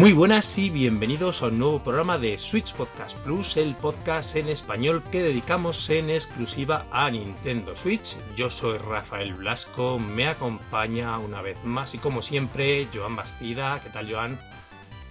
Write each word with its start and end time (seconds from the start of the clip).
Muy 0.00 0.14
buenas 0.14 0.56
y 0.56 0.70
bienvenidos 0.70 1.42
a 1.42 1.48
un 1.48 1.58
nuevo 1.58 1.78
programa 1.80 2.16
de 2.16 2.38
Switch 2.38 2.72
Podcast 2.72 3.18
Plus, 3.18 3.58
el 3.58 3.74
podcast 3.74 4.34
en 4.34 4.48
español 4.48 5.02
que 5.12 5.22
dedicamos 5.22 5.90
en 5.90 6.08
exclusiva 6.08 6.86
a 6.90 7.10
Nintendo 7.10 7.76
Switch. 7.76 8.16
Yo 8.34 8.48
soy 8.48 8.78
Rafael 8.78 9.34
Blasco, 9.34 9.98
me 9.98 10.26
acompaña 10.26 11.18
una 11.18 11.42
vez 11.42 11.62
más 11.64 11.94
y 11.94 11.98
como 11.98 12.22
siempre 12.22 12.88
Joan 12.94 13.14
Bastida. 13.14 13.78
¿Qué 13.80 13.90
tal 13.90 14.10
Joan? 14.10 14.40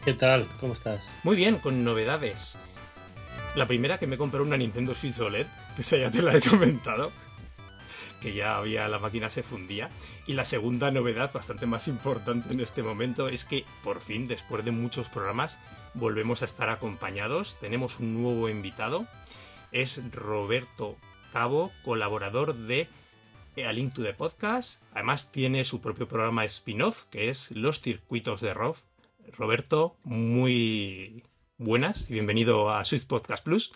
¿Qué 0.04 0.16
tal? 0.16 0.48
¿Cómo 0.60 0.74
estás? 0.74 1.02
Muy 1.22 1.36
bien, 1.36 1.58
con 1.58 1.84
novedades. 1.84 2.58
La 3.54 3.68
primera 3.68 4.00
que 4.00 4.08
me 4.08 4.18
compré 4.18 4.42
una 4.42 4.58
Nintendo 4.58 4.96
Switch 4.96 5.20
OLED, 5.20 5.46
que 5.76 5.84
ya 5.84 6.10
te 6.10 6.24
la 6.24 6.36
he 6.36 6.42
comentado 6.42 7.12
que 8.22 8.34
ya 8.34 8.58
había 8.58 8.88
la 8.88 9.00
máquina 9.00 9.30
se 9.30 9.44
fundía. 9.44 9.90
Y 10.28 10.34
la 10.34 10.46
segunda 10.46 10.92
novedad, 10.92 11.32
bastante 11.34 11.66
más 11.66 11.88
importante 11.88 12.54
en 12.54 12.60
este 12.60 12.84
momento, 12.84 13.28
es 13.28 13.46
que 13.46 13.66
por 13.84 14.02
fin, 14.02 14.28
después 14.28 14.64
de 14.66 14.72
muchos 14.72 15.10
programas, 15.10 15.60
volvemos 15.94 16.42
a 16.42 16.46
estar 16.46 16.70
acompañados. 16.70 17.58
Tenemos 17.60 18.00
un 18.00 18.22
nuevo 18.22 18.50
invitado. 18.50 19.08
Es 19.72 20.02
Roberto 20.12 20.98
Cabo, 21.34 21.72
colaborador 21.84 22.56
de 22.56 22.88
A 23.66 23.72
Link 23.72 23.94
to 23.94 24.04
the 24.04 24.14
Podcast. 24.14 24.82
Además 24.94 25.32
tiene 25.32 25.64
su 25.64 25.82
propio 25.82 26.08
programa 26.08 26.46
spin-off, 26.46 27.04
que 27.10 27.30
es 27.30 27.52
Los 27.52 27.82
Circuitos 27.82 28.42
de 28.42 28.54
Rob. 28.54 28.76
Roberto, 29.38 29.96
muy 30.04 31.24
buenas 31.58 32.10
y 32.10 32.14
bienvenido 32.14 32.72
a 32.72 32.84
Swiss 32.86 33.06
Podcast 33.06 33.44
Plus. 33.44 33.72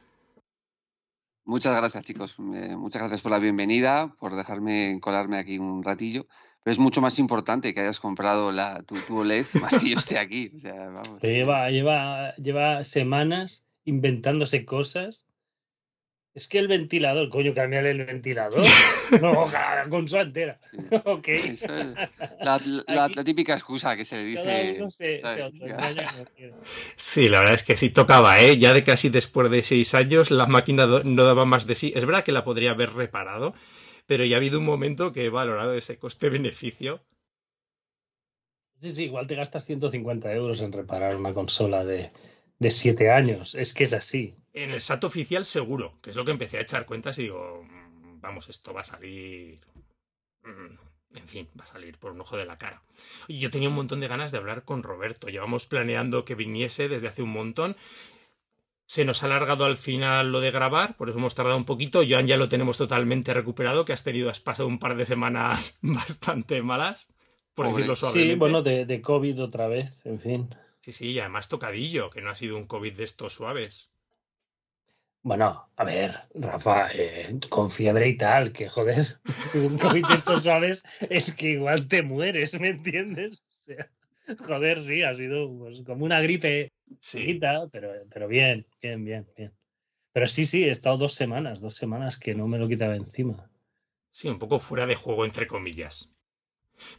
Muchas 1.45 1.75
gracias, 1.75 2.03
chicos. 2.03 2.35
muchas 2.37 3.01
gracias 3.01 3.21
por 3.21 3.31
la 3.31 3.39
bienvenida, 3.39 4.15
por 4.19 4.35
dejarme 4.35 4.97
colarme 5.01 5.37
aquí 5.37 5.57
un 5.59 5.83
ratillo. 5.83 6.27
Pero 6.63 6.71
es 6.71 6.79
mucho 6.79 7.01
más 7.01 7.19
importante 7.19 7.73
que 7.73 7.81
hayas 7.81 7.99
comprado 7.99 8.51
la, 8.51 8.83
tu, 8.83 8.95
tu 8.95 9.19
OLED 9.19 9.45
más 9.61 9.77
que 9.77 9.89
yo 9.89 9.97
esté 9.97 10.17
aquí. 10.17 10.51
Lleva, 11.21 11.69
lleva, 11.69 12.35
lleva 12.35 12.83
semanas 12.85 13.65
inventándose 13.83 14.63
cosas 14.63 15.25
es 16.35 16.47
que 16.47 16.57
el 16.57 16.67
ventilador, 16.67 17.29
coño, 17.29 17.53
cambiarle 17.53 17.91
el 17.91 18.05
ventilador. 18.05 18.59
no, 19.21 19.47
la 19.51 19.85
consola 19.87 20.23
entera. 20.23 20.59
ok. 21.05 21.27
la, 22.39 23.23
típica 23.23 23.53
excusa 23.53 23.95
que 23.95 24.03
se 24.03 24.17
le 24.17 24.23
dice. 24.23 24.79
sí, 26.95 27.29
la 27.29 27.39
verdad 27.39 27.53
es 27.53 27.63
que 27.63 27.77
sí 27.77 27.91
tocaba, 27.91 28.41
¿eh? 28.41 28.57
Ya 28.57 28.73
de 28.73 28.83
casi 28.83 29.09
después 29.09 29.51
de 29.51 29.61
seis 29.61 29.93
años 29.93 30.31
la 30.31 30.47
máquina 30.47 30.87
no 30.87 31.23
daba 31.23 31.45
más 31.45 31.67
de 31.67 31.75
sí. 31.75 31.93
Es 31.95 32.05
verdad 32.05 32.23
que 32.23 32.31
la 32.31 32.43
podría 32.43 32.71
haber 32.71 32.93
reparado, 32.93 33.53
pero 34.07 34.25
ya 34.25 34.35
ha 34.35 34.39
habido 34.39 34.57
un 34.57 34.65
momento 34.65 35.11
que 35.11 35.25
he 35.25 35.29
valorado 35.29 35.75
ese 35.75 35.99
coste-beneficio. 35.99 37.01
Sí, 38.81 38.91
sí, 38.91 39.03
igual 39.05 39.27
te 39.27 39.35
gastas 39.35 39.65
150 39.65 40.33
euros 40.33 40.61
en 40.61 40.73
reparar 40.73 41.15
una 41.15 41.33
consola 41.33 41.85
de, 41.85 42.11
de 42.59 42.71
siete 42.71 43.11
años. 43.11 43.55
Es 43.55 43.73
que 43.73 43.83
es 43.83 43.93
así. 43.93 44.35
En 44.53 44.71
el 44.71 44.81
SAT 44.81 45.03
oficial 45.05 45.45
seguro, 45.45 45.99
que 46.01 46.11
es 46.11 46.15
lo 46.15 46.25
que 46.25 46.31
empecé 46.31 46.57
a 46.57 46.61
echar 46.61 46.85
cuentas 46.85 47.17
y 47.19 47.23
digo, 47.23 47.63
mm, 47.63 48.21
vamos, 48.21 48.49
esto 48.49 48.73
va 48.73 48.81
a 48.81 48.85
salir... 48.85 49.59
Mm, 50.43 50.77
en 51.15 51.27
fin, 51.27 51.47
va 51.59 51.63
a 51.63 51.67
salir 51.67 51.97
por 51.97 52.11
un 52.11 52.21
ojo 52.21 52.37
de 52.37 52.45
la 52.45 52.57
cara. 52.57 52.81
Yo 53.27 53.49
tenía 53.49 53.69
un 53.69 53.75
montón 53.75 53.99
de 53.99 54.07
ganas 54.07 54.31
de 54.31 54.39
hablar 54.39 54.63
con 54.63 54.83
Roberto. 54.83 55.27
Llevamos 55.27 55.65
planeando 55.65 56.25
que 56.25 56.35
viniese 56.35 56.89
desde 56.89 57.07
hace 57.07 57.21
un 57.21 57.29
montón. 57.29 57.75
Se 58.85 59.05
nos 59.05 59.23
ha 59.23 59.27
alargado 59.27 59.65
al 59.65 59.77
final 59.77 60.31
lo 60.31 60.41
de 60.41 60.51
grabar, 60.51 60.97
por 60.97 61.09
eso 61.09 61.17
hemos 61.17 61.35
tardado 61.35 61.57
un 61.57 61.65
poquito. 61.65 62.01
Joan 62.07 62.27
ya 62.27 62.37
lo 62.37 62.49
tenemos 62.49 62.77
totalmente 62.77 63.33
recuperado, 63.33 63.85
que 63.85 63.93
has 63.93 64.03
tenido, 64.03 64.29
has 64.29 64.39
pasado 64.39 64.67
un 64.67 64.79
par 64.79 64.95
de 64.95 65.05
semanas 65.05 65.77
bastante 65.81 66.61
malas, 66.61 67.13
por 67.53 67.67
decirlo 67.67 67.95
suavemente. 67.95 68.33
Sí, 68.33 68.39
bueno, 68.39 68.61
de, 68.61 68.85
de 68.85 69.01
COVID 69.01 69.41
otra 69.43 69.67
vez, 69.67 70.01
en 70.05 70.19
fin. 70.19 70.49
Sí, 70.83 70.91
sí, 70.91 71.11
y 71.11 71.19
además 71.19 71.47
tocadillo, 71.47 72.09
que 72.09 72.21
no 72.21 72.29
ha 72.29 72.35
sido 72.35 72.57
un 72.57 72.67
COVID 72.67 72.97
de 72.97 73.05
estos 73.05 73.31
suaves. 73.31 73.89
Bueno, 75.21 75.69
a 75.77 75.83
ver, 75.85 76.13
Rafa, 76.35 76.89
eh, 76.93 77.39
con 77.47 77.71
fiebre 77.71 78.09
y 78.09 78.17
tal, 78.17 78.51
que 78.51 78.67
joder, 78.67 79.17
un 79.53 79.77
COVID 79.77 80.05
de 80.05 80.13
estos 80.15 80.43
suaves 80.43 80.83
es 81.09 81.33
que 81.33 81.51
igual 81.51 81.87
te 81.87 82.03
mueres, 82.03 82.59
¿me 82.59 82.67
entiendes? 82.67 83.39
O 83.39 83.63
sea, 83.63 83.89
joder, 84.45 84.81
sí, 84.81 85.03
ha 85.03 85.13
sido 85.13 85.57
pues, 85.57 85.83
como 85.85 86.03
una 86.03 86.19
gripe 86.19 86.73
sí. 86.99 87.39
pero, 87.39 87.69
pero 87.71 88.27
bien, 88.27 88.67
bien, 88.81 89.05
bien, 89.05 89.25
bien. 89.37 89.53
Pero 90.11 90.27
sí, 90.27 90.43
sí, 90.43 90.65
he 90.65 90.69
estado 90.69 90.97
dos 90.97 91.13
semanas, 91.13 91.61
dos 91.61 91.77
semanas 91.77 92.19
que 92.19 92.35
no 92.35 92.49
me 92.49 92.59
lo 92.59 92.67
quitaba 92.67 92.97
encima. 92.97 93.49
Sí, 94.11 94.27
un 94.27 94.37
poco 94.37 94.59
fuera 94.59 94.85
de 94.85 94.95
juego, 94.95 95.23
entre 95.23 95.47
comillas. 95.47 96.13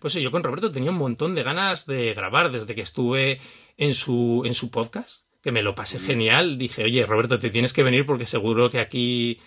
Pues 0.01 0.15
yo 0.15 0.31
con 0.31 0.43
Roberto 0.43 0.73
tenía 0.73 0.91
un 0.91 0.97
montón 0.97 1.35
de 1.35 1.43
ganas 1.43 1.85
de 1.85 2.15
grabar 2.15 2.51
desde 2.51 2.75
que 2.75 2.81
estuve 2.81 3.41
en 3.77 3.95
su, 3.95 4.43
en 4.45 4.55
su 4.55 4.71
podcast, 4.71 5.27
que 5.43 5.53
me 5.53 5.63
lo 5.63 5.75
pasé 5.75 5.99
genial. 5.99 6.59
Dije, 6.59 6.85
oye, 6.85 7.03
Roberto, 7.05 7.39
te 7.39 7.51
tienes 7.51 7.73
que 7.73 7.83
venir 7.83 8.07
porque 8.07 8.27
seguro 8.27 8.71
que 8.71 8.81
aquí 8.81 9.41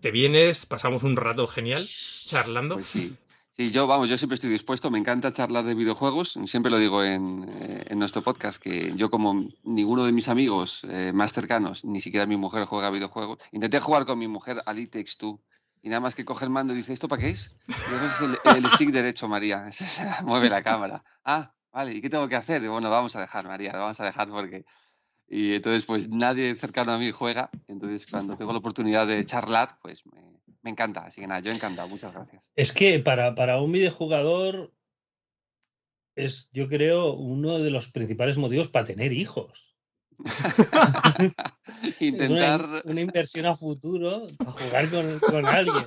te 0.00 0.10
vienes, 0.10 0.66
pasamos 0.66 1.02
un 1.02 1.16
rato 1.16 1.46
genial 1.46 1.84
charlando. 2.26 2.76
Pues 2.76 2.88
sí. 2.88 3.14
Sí, 3.56 3.70
yo, 3.70 3.86
vamos, 3.86 4.08
yo 4.08 4.18
siempre 4.18 4.34
estoy 4.34 4.50
dispuesto, 4.50 4.90
me 4.90 4.98
encanta 4.98 5.32
charlar 5.32 5.64
de 5.64 5.76
videojuegos, 5.76 6.36
siempre 6.46 6.72
lo 6.72 6.78
digo 6.78 7.04
en, 7.04 7.48
eh, 7.48 7.84
en 7.86 8.00
nuestro 8.00 8.20
podcast, 8.20 8.60
que 8.60 8.92
yo 8.96 9.10
como 9.10 9.48
ninguno 9.62 10.04
de 10.04 10.10
mis 10.10 10.28
amigos 10.28 10.82
eh, 10.90 11.12
más 11.14 11.32
cercanos, 11.32 11.84
ni 11.84 12.00
siquiera 12.00 12.26
mi 12.26 12.36
mujer 12.36 12.64
juega 12.64 12.90
videojuegos, 12.90 13.38
intenté 13.52 13.78
jugar 13.78 14.06
con 14.06 14.18
mi 14.18 14.26
mujer 14.26 14.60
a 14.66 14.74
It 14.74 14.90
Takes 14.90 15.12
Two, 15.18 15.40
y 15.84 15.88
nada 15.88 16.00
más 16.00 16.16
que 16.16 16.24
coge 16.24 16.46
el 16.46 16.50
mando 16.50 16.72
y 16.72 16.76
dice, 16.76 16.94
¿esto 16.94 17.06
para 17.06 17.20
qué 17.20 17.28
es? 17.28 17.52
Y 17.68 17.72
es 17.72 18.56
el, 18.56 18.70
stick 18.70 18.90
derecho, 18.90 19.28
María. 19.28 19.70
mueve 20.24 20.48
la 20.48 20.62
cámara. 20.62 21.04
Ah, 21.22 21.52
vale, 21.74 21.92
¿y 21.92 22.00
qué 22.00 22.08
tengo 22.08 22.28
que 22.28 22.36
hacer? 22.36 22.66
Bueno, 22.68 22.88
vamos 22.88 23.14
a 23.16 23.20
dejar, 23.20 23.46
María, 23.46 23.72
lo 23.72 23.80
vamos 23.80 24.00
a 24.00 24.04
dejar 24.04 24.28
porque... 24.28 24.64
Y 25.26 25.54
entonces, 25.54 25.84
pues 25.84 26.08
nadie 26.08 26.54
cercano 26.54 26.92
a 26.92 26.98
mí 26.98 27.10
juega. 27.10 27.50
Entonces, 27.66 28.06
cuando 28.06 28.36
tengo 28.36 28.52
la 28.52 28.58
oportunidad 28.58 29.06
de 29.06 29.24
charlar, 29.24 29.78
pues 29.82 30.02
me, 30.06 30.70
encanta. 30.70 31.00
Así 31.00 31.20
que 31.20 31.26
nada, 31.26 31.40
yo 31.40 31.50
encantado. 31.50 31.88
Muchas 31.88 32.12
gracias. 32.12 32.52
Es 32.54 32.72
que 32.72 33.00
para, 33.00 33.34
para 33.34 33.60
un 33.60 33.72
videojugador 33.72 34.72
es, 36.14 36.48
yo 36.52 36.68
creo, 36.68 37.14
uno 37.14 37.58
de 37.58 37.70
los 37.70 37.88
principales 37.90 38.36
motivos 38.36 38.68
para 38.68 38.84
tener 38.84 39.12
hijos. 39.12 39.73
Intentar. 42.00 42.82
Una, 42.84 43.00
inversión 43.00 43.46
a 43.46 43.56
futuro 43.56 44.26
para 44.38 44.52
jugar 44.52 44.88
con, 45.20 45.46
alguien. 45.46 45.84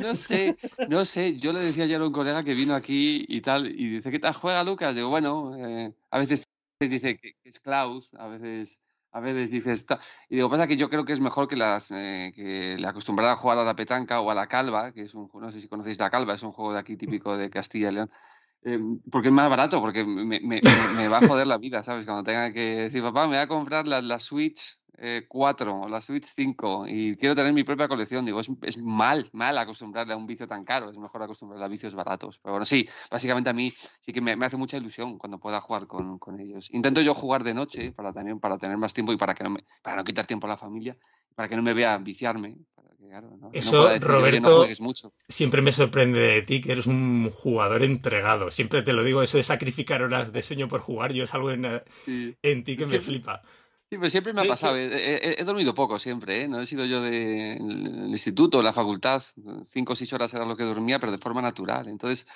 No 0.00 0.14
sé, 0.14 0.56
no 0.88 1.04
sé. 1.04 1.36
Yo 1.36 1.52
le 1.52 1.60
decía 1.60 1.84
ayer 1.84 2.00
a 2.00 2.06
un 2.06 2.12
colega 2.12 2.44
que 2.44 2.54
vino 2.54 2.74
aquí 2.74 3.24
y 3.28 3.40
tal, 3.40 3.66
y 3.66 3.88
dice: 3.90 4.10
¿Qué 4.10 4.18
tal 4.18 4.34
juega 4.34 4.64
Lucas? 4.64 4.94
Digo, 4.94 5.08
bueno, 5.08 5.56
eh, 5.56 5.92
a 6.10 6.18
veces 6.18 6.44
dice 6.80 7.16
que 7.16 7.34
es 7.44 7.60
Klaus, 7.60 8.10
a 8.14 8.28
veces. 8.28 8.78
A 9.12 9.20
veces 9.20 9.48
dice 9.48 9.70
esta. 9.70 10.00
Y 10.28 10.34
digo, 10.34 10.50
pasa 10.50 10.66
que 10.66 10.76
yo 10.76 10.90
creo 10.90 11.04
que 11.04 11.12
es 11.12 11.20
mejor 11.20 11.46
que 11.46 11.54
las 11.54 11.92
eh, 11.92 12.32
que 12.34 12.76
le 12.76 12.84
acostumbrara 12.84 13.34
a 13.34 13.36
jugar 13.36 13.58
a 13.58 13.64
la 13.64 13.76
petanca 13.76 14.20
o 14.20 14.28
a 14.28 14.34
la 14.34 14.48
calva, 14.48 14.90
que 14.90 15.02
es 15.02 15.14
un 15.14 15.30
no 15.32 15.52
sé 15.52 15.60
si 15.60 15.68
conocéis 15.68 16.00
la 16.00 16.10
calva, 16.10 16.34
es 16.34 16.42
un 16.42 16.50
juego 16.50 16.72
de 16.72 16.80
aquí 16.80 16.96
típico 16.96 17.36
de 17.36 17.48
Castilla 17.48 17.90
y 17.90 17.94
León. 17.94 18.10
Em, 18.64 18.98
porque 19.10 19.28
es 19.28 19.34
más 19.34 19.50
barato, 19.50 19.78
porque 19.80 20.04
me, 20.04 20.60
va 21.08 21.18
a 21.18 21.26
joder 21.28 21.46
la 21.46 21.58
vida, 21.58 21.84
¿sabes? 21.84 22.06
Cuando 22.06 22.24
tenga 22.24 22.50
que 22.50 22.76
decir, 22.76 23.02
papá, 23.02 23.24
me 23.24 23.34
voy 23.34 23.36
a 23.36 23.46
comprar 23.46 23.86
la, 23.86 24.18
Switch 24.18 24.78
4 25.28 25.70
eh, 25.70 25.74
o 25.84 25.88
la 25.88 26.00
Switch 26.00 26.24
5 26.34 26.86
y 26.88 27.14
quiero 27.16 27.34
tener 27.34 27.52
mi 27.52 27.62
propia 27.62 27.88
colección, 27.88 28.24
digo, 28.24 28.40
es, 28.40 28.78
mal, 28.78 29.28
mal 29.34 29.58
acostumbrarle 29.58 30.14
a 30.14 30.16
un 30.16 30.26
vicio 30.26 30.48
tan 30.48 30.64
caro, 30.64 30.88
es 30.88 30.96
mejor 30.96 31.22
acostumbrarle 31.22 31.66
a 31.66 31.68
vicios 31.68 31.94
baratos. 31.94 32.38
Pero 32.42 32.54
bueno, 32.54 32.64
sí, 32.64 32.88
básicamente 33.10 33.50
a 33.50 33.52
mí 33.52 33.70
sí 34.00 34.14
que 34.14 34.22
me, 34.22 34.32
hace 34.32 34.56
mucha 34.56 34.78
ilusión 34.78 35.18
cuando 35.18 35.38
pueda 35.38 35.60
jugar 35.60 35.86
con, 35.86 36.18
con, 36.18 36.40
ellos. 36.40 36.70
Intento 36.72 37.02
yo 37.02 37.12
jugar 37.14 37.44
de 37.44 37.52
noche 37.52 37.92
para 37.92 38.14
también 38.14 38.40
para 38.40 38.56
tener 38.56 38.78
más 38.78 38.94
tiempo 38.94 39.12
y 39.12 39.18
para 39.18 39.34
que 39.34 39.44
no 39.44 39.50
me, 39.50 39.60
para 39.82 39.96
no 39.96 40.04
quitar 40.04 40.26
tiempo 40.26 40.46
a 40.46 40.50
la 40.50 40.56
familia, 40.56 40.96
para 41.34 41.50
que 41.50 41.56
no 41.56 41.62
me 41.62 41.74
vea 41.74 41.98
viciarme, 41.98 42.56
eso, 43.52 43.98
Roberto, 43.98 44.66
siempre 45.28 45.62
me 45.62 45.72
sorprende 45.72 46.20
de 46.20 46.42
ti 46.42 46.60
que 46.60 46.72
eres 46.72 46.86
un 46.86 47.30
jugador 47.30 47.82
entregado. 47.82 48.50
Siempre 48.50 48.82
te 48.82 48.92
lo 48.92 49.04
digo, 49.04 49.22
eso 49.22 49.36
de 49.36 49.44
sacrificar 49.44 50.02
horas 50.02 50.32
de 50.32 50.42
sueño 50.42 50.68
por 50.68 50.80
jugar, 50.80 51.12
yo 51.12 51.24
es 51.24 51.34
algo 51.34 51.50
en, 51.50 51.82
en 52.42 52.64
ti 52.64 52.76
que 52.76 52.86
me 52.86 53.00
flipa. 53.00 53.42
Sí, 53.90 53.98
pero 53.98 54.10
siempre 54.10 54.32
me 54.32 54.42
ha 54.42 54.48
pasado. 54.48 54.76
He, 54.76 55.42
dormido 55.44 55.74
poco 55.74 55.98
siempre, 55.98 56.42
¿eh? 56.42 56.48
No 56.48 56.60
he 56.60 56.66
sido 56.66 56.84
yo 56.84 57.00
del 57.00 57.58
de, 57.58 58.08
instituto, 58.08 58.62
la 58.62 58.72
facultad. 58.72 59.22
Cinco 59.70 59.92
o 59.92 59.96
seis 59.96 60.12
horas 60.12 60.32
era 60.34 60.44
lo 60.44 60.56
que 60.56 60.64
dormía, 60.64 60.98
pero 60.98 61.12
de 61.12 61.18
forma 61.18 61.42
natural. 61.42 61.88
Entonces, 61.88 62.26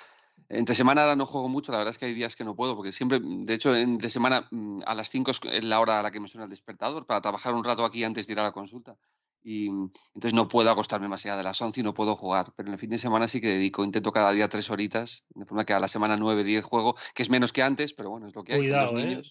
entre 0.47 0.75
semana 0.75 1.01
ahora 1.01 1.15
no 1.15 1.25
juego 1.25 1.49
mucho. 1.49 1.71
La 1.71 1.79
verdad 1.79 1.91
es 1.91 1.97
que 1.97 2.05
hay 2.05 2.13
días 2.13 2.35
que 2.35 2.45
no 2.45 2.55
puedo, 2.55 2.75
porque 2.75 2.93
siempre, 2.93 3.19
de 3.21 3.53
hecho, 3.53 3.75
entre 3.75 4.09
semana 4.09 4.47
mm, 4.51 4.83
a 4.85 4.95
las 4.95 5.09
cinco 5.09 5.31
es 5.31 5.65
la 5.65 5.79
hora 5.79 5.99
a 5.99 6.03
la 6.03 6.11
que 6.11 6.19
me 6.19 6.27
suena 6.27 6.45
el 6.45 6.51
despertador 6.51 7.05
para 7.05 7.21
trabajar 7.21 7.53
un 7.53 7.63
rato 7.63 7.83
aquí 7.83 8.03
antes 8.03 8.27
de 8.27 8.33
ir 8.33 8.39
a 8.39 8.43
la 8.43 8.51
consulta 8.51 8.95
y 9.43 9.69
mm, 9.69 9.91
entonces 10.15 10.33
no 10.33 10.47
puedo 10.47 10.69
acostarme 10.69 11.07
más 11.07 11.25
allá 11.25 11.37
de 11.37 11.43
las 11.43 11.61
11 11.61 11.79
y 11.79 11.83
no 11.83 11.93
puedo 11.93 12.15
jugar. 12.15 12.53
Pero 12.55 12.67
en 12.67 12.73
el 12.73 12.79
fin 12.79 12.89
de 12.89 12.97
semana 12.97 13.27
sí 13.27 13.41
que 13.41 13.47
dedico, 13.47 13.83
intento 13.83 14.11
cada 14.11 14.31
día 14.31 14.49
tres 14.49 14.69
horitas, 14.69 15.23
de 15.35 15.45
forma 15.45 15.65
que 15.65 15.73
a 15.73 15.79
la 15.79 15.87
semana 15.87 16.17
9, 16.17 16.43
10 16.43 16.63
juego, 16.63 16.95
que 17.13 17.23
es 17.23 17.29
menos 17.29 17.53
que 17.53 17.61
antes, 17.61 17.93
pero 17.93 18.09
bueno, 18.09 18.27
es 18.27 18.35
lo 18.35 18.43
que 18.43 18.53
hay. 18.53 18.59
Cuidado, 18.59 18.99
¿eh? 18.99 19.21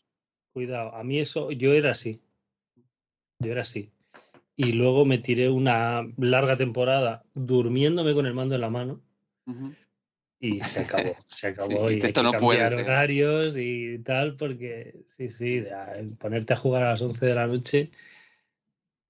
Cuidado, 0.53 0.95
a 0.95 1.05
mí 1.05 1.19
eso, 1.21 1.51
yo 1.51 1.73
era 1.73 1.91
así. 1.91 2.21
Yo 3.39 3.53
era 3.53 3.63
así. 3.63 3.93
Y 4.57 4.73
luego 4.73 5.05
me 5.05 5.19
tiré 5.19 5.51
una 5.51 6.03
larga 6.17 6.57
temporada 6.57 7.23
durmiéndome 7.35 8.13
con 8.15 8.27
el 8.27 8.35
mando 8.35 8.57
en 8.57 8.61
la 8.61 8.71
mano. 8.71 9.01
y 10.41 10.61
se 10.61 10.81
acabó, 10.81 11.15
se 11.29 11.49
acabó. 11.49 11.71
Sí, 11.71 11.77
y 11.77 11.87
hay 11.87 12.01
esto 12.03 12.23
que 12.23 12.33
no 12.33 12.33
puede 12.33 12.59
cambiar 12.59 12.73
ser. 12.73 12.85
horarios 12.85 13.57
y 13.57 13.99
tal, 14.01 14.35
porque 14.35 15.05
sí, 15.17 15.29
sí, 15.29 15.65
ponerte 16.19 16.55
a 16.55 16.57
jugar 16.57 16.83
a 16.83 16.91
las 16.91 17.03
11 17.03 17.25
de 17.25 17.35
la 17.35 17.47
noche 17.47 17.91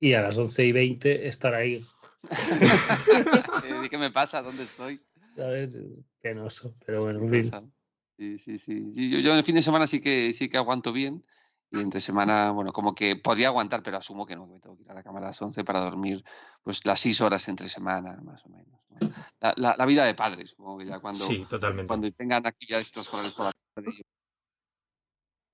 y 0.01 0.15
a 0.15 0.23
las 0.23 0.37
11 0.37 0.65
y 0.65 0.73
20 0.73 1.27
estar 1.29 1.55
ahí, 1.55 1.83
Eh, 3.65 3.89
¿Qué 3.91 3.99
me 3.99 4.11
pasa? 4.11 4.43
¿Dónde 4.43 4.65
estoy? 4.65 5.01
¿sabes? 5.37 5.75
Penoso, 6.21 6.75
pero 6.85 7.03
bueno, 7.05 7.21
¿Qué 7.31 7.39
en 7.39 7.45
fin. 7.51 7.73
Sí, 8.19 8.39
sí, 8.39 8.59
sí. 8.59 8.93
Yo, 9.11 9.19
yo 9.21 9.33
en 9.33 9.39
el 9.39 9.45
fin 9.45 9.55
de 9.55 9.63
semana 9.63 9.87
sí 9.87 10.01
que 10.01 10.33
sí 10.33 10.49
que 10.49 10.57
aguanto 10.59 10.93
bien. 10.93 11.25
Y 11.71 11.81
entre 11.81 12.01
semana, 12.01 12.51
bueno, 12.51 12.73
como 12.73 12.95
que 12.95 13.15
podría 13.17 13.49
aguantar, 13.49 13.83
pero 13.83 13.99
asumo 13.99 14.25
que 14.27 14.35
no, 14.35 14.47
que 14.47 14.55
me 14.55 14.61
tengo 14.61 14.75
que 14.77 14.83
ir 14.85 14.91
a 14.91 14.95
la 14.95 15.03
cama 15.03 15.19
a 15.19 15.23
las 15.25 15.41
11 15.43 15.65
para 15.65 15.81
dormir 15.81 16.25
pues 16.63 16.85
las 16.87 16.99
6 16.99 17.21
horas 17.21 17.47
entre 17.49 17.69
semana, 17.69 18.19
más 18.23 18.43
o 18.47 18.49
menos. 18.49 18.81
¿no? 18.89 18.99
La, 19.41 19.53
la- 19.57 19.77
la 19.77 19.87
vida 19.87 20.05
de 20.07 20.15
padres, 20.15 20.51
supongo 20.51 20.79
que 20.79 20.87
ya 20.87 20.99
cuando, 20.99 21.19
Sí, 21.25 21.45
totalmente. 21.49 21.87
cuando 21.87 22.11
tengan 22.13 22.47
actividades 22.47 22.87
extraescolares 22.89 23.35
por 23.35 23.45
la 23.47 23.53
tarde 23.75 23.91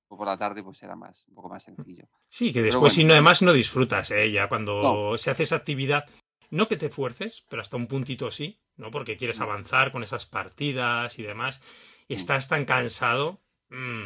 o 0.08 0.16
por 0.16 0.26
la 0.26 0.36
tarde, 0.36 0.62
pues 0.62 0.78
será 0.78 0.96
más, 0.96 1.24
un 1.28 1.34
poco 1.34 1.48
más 1.48 1.62
sencillo. 1.62 2.08
Sí, 2.28 2.52
que 2.52 2.62
después, 2.62 2.80
bueno. 2.80 2.94
si 2.94 3.04
no, 3.04 3.12
además 3.14 3.42
no 3.42 3.52
disfrutas, 3.52 4.10
¿eh? 4.10 4.30
Ya 4.30 4.48
cuando 4.48 4.82
No. 5.12 5.18
se 5.18 5.30
hace 5.30 5.44
esa 5.44 5.56
actividad, 5.56 6.06
no 6.50 6.68
que 6.68 6.76
te 6.76 6.88
fuerces, 6.90 7.46
pero 7.48 7.62
hasta 7.62 7.76
un 7.76 7.86
puntito 7.86 8.30
sí, 8.30 8.60
¿no? 8.76 8.90
Porque 8.90 9.16
quieres 9.16 9.40
avanzar 9.40 9.92
con 9.92 10.02
esas 10.02 10.26
partidas 10.26 11.18
y 11.18 11.22
demás, 11.22 11.62
y 12.08 12.14
Mm. 12.14 12.16
estás 12.16 12.48
tan 12.48 12.64
cansado, 12.64 13.40
mm, 13.70 14.04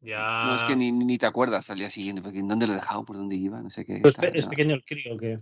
ya... 0.00 0.44
No 0.44 0.54
es 0.54 0.64
que 0.64 0.76
ni, 0.76 0.92
ni 0.92 1.18
te 1.18 1.26
acuerdas 1.26 1.70
al 1.70 1.78
día 1.78 1.90
siguiente, 1.90 2.22
porque 2.22 2.38
¿en 2.38 2.48
dónde 2.48 2.66
lo 2.66 2.72
he 2.72 2.76
dejado? 2.76 3.04
¿Por 3.04 3.16
dónde 3.16 3.36
iba? 3.36 3.60
No 3.60 3.70
sé 3.70 3.84
qué. 3.84 3.98
Pues 4.00 4.16
es 4.22 4.46
pequeño 4.46 4.74
el 4.74 4.84
crío 4.84 5.16
que 5.16 5.40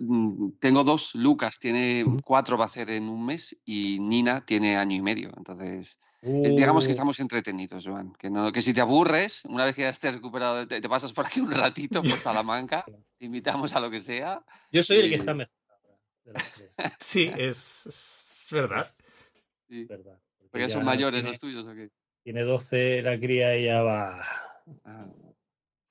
mm, 0.00 0.52
tengo 0.60 0.84
dos, 0.84 1.14
Lucas 1.14 1.58
tiene 1.58 2.04
cuatro, 2.24 2.56
va 2.56 2.64
a 2.64 2.66
hacer 2.66 2.90
en 2.90 3.08
un 3.08 3.24
mes, 3.26 3.56
y 3.64 3.98
Nina 4.00 4.44
tiene 4.44 4.76
año 4.76 4.96
y 4.96 5.02
medio. 5.02 5.30
Entonces, 5.36 5.98
eh, 6.24 6.54
digamos 6.56 6.84
que 6.84 6.90
Uh, 6.90 6.92
estamos 6.92 7.20
entretenidos, 7.20 7.84
Joan. 7.86 8.12
Que, 8.14 8.30
no, 8.30 8.50
que 8.52 8.62
si 8.62 8.72
te 8.72 8.80
aburres, 8.80 9.44
una 9.44 9.64
vez 9.64 9.74
que 9.76 9.82
ya 9.82 9.90
estés 9.90 10.14
recuperado, 10.14 10.66
te, 10.66 10.80
te 10.80 10.88
pasas 10.88 11.12
por 11.12 11.26
aquí 11.26 11.40
un 11.40 11.52
ratito, 11.52 12.02
por 12.02 12.18
Salamanca, 12.18 12.84
te 13.18 13.24
invitamos 13.26 13.74
a 13.74 13.80
lo 13.80 13.90
que 13.90 14.00
sea. 14.00 14.42
Yo 14.72 14.82
soy 14.82 14.98
el 14.98 15.08
que 15.10 15.16
está 15.16 15.34
mejor 15.34 15.54
ahora 15.68 15.98
de 16.24 16.32
los 16.32 16.52
tres, 16.52 16.70
Sí, 17.00 17.30
es, 17.36 17.86
es 17.86 18.48
verdad. 18.52 18.92
Sí. 19.68 19.84
¿verdad? 19.84 20.18
Porque 20.50 20.66
ya 20.66 20.70
son 20.70 20.84
mayores 20.84 21.20
tiene, 21.22 21.30
los 21.30 21.38
tuyos, 21.38 21.66
¿o 21.66 21.74
qué? 21.74 21.90
tiene 22.22 22.42
12 22.42 23.02
la 23.02 23.18
cría 23.18 23.56
y 23.58 23.64
ya 23.66 23.82
va. 23.82 24.22
Ah, 24.84 25.06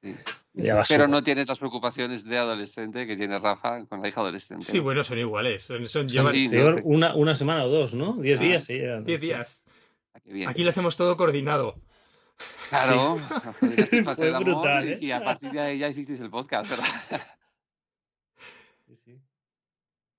sí. 0.02 0.16
Ya 0.54 0.76
va 0.76 0.84
Pero 0.88 1.08
no 1.08 1.24
tienes 1.24 1.48
las 1.48 1.58
preocupaciones 1.60 2.24
de 2.26 2.38
adolescente 2.38 3.06
que 3.08 3.16
tiene 3.18 3.40
Rafa 3.40 3.86
con 3.86 4.02
la 4.02 4.08
hija 4.08 4.22
adolescente. 4.22 4.64
Sí, 4.66 4.78
¿no? 4.78 4.84
bueno, 4.84 5.04
son 5.04 5.18
iguales. 5.20 5.64
Son, 5.64 5.86
son- 5.88 6.08
Sí, 6.10 6.18
llevan 6.18 6.34
sí. 6.34 6.48
Sí, 6.48 6.56
no 6.58 6.72
sé. 6.76 6.82
una, 6.86 7.16
una 7.16 7.36
semana 7.36 7.66
o 7.66 7.70
dos, 7.70 7.94
¿no? 7.96 8.14
Diez 8.14 8.40
Ah, 8.40 8.44
días, 8.44 8.64
sí. 8.64 8.80
ya, 8.80 9.02
10 9.02 9.20
sí. 9.20 9.26
días. 9.28 9.64
Ah, 10.14 10.20
bien. 10.26 10.50
Aquí 10.50 10.64
lo 10.64 10.70
hacemos 10.70 10.96
todo 10.96 11.18
coordinado. 11.18 11.82
Claro, 12.70 13.18
Fue 13.60 14.28
el 14.28 14.36
amor 14.36 14.44
brutal, 14.44 14.88
y- 14.90 14.92
¿eh? 14.94 14.98
y 15.02 15.12
a 15.12 15.24
partir 15.24 15.52
de 15.52 15.60
ahí 15.62 15.78
ya 15.80 15.88
hicisteis 15.90 16.20
el 16.20 16.30
podcast, 16.32 16.70
¿verdad? 16.70 17.28
Sí, 18.88 18.96
sí. 19.06 19.22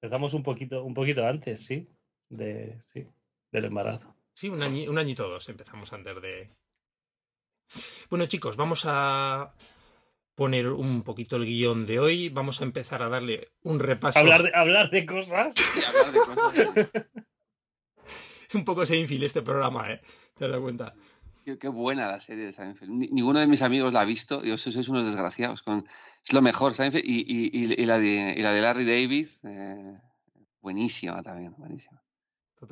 Empezamos 0.01 0.35
un 0.35 0.43
poquito, 0.43 0.85
un 0.85 0.95
poquito 0.95 1.27
antes, 1.27 1.65
sí. 1.65 1.89
De, 2.29 2.79
sí, 2.81 3.07
del 3.53 3.65
embarazo. 3.67 4.15
Sí, 4.35 4.49
un, 4.49 4.61
añi- 4.61 4.89
un 4.89 4.99
añito 4.99 5.27
o 5.27 5.31
dos 5.31 5.49
empezamos 5.49 5.93
antes 5.93 6.21
de... 6.23 6.51
Bueno, 8.11 8.27
chicos, 8.27 8.57
vamos 8.57 8.85
a 8.87 9.55
poner 10.35 10.69
un 10.69 11.03
poquito 11.03 11.37
el 11.37 11.45
guion 11.47 11.87
de 11.87 11.99
hoy. 12.01 12.29
Vamos 12.29 12.61
a 12.61 12.65
empezar 12.65 13.03
a 13.03 13.09
darle 13.09 13.53
un 13.63 13.79
repaso. 13.81 14.19
Hablar 14.19 14.43
de, 14.45 14.51
hablar 14.55 14.91
de 14.91 15.07
cosas. 15.07 15.55
Y 15.77 15.85
hablar 15.85 16.13
de 16.13 16.19
cosas. 16.21 16.91
Es 18.55 18.57
un 18.57 18.65
poco 18.65 18.87
Seinfeld 18.87 19.25
este 19.25 19.43
programa, 19.43 19.91
¿eh? 19.91 20.01
¿Te 20.39 20.47
dado 20.47 20.63
cuenta? 20.63 20.95
Qué, 21.45 21.59
qué 21.59 21.67
buena 21.67 22.07
la 22.07 22.21
serie 22.21 22.45
de 22.45 22.53
Seinfeld. 22.53 22.89
Ni- 22.89 23.09
ninguno 23.09 23.41
de 23.41 23.49
mis 23.49 23.63
amigos 23.63 23.93
la 23.93 24.03
ha 24.03 24.05
visto. 24.05 24.41
Digo, 24.43 24.57
sois 24.59 24.89
unos 24.89 25.05
desgraciados. 25.05 25.61
Con... 25.63 25.85
Es 26.25 26.33
lo 26.33 26.41
mejor, 26.41 26.73
Seinfeld. 26.73 27.05
Y, 27.05 27.23
y- 27.27 27.51
y- 27.53 27.83
y 27.83 27.85
la, 27.85 27.99
de, 27.99 28.33
y 28.39 28.43
la 28.43 28.53
de 28.53 28.61
Larry 28.63 28.85
David, 28.85 29.27
eh, 29.43 29.99
buenísima 30.61 31.21
también, 31.25 31.53
buenísima. 31.59 32.01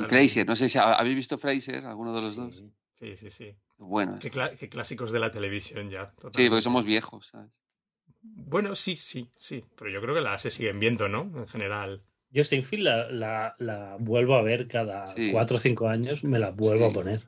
Fraser, 0.09 0.47
no 0.47 0.55
sé 0.55 0.69
si 0.69 0.79
ha- 0.79 0.95
habéis 0.95 1.17
visto 1.17 1.37
Fraser, 1.37 1.85
alguno 1.85 2.15
de 2.15 2.23
los 2.23 2.37
dos. 2.37 2.63
Sí. 2.95 3.17
Sí, 3.17 3.29
sí. 3.31 3.53
Bueno, 3.79 4.21
Qué, 4.21 4.31
clásicos 4.69 5.11
de 5.11 5.19
la 5.19 5.33
televisión 5.33 5.91
ya. 5.91 6.13
sí, 6.33 6.49
porque 6.49 6.61
somos 6.61 6.85
viejos, 6.85 7.27
¿sabes? 7.27 7.51
Bueno, 8.23 8.77
sí, 8.77 8.95
sí, 8.95 9.29
sí. 9.35 9.65
Pero 9.77 9.91
yo 9.91 10.01
creo 10.01 10.15
que 10.15 10.21
la 10.21 10.39
se 10.39 10.53
siguen 10.53 10.79
viendo, 10.79 11.09
¿no? 11.09 11.23
En 11.37 11.49
general. 11.49 12.03
Yo 12.33 12.43
Seinfeld 12.45 12.83
la, 12.83 13.11
la, 13.11 13.55
la 13.59 13.97
vuelvo 14.01 14.35
a 14.35 14.43
ver 14.43 14.67
cada 14.67 15.15
Sí. 15.15 15.31
cuatro 15.33 15.59
o 15.59 15.61
cinco 15.61 15.89
años, 15.89 16.25
me 16.25 16.39
la 16.39 16.51
vuelvo 16.51 16.87
Sí. 16.87 16.91
a 16.91 16.95
poner. 16.95 17.21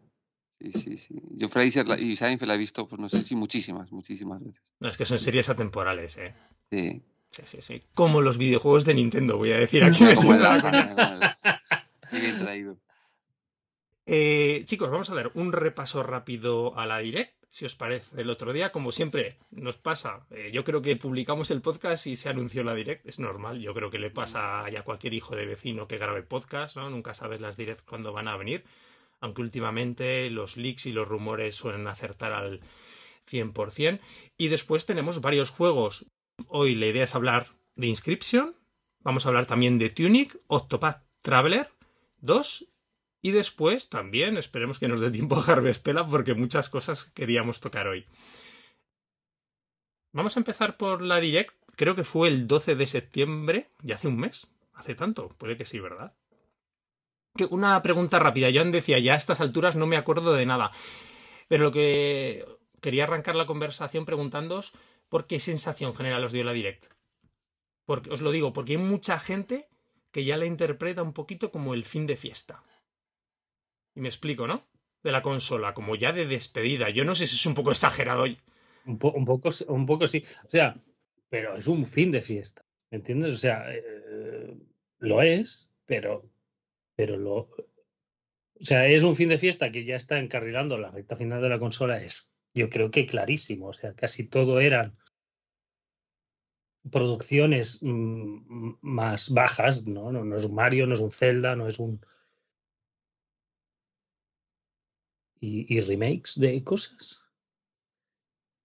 Sí, 0.61 0.73
sí, 0.73 0.97
sí. 0.97 1.15
Yo 1.33 1.49
Fraser 1.51 1.87
y 2.01 2.17
Seinfeld 2.17 2.49
la 2.49 2.55
he 2.55 2.59
visto, 2.59 2.87
pues 2.87 2.99
no 3.01 3.09
sé, 3.11 3.23
sí, 3.25 3.35
muchísimas, 3.37 3.93
muchísimas 3.93 4.43
veces. 4.43 4.63
No, 4.81 4.89
es 4.89 4.97
que 4.97 5.05
son 5.05 5.19
series 5.19 5.49
atemporales, 5.51 6.17
¿eh? 6.17 6.35
Sí. 6.71 7.03
Sí, 7.33 7.43
sí, 7.45 7.59
sí. 7.61 7.83
Como 7.95 8.21
los 8.23 8.39
videojuegos 8.39 8.85
de 8.85 8.95
Nintendo, 8.95 9.37
voy 9.37 9.51
a 9.53 9.59
decir 9.59 9.83
aquí. 9.85 10.05
Bien 12.13 12.39
traído. 12.39 12.79
Eh, 14.07 14.63
chicos, 14.67 14.91
vamos 14.91 15.09
a 15.09 15.15
dar 15.15 15.31
un 15.35 15.53
repaso 15.53 16.03
rápido 16.03 16.79
a 16.79 16.85
la 16.85 16.99
direct, 16.99 17.35
si 17.49 17.65
os 17.65 17.75
parece. 17.75 18.21
El 18.21 18.29
otro 18.29 18.53
día, 18.53 18.71
como 18.71 18.93
siempre 18.93 19.39
nos 19.51 19.79
pasa, 19.79 20.27
eh, 20.31 20.51
yo 20.53 20.63
creo 20.63 20.83
que 20.83 20.97
publicamos 20.97 21.51
el 21.51 21.63
podcast 21.63 22.07
y 22.07 22.17
se 22.17 22.29
anunció 22.29 22.65
la 22.65 22.75
direct, 22.75 23.07
es 23.07 23.19
normal. 23.19 23.61
Yo 23.61 23.73
creo 23.73 23.91
que 23.91 23.99
le 23.99 24.11
pasa 24.11 24.67
a 24.67 24.85
cualquier 24.85 25.15
hijo 25.15 25.35
de 25.37 25.47
vecino 25.47 25.89
que 25.89 25.97
grabe 25.97 26.23
podcast, 26.23 26.77
¿no? 26.77 26.91
Nunca 26.91 27.15
sabes 27.15 27.41
las 27.41 27.57
directs 27.57 27.83
cuándo 27.83 28.13
van 28.13 28.29
a 28.29 28.37
venir. 28.37 28.65
Aunque 29.21 29.41
últimamente 29.41 30.29
los 30.29 30.59
leaks 30.59 30.85
y 30.85 30.93
los 30.93 31.09
rumores 31.09 31.57
suelen 31.57 31.87
acertar 31.87 32.33
al 32.33 32.61
100%. 33.31 34.01
Y 34.37 34.49
después 34.49 34.85
tenemos 34.85 35.23
varios 35.23 35.49
juegos. 35.49 36.05
Hoy 36.49 36.75
la 36.75 36.87
idea 36.87 37.05
es 37.05 37.15
hablar 37.15 37.55
de 37.75 37.87
Inscription. 37.87 38.55
Vamos 39.01 39.25
a 39.25 39.29
hablar 39.31 39.47
también 39.47 39.79
de 39.79 39.89
Tunic, 39.89 40.39
Octopath 40.49 41.05
Traveler 41.23 41.71
2 42.21 42.67
y 43.25 43.31
después 43.31 43.89
también 43.89 44.37
esperemos 44.37 44.79
que 44.79 44.87
nos 44.87 45.01
dé 45.01 45.11
tiempo 45.11 45.37
a 45.37 45.53
Harvestella 45.53 46.07
porque 46.07 46.35
muchas 46.35 46.69
cosas 46.69 47.07
queríamos 47.15 47.59
tocar 47.59 47.89
hoy. 47.89 48.05
Vamos 50.13 50.37
a 50.37 50.41
empezar 50.41 50.77
por 50.77 51.01
la 51.01 51.21
Direct. 51.21 51.55
Creo 51.75 51.95
que 51.95 52.05
fue 52.05 52.29
el 52.29 52.47
12 52.47 52.75
de 52.77 52.87
septiembre, 52.87 53.71
ya 53.81 53.95
hace 53.95 54.09
un 54.09 54.19
mes. 54.19 54.47
Hace 54.75 54.95
tanto, 54.95 55.31
puede 55.39 55.57
que 55.57 55.65
sí, 55.65 55.81
¿verdad? 55.81 56.13
Una 57.49 57.81
pregunta 57.81 58.19
rápida. 58.19 58.51
Joan 58.55 58.73
decía, 58.73 58.99
ya 58.99 59.15
a 59.15 59.17
estas 59.17 59.41
alturas 59.41 59.75
no 59.75 59.87
me 59.87 59.97
acuerdo 59.97 60.35
de 60.35 60.45
nada. 60.45 60.71
Pero 61.49 61.65
lo 61.65 61.73
que 61.73 62.45
quería 62.83 63.05
arrancar 63.05 63.37
la 63.37 63.47
conversación 63.47 64.05
preguntándoos 64.05 64.73
por 65.09 65.27
qué 65.27 65.41
sensación 65.41 65.97
general 65.97 66.25
os 66.25 66.33
dio 66.33 66.45
la 66.45 66.53
Direct. 66.53 66.93
Porque, 67.87 68.11
os 68.11 68.21
lo 68.21 68.33
digo, 68.33 68.53
porque 68.53 68.73
hay 68.73 68.79
mucha 68.79 69.19
gente 69.19 69.67
que 70.13 70.27
ya 70.27 70.37
la 70.37 70.45
interpreta 70.45 71.03
un 71.03 71.15
poquito 71.15 71.51
como 71.51 71.73
el 71.73 71.87
fin 71.87 72.07
de 72.07 72.19
fiesta. 72.19 72.63
Y 73.95 74.01
me 74.01 74.09
explico, 74.09 74.47
¿no? 74.47 74.67
De 75.03 75.13
la 75.13 75.23
consola, 75.23 75.75
como 75.75 75.95
ya 75.97 76.13
de 76.13 76.27
despedida. 76.27 76.91
Yo 76.91 77.05
no 77.05 77.15
sé 77.15 77.27
si 77.27 77.37
es 77.37 77.47
un 77.47 77.55
poco 77.55 77.71
exagerado. 77.73 78.25
Un, 78.25 78.39
un 78.87 79.25
poco, 79.25 79.51
un 79.69 79.87
poco 79.87 80.07
sí. 80.07 80.25
O 80.45 80.51
sea, 80.51 80.77
pero 81.29 81.57
es 81.57 81.67
un 81.67 81.87
fin 81.87 82.13
de 82.13 82.23
fiesta. 82.23 82.65
¿Me 82.91 82.99
entiendes? 82.99 83.35
O 83.35 83.39
sea, 83.39 83.65
eh, 83.75 84.57
lo 84.99 85.21
es, 85.23 85.69
pero, 85.85 86.31
pero 86.95 87.17
lo. 87.17 87.37
O 87.39 88.65
sea, 88.65 88.87
es 88.87 89.03
un 89.03 89.17
fin 89.17 89.29
de 89.29 89.39
fiesta 89.39 89.71
que 89.71 89.85
ya 89.85 89.97
está 89.97 90.19
encarrilando 90.19 90.79
la 90.79 90.91
recta 90.91 91.17
final 91.17 91.43
de 91.43 91.49
la 91.49 91.59
consola. 91.59 92.03
Es, 92.03 92.33
yo 92.55 92.71
creo 92.71 92.91
que 92.91 93.07
clarísimo. 93.07 93.67
O 93.67 93.73
sea, 93.73 93.95
casi 93.95 94.29
todo 94.29 94.61
eran 94.61 94.97
producciones 96.91 97.81
mm, 97.83 98.75
más 98.81 99.31
bajas, 99.31 99.87
¿no? 99.87 100.13
¿no? 100.13 100.25
No 100.25 100.37
es 100.37 100.45
un 100.45 100.55
Mario, 100.55 100.87
no 100.87 100.95
es 100.95 101.01
un 101.01 101.11
Zelda, 101.11 101.57
no 101.57 101.67
es 101.67 101.79
un. 101.79 102.01
Y, 105.45 105.67
y 105.69 105.81
remakes 105.81 106.41
de 106.41 106.65
cosas. 106.65 107.23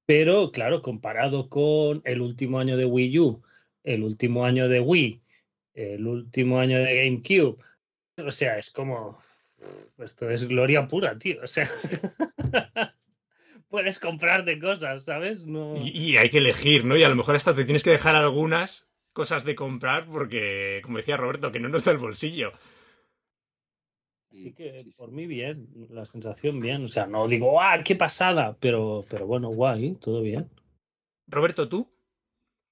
Pero, 0.06 0.52
claro, 0.52 0.82
comparado 0.82 1.50
con 1.50 2.02
el 2.06 2.22
último 2.22 2.58
año 2.58 2.78
de 2.78 2.86
Wii 2.86 3.20
U, 3.20 3.42
el 3.84 4.04
último 4.04 4.46
año 4.46 4.70
de 4.70 4.80
Wii, 4.80 5.22
el 5.74 6.08
último 6.08 6.58
año 6.58 6.80
de 6.80 7.04
GameCube, 7.04 7.58
o 8.18 8.32
sea, 8.32 8.58
es 8.58 8.72
como. 8.72 9.22
Esto 9.98 10.30
es 10.30 10.48
gloria 10.48 10.88
pura, 10.88 11.20
tío. 11.20 11.42
O 11.44 11.48
sea. 11.48 11.70
Puedes 13.68 14.00
comprarte 14.00 14.58
cosas, 14.58 15.04
¿sabes? 15.04 15.46
No... 15.46 15.76
Y, 15.78 15.90
y 15.90 16.18
hay 16.18 16.30
que 16.30 16.40
elegir, 16.40 16.86
¿no? 16.86 16.98
Y 16.98 17.04
a 17.04 17.10
lo 17.10 17.16
mejor 17.16 17.36
hasta 17.36 17.54
te 17.54 17.66
tienes 17.66 17.84
que 17.84 17.92
dejar 17.92 18.16
algunas 18.16 18.90
cosas 19.14 19.44
de 19.44 19.54
comprar 19.54 20.06
porque, 20.06 20.80
como 20.84 20.98
decía 20.98 21.18
Roberto, 21.18 21.52
que 21.52 21.60
no 21.60 21.70
nos 21.70 21.84
da 21.84 21.92
el 21.92 21.98
bolsillo. 22.00 22.54
Así 24.32 24.54
que 24.54 24.84
Sí, 24.84 24.92
sí. 24.92 24.98
por 24.98 25.12
mí 25.12 25.26
bien, 25.26 25.68
la 25.90 26.06
sensación 26.06 26.60
bien. 26.60 26.86
O 26.86 26.88
sea, 26.88 27.08
no 27.08 27.28
digo, 27.28 27.62
¡ah, 27.62 27.82
qué 27.84 27.96
pasada! 27.96 28.56
Pero, 28.60 29.06
pero 29.10 29.26
bueno, 29.26 29.50
guay, 29.50 29.96
todo 29.96 30.22
bien. 30.22 30.50
Roberto, 31.28 31.68
¿tú? 31.68 31.88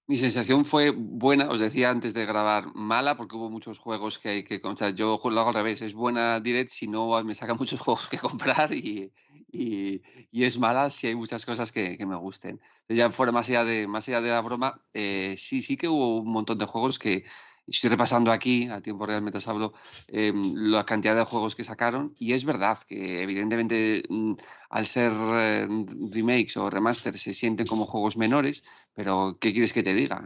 Mi 0.09 0.15
sensación 0.15 0.63
fue 0.63 0.91
buena, 0.91 1.49
os 1.49 1.59
decía 1.59 1.89
antes 1.89 2.13
de 2.13 2.25
grabar, 2.25 2.73
mala, 2.73 3.17
porque 3.17 3.35
hubo 3.35 3.49
muchos 3.49 3.77
juegos 3.77 4.17
que 4.17 4.29
hay 4.29 4.43
que. 4.43 4.61
O 4.63 4.77
sea, 4.77 4.91
yo 4.91 5.19
lo 5.21 5.39
hago 5.39 5.49
al 5.49 5.55
revés, 5.55 5.81
es 5.81 5.93
buena 5.93 6.39
direct 6.39 6.71
si 6.71 6.87
no 6.87 7.21
me 7.25 7.35
sacan 7.35 7.57
muchos 7.57 7.81
juegos 7.81 8.07
que 8.07 8.17
comprar 8.17 8.73
y, 8.73 9.11
y, 9.51 10.01
es 10.31 10.57
mala 10.57 10.89
si 10.91 11.07
hay 11.07 11.15
muchas 11.15 11.45
cosas 11.45 11.73
que, 11.73 11.97
me 12.05 12.15
gusten. 12.15 12.61
Ya 12.87 13.11
fuera 13.11 13.33
más 13.33 13.49
allá 13.49 13.65
de, 13.65 13.85
más 13.85 14.07
allá 14.07 14.21
de 14.21 14.29
la 14.29 14.41
broma, 14.41 14.81
eh, 14.93 15.35
sí, 15.37 15.61
sí 15.61 15.75
que 15.75 15.89
hubo 15.89 16.19
un 16.21 16.31
montón 16.31 16.57
de 16.57 16.65
juegos 16.65 16.99
que 16.99 17.25
estoy 17.67 17.89
repasando 17.89 18.31
aquí, 18.31 18.67
a 18.69 18.81
tiempo 18.81 19.05
real 19.05 19.21
mientras 19.21 19.47
hablo, 19.47 19.73
eh, 20.07 20.33
la 20.33 20.85
cantidad 20.85 21.15
de 21.15 21.23
juegos 21.23 21.55
que 21.55 21.63
sacaron 21.63 22.15
y 22.17 22.33
es 22.33 22.45
verdad 22.45 22.79
que 22.87 23.21
evidentemente 23.21 24.03
mm, 24.09 24.33
al 24.69 24.87
ser 24.87 25.11
eh, 25.13 25.67
remakes 26.11 26.57
o 26.57 26.69
remasters 26.69 27.21
se 27.21 27.33
sienten 27.33 27.67
como 27.67 27.85
juegos 27.85 28.17
menores, 28.17 28.63
pero 28.93 29.37
¿qué 29.39 29.51
quieres 29.51 29.73
que 29.73 29.83
te 29.83 29.93
diga? 29.93 30.23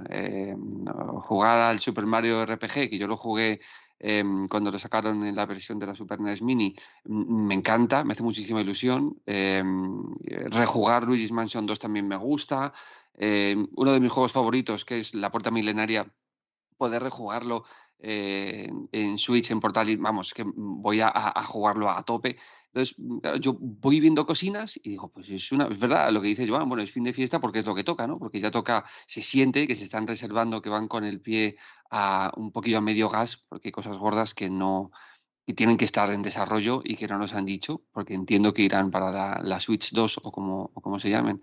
jugar 1.24 1.60
al 1.60 1.80
Super 1.80 2.06
Mario 2.06 2.44
RPG, 2.44 2.90
que 2.90 2.98
yo 2.98 3.08
lo 3.08 3.18
jugué 3.18 3.60
Em, 4.04 4.48
cuando 4.48 4.72
lo 4.72 4.80
sacaron 4.80 5.24
en 5.28 5.36
la 5.36 5.46
versión 5.46 5.78
de 5.78 5.86
la 5.86 5.94
Super 5.96 6.20
NES 6.20 6.42
Mini, 6.42 6.76
me 7.06 7.54
encanta, 7.54 8.04
me 8.04 8.14
hace 8.14 8.24
muchísima 8.24 8.60
ilusión. 8.60 9.22
Em, 9.28 10.04
rejugar 10.50 11.04
Luigi's 11.04 11.32
Mansion 11.32 11.68
2 11.68 11.78
también 11.78 12.08
me 12.08 12.18
gusta. 12.18 12.74
Em, 13.14 13.68
uno 13.76 13.94
de 13.94 14.00
mis 14.00 14.12
juegos 14.12 14.32
favoritos, 14.32 14.86
que 14.86 14.98
es 14.98 15.14
La 15.14 15.30
Puerta 15.32 15.52
Milenaria, 15.52 16.12
poder 16.82 17.04
rejugarlo 17.04 17.64
en 18.04 19.20
Switch, 19.20 19.52
en 19.52 19.60
portátil, 19.60 19.98
vamos, 19.98 20.34
que 20.34 20.44
voy 20.44 21.02
a, 21.02 21.12
jugarlo 21.46 21.88
a 21.88 22.02
tope. 22.02 22.38
Entonces, 22.74 22.96
yo 23.40 23.56
voy 23.60 24.00
viendo 24.00 24.26
cocinas 24.26 24.80
y 24.82 24.90
digo, 24.92 25.12
pues 25.12 25.30
es 25.30 25.52
una, 25.52 25.66
es 25.68 25.78
verdad 25.78 26.12
lo 26.12 26.22
que 26.22 26.30
dice 26.30 26.48
Joan, 26.48 26.68
bueno, 26.68 26.82
es 26.82 26.92
fin 26.92 27.04
de 27.04 27.14
fiesta 27.14 27.40
porque 27.40 27.60
es 27.60 27.66
lo 27.66 27.76
que 27.76 27.84
toca, 27.84 28.08
¿no? 28.08 28.18
Porque 28.18 28.40
ya 28.40 28.50
toca, 28.50 28.86
se 29.06 29.22
siente 29.22 29.68
que 29.68 29.76
se 29.76 29.84
están 29.84 30.08
reservando, 30.08 30.64
que 30.64 30.70
van 30.70 30.88
con 30.88 31.04
el 31.04 31.22
pie 31.22 31.58
a 31.92 32.32
un 32.38 32.52
poquillo 32.52 32.80
a 32.80 32.82
medio 32.82 33.08
gas, 33.10 33.46
porque 33.50 33.68
hay 33.68 33.72
cosas 33.72 33.98
gordas 33.98 34.34
que 34.34 34.50
no, 34.50 34.92
que 35.46 35.54
tienen 35.54 35.78
que 35.78 35.86
estar 35.86 36.10
en 36.12 36.22
desarrollo 36.24 36.82
y 36.84 36.96
que 36.96 37.08
no 37.08 37.18
nos 37.20 37.34
han 37.34 37.46
dicho, 37.46 37.84
porque 37.92 38.16
entiendo 38.16 38.54
que 38.54 38.64
irán 38.64 38.90
para 38.90 39.40
la, 39.42 39.60
Switch 39.60 39.92
2 39.92 40.20
o 40.24 40.32
como, 40.32 40.72
o 40.74 40.82
como 40.82 41.00
se 41.00 41.10
llamen. 41.10 41.42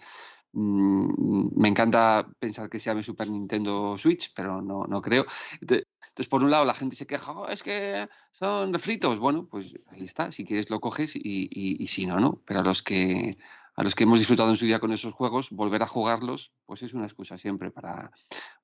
Mm, 0.52 1.60
me 1.60 1.68
encanta 1.68 2.26
pensar 2.38 2.68
que 2.70 2.80
se 2.80 2.90
llame 2.90 3.02
Super 3.02 3.28
Nintendo 3.30 3.96
Switch, 3.98 4.32
pero 4.34 4.62
no, 4.62 4.84
no 4.86 5.02
creo. 5.02 5.26
Entonces, 5.60 6.28
por 6.28 6.42
un 6.42 6.50
lado, 6.50 6.64
la 6.64 6.74
gente 6.74 6.96
se 6.96 7.06
queja, 7.06 7.32
oh, 7.32 7.48
es 7.48 7.62
que 7.62 8.08
son 8.32 8.72
refritos. 8.72 9.18
Bueno, 9.18 9.46
pues 9.50 9.74
ahí 9.88 10.04
está, 10.04 10.32
si 10.32 10.44
quieres 10.44 10.70
lo 10.70 10.80
coges 10.80 11.14
y, 11.16 11.48
y, 11.50 11.86
si 11.88 12.06
no, 12.06 12.18
no. 12.18 12.42
Pero 12.46 12.60
a 12.60 12.64
los 12.64 12.82
que 12.82 13.36
a 13.76 13.84
los 13.84 13.94
que 13.94 14.02
hemos 14.02 14.18
disfrutado 14.18 14.50
en 14.50 14.56
su 14.56 14.64
día 14.64 14.80
con 14.80 14.92
esos 14.92 15.14
juegos, 15.14 15.50
volver 15.50 15.84
a 15.84 15.86
jugarlos, 15.86 16.52
pues 16.66 16.82
es 16.82 16.94
una 16.94 17.06
excusa 17.06 17.38
siempre 17.38 17.70
para, 17.70 18.10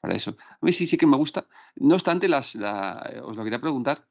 para 0.00 0.14
eso. 0.14 0.36
A 0.40 0.58
mí 0.60 0.72
sí, 0.72 0.88
sí 0.88 0.96
que 0.96 1.06
me 1.06 1.16
gusta. 1.16 1.46
No 1.76 1.94
obstante, 1.94 2.28
las, 2.28 2.56
os 2.56 3.36
lo 3.36 3.44
quería 3.44 3.60
preguntar, 3.60 4.04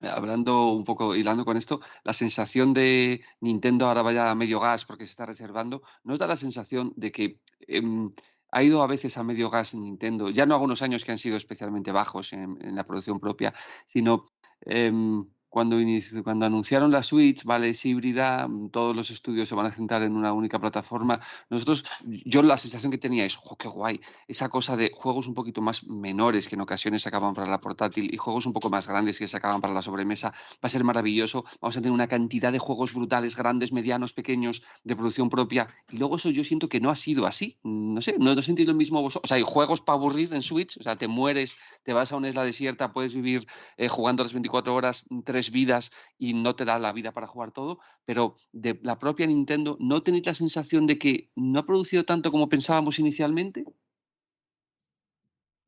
hablando 0.00 0.70
un 0.72 0.84
poco, 0.84 1.14
hilando 1.14 1.44
con 1.44 1.56
esto, 1.56 1.80
la 2.04 2.12
sensación 2.12 2.72
de 2.74 3.22
Nintendo 3.40 3.86
ahora 3.86 4.02
vaya 4.02 4.30
a 4.30 4.34
medio 4.34 4.60
gas 4.60 4.84
porque 4.84 5.06
se 5.06 5.10
está 5.10 5.26
reservando, 5.26 5.82
¿no 6.04 6.12
os 6.12 6.18
da 6.18 6.26
la 6.26 6.36
sensación 6.36 6.92
de 6.96 7.12
que 7.12 7.40
em, 7.66 8.12
ha 8.50 8.62
ido 8.62 8.82
a 8.82 8.86
veces 8.86 9.18
a 9.18 9.22
medio 9.22 9.50
gas 9.50 9.74
en 9.74 9.82
Nintendo, 9.82 10.30
ya 10.30 10.46
no 10.46 10.54
algunos 10.54 10.82
años 10.82 11.04
que 11.04 11.12
han 11.12 11.18
sido 11.18 11.36
especialmente 11.36 11.92
bajos 11.92 12.32
en, 12.32 12.58
la 12.74 12.84
producción 12.84 13.20
propia, 13.20 13.52
sino 13.86 14.30
em, 14.62 15.26
cuando, 15.48 15.76
cuando 16.22 16.46
anunciaron 16.46 16.90
la 16.90 17.02
Switch, 17.02 17.44
vale, 17.44 17.70
es 17.70 17.84
híbrida, 17.84 18.46
mm, 18.46 18.70
todos 18.70 18.94
los 18.94 19.10
estudios 19.10 19.48
se 19.48 19.54
van 19.54 19.66
a 19.66 19.70
centrar 19.70 20.02
en 20.02 20.14
una 20.16 20.32
única 20.32 20.58
plataforma. 20.58 21.20
Nosotros, 21.50 21.84
yo 22.06 22.42
la 22.42 22.56
sensación 22.56 22.92
que 22.92 22.98
tenía 22.98 23.24
es, 23.24 23.38
¡oh, 23.42 23.56
qué 23.56 23.68
guay! 23.68 24.00
Esa 24.26 24.48
cosa 24.48 24.76
de 24.76 24.90
juegos 24.94 25.26
un 25.26 25.34
poquito 25.34 25.60
más 25.60 25.84
menores 25.84 26.48
que 26.48 26.54
en 26.54 26.60
ocasiones 26.60 27.02
se 27.02 27.08
acaban 27.08 27.34
para 27.34 27.48
la 27.48 27.60
portátil 27.60 28.12
y 28.12 28.16
juegos 28.16 28.46
un 28.46 28.52
poco 28.52 28.70
más 28.70 28.86
grandes 28.86 29.18
que 29.18 29.26
se 29.26 29.36
acaban 29.36 29.60
para 29.60 29.72
la 29.72 29.82
sobremesa, 29.82 30.30
va 30.30 30.58
a 30.62 30.68
ser 30.68 30.84
maravilloso. 30.84 31.44
Vamos 31.60 31.76
a 31.76 31.80
tener 31.80 31.92
una 31.92 32.08
cantidad 32.08 32.52
de 32.52 32.58
juegos 32.58 32.92
brutales, 32.92 33.36
grandes, 33.36 33.72
medianos, 33.72 34.12
pequeños, 34.12 34.62
de 34.84 34.96
producción 34.96 35.28
propia. 35.30 35.68
Y 35.90 35.96
luego 35.96 36.16
eso 36.16 36.30
yo 36.30 36.44
siento 36.44 36.68
que 36.68 36.80
no 36.80 36.90
ha 36.90 36.96
sido 36.96 37.26
así. 37.26 37.58
No 37.62 38.00
sé, 38.02 38.16
no, 38.18 38.34
no 38.34 38.42
sentís 38.42 38.66
lo 38.66 38.74
mismo 38.74 39.00
vosotros. 39.00 39.24
O 39.24 39.28
sea, 39.28 39.36
hay 39.36 39.44
juegos 39.46 39.80
para 39.80 39.98
aburrir 39.98 40.32
en 40.34 40.42
Switch, 40.42 40.76
o 40.78 40.82
sea, 40.82 40.96
te 40.96 41.08
mueres, 41.08 41.56
te 41.84 41.92
vas 41.92 42.12
a 42.12 42.16
una 42.16 42.28
isla 42.28 42.44
desierta, 42.44 42.92
puedes 42.92 43.14
vivir 43.14 43.46
eh, 43.76 43.88
jugando 43.88 44.22
las 44.22 44.32
24 44.32 44.74
horas, 44.74 45.04
tres 45.38 45.52
vidas 45.52 45.92
y 46.18 46.34
no 46.34 46.56
te 46.56 46.64
da 46.64 46.80
la 46.80 46.92
vida 46.92 47.12
para 47.12 47.28
jugar 47.28 47.52
todo, 47.52 47.78
pero 48.04 48.34
de 48.52 48.80
la 48.82 48.98
propia 48.98 49.24
Nintendo, 49.26 49.76
¿no 49.78 50.02
tenéis 50.02 50.26
la 50.26 50.34
sensación 50.34 50.84
de 50.86 50.98
que 50.98 51.30
no 51.36 51.60
ha 51.60 51.66
producido 51.66 52.04
tanto 52.04 52.32
como 52.32 52.48
pensábamos 52.48 52.98
inicialmente? 52.98 53.64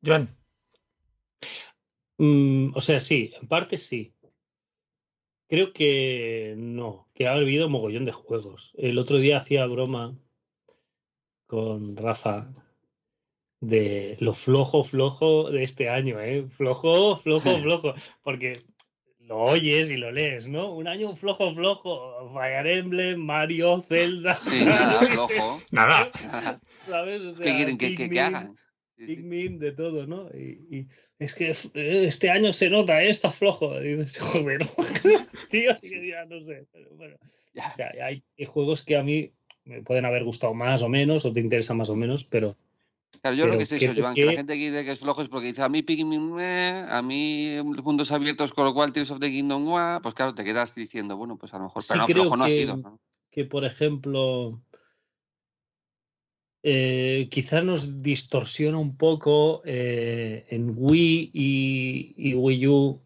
John. 0.05 0.35
Mm, 2.17 2.75
o 2.75 2.81
sea, 2.81 2.99
sí, 2.99 3.31
en 3.41 3.47
parte 3.47 3.77
sí. 3.77 4.13
Creo 5.47 5.71
que 5.71 6.55
no, 6.57 7.07
que 7.13 7.27
ha 7.27 7.33
habido 7.33 7.69
mogollón 7.69 8.03
de 8.03 8.11
juegos. 8.11 8.73
El 8.77 8.97
otro 8.97 9.19
día 9.19 9.37
hacía 9.37 9.65
broma 9.67 10.17
con 11.47 11.95
Rafa 11.95 12.53
de 13.61 14.17
lo 14.19 14.33
flojo, 14.33 14.83
flojo 14.83 15.49
de 15.49 15.63
este 15.63 15.87
año, 15.87 16.19
¿eh? 16.19 16.45
Flojo, 16.49 17.15
flojo, 17.15 17.49
flojo. 17.63 17.93
Porque 18.23 18.63
lo 19.27 19.37
oyes 19.37 19.91
y 19.91 19.97
lo 19.97 20.11
lees, 20.11 20.47
¿no? 20.47 20.73
Un 20.73 20.87
año 20.87 21.15
flojo, 21.15 21.53
flojo. 21.53 22.31
Fire 22.33 22.67
Emblem, 22.67 23.19
Mario, 23.19 23.81
Zelda. 23.81 24.39
Sí, 24.43 24.65
nada, 24.65 24.91
flojo. 25.11 25.61
nada. 25.71 26.11
¿Sabes? 26.87 27.21
¿Qué 27.37 27.55
quieren 27.55 27.77
que, 27.77 28.19
hagan? 28.19 28.55
Pikmin, 28.95 29.57
de 29.59 29.71
todo, 29.71 30.05
¿no? 30.05 30.29
Y, 30.29 30.87
es 31.17 31.35
que 31.35 31.53
este 31.73 32.29
año 32.29 32.53
se 32.53 32.69
nota, 32.69 33.03
¿eh? 33.03 33.09
está 33.09 33.29
flojo. 33.29 33.79
Y 33.81 33.95
dices, 33.95 34.19
joder, 34.19 34.61
tío, 35.49 35.77
ya 35.81 36.25
no 36.25 36.43
sé. 36.45 36.65
Pero 36.71 36.89
bueno. 36.95 37.15
O 37.55 37.71
sea, 37.75 37.91
hay 38.03 38.23
juegos 38.45 38.83
que 38.83 38.95
a 38.95 39.03
mí 39.03 39.31
me 39.65 39.81
pueden 39.81 40.05
haber 40.05 40.23
gustado 40.23 40.53
más 40.53 40.81
o 40.81 40.89
menos, 40.89 41.25
o 41.25 41.31
te 41.31 41.39
interesan 41.39 41.77
más 41.77 41.89
o 41.89 41.95
menos, 41.95 42.23
pero 42.23 42.57
Claro, 43.21 43.37
yo 43.37 43.43
creo 43.45 43.57
que 43.57 43.63
es 43.63 43.71
eso, 43.71 43.93
Joan, 43.95 44.15
que 44.15 44.25
la 44.25 44.33
gente 44.33 44.57
que 44.57 44.71
dice 44.71 44.83
que 44.83 44.91
es 44.91 44.99
flojo 44.99 45.21
es 45.21 45.29
porque 45.29 45.47
dice 45.47 45.61
a 45.61 45.69
mí 45.69 45.83
Pikmin, 45.83 46.39
a 46.39 47.01
mí 47.03 47.55
puntos 47.83 48.11
abiertos, 48.11 48.51
con 48.51 48.65
lo 48.65 48.73
cual 48.73 48.91
Tears 48.91 49.11
of 49.11 49.19
the 49.19 49.29
Kingdom, 49.29 50.01
pues 50.01 50.15
claro, 50.15 50.33
te 50.33 50.43
quedas 50.43 50.73
diciendo, 50.73 51.15
bueno, 51.17 51.37
pues 51.37 51.53
a 51.53 51.59
lo 51.59 51.65
mejor, 51.65 51.83
pero 51.87 51.99
no, 51.99 52.07
flojo 52.07 52.37
no 52.37 52.43
ha 52.45 52.49
sido. 52.49 52.99
Que, 53.29 53.45
por 53.45 53.63
ejemplo, 53.63 54.59
eh, 56.63 57.27
quizás 57.31 57.63
nos 57.63 58.01
distorsiona 58.03 58.77
un 58.77 58.95
poco 58.95 59.61
eh, 59.65 60.45
en 60.49 60.73
Wii 60.75 61.31
y, 61.33 62.33
Wii 62.35 62.67
U 62.67 63.01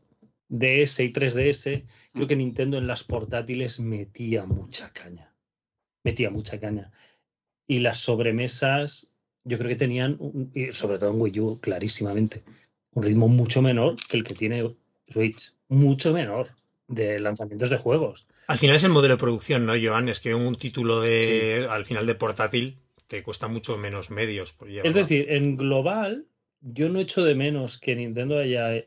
DS 0.50 1.00
y 1.00 1.13
3DS. 1.13 1.86
Creo 2.13 2.25
mm. 2.25 2.27
que 2.27 2.36
Nintendo 2.36 2.77
en 2.77 2.88
las 2.88 3.03
portátiles 3.03 3.79
metía 3.79 4.45
mucha 4.45 4.91
caña. 4.91 5.34
Metía 6.03 6.29
mucha 6.29 6.60
caña. 6.60 6.91
Y 7.67 7.79
las 7.79 7.98
sobremesas 7.98 9.14
yo 9.46 9.58
creo 9.58 9.70
que 9.70 9.75
tenían, 9.75 10.18
sobre 10.74 10.98
todo 10.98 11.12
en 11.12 11.22
Wii 11.22 11.40
U, 11.40 11.60
clarísimamente, 11.62 12.44
un 12.94 13.04
ritmo 13.04 13.28
mucho 13.28 13.62
menor 13.62 13.96
que 14.10 14.18
el 14.18 14.24
que 14.24 14.34
tiene 14.34 14.75
Switch. 15.08 15.54
Mucho 15.70 16.14
menor 16.14 16.50
de 16.88 17.20
lanzamientos 17.20 17.70
de 17.70 17.78
juegos. 17.78 18.28
Al 18.48 18.58
final 18.58 18.75
es 18.75 18.84
el 18.84 18.92
modelo 18.92 19.16
de 19.16 19.20
producción, 19.20 19.66
¿no, 19.66 19.74
Joan? 19.82 20.10
Es 20.10 20.20
que 20.20 20.36
un 20.36 20.56
título 20.56 21.02
de 21.02 21.68
al 21.70 21.86
final 21.86 22.06
de 22.06 22.16
portátil 22.16 22.78
te 23.08 23.24
cuesta 23.24 23.48
mucho 23.48 23.78
menos 23.78 24.10
medios. 24.10 24.56
es 24.84 24.94
decir, 24.94 25.32
en 25.32 25.56
global, 25.56 26.25
yo 26.62 26.90
no 26.90 27.00
echo 27.00 27.24
de 27.24 27.36
menos 27.36 27.78
que 27.78 27.96
Nintendo 27.96 28.40
haya 28.40 28.84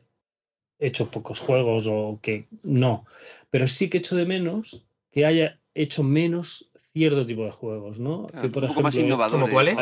hecho 0.78 1.10
pocos 1.10 1.40
juegos 1.40 1.86
o 1.88 2.20
que 2.22 2.46
no, 2.62 3.04
pero 3.50 3.66
sí 3.66 3.88
que 3.88 3.98
echo 3.98 4.16
de 4.16 4.26
menos 4.26 4.84
que 5.10 5.26
haya 5.26 5.58
hecho 5.74 6.02
menos 6.02 6.70
cierto 6.98 7.24
tipo 7.24 7.44
de 7.44 7.52
juegos, 7.52 7.98
¿no? 8.00 8.26
que, 8.26 8.48
por 8.48 8.64
un 8.64 8.70
poco 8.70 8.82
más 8.82 8.96
innovadores, 8.96 9.52
cuáles? 9.52 9.76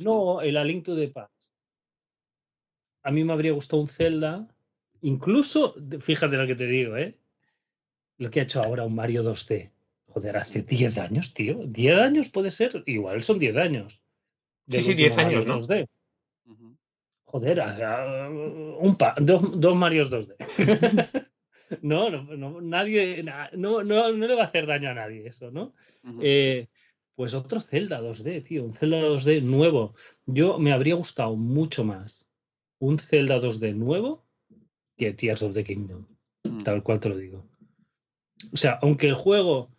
no, 0.00 0.40
el 0.40 0.56
Aliento 0.56 0.96
de 0.96 1.08
Paz. 1.08 1.30
A 3.04 3.12
mí 3.12 3.22
me 3.22 3.32
habría 3.32 3.52
gustado 3.52 3.80
un 3.82 3.88
Zelda, 3.88 4.48
incluso, 5.02 5.76
fíjate 6.00 6.36
lo 6.36 6.46
que 6.46 6.56
te 6.56 6.66
digo, 6.66 6.96
¿eh? 6.96 7.16
Lo 8.18 8.30
que 8.30 8.40
ha 8.40 8.42
hecho 8.42 8.60
ahora 8.62 8.84
un 8.84 8.96
Mario 8.96 9.22
2D. 9.22 9.70
Joder, 10.08 10.36
hace 10.38 10.62
10 10.62 10.98
años, 10.98 11.34
tío. 11.34 11.60
10 11.66 11.98
años 11.98 12.30
puede 12.30 12.50
ser, 12.50 12.82
igual 12.86 13.22
son 13.22 13.38
10 13.38 13.56
años. 13.56 14.02
Sí, 14.68 14.80
sí, 14.80 14.94
10 14.94 15.18
años, 15.18 15.46
¿no? 15.46 15.62
Joder, 17.26 17.62
un 18.80 18.96
pa, 18.96 19.14
dos, 19.20 19.60
dos 19.60 19.76
Marios 19.76 20.10
2D. 20.10 20.36
no, 21.82 22.10
no, 22.10 22.60
nadie, 22.60 23.22
no, 23.52 23.82
no, 23.82 24.12
no, 24.12 24.26
le 24.26 24.34
va 24.34 24.42
a 24.42 24.46
hacer 24.46 24.66
daño 24.66 24.90
a 24.90 24.94
nadie 24.94 25.26
eso, 25.26 25.50
¿no? 25.50 25.74
Eh, 26.20 26.68
pues 27.14 27.34
otro 27.34 27.60
Zelda 27.60 28.00
2D, 28.00 28.42
tío, 28.44 28.64
un 28.64 28.74
Zelda 28.74 29.00
2D 29.00 29.42
nuevo. 29.42 29.94
Yo 30.26 30.58
me 30.58 30.72
habría 30.72 30.94
gustado 30.94 31.34
mucho 31.36 31.84
más 31.84 32.28
un 32.78 32.98
Zelda 32.98 33.38
2D 33.38 33.74
nuevo 33.74 34.26
que 34.96 35.12
Tears 35.12 35.42
of 35.42 35.54
the 35.54 35.64
Kingdom, 35.64 36.06
mm. 36.44 36.62
tal 36.62 36.82
cual 36.82 37.00
te 37.00 37.08
lo 37.08 37.16
digo. 37.16 37.48
O 38.52 38.56
sea, 38.56 38.78
aunque 38.82 39.08
el 39.08 39.14
juego 39.14 39.70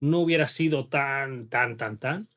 no 0.00 0.20
hubiera 0.20 0.48
sido 0.48 0.88
tan, 0.88 1.48
tan, 1.48 1.76
tan, 1.76 1.98
tan, 1.98 2.28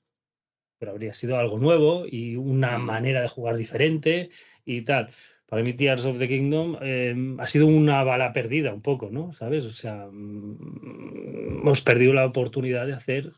pero 0.77 0.91
habría 0.91 1.13
sido 1.13 1.37
algo 1.37 1.57
nuevo 1.57 2.05
y 2.05 2.35
una 2.35 2.77
Mm. 2.77 2.85
manera 2.85 3.21
de 3.21 3.27
jugar 3.29 3.55
diferente 3.55 4.29
y 4.65 4.81
tal. 4.81 5.09
Para 5.47 5.61
mí, 5.61 5.73
Tears 5.73 6.05
of 6.05 6.17
the 6.17 6.27
Kingdom 6.27 6.77
eh, 6.81 7.15
ha 7.37 7.47
sido 7.47 7.67
una 7.67 8.03
bala 8.03 8.33
perdida 8.33 8.73
un 8.73 8.81
poco, 8.81 9.09
¿no? 9.11 9.33
¿Sabes? 9.33 9.65
O 9.65 9.73
sea, 9.73 10.07
mm, 10.11 11.61
hemos 11.61 11.81
perdido 11.81 12.13
la 12.13 12.25
oportunidad 12.25 12.87
de 12.87 12.93
hacer 12.93 13.31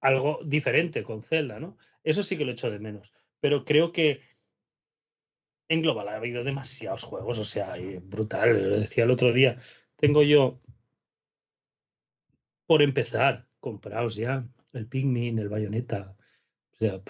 algo 0.00 0.40
diferente 0.44 1.02
con 1.02 1.22
Zelda, 1.22 1.58
¿no? 1.58 1.76
Eso 2.04 2.22
sí 2.22 2.38
que 2.38 2.44
lo 2.44 2.52
echo 2.52 2.70
de 2.70 2.78
menos. 2.78 3.12
Pero 3.40 3.64
creo 3.64 3.90
que 3.92 4.20
en 5.68 5.82
global 5.82 6.08
ha 6.08 6.16
habido 6.16 6.42
demasiados 6.42 7.02
juegos, 7.02 7.38
o 7.38 7.44
sea, 7.44 7.74
brutal. 8.02 8.70
Lo 8.70 8.80
decía 8.80 9.04
el 9.04 9.10
otro 9.10 9.32
día. 9.32 9.56
Tengo 9.96 10.22
yo, 10.22 10.60
por 12.66 12.82
empezar, 12.82 13.46
compraos 13.60 14.16
ya 14.16 14.46
el 14.72 14.86
Pikmin, 14.86 15.38
el 15.38 15.48
Bayonetta. 15.48 16.16
O 16.72 16.76
sea, 16.76 17.00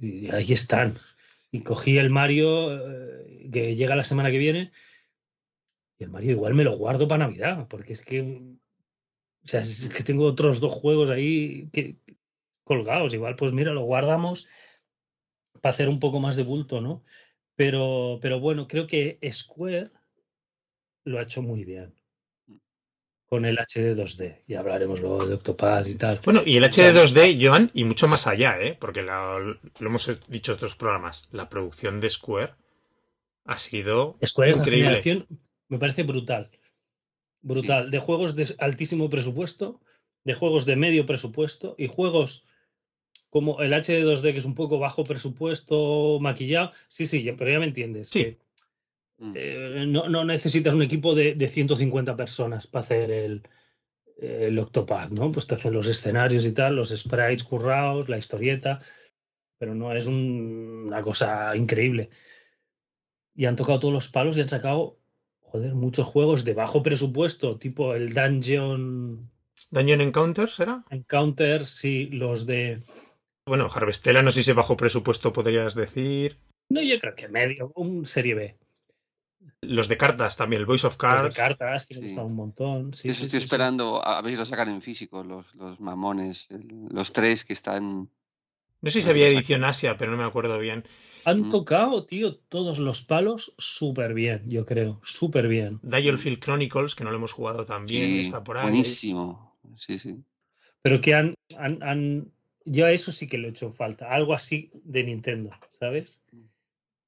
y 0.00 0.30
ahí 0.30 0.52
están. 0.52 0.98
Y 1.54 1.62
cogí 1.62 1.98
el 1.98 2.10
Mario 2.10 2.74
eh, 2.74 3.48
que 3.52 3.76
llega 3.76 3.94
la 3.94 4.02
semana 4.02 4.32
que 4.32 4.38
viene. 4.38 4.72
Y 6.00 6.02
el 6.02 6.10
Mario 6.10 6.32
igual 6.32 6.52
me 6.52 6.64
lo 6.64 6.76
guardo 6.76 7.06
para 7.06 7.26
Navidad, 7.26 7.68
porque 7.68 7.92
es 7.92 8.02
que. 8.02 8.22
O 8.22 9.46
sea, 9.46 9.60
es 9.60 9.88
que 9.88 10.02
tengo 10.02 10.24
otros 10.24 10.58
dos 10.58 10.72
juegos 10.72 11.10
ahí 11.10 11.68
que, 11.72 11.96
colgados. 12.64 13.14
Igual, 13.14 13.36
pues 13.36 13.52
mira, 13.52 13.72
lo 13.72 13.82
guardamos 13.84 14.48
para 15.60 15.70
hacer 15.70 15.88
un 15.88 16.00
poco 16.00 16.18
más 16.18 16.34
de 16.34 16.42
bulto, 16.42 16.80
¿no? 16.80 17.04
Pero, 17.54 18.18
pero 18.20 18.40
bueno, 18.40 18.66
creo 18.66 18.88
que 18.88 19.20
Square 19.30 19.92
lo 21.04 21.20
ha 21.20 21.22
hecho 21.22 21.40
muy 21.40 21.64
bien 21.64 21.94
con 23.34 23.44
el 23.44 23.58
HD 23.58 23.96
2D. 23.96 24.42
Y 24.46 24.54
hablaremos 24.54 25.00
luego 25.00 25.26
de 25.26 25.34
Octopad 25.34 25.84
y 25.86 25.96
tal. 25.96 26.20
Bueno, 26.24 26.42
y 26.46 26.56
el 26.56 26.62
HD 26.64 26.92
2D, 26.94 27.36
Joan, 27.44 27.68
y 27.74 27.82
mucho 27.82 28.06
más 28.06 28.28
allá, 28.28 28.60
¿eh? 28.60 28.76
Porque 28.78 29.02
la- 29.02 29.38
lo 29.40 29.86
hemos 29.88 30.08
dicho 30.28 30.52
en 30.52 30.56
otros 30.56 30.76
programas. 30.76 31.28
La 31.32 31.48
producción 31.48 31.98
de 32.00 32.10
Square 32.10 32.52
ha 33.44 33.58
sido 33.58 34.16
Square 34.24 34.52
increíble. 34.52 35.26
me 35.68 35.78
parece 35.80 36.04
brutal. 36.04 36.48
Brutal. 37.42 37.90
De 37.90 37.98
juegos 37.98 38.36
de 38.36 38.54
altísimo 38.58 39.10
presupuesto, 39.10 39.80
de 40.22 40.34
juegos 40.34 40.64
de 40.64 40.76
medio 40.76 41.04
presupuesto 41.04 41.74
y 41.76 41.88
juegos 41.88 42.46
como 43.30 43.60
el 43.62 43.72
HD 43.74 44.04
2D, 44.04 44.30
que 44.32 44.38
es 44.38 44.44
un 44.44 44.54
poco 44.54 44.78
bajo 44.78 45.02
presupuesto, 45.02 46.18
maquillado. 46.20 46.70
Sí, 46.86 47.04
sí, 47.04 47.28
pero 47.36 47.50
ya 47.50 47.58
me 47.58 47.66
entiendes. 47.66 48.10
Sí. 48.10 48.22
que. 48.22 48.43
Eh, 49.34 49.84
no, 49.88 50.08
no 50.08 50.24
necesitas 50.24 50.74
un 50.74 50.82
equipo 50.82 51.14
de, 51.14 51.34
de 51.34 51.48
150 51.48 52.16
personas 52.16 52.66
para 52.66 52.80
hacer 52.82 53.10
el, 53.10 53.42
el 54.18 54.58
Octopad, 54.58 55.10
¿no? 55.10 55.30
Pues 55.32 55.46
te 55.46 55.54
hacen 55.54 55.72
los 55.72 55.86
escenarios 55.88 56.46
y 56.46 56.52
tal, 56.52 56.76
los 56.76 56.90
sprites 56.90 57.44
currados, 57.44 58.08
la 58.08 58.18
historieta, 58.18 58.80
pero 59.58 59.74
no 59.74 59.92
es 59.94 60.06
un- 60.06 60.84
una 60.88 61.02
cosa 61.02 61.56
increíble. 61.56 62.10
Y 63.36 63.46
han 63.46 63.56
tocado 63.56 63.80
todos 63.80 63.94
los 63.94 64.08
palos 64.08 64.36
y 64.36 64.40
han 64.42 64.48
sacado, 64.48 64.98
joder, 65.40 65.74
muchos 65.74 66.06
juegos 66.06 66.44
de 66.44 66.54
bajo 66.54 66.82
presupuesto, 66.82 67.58
tipo 67.58 67.94
el 67.94 68.14
Dungeon 68.14 69.30
Dungeon 69.70 70.00
Encounters, 70.00 70.60
¿era? 70.60 70.84
Encounter, 70.90 71.66
sí, 71.66 72.06
los 72.06 72.46
de... 72.46 72.82
Bueno, 73.46 73.68
Harvestella, 73.74 74.22
no 74.22 74.30
sé 74.30 74.42
si 74.42 74.52
bajo 74.52 74.76
presupuesto 74.76 75.32
podrías 75.32 75.74
decir. 75.74 76.38
No, 76.70 76.80
yo 76.80 76.98
creo 76.98 77.14
que 77.14 77.28
medio, 77.28 77.72
un 77.74 78.06
serie 78.06 78.34
B. 78.34 78.56
Los 79.66 79.88
de 79.88 79.96
cartas 79.96 80.36
también, 80.36 80.60
el 80.60 80.66
Voice 80.66 80.86
of 80.86 80.94
Los 80.94 80.98
Cards. 80.98 81.34
de 81.34 81.40
cartas, 81.42 81.86
que 81.86 81.94
me 81.94 82.00
Sí. 82.00 82.06
gusta 82.08 82.22
un 82.22 82.34
montón. 82.34 82.94
Sí, 82.94 83.08
Eso 83.10 83.20
sí, 83.20 83.26
estoy 83.26 83.40
sí, 83.40 83.42
sí. 83.42 83.44
esperando 83.46 84.04
a 84.06 84.20
ver 84.22 84.32
si 84.32 84.38
lo 84.38 84.46
sacan 84.46 84.68
en 84.68 84.82
físico, 84.82 85.22
los, 85.24 85.54
los 85.54 85.80
mamones, 85.80 86.48
los 86.90 87.12
tres 87.12 87.44
que 87.44 87.52
están. 87.52 88.10
No 88.80 88.90
sé 88.90 89.00
si 89.02 89.08
había 89.10 89.28
edición 89.28 89.64
Asia, 89.64 89.96
pero 89.96 90.10
no 90.10 90.18
me 90.18 90.24
acuerdo 90.24 90.58
bien. 90.58 90.84
Han 91.24 91.40
Mm. 91.42 91.50
tocado, 91.50 92.04
tío, 92.04 92.36
todos 92.36 92.78
los 92.78 93.00
palos 93.02 93.54
súper 93.56 94.12
bien, 94.12 94.42
yo 94.50 94.66
creo, 94.66 95.00
súper 95.04 95.48
bien. 95.48 95.80
Dialfield 95.82 96.38
Chronicles, 96.38 96.94
que 96.94 97.02
no 97.04 97.10
lo 97.10 97.16
hemos 97.16 97.32
jugado 97.32 97.64
también, 97.64 98.10
Sí, 98.10 98.20
está 98.20 98.44
por 98.44 98.58
ahí. 98.58 98.64
buenísimo. 98.64 99.56
Sí, 99.76 99.98
sí. 99.98 100.22
Pero 100.82 101.00
que 101.00 101.14
han, 101.14 101.34
han, 101.56 101.82
han- 101.82 102.30
yo 102.66 102.84
a 102.84 102.92
eso 102.92 103.10
sí 103.10 103.26
que 103.26 103.38
lo 103.38 103.48
he 103.48 103.50
hecho 103.52 103.70
falta, 103.72 104.10
algo 104.10 104.34
así 104.34 104.70
de 104.84 105.04
Nintendo, 105.04 105.50
¿sabes? 105.80 106.20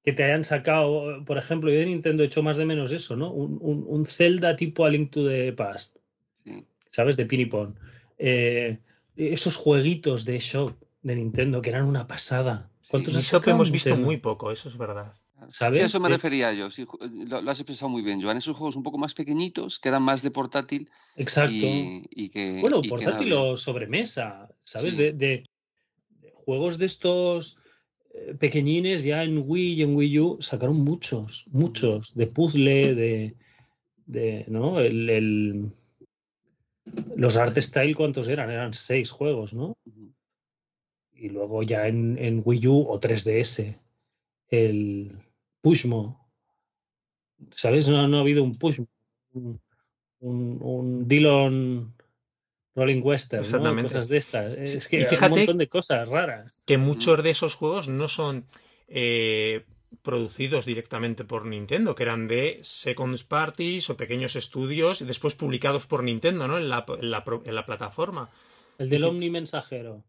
Que 0.07 0.13
te 0.13 0.23
hayan 0.23 0.45
sacado, 0.45 1.25
por 1.25 1.37
ejemplo, 1.37 1.69
yo 1.69 1.79
de 1.81 1.87
Nintendo 1.87 2.23
he 2.23 2.27
hecho 2.27 2.41
más 2.43 2.57
de 2.57 2.65
menos 2.65 2.93
eso, 2.93 3.17
¿no? 3.17 3.33
Un, 3.33 3.59
un, 3.61 3.85
un 3.89 4.07
Zelda 4.07 4.55
tipo 4.55 4.85
A 4.85 4.89
Link 4.89 5.11
to 5.11 5.27
the 5.27 5.53
Past, 5.53 5.97
sí. 6.45 6.65
¿sabes? 6.91 7.17
De 7.17 7.27
Pinipon. 7.27 7.77
Eh, 8.17 8.79
esos 9.17 9.57
jueguitos 9.57 10.25
de 10.25 10.39
Shop 10.39 10.73
de 11.03 11.17
Nintendo 11.17 11.61
que 11.61 11.71
eran 11.71 11.87
una 11.87 12.07
pasada. 12.07 12.71
¿Cuántos 12.89 13.15
Sí. 13.15 13.23
Sacado 13.23 13.51
hemos 13.57 13.73
visto 13.73 13.97
muy 13.97 14.19
poco, 14.19 14.53
eso 14.53 14.69
es 14.69 14.77
verdad. 14.79 15.13
¿Sabes? 15.49 15.79
Sí, 15.79 15.83
a 15.83 15.87
eso 15.87 15.99
me 16.01 16.09
Eh, 16.09 16.13
refería 16.13 16.53
yo. 16.55 16.71
sí, 16.71 16.87
lo, 17.27 17.43
lo 17.43 17.51
has 17.51 17.59
expresado 17.59 17.89
muy 17.89 18.03
bien, 18.03 18.23
Joan. 18.23 18.37
Esos 18.37 18.57
juegos 18.57 18.77
un 18.77 18.85
poco 18.85 18.99
más 18.99 19.13
pequeñitos, 19.13 19.79
que 19.81 19.89
eran 19.89 20.03
más 20.05 20.23
de 20.23 20.31
portátil 20.31 20.89
Exacto. 21.17 21.51
y, 21.53 22.05
y 22.11 22.29
que. 22.29 22.59
Bueno, 22.61 22.79
y 22.79 22.83
que 22.83 22.89
portátil 22.91 23.31
nada, 23.31 23.43
o 23.43 23.57
sobremesa, 23.57 24.49
¿sabes? 24.63 24.97
De, 24.97 25.13
de- 25.13 25.45
de 26.21 26.33
juegos 26.33 26.79
de 26.79 26.87
estos 26.87 27.59
pequeñines 28.39 29.05
ya 29.05 29.23
en 29.25 29.43
Wii 29.47 29.75
y 29.75 29.83
en 29.83 29.95
Wii 29.97 30.19
U 30.21 30.37
sacaron 30.41 30.77
muchos, 30.79 31.47
muchos, 31.51 32.15
de 32.15 32.27
puzzle, 32.27 32.95
de, 32.95 33.35
de 34.07 34.45
¿no? 34.49 34.81
El, 34.81 35.09
el- 35.11 35.71
los 37.17 37.37
Art 37.37 37.57
Style, 37.59 37.95
¿cuántos 37.97 38.29
eran? 38.29 38.51
Eran 38.51 38.73
seis 38.75 39.11
juegos, 39.11 39.53
¿no? 39.55 39.77
Y 41.15 41.31
luego 41.31 41.63
ya 41.63 41.89
en, 41.89 42.17
en 42.19 42.43
Wii 42.45 42.67
U 42.69 42.87
o 42.89 43.01
3DS, 43.01 43.75
el 44.51 45.13
Pushmo. 45.63 46.29
¿Sabes? 47.55 47.89
No, 47.89 48.07
no 48.07 48.19
ha 48.19 48.21
habido 48.21 48.43
un 48.45 48.57
Pushmo. 48.57 48.87
Un, 49.33 49.61
un, 50.21 50.59
un 50.63 51.09
Dillon 51.09 51.93
Rolling 52.77 53.01
Western, 53.03 53.41
¿no? 53.41 53.45
Exactamente. 53.47 53.83
Cosas 53.93 54.09
de 54.09 54.17
estas. 54.19 54.53
Es 54.59 54.87
que 54.87 54.99
y 54.99 55.01
hay 55.01 55.07
fíjate 55.07 55.33
un 55.33 55.39
montón 55.41 55.59
de 55.59 55.69
cosas 55.69 56.09
raras. 56.09 56.63
Que 56.67 56.79
muchos 56.79 57.23
de 57.25 57.31
esos 57.31 57.55
juegos 57.55 57.89
no 57.89 58.07
son 58.07 58.45
eh, 58.87 59.65
producidos 60.03 60.67
directamente 60.67 61.25
por 61.25 61.47
Nintendo, 61.47 61.95
que 61.95 62.03
eran 62.05 62.29
de 62.29 62.59
second 62.63 63.19
parties 63.27 63.89
o 63.91 63.97
pequeños 63.97 64.37
estudios 64.37 65.01
y 65.01 65.05
después 65.07 65.35
publicados 65.35 65.87
por 65.87 66.03
Nintendo, 66.05 66.47
¿no? 66.47 66.59
En 66.59 66.69
la, 66.69 66.85
en 67.01 67.11
la 67.11 67.25
pro- 67.25 67.43
en 67.45 67.55
la 67.55 67.65
plataforma. 67.67 68.31
El 68.79 68.91
del. 68.91 69.05
Omni 69.05 69.31
Mensajero, 69.31 70.05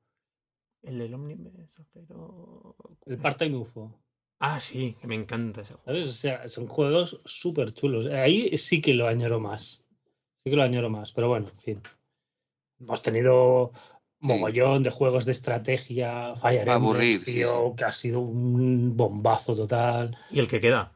El 0.84 0.99
del 0.99 1.13
Omni 1.13 1.36
Mensajero. 1.36 2.75
el 3.06 3.17
Part-Time 3.17 3.56
UFO. 3.56 3.97
Ah, 4.39 4.60
sí, 4.60 4.95
que 5.01 5.08
me 5.08 5.15
encanta 5.15 5.62
ese 5.62 5.73
juego. 5.73 5.86
¿Sabes? 5.86 6.08
O 6.08 6.12
sea, 6.12 6.47
son 6.49 6.67
juegos 6.67 7.19
súper 7.25 7.71
chulos. 7.71 8.06
Ahí 8.08 8.56
sí 8.58 8.82
que 8.82 8.93
lo 8.93 9.08
añoro 9.08 9.39
más. 9.39 9.84
Sí 10.43 10.51
que 10.51 10.56
lo 10.56 10.62
añoro 10.63 10.89
más. 10.91 11.12
Pero 11.13 11.30
bueno, 11.30 11.49
en 11.49 11.60
fin. 11.60 11.82
Hemos 12.80 13.02
tenido 13.02 13.72
mogollón 14.20 14.84
de 14.84 14.90
juegos 14.92 15.26
de 15.26 15.32
estrategia, 15.32 16.36
Fire 16.36 16.60
Emblem, 16.62 16.76
aburrir, 16.76 17.20
sí, 17.20 17.26
tío, 17.34 17.76
que 17.76 17.86
ha 17.86 17.92
sido 17.92 18.20
un 18.20 18.96
bombazo 18.98 19.56
total. 19.56 20.18
Y 20.32 20.40
el 20.40 20.48
que 20.48 20.60
queda. 20.60 20.92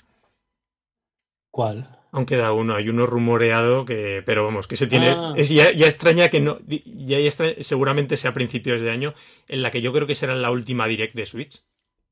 ¿Cuál? 1.51 1.97
Aún 2.13 2.25
queda 2.25 2.51
uno, 2.51 2.75
hay 2.75 2.89
uno 2.89 3.05
rumoreado 3.05 3.85
que, 3.85 4.21
pero 4.25 4.43
vamos, 4.43 4.67
que 4.67 4.75
se 4.75 4.87
tiene, 4.87 5.09
Ah. 5.11 5.33
es 5.37 5.49
ya, 5.49 5.71
ya 5.71 5.87
extraña 5.87 6.29
que 6.29 6.41
no, 6.41 6.59
ya, 6.67 7.19
ya 7.19 7.31
seguramente 7.61 8.17
sea 8.17 8.31
a 8.31 8.33
principios 8.33 8.81
de 8.81 8.91
año, 8.91 9.13
en 9.47 9.61
la 9.61 9.71
que 9.71 9.81
yo 9.81 9.93
creo 9.93 10.07
que 10.07 10.15
será 10.15 10.35
la 10.35 10.51
última 10.51 10.87
direct 10.87 11.15
de 11.15 11.25
Switch, 11.25 11.63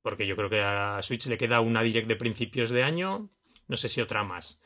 porque 0.01 0.25
yo 0.25 0.37
creo 0.37 0.49
que 0.49 0.61
a 0.61 1.01
Switch 1.01 1.25
le 1.27 1.37
queda 1.37 1.59
una 1.59 1.83
direct 1.83 2.07
de 2.07 2.15
principios 2.15 2.69
de 2.69 2.83
año, 2.83 3.29
no 3.67 3.75
sé 3.77 3.89
si 3.89 3.99
otra 3.99 4.23
más, 4.23 4.61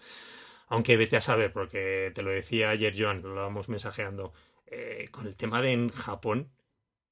aunque 0.68 0.98
vete 0.98 1.18
a 1.18 1.22
saber, 1.22 1.52
porque 1.52 2.12
te 2.14 2.22
lo 2.22 2.30
decía 2.30 2.70
ayer 2.70 2.94
Joan, 2.96 3.24
lo 3.24 3.30
estábamos 3.30 3.70
mensajeando, 3.70 4.34
eh, 4.76 5.08
con 5.12 5.28
el 5.28 5.36
tema 5.36 5.62
de 5.62 5.72
en 5.72 5.90
Japón, 5.90 6.52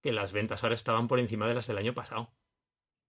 que 0.02 0.12
las 0.12 0.34
ventas 0.34 0.64
ahora 0.64 0.76
estaban 0.76 1.08
por 1.08 1.20
encima 1.20 1.48
de 1.48 1.54
las 1.56 1.68
del 1.68 1.78
año 1.78 1.94
pasado. 1.94 2.32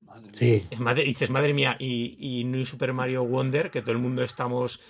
Madre 0.01 0.23
mía. 0.23 0.33
Sí. 0.35 0.67
Es 0.71 0.79
madre- 0.81 1.05
dices, 1.05 1.31
madre 1.31 1.55
mía, 1.55 1.77
y, 1.79 2.17
y 2.19 2.45
New 2.45 2.67
Super 2.67 2.93
Mario 2.93 3.25
Wonder, 3.25 3.71
que 3.71 3.83
todo 3.83 3.93
el 3.93 3.99
mundo 3.99 4.23
estamos 4.25 4.81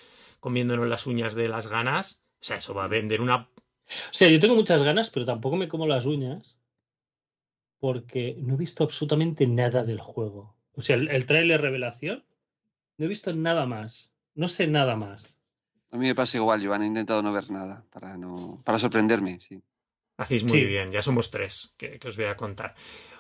comiéndonos 0.41 0.89
las 0.89 1.07
uñas 1.07 1.35
de 1.35 1.49
las 1.49 1.67
ganas. 1.69 2.23
O 2.41 2.45
sea, 2.45 2.57
eso 2.57 2.75
va 2.75 2.85
a 2.85 2.89
vender 2.89 3.21
una. 3.21 3.37
O 3.37 4.13
sea, 4.13 4.29
yo 4.29 4.41
tengo 4.41 4.55
muchas 4.55 4.83
ganas, 4.83 5.11
pero 5.11 5.25
tampoco 5.27 5.57
me 5.57 5.69
como 5.69 5.87
las 5.87 6.07
uñas 6.07 6.57
porque 7.79 8.37
no 8.39 8.55
he 8.55 8.57
visto 8.57 8.85
absolutamente 8.85 9.47
nada 9.47 9.83
del 9.85 10.01
juego. 10.01 10.57
O 10.75 10.83
sea, 10.83 10.97
el, 10.97 11.09
el 11.09 11.27
tráiler 11.27 11.61
revelación, 11.61 12.25
no 12.97 13.05
he 13.05 13.09
visto 13.09 13.33
nada 13.35 13.67
más. 13.67 14.15
No 14.35 14.49
sé 14.49 14.67
nada 14.67 14.97
más. 14.97 15.39
A 15.93 15.97
mí 15.99 16.07
me 16.07 16.15
pasa 16.15 16.39
igual, 16.39 16.65
Joan. 16.65 16.83
He 16.83 16.87
intentado 16.87 17.23
no 17.23 17.33
ver 17.33 17.51
nada 17.51 17.85
para, 17.93 18.17
no, 18.17 18.61
para 18.65 18.79
sorprenderme. 18.79 19.39
Sí. 19.41 19.61
Hacéis 20.17 20.45
muy 20.45 20.59
Sí. 20.61 20.65
bien, 20.67 20.91
ya 20.93 21.03
somos 21.03 21.31
tres 21.31 21.75
que, 21.77 21.99
que 21.99 22.09
os 22.09 22.17
voy 22.17 22.27
a 22.27 22.37
contar. 22.37 22.75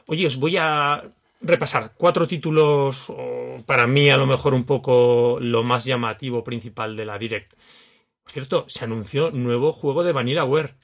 Oye, 0.06 0.26
os 0.26 0.36
voy 0.36 0.56
a 0.58 1.02
repasar 1.40 1.92
cuatro 1.96 2.26
títulos, 2.26 3.06
o 3.08 3.62
para 3.66 3.86
mí 3.86 4.08
a 4.10 4.16
lo 4.16 4.26
mejor 4.26 4.54
un 4.54 4.64
poco 4.64 5.38
lo 5.40 5.62
más 5.64 5.84
llamativo 5.84 6.44
principal 6.44 6.96
de 6.96 7.04
la 7.06 7.18
Direct. 7.18 7.52
Por 8.22 8.30
cierto, 8.32 8.64
se 8.68 8.84
anunció 8.84 9.30
nuevo 9.32 9.72
juego 9.72 10.04
de 10.04 10.12
VanillaWare. 10.12 10.74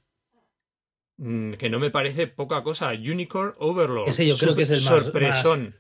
mm, 1.20 1.53
que 1.55 1.68
no 1.70 1.79
me 1.81 1.90
parece 1.90 2.27
poca 2.29 2.62
cosa. 2.62 2.90
Unicorn 2.92 3.55
Overlord. 3.59 4.09
Ese 4.09 4.27
yo 4.27 4.37
creo 4.37 4.55
que 4.55 4.62
es 4.62 4.70
el 4.70 4.83
más- 4.83 5.03
sorpresón. 5.05 5.74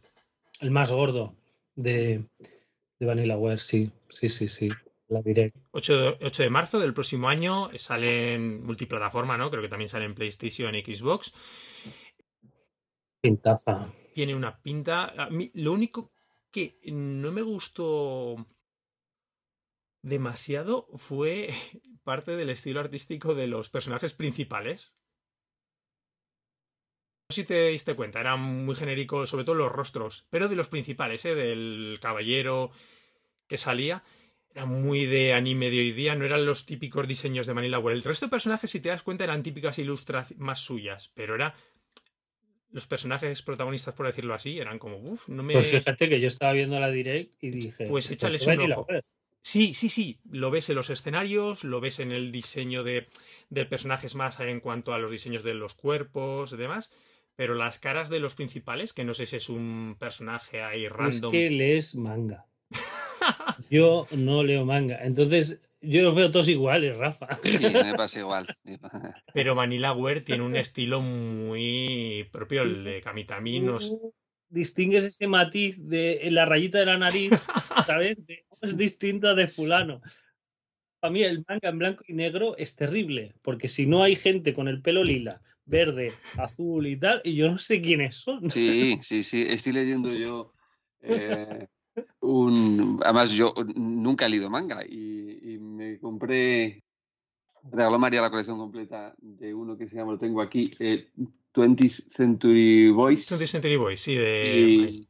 El 0.60 0.70
más 0.72 0.90
gordo 0.90 1.34
de, 1.76 2.24
de 2.98 3.06
Vanillaware, 3.06 3.58
sí. 3.58 3.90
Sí, 4.10 4.28
sí, 4.28 4.48
sí. 4.48 4.68
La 5.08 5.22
diré. 5.22 5.54
8 5.70 5.98
de, 5.98 6.26
8 6.26 6.42
de 6.42 6.50
marzo 6.50 6.78
del 6.78 6.92
próximo 6.92 7.28
año 7.28 7.70
sale 7.78 8.34
en 8.34 8.62
multiplataforma, 8.64 9.38
¿no? 9.38 9.50
Creo 9.50 9.62
que 9.62 9.68
también 9.68 9.88
sale 9.88 10.04
en 10.04 10.14
PlayStation 10.14 10.74
y 10.74 10.82
Xbox. 10.82 11.32
Pintaza. 13.22 13.92
Tiene 14.14 14.34
una 14.34 14.60
pinta. 14.60 15.28
Mí, 15.30 15.50
lo 15.54 15.72
único 15.72 16.12
que 16.50 16.78
no 16.84 17.32
me 17.32 17.42
gustó 17.42 18.46
demasiado 20.02 20.88
fue 20.96 21.48
parte 22.04 22.36
del 22.36 22.50
estilo 22.50 22.80
artístico 22.80 23.34
de 23.34 23.46
los 23.46 23.70
personajes 23.70 24.14
principales. 24.14 24.98
No 27.30 27.34
sé 27.34 27.42
si 27.42 27.46
te 27.46 27.68
diste 27.68 27.94
cuenta, 27.94 28.20
eran 28.20 28.40
muy 28.40 28.74
genéricos, 28.74 29.28
sobre 29.28 29.44
todo 29.44 29.54
los 29.54 29.72
rostros, 29.72 30.26
pero 30.30 30.48
de 30.48 30.56
los 30.56 30.70
principales, 30.70 31.24
¿eh? 31.26 31.34
del 31.34 31.98
caballero 32.00 32.70
que 33.46 33.58
salía, 33.58 34.02
era 34.54 34.66
muy 34.66 35.06
de 35.06 35.32
anime 35.34 35.70
de 35.70 35.78
hoy 35.78 35.92
día, 35.92 36.14
no 36.14 36.24
eran 36.24 36.44
los 36.46 36.66
típicos 36.66 37.06
diseños 37.06 37.46
de 37.46 37.54
Manila 37.54 37.78
Ware. 37.78 37.96
El 37.96 38.02
resto 38.02 38.26
de 38.26 38.30
personajes, 38.30 38.70
si 38.70 38.80
te 38.80 38.88
das 38.88 39.02
cuenta, 39.02 39.24
eran 39.24 39.42
típicas 39.42 39.78
ilustraciones 39.78 40.40
más 40.40 40.58
suyas, 40.60 41.12
pero 41.14 41.34
era 41.34 41.54
los 42.70 42.86
personajes 42.86 43.42
protagonistas, 43.42 43.94
por 43.94 44.06
decirlo 44.06 44.34
así, 44.34 44.58
eran 44.58 44.78
como, 44.78 44.98
uff, 44.98 45.28
no 45.28 45.42
me... 45.42 45.54
Pues 45.54 45.68
fíjate 45.70 46.08
que 46.08 46.20
yo 46.20 46.26
estaba 46.26 46.52
viendo 46.52 46.78
la 46.78 46.90
direct 46.90 47.34
y 47.40 47.50
dije. 47.50 47.86
Pues 47.86 48.10
"Esto 48.10 48.14
échales 48.26 48.42
es 48.42 48.48
un 48.48 48.56
Vanillaware". 48.56 49.02
Sí, 49.40 49.72
sí, 49.72 49.88
sí. 49.88 50.18
Lo 50.30 50.50
ves 50.50 50.68
en 50.68 50.76
los 50.76 50.90
escenarios, 50.90 51.64
lo 51.64 51.80
ves 51.80 52.00
en 52.00 52.12
el 52.12 52.32
diseño 52.32 52.82
de, 52.82 53.08
de 53.48 53.64
personajes 53.64 54.14
más 54.16 54.38
en 54.40 54.60
cuanto 54.60 54.92
a 54.92 54.98
los 54.98 55.10
diseños 55.10 55.42
de 55.44 55.54
los 55.54 55.74
cuerpos 55.74 56.52
y 56.52 56.56
demás. 56.56 56.90
Pero 57.36 57.54
las 57.54 57.78
caras 57.78 58.10
de 58.10 58.18
los 58.18 58.34
principales, 58.34 58.92
que 58.92 59.04
no 59.04 59.14
sé 59.14 59.24
si 59.24 59.36
es 59.36 59.48
un 59.48 59.96
personaje 59.98 60.60
ahí 60.62 60.84
Es 60.86 60.92
random. 60.92 61.30
que 61.32 61.48
lees 61.50 61.94
manga. 61.94 62.47
Yo 63.70 64.06
no 64.12 64.42
leo 64.42 64.64
manga. 64.64 64.98
Entonces, 65.02 65.60
yo 65.80 66.02
los 66.02 66.14
veo 66.14 66.30
todos 66.30 66.48
iguales, 66.48 66.96
Rafa. 66.96 67.28
Sí, 67.42 67.58
me 67.72 67.94
pasa 67.94 68.18
igual. 68.20 68.46
Pero 69.34 69.54
Vanilla 69.54 69.92
Ware 69.92 70.20
tiene 70.22 70.42
un 70.44 70.56
estilo 70.56 71.00
muy 71.00 72.28
propio, 72.32 72.62
el 72.62 72.84
de 72.84 73.00
Kamitami. 73.00 73.60
no 73.60 73.78
sé- 73.80 73.90
Tú 73.90 74.14
Distingues 74.50 75.04
ese 75.04 75.26
matiz 75.26 75.76
de 75.78 76.20
en 76.22 76.34
la 76.34 76.46
rayita 76.46 76.78
de 76.78 76.86
la 76.86 76.96
nariz, 76.96 77.32
¿sabes? 77.86 78.24
De, 78.26 78.46
es 78.62 78.76
distinto 78.78 79.34
de 79.34 79.46
fulano. 79.46 80.00
Para 81.00 81.12
mí 81.12 81.22
el 81.22 81.44
manga 81.46 81.68
en 81.68 81.78
blanco 81.78 82.02
y 82.08 82.14
negro 82.14 82.56
es 82.56 82.74
terrible, 82.74 83.34
porque 83.42 83.68
si 83.68 83.84
no 83.86 84.02
hay 84.02 84.16
gente 84.16 84.54
con 84.54 84.66
el 84.66 84.80
pelo 84.80 85.04
lila, 85.04 85.42
verde, 85.66 86.12
azul 86.38 86.86
y 86.86 86.96
tal, 86.96 87.20
y 87.24 87.34
yo 87.36 87.50
no 87.50 87.58
sé 87.58 87.82
quiénes 87.82 88.16
son. 88.16 88.50
Sí, 88.50 88.98
sí, 89.02 89.22
sí. 89.22 89.44
Estoy 89.46 89.74
leyendo 89.74 90.12
yo 90.14 90.54
eh, 91.02 91.68
un. 92.20 93.00
Además, 93.04 93.30
yo 93.30 93.54
nunca 93.74 94.26
he 94.26 94.28
leído 94.28 94.50
manga 94.50 94.84
y, 94.84 95.54
y 95.54 95.58
me 95.58 95.98
compré. 95.98 96.82
Regaló 97.70 97.98
María 97.98 98.22
la 98.22 98.30
colección 98.30 98.56
completa 98.56 99.14
de 99.18 99.52
uno 99.52 99.76
que 99.76 99.88
se 99.88 99.96
llama, 99.96 100.12
lo 100.12 100.18
tengo 100.18 100.40
aquí, 100.40 100.70
eh, 100.78 101.10
20th 101.54 102.08
Century 102.14 102.90
Boys. 102.90 103.30
20th 103.30 103.46
Century 103.46 103.76
Boys, 103.76 104.00
sí, 104.00 104.14
de. 104.14 105.00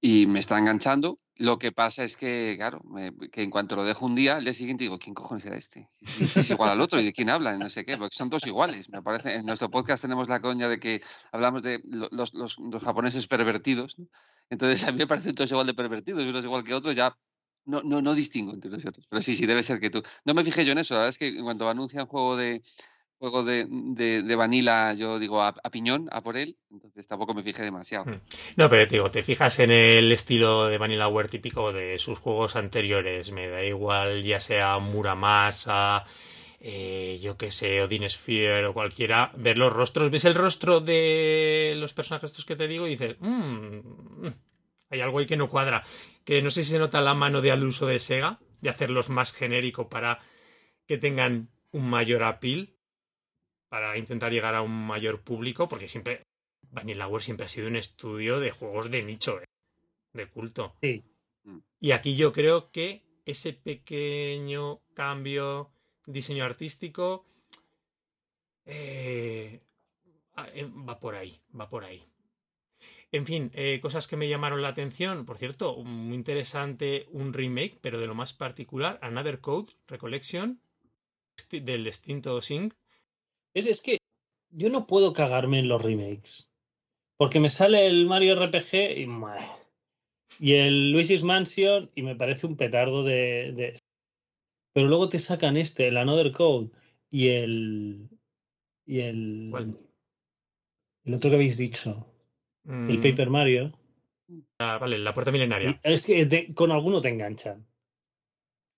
y, 0.00 0.22
y 0.22 0.26
me 0.26 0.38
está 0.40 0.58
enganchando. 0.58 1.18
Lo 1.36 1.56
que 1.58 1.70
pasa 1.70 2.02
es 2.04 2.16
que, 2.16 2.54
claro, 2.56 2.80
me- 2.84 3.14
que 3.30 3.42
en 3.42 3.50
cuanto 3.50 3.76
lo 3.76 3.84
dejo 3.84 4.04
un 4.06 4.16
día, 4.16 4.36
al 4.36 4.44
día 4.44 4.52
siguiente 4.54 4.82
digo, 4.84 4.98
¿quién 4.98 5.14
cojones 5.14 5.44
era 5.46 5.56
este? 5.56 5.88
Es, 6.00 6.50
igual 6.50 6.70
al 6.70 6.80
otro, 6.80 7.00
¿y 7.00 7.04
de 7.04 7.12
quién 7.12 7.30
habla? 7.30 7.56
No 7.56 7.70
sé 7.70 7.84
qué, 7.84 7.96
porque 7.96 8.16
son 8.16 8.28
dos 8.28 8.44
iguales. 8.46 8.90
Me 8.90 9.02
parece, 9.02 9.36
en 9.36 9.46
nuestro 9.46 9.70
podcast 9.70 10.02
tenemos 10.02 10.28
la 10.28 10.40
coña 10.40 10.68
de 10.68 10.80
que 10.80 11.00
hablamos 11.30 11.62
de 11.62 11.80
lo- 11.88 12.08
los, 12.10 12.34
los- 12.34 12.58
los 12.58 12.82
japoneses 12.82 13.26
pervertidos, 13.28 13.98
¿no? 13.98 14.06
Entonces 14.50 14.84
a 14.84 14.92
mí 14.92 14.98
me 14.98 15.06
parecen 15.06 15.34
todos 15.34 15.50
igual 15.50 15.66
de 15.66 15.74
pervertidos, 15.74 16.24
unos 16.24 16.44
igual 16.44 16.64
que 16.64 16.74
otros, 16.74 16.94
ya 16.94 17.16
no, 17.66 17.82
no, 17.82 18.00
no 18.00 18.14
distingo 18.14 18.54
entre 18.54 18.70
unos 18.70 18.84
y 18.84 18.88
otros. 18.88 19.06
Pero 19.08 19.22
sí, 19.22 19.34
sí, 19.34 19.46
debe 19.46 19.62
ser 19.62 19.80
que 19.80 19.90
tú. 19.90 20.02
No 20.24 20.34
me 20.34 20.44
fijé 20.44 20.64
yo 20.64 20.72
en 20.72 20.78
eso, 20.78 20.94
la 20.94 21.00
verdad 21.00 21.10
es 21.10 21.18
que 21.18 21.28
en 21.28 21.44
cuanto 21.44 21.68
anuncian 21.68 22.06
juego 22.06 22.36
de 22.36 22.62
juego 23.18 23.44
de, 23.44 23.66
de, 23.68 24.36
vanilla, 24.36 24.94
yo 24.94 25.18
digo 25.18 25.42
a, 25.42 25.52
piñón, 25.72 26.08
a 26.12 26.22
por 26.22 26.36
él, 26.36 26.56
entonces 26.70 27.06
tampoco 27.08 27.34
me 27.34 27.42
fijé 27.42 27.62
demasiado. 27.62 28.04
Mm. 28.04 28.20
No, 28.56 28.68
pero 28.68 28.86
te 28.86 28.92
digo, 28.92 29.10
te 29.10 29.22
fijas 29.22 29.58
en 29.58 29.72
el 29.72 30.12
estilo 30.12 30.68
de 30.68 30.78
Vanilla 30.78 31.08
Ware 31.08 31.28
típico 31.28 31.72
de 31.72 31.98
sus 31.98 32.18
juegos 32.18 32.54
anteriores. 32.54 33.32
Me 33.32 33.48
da 33.48 33.64
igual, 33.64 34.22
ya 34.22 34.38
sea 34.38 34.78
Muramasa, 34.78 36.04
eh, 36.60 37.18
yo 37.22 37.36
que 37.36 37.50
sé, 37.50 37.80
Odin 37.82 38.08
Sphere 38.08 38.66
o 38.66 38.74
cualquiera, 38.74 39.32
ver 39.36 39.58
los 39.58 39.72
rostros. 39.72 40.10
Ves 40.10 40.24
el 40.24 40.34
rostro 40.34 40.80
de 40.80 41.74
los 41.76 41.94
personajes 41.94 42.30
estos 42.30 42.44
que 42.44 42.56
te 42.56 42.68
digo 42.68 42.86
y 42.86 42.90
dices, 42.90 43.16
"Mm, 43.20 44.26
mm, 44.26 44.34
hay 44.90 45.00
algo 45.00 45.18
ahí 45.18 45.26
que 45.26 45.36
no 45.36 45.48
cuadra. 45.48 45.84
Que 46.24 46.42
no 46.42 46.50
sé 46.50 46.64
si 46.64 46.72
se 46.72 46.78
nota 46.78 47.00
la 47.00 47.14
mano 47.14 47.40
de 47.40 47.52
al 47.52 47.64
uso 47.64 47.86
de 47.86 47.98
Sega, 47.98 48.40
de 48.60 48.70
hacerlos 48.70 49.08
más 49.08 49.32
genérico 49.32 49.88
para 49.88 50.20
que 50.86 50.98
tengan 50.98 51.50
un 51.70 51.88
mayor 51.88 52.22
appeal, 52.24 52.74
para 53.68 53.98
intentar 53.98 54.32
llegar 54.32 54.54
a 54.54 54.62
un 54.62 54.86
mayor 54.86 55.20
público, 55.20 55.68
porque 55.68 55.88
siempre 55.88 56.22
Vanillaware 56.70 57.22
siempre 57.22 57.46
ha 57.46 57.48
sido 57.48 57.68
un 57.68 57.76
estudio 57.76 58.40
de 58.40 58.50
juegos 58.50 58.90
de 58.90 59.02
nicho, 59.02 59.40
¿eh? 59.40 59.44
de 60.12 60.26
culto. 60.26 60.74
Sí. 60.82 61.04
Y 61.80 61.92
aquí 61.92 62.16
yo 62.16 62.32
creo 62.32 62.70
que 62.70 63.04
ese 63.24 63.52
pequeño 63.52 64.80
cambio 64.94 65.70
diseño 66.16 66.44
artístico 66.44 67.24
eh, 68.66 69.60
ah, 70.36 70.48
eh, 70.54 70.66
va 70.88 70.98
por 71.00 71.14
ahí, 71.14 71.40
va 71.58 71.68
por 71.68 71.84
ahí. 71.84 72.02
En 73.10 73.24
fin, 73.26 73.50
eh, 73.54 73.80
cosas 73.80 74.06
que 74.06 74.16
me 74.16 74.28
llamaron 74.28 74.60
la 74.62 74.68
atención. 74.68 75.24
Por 75.24 75.38
cierto, 75.38 75.76
muy 75.82 76.14
interesante 76.14 77.06
un 77.10 77.32
remake, 77.32 77.78
pero 77.80 77.98
de 77.98 78.06
lo 78.06 78.14
más 78.14 78.34
particular, 78.34 78.98
Another 79.02 79.40
Code 79.40 79.72
Recollection 79.86 80.60
del 81.50 81.86
extinto 81.86 82.40
Sing. 82.42 82.72
Es, 83.54 83.66
es 83.66 83.80
que 83.80 83.98
yo 84.50 84.68
no 84.68 84.86
puedo 84.86 85.12
cagarme 85.12 85.58
en 85.60 85.68
los 85.68 85.80
remakes. 85.82 86.50
Porque 87.16 87.40
me 87.40 87.48
sale 87.48 87.86
el 87.86 88.06
Mario 88.06 88.34
RPG 88.34 88.98
y, 88.98 89.06
y 90.38 90.54
el 90.54 90.92
Luigi's 90.92 91.22
Mansion 91.24 91.90
y 91.94 92.02
me 92.02 92.14
parece 92.14 92.46
un 92.46 92.56
petardo 92.56 93.02
de- 93.02 93.52
Pero 94.78 94.86
luego 94.90 95.08
te 95.08 95.18
sacan 95.18 95.56
este, 95.56 95.88
el 95.88 95.96
Another 95.96 96.30
Code 96.30 96.70
y 97.10 97.30
el. 97.30 98.08
Y 98.86 99.00
el. 99.00 99.48
¿Cuál? 99.50 99.76
El 101.04 101.14
otro 101.14 101.30
que 101.30 101.34
habéis 101.34 101.58
dicho, 101.58 102.06
el 102.64 102.98
Mm, 102.98 103.02
Paper 103.02 103.28
Mario. 103.28 103.72
ah, 104.60 104.78
vale, 104.80 104.98
la 104.98 105.12
puerta 105.12 105.32
milenaria. 105.32 105.80
Y 105.84 105.92
Es 105.92 106.06
que 106.06 106.24
te- 106.26 106.54
con 106.54 106.70
alguno 106.70 107.00
te 107.00 107.08
enganchan. 107.08 107.66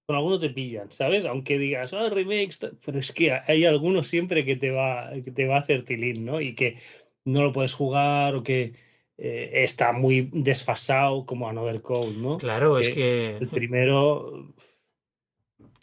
Con 0.06 0.16
alguno 0.16 0.38
te 0.38 0.48
pillan, 0.48 0.90
¿sabes? 0.90 1.26
Aunque 1.26 1.58
digas, 1.58 1.92
ah, 1.92 2.08
remakes, 2.08 2.60
ta- 2.60 2.70
pero 2.82 2.98
es 2.98 3.12
que 3.12 3.32
hay 3.32 3.66
alguno 3.66 4.02
siempre 4.02 4.46
que 4.46 4.56
te 4.56 4.70
va, 4.70 5.10
que 5.22 5.32
te 5.32 5.46
va 5.46 5.56
a 5.56 5.60
hacer 5.60 5.84
tilín, 5.84 6.24
¿no? 6.24 6.40
Y 6.40 6.54
que 6.54 6.78
no 7.26 7.42
lo 7.42 7.52
puedes 7.52 7.74
jugar 7.74 8.36
o 8.36 8.42
que 8.42 8.72
eh, 9.18 9.50
está 9.64 9.92
muy 9.92 10.30
desfasado 10.32 11.26
como 11.26 11.46
Another 11.46 11.82
Code, 11.82 12.16
¿no? 12.16 12.38
Claro, 12.38 12.78
es 12.78 12.88
que 12.88 13.36
El 13.36 13.48
primero, 13.50 14.54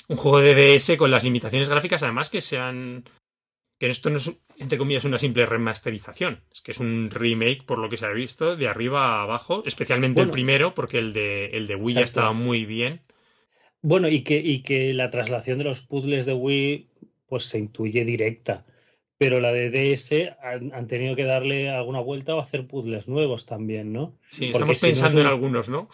un 0.08 0.18
juego 0.18 0.40
de 0.40 0.56
DS 0.78 0.98
con 0.98 1.12
las 1.12 1.24
limitaciones 1.24 1.70
gráficas, 1.70 2.04
además 2.04 2.30
que 2.30 2.42
sean. 2.42 3.04
Que 3.80 3.90
esto 3.90 4.10
no 4.10 4.18
es, 4.18 4.32
entre 4.58 4.80
comillas, 4.80 5.06
una 5.06 5.20
simple 5.20 5.46
remasterización. 5.46 6.42
Es 6.52 6.62
que 6.62 6.72
es 6.72 6.80
un 6.80 7.10
remake, 7.12 7.64
por 7.64 7.78
lo 7.78 7.90
que 7.90 7.98
se 7.98 8.08
ha 8.08 8.12
visto, 8.12 8.56
de 8.56 8.68
arriba 8.68 9.20
a 9.20 9.22
abajo. 9.22 9.62
Especialmente 9.68 10.22
el 10.22 10.32
primero, 10.32 10.74
porque 10.74 10.98
el 10.98 11.14
de, 11.14 11.46
el 11.48 11.68
de 11.68 11.76
Wii 11.76 11.94
ya 11.94 12.02
Exacto. 12.02 12.22
estaba 12.22 12.34
muy 12.34 12.66
bien. 12.66 13.02
bueno, 13.84 14.08
y 14.08 14.24
que, 14.24 14.38
y 14.38 14.64
que 14.64 14.94
la 14.94 15.12
traslación 15.12 15.60
de 15.60 15.66
los 15.66 15.82
puzzles 15.82 16.26
de 16.26 16.34
Wii, 16.34 16.90
pues 17.28 17.44
se 17.46 17.60
intuye 17.60 18.04
directa. 18.04 18.66
Pero 19.20 19.40
la 19.40 19.52
de 19.52 19.70
DS 19.70 20.36
han, 20.44 20.74
han 20.74 20.88
tenido 20.88 21.16
que 21.16 21.24
darle 21.26 21.70
alguna 21.70 22.00
vuelta 22.00 22.36
o 22.36 22.40
hacer 22.40 22.66
puzzles 22.68 23.08
nuevos 23.08 23.46
también, 23.46 23.94
¿no? 23.94 24.18
Sí, 24.30 24.50
Porque 24.52 24.72
estamos 24.72 24.78
si 24.80 24.86
no 24.88 24.92
es 24.92 25.00
pensando 25.00 25.22
en 25.22 25.28
algunos, 25.28 25.70
¿no? 25.70 25.88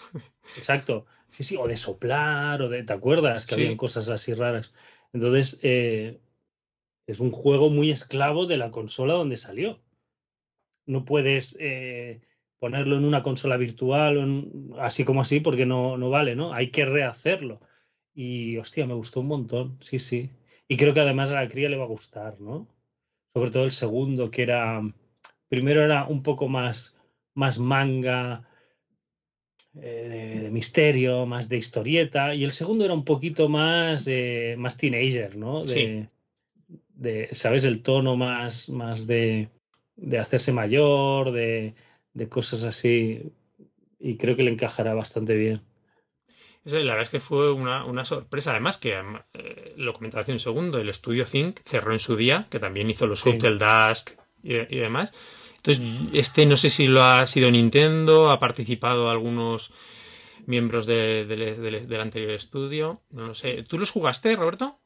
Exacto. 0.57 1.05
Sí, 1.33 1.43
sí, 1.43 1.55
o 1.57 1.67
de 1.67 1.77
soplar, 1.77 2.61
o 2.61 2.69
de. 2.69 2.83
¿Te 2.83 2.93
acuerdas? 2.93 3.45
Que 3.47 3.55
Sí. 3.55 3.61
habían 3.61 3.77
cosas 3.77 4.09
así 4.09 4.33
raras. 4.33 4.73
Entonces, 5.13 5.59
eh, 5.63 6.19
es 7.07 7.19
un 7.19 7.31
juego 7.31 7.69
muy 7.69 7.89
esclavo 7.91 8.45
de 8.45 8.57
la 8.57 8.69
consola 8.71 9.13
donde 9.13 9.35
salió. 9.37 9.79
No 10.85 11.05
puedes 11.05 11.57
eh, 11.59 12.21
ponerlo 12.59 12.97
en 12.97 13.05
una 13.05 13.23
consola 13.23 13.57
virtual, 13.57 14.17
en- 14.17 14.73
así 14.79 15.03
como 15.05 15.21
así, 15.21 15.39
porque 15.39 15.65
no, 15.65 15.97
no 15.97 16.09
vale, 16.09 16.35
¿no? 16.35 16.53
Hay 16.53 16.69
que 16.71 16.85
rehacerlo. 16.85 17.61
Y, 18.13 18.57
hostia, 18.57 18.85
me 18.85 18.93
gustó 18.93 19.21
un 19.21 19.27
montón. 19.27 19.77
Sí, 19.81 19.97
sí. 19.99 20.29
Y 20.67 20.77
creo 20.77 20.93
que 20.93 20.99
además 21.01 21.31
a 21.31 21.35
la 21.41 21.47
cría 21.47 21.69
le 21.69 21.77
va 21.77 21.85
a 21.85 21.87
gustar, 21.87 22.39
¿no? 22.39 22.67
Sobre 23.33 23.49
todo 23.49 23.63
el 23.63 23.71
segundo, 23.71 24.29
que 24.29 24.43
era. 24.43 24.81
Primero 25.49 25.83
era 25.83 26.05
un 26.05 26.21
poco 26.23 26.47
más, 26.47 26.95
más 27.33 27.57
manga 27.59 28.47
eh, 29.81 30.39
de, 30.43 30.49
misterio, 30.51 31.25
más 31.25 31.49
de 31.49 31.57
historieta, 31.57 32.35
y 32.35 32.43
el 32.43 32.51
segundo 32.51 32.85
era 32.85 32.93
un 32.93 33.03
poquito 33.05 33.49
más, 33.49 34.05
eh, 34.07 34.55
más 34.57 34.77
teenager, 34.77 35.35
¿no? 35.35 35.63
De, 35.63 35.67
Sí. 35.67 36.75
de, 36.95 37.29
¿sabes? 37.31 37.65
El 37.65 37.81
tono 37.81 38.15
más, 38.15 38.69
más 38.69 39.07
de, 39.07 39.49
de 39.95 40.17
hacerse 40.19 40.51
mayor, 40.53 41.31
de, 41.31 41.73
de 42.13 42.29
cosas 42.29 42.63
así. 42.63 43.31
Y 43.99 44.17
creo 44.17 44.35
que 44.35 44.43
le 44.43 44.51
encajará 44.51 44.93
bastante 44.93 45.33
bien. 45.35 45.61
La 46.65 46.79
verdad 46.79 47.01
es 47.01 47.09
que 47.09 47.19
fue 47.19 47.51
una, 47.51 47.83
una 47.85 48.05
sorpresa. 48.05 48.51
Además, 48.51 48.77
que 48.77 48.93
eh, 49.33 49.73
lo 49.75 49.91
comentaba 49.93 50.21
hace 50.21 50.31
un 50.31 50.39
segundo, 50.39 50.77
el 50.77 50.87
estudio 50.89 51.25
Think 51.25 51.59
cerró 51.65 51.91
en 51.91 51.99
su 51.99 52.15
día, 52.15 52.47
que 52.49 52.59
también 52.59 52.89
hizo 52.89 53.05
los 53.05 53.19
Sí. 53.21 53.29
Hotel 53.31 53.59
Dusk 53.59 54.11
y, 54.43 54.53
y 54.55 54.79
demás. 54.79 55.13
Entonces, 55.65 56.09
este 56.13 56.45
no 56.45 56.57
sé 56.57 56.69
si 56.69 56.87
lo 56.87 57.01
ha 57.03 57.25
sido 57.25 57.49
Nintendo, 57.49 58.29
ha 58.31 58.39
participado 58.39 59.09
algunos 59.09 59.71
miembros 60.45 60.85
de- 60.85 61.25
de- 61.25 61.55
de- 61.55 61.85
del 61.87 62.01
anterior 62.01 62.31
estudio. 62.31 63.01
No 63.11 63.27
lo 63.27 63.33
sé. 63.33 63.63
¿Tú 63.63 63.79
los 63.79 63.89
jugaste, 63.91 64.35
Roberto? 64.35 64.79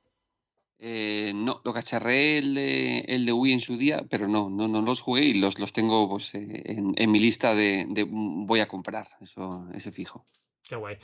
Eh, 0.80 1.32
no, 1.34 1.62
lo 1.66 1.74
cacharré 1.74 2.38
el 2.38 2.54
de, 2.54 3.00
el 3.08 3.26
de 3.26 3.34
Wii 3.34 3.54
en 3.54 3.62
su 3.62 3.76
día, 3.76 4.06
pero 4.08 4.28
no, 4.28 4.52
no, 4.52 4.68
no 4.68 4.84
los 4.84 5.02
jugué 5.02 5.26
y 5.26 5.34
los, 5.34 5.58
los 5.58 5.74
tengo 5.74 6.08
pues, 6.08 6.36
eh, 6.36 6.62
en, 6.66 6.94
en 6.96 7.12
mi 7.12 7.18
lista 7.18 7.56
de, 7.56 7.88
de 7.90 8.06
voy 8.08 8.60
a 8.60 8.68
comprar, 8.68 9.08
eso, 9.22 9.68
ese 9.74 9.92
fijo. 9.92 10.28
Qué 10.70 10.76
guay. 10.76 10.98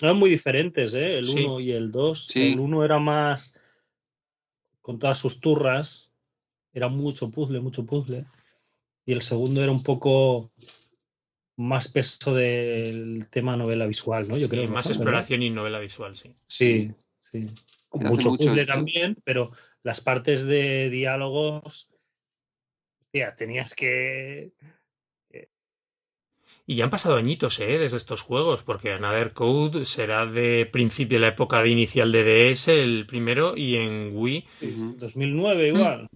Eran 0.00 0.16
muy 0.16 0.30
diferentes, 0.30 0.94
¿eh? 0.94 1.18
El 1.18 1.24
Sí. 1.24 1.44
1 1.44 1.60
y 1.60 1.72
el 1.72 1.92
2. 1.92 2.26
Sí. 2.28 2.52
El 2.52 2.58
1 2.60 2.82
era 2.86 2.98
más 2.98 3.52
con 4.80 4.98
todas 4.98 5.18
sus 5.18 5.40
turras. 5.40 6.10
Era 6.72 6.88
mucho 6.88 7.30
puzzle, 7.30 7.60
mucho 7.60 7.84
puzzle. 7.84 8.24
Y 9.06 9.12
el 9.12 9.22
segundo 9.22 9.62
era 9.62 9.72
un 9.72 9.82
poco 9.82 10.52
más 11.56 11.88
peso 11.88 12.34
del 12.34 13.28
tema 13.30 13.56
novela 13.56 13.86
visual, 13.86 14.28
¿no? 14.28 14.36
Yo 14.36 14.46
Sí, 14.46 14.50
creo. 14.50 14.68
más 14.68 14.86
¿no? 14.86 14.92
exploración 14.92 15.42
y 15.42 15.50
novela 15.50 15.78
visual, 15.78 16.16
sí. 16.16 16.34
Sí, 16.46 16.92
sí. 17.20 17.46
Con 17.88 18.04
mucho 18.04 18.30
puzzle 18.34 18.66
también, 18.66 19.16
pero 19.24 19.50
las 19.82 20.00
partes 20.00 20.44
de 20.44 20.88
diálogos. 20.90 21.88
Tía, 23.12 23.34
tenías 23.34 23.74
que. 23.74 24.52
Y 26.66 26.76
ya 26.76 26.84
han 26.84 26.90
pasado 26.90 27.16
añitos, 27.16 27.58
¿eh? 27.58 27.78
Desde 27.78 27.96
estos 27.96 28.22
juegos, 28.22 28.62
porque 28.62 28.92
Another 28.92 29.32
Code 29.32 29.84
será 29.84 30.24
de 30.24 30.66
principio 30.66 31.16
de 31.18 31.22
la 31.22 31.28
época 31.28 31.62
de 31.62 31.68
inicial 31.70 32.12
de 32.12 32.22
DS, 32.22 32.68
el 32.68 33.06
primero, 33.06 33.56
y 33.56 33.74
en 33.76 34.12
Wii. 34.14 34.44
Ujú. 34.62 34.94
2009 34.98 35.68
igual. 35.68 36.06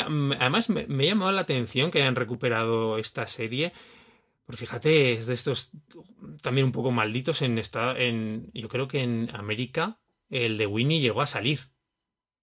Además, 0.00 0.68
me, 0.70 0.86
me 0.86 1.04
ha 1.04 1.08
llamado 1.08 1.32
la 1.32 1.42
atención 1.42 1.90
que 1.90 2.00
hayan 2.02 2.16
recuperado 2.16 2.98
esta 2.98 3.26
serie. 3.26 3.72
Porque 4.46 4.58
fíjate, 4.58 5.12
es 5.14 5.26
de 5.26 5.34
estos 5.34 5.70
también 6.42 6.66
un 6.66 6.72
poco 6.72 6.90
malditos 6.90 7.40
en 7.42 7.58
esta. 7.58 7.96
En, 7.98 8.50
yo 8.52 8.68
creo 8.68 8.88
que 8.88 9.00
en 9.00 9.30
América 9.34 9.98
el 10.30 10.58
de 10.58 10.66
Winnie 10.66 11.00
llegó 11.00 11.22
a 11.22 11.26
salir. 11.26 11.60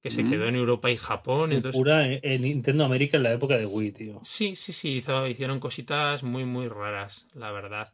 Que 0.03 0.09
se 0.09 0.23
Mm. 0.23 0.29
quedó 0.31 0.45
en 0.47 0.55
Europa 0.55 0.89
y 0.89 0.97
Japón. 0.97 1.51
Entonces, 1.51 1.77
Pura 1.79 2.07
en, 2.07 2.19
en 2.23 2.41
Nintendo 2.41 2.85
América 2.85 3.17
en 3.17 3.23
la 3.23 3.33
época 3.33 3.55
de 3.57 3.67
Wii, 3.67 3.91
tío. 3.91 4.19
Sí, 4.23 4.55
sí, 4.55 4.73
sí, 4.73 4.97
hizo- 4.97 5.27
hicieron 5.27 5.59
cositas 5.59 6.23
muy, 6.23 6.43
muy 6.43 6.67
raras, 6.67 7.27
la 7.35 7.51
verdad. 7.51 7.93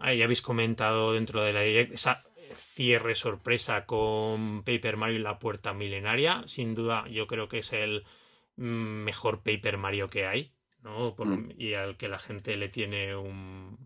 Ahí 0.00 0.22
habéis 0.22 0.42
comentado 0.42 1.12
dentro 1.12 1.42
de 1.44 1.52
la 1.52 1.60
direct 1.62 1.92
esa 1.94 2.22
cierre 2.54 3.14
sorpresa 3.14 3.86
con 3.86 4.62
Paper 4.64 4.96
Mario 4.96 5.16
y 5.16 5.22
la 5.22 5.38
puerta 5.38 5.72
milenaria. 5.72 6.42
Sin 6.46 6.74
duda, 6.74 7.06
yo 7.08 7.26
creo 7.26 7.48
que 7.48 7.58
es 7.58 7.72
el 7.72 8.04
mm, 8.56 9.04
mejor 9.04 9.42
Paper 9.42 9.78
Mario 9.78 10.10
que 10.10 10.26
hay, 10.26 10.52
¿no? 10.82 11.14
Por 11.14 11.26
Mm. 11.28 11.52
Y 11.58 11.74
al 11.74 11.96
que 11.96 12.08
la 12.08 12.18
gente 12.18 12.56
le 12.56 12.68
tiene 12.68 13.16
un 13.16 13.78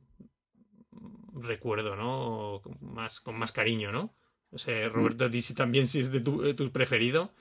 recuerdo, 1.34 1.96
¿no? 1.96 2.62
Más, 2.80 3.20
con 3.20 3.38
más 3.38 3.52
cariño, 3.52 3.92
¿no? 3.92 4.14
No 4.50 4.58
sé, 4.58 4.88
Roberto, 4.88 5.26
a 5.26 5.30
ti 5.30 5.42
si 5.42 5.54
también 5.54 5.86
si 5.86 6.00
es 6.00 6.10
de 6.10 6.20
tu, 6.20 6.42
de 6.42 6.54
tu 6.54 6.70
preferido. 6.72 7.32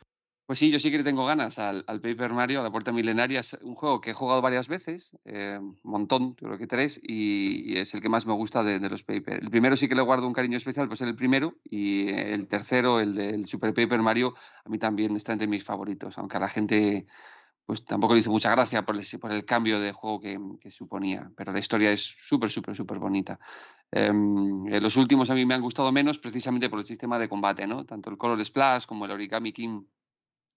Pues 0.50 0.58
sí, 0.58 0.72
yo 0.72 0.80
sí 0.80 0.90
que 0.90 1.04
tengo 1.04 1.28
ganas 1.28 1.60
al, 1.60 1.84
Paper 1.86 2.34
Mario, 2.34 2.62
a 2.62 2.64
la 2.64 2.72
Puerta 2.72 2.92
Milenaria. 2.92 3.42
Es 3.42 3.54
un 3.62 3.76
juego 3.76 4.02
que 4.02 4.10
he 4.10 4.14
jugado 4.14 4.42
varias 4.42 4.68
veces, 4.68 5.16
eh, 5.24 5.60
un 5.62 5.78
montón, 5.84 6.34
creo 6.34 6.58
que 6.58 6.66
tres, 6.66 7.00
y, 7.04 7.78
es 7.78 7.94
el 7.94 8.02
que 8.02 8.10
más 8.10 8.26
me 8.26 8.34
gusta 8.34 8.64
de, 8.64 8.80
los 8.90 9.04
Paper. 9.04 9.44
El 9.44 9.52
primero 9.52 9.76
sí 9.76 9.88
que 9.88 9.94
le 9.94 10.02
guardo 10.02 10.26
un 10.26 10.34
cariño 10.34 10.58
especial, 10.58 10.88
pues 10.88 11.02
el 11.02 11.16
primero, 11.16 11.54
y 11.64 12.10
el 12.10 12.48
tercero, 12.48 13.00
el 13.00 13.14
del 13.14 13.46
Super 13.46 13.76
Paper 13.76 14.02
Mario, 14.02 14.34
a 14.66 14.70
mí 14.70 14.80
también 14.80 15.16
está 15.16 15.34
entre 15.34 15.48
mis 15.48 15.64
favoritos, 15.64 16.18
aunque 16.18 16.38
a 16.38 16.40
la 16.40 16.50
gente 16.50 17.06
pues 17.68 17.86
tampoco 17.86 18.16
le 18.16 18.22
hizo 18.22 18.32
mucha 18.32 18.50
gracia 18.50 18.84
por 18.84 18.96
el, 19.32 19.46
cambio 19.46 19.80
de 19.80 19.92
juego 19.92 20.20
que, 20.20 20.40
que 20.60 20.72
suponía, 20.72 21.30
pero 21.38 21.52
la 21.52 21.60
historia 21.60 21.92
es 21.92 22.16
súper, 22.18 22.50
súper, 22.50 22.76
súper 22.76 22.98
bonita. 22.98 23.40
Em, 23.92 24.68
eh, 24.68 24.82
los 24.82 24.98
últimos 24.98 25.30
a 25.30 25.36
mí 25.36 25.46
me 25.46 25.54
han 25.54 25.62
gustado 25.62 25.92
menos 25.92 26.18
precisamente 26.18 26.72
por 26.72 26.80
el 26.80 26.86
sistema 26.86 27.20
de 27.20 27.30
combate, 27.30 27.68
¿no? 27.68 27.86
Tanto 27.86 28.10
el 28.10 28.18
Color 28.18 28.44
Splash 28.44 28.88
como 28.88 29.06
el 29.06 29.12
Origami 29.12 29.54
King 29.54 29.84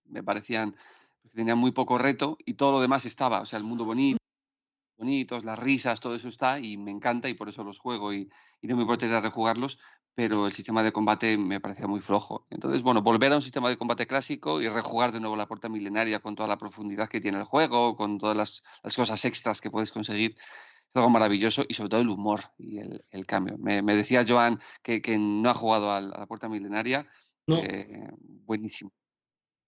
me 0.07 0.23
parecían 0.23 0.75
que 1.23 1.29
tenían 1.31 1.59
muy 1.59 1.73
poco 1.73 1.99
reto 1.99 2.37
y 2.45 2.55
todo 2.55 2.73
lo 2.73 2.81
demás 2.81 3.05
estaba, 3.07 3.41
o 3.41 3.47
sea, 3.47 3.59
el 3.59 3.65
mundo 3.65 3.85
bonito, 3.85 4.19
bonitos, 4.97 5.45
las 5.45 5.59
risas, 5.59 6.01
todo 6.01 6.15
eso 6.15 6.29
está 6.29 6.61
y 6.61 6.77
me 6.77 6.91
encanta 6.91 7.29
y 7.29 7.35
por 7.35 7.49
eso 7.49 7.65
los 7.65 7.79
juego 7.79 8.13
y, 8.13 8.31
y 8.61 8.67
no 8.67 8.77
me 8.77 8.83
importaría 8.83 9.21
rejugarlos, 9.21 9.79
pero 10.15 10.47
el 10.47 10.53
sistema 10.53 10.83
de 10.83 10.93
combate 10.93 11.39
me 11.39 11.61
parecía 11.61 11.87
muy 11.87 12.01
flojo. 12.01 12.47
Entonces, 12.51 12.83
bueno, 12.83 13.03
volver 13.03 13.33
a 13.33 13.37
un 13.37 13.43
sistema 13.43 13.69
de 13.69 13.77
combate 13.77 14.07
clásico 14.07 14.61
y 14.61 14.69
rejugar 14.69 15.11
de 15.13 15.21
nuevo 15.21 15.37
la 15.37 15.49
puerta 15.49 15.69
milenaria 15.69 16.21
con 16.21 16.35
toda 16.35 16.49
la 16.49 16.59
profundidad 16.59 17.09
que 17.09 17.21
tiene 17.21 17.39
el 17.39 17.45
juego, 17.45 17.97
con 17.97 18.19
todas 18.19 18.37
las, 18.37 18.63
las 18.83 18.95
cosas 18.95 19.25
extras 19.25 19.61
que 19.61 19.71
puedes 19.71 19.91
conseguir, 19.91 20.37
es 20.37 20.97
algo 20.97 21.09
maravilloso 21.09 21.65
y 21.67 21.75
sobre 21.75 21.89
todo 21.89 22.01
el 22.03 22.11
humor 22.11 22.41
y 22.59 22.79
el, 22.79 23.05
el 23.11 23.27
cambio. 23.27 23.57
Me, 23.59 23.81
me 23.81 23.97
decía 23.97 24.25
Joan 24.29 24.61
que, 24.83 25.01
que 25.01 25.17
no 25.17 25.49
ha 25.49 25.55
jugado 25.55 25.91
a, 25.91 26.01
la 26.01 26.27
puerta 26.27 26.49
milenaria, 26.49 27.07
No. 27.47 27.57
eh, 27.57 28.11
buenísimo. 28.45 28.93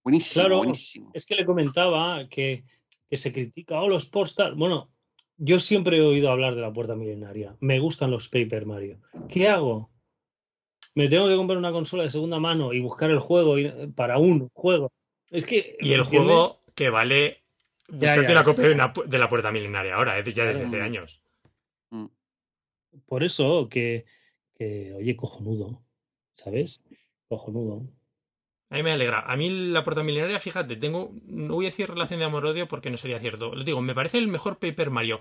Buenísimo, 0.04 0.42
Claro, 0.42 0.58
buenísimo. 0.58 1.10
Es 1.14 1.26
que 1.26 1.34
le 1.34 1.44
comentaba 1.46 2.28
que, 2.28 2.64
que 3.08 3.16
se 3.16 3.32
critica, 3.32 3.80
oh, 3.80 3.88
los 3.88 4.06
post 4.06 4.38
Bueno, 4.56 4.90
yo 5.38 5.58
siempre 5.58 5.96
he 5.96 6.02
oído 6.02 6.30
hablar 6.30 6.54
de 6.54 6.60
la 6.60 6.72
puerta 6.72 6.94
milenaria. 6.94 7.56
Me 7.60 7.80
gustan 7.80 8.10
los 8.10 8.28
Paper 8.28 8.66
Mario. 8.66 9.00
¿Qué 9.28 9.48
hago? 9.48 9.90
Me 10.94 11.08
tengo 11.08 11.26
que 11.28 11.36
comprar 11.36 11.58
una 11.58 11.72
consola 11.72 12.04
de 12.04 12.10
segunda 12.10 12.38
mano 12.38 12.72
y 12.72 12.80
buscar 12.80 13.10
el 13.10 13.18
juego 13.18 13.58
y- 13.58 13.68
para 13.96 14.18
un 14.18 14.48
juego. 14.52 14.92
Es 15.30 15.44
que. 15.46 15.76
Y 15.80 15.92
el 15.92 16.00
¿entiendes? 16.02 16.08
juego 16.34 16.60
que 16.74 16.90
vale. 16.90 17.40
Ya, 17.88 17.96
Búscate 18.16 18.28
ya, 18.28 18.34
la 18.34 18.40
ya. 18.40 18.44
copia 18.44 18.68
de, 18.68 18.74
una 18.74 18.92
pu- 18.94 19.04
de 19.04 19.18
la 19.18 19.28
puerta 19.28 19.50
milenaria 19.52 19.94
ahora, 19.96 20.18
eh, 20.18 20.22
ya 20.32 20.46
desde 20.46 20.64
hace 20.64 20.80
años. 20.80 21.20
Mm. 21.90 22.06
Por 23.06 23.24
eso 23.24 23.68
que, 23.68 24.04
que, 24.54 24.94
oye, 24.94 25.16
cojonudo. 25.16 25.82
¿Sabes? 26.34 26.82
Cojonudo. 27.28 27.86
A 28.74 28.76
mí 28.78 28.82
me 28.82 28.90
alegra. 28.90 29.20
A 29.20 29.36
mí 29.36 29.48
la 29.70 29.84
puerta 29.84 30.02
milenaria, 30.02 30.40
fíjate, 30.40 30.74
tengo. 30.74 31.12
No 31.26 31.54
voy 31.54 31.66
a 31.66 31.68
decir 31.68 31.88
relación 31.88 32.18
de 32.18 32.26
amor-odio 32.26 32.66
porque 32.66 32.90
no 32.90 32.96
sería 32.96 33.20
cierto. 33.20 33.54
Les 33.54 33.64
digo, 33.64 33.80
me 33.80 33.94
parece 33.94 34.18
el 34.18 34.26
mejor 34.26 34.58
Paper 34.58 34.90
Mario. 34.90 35.20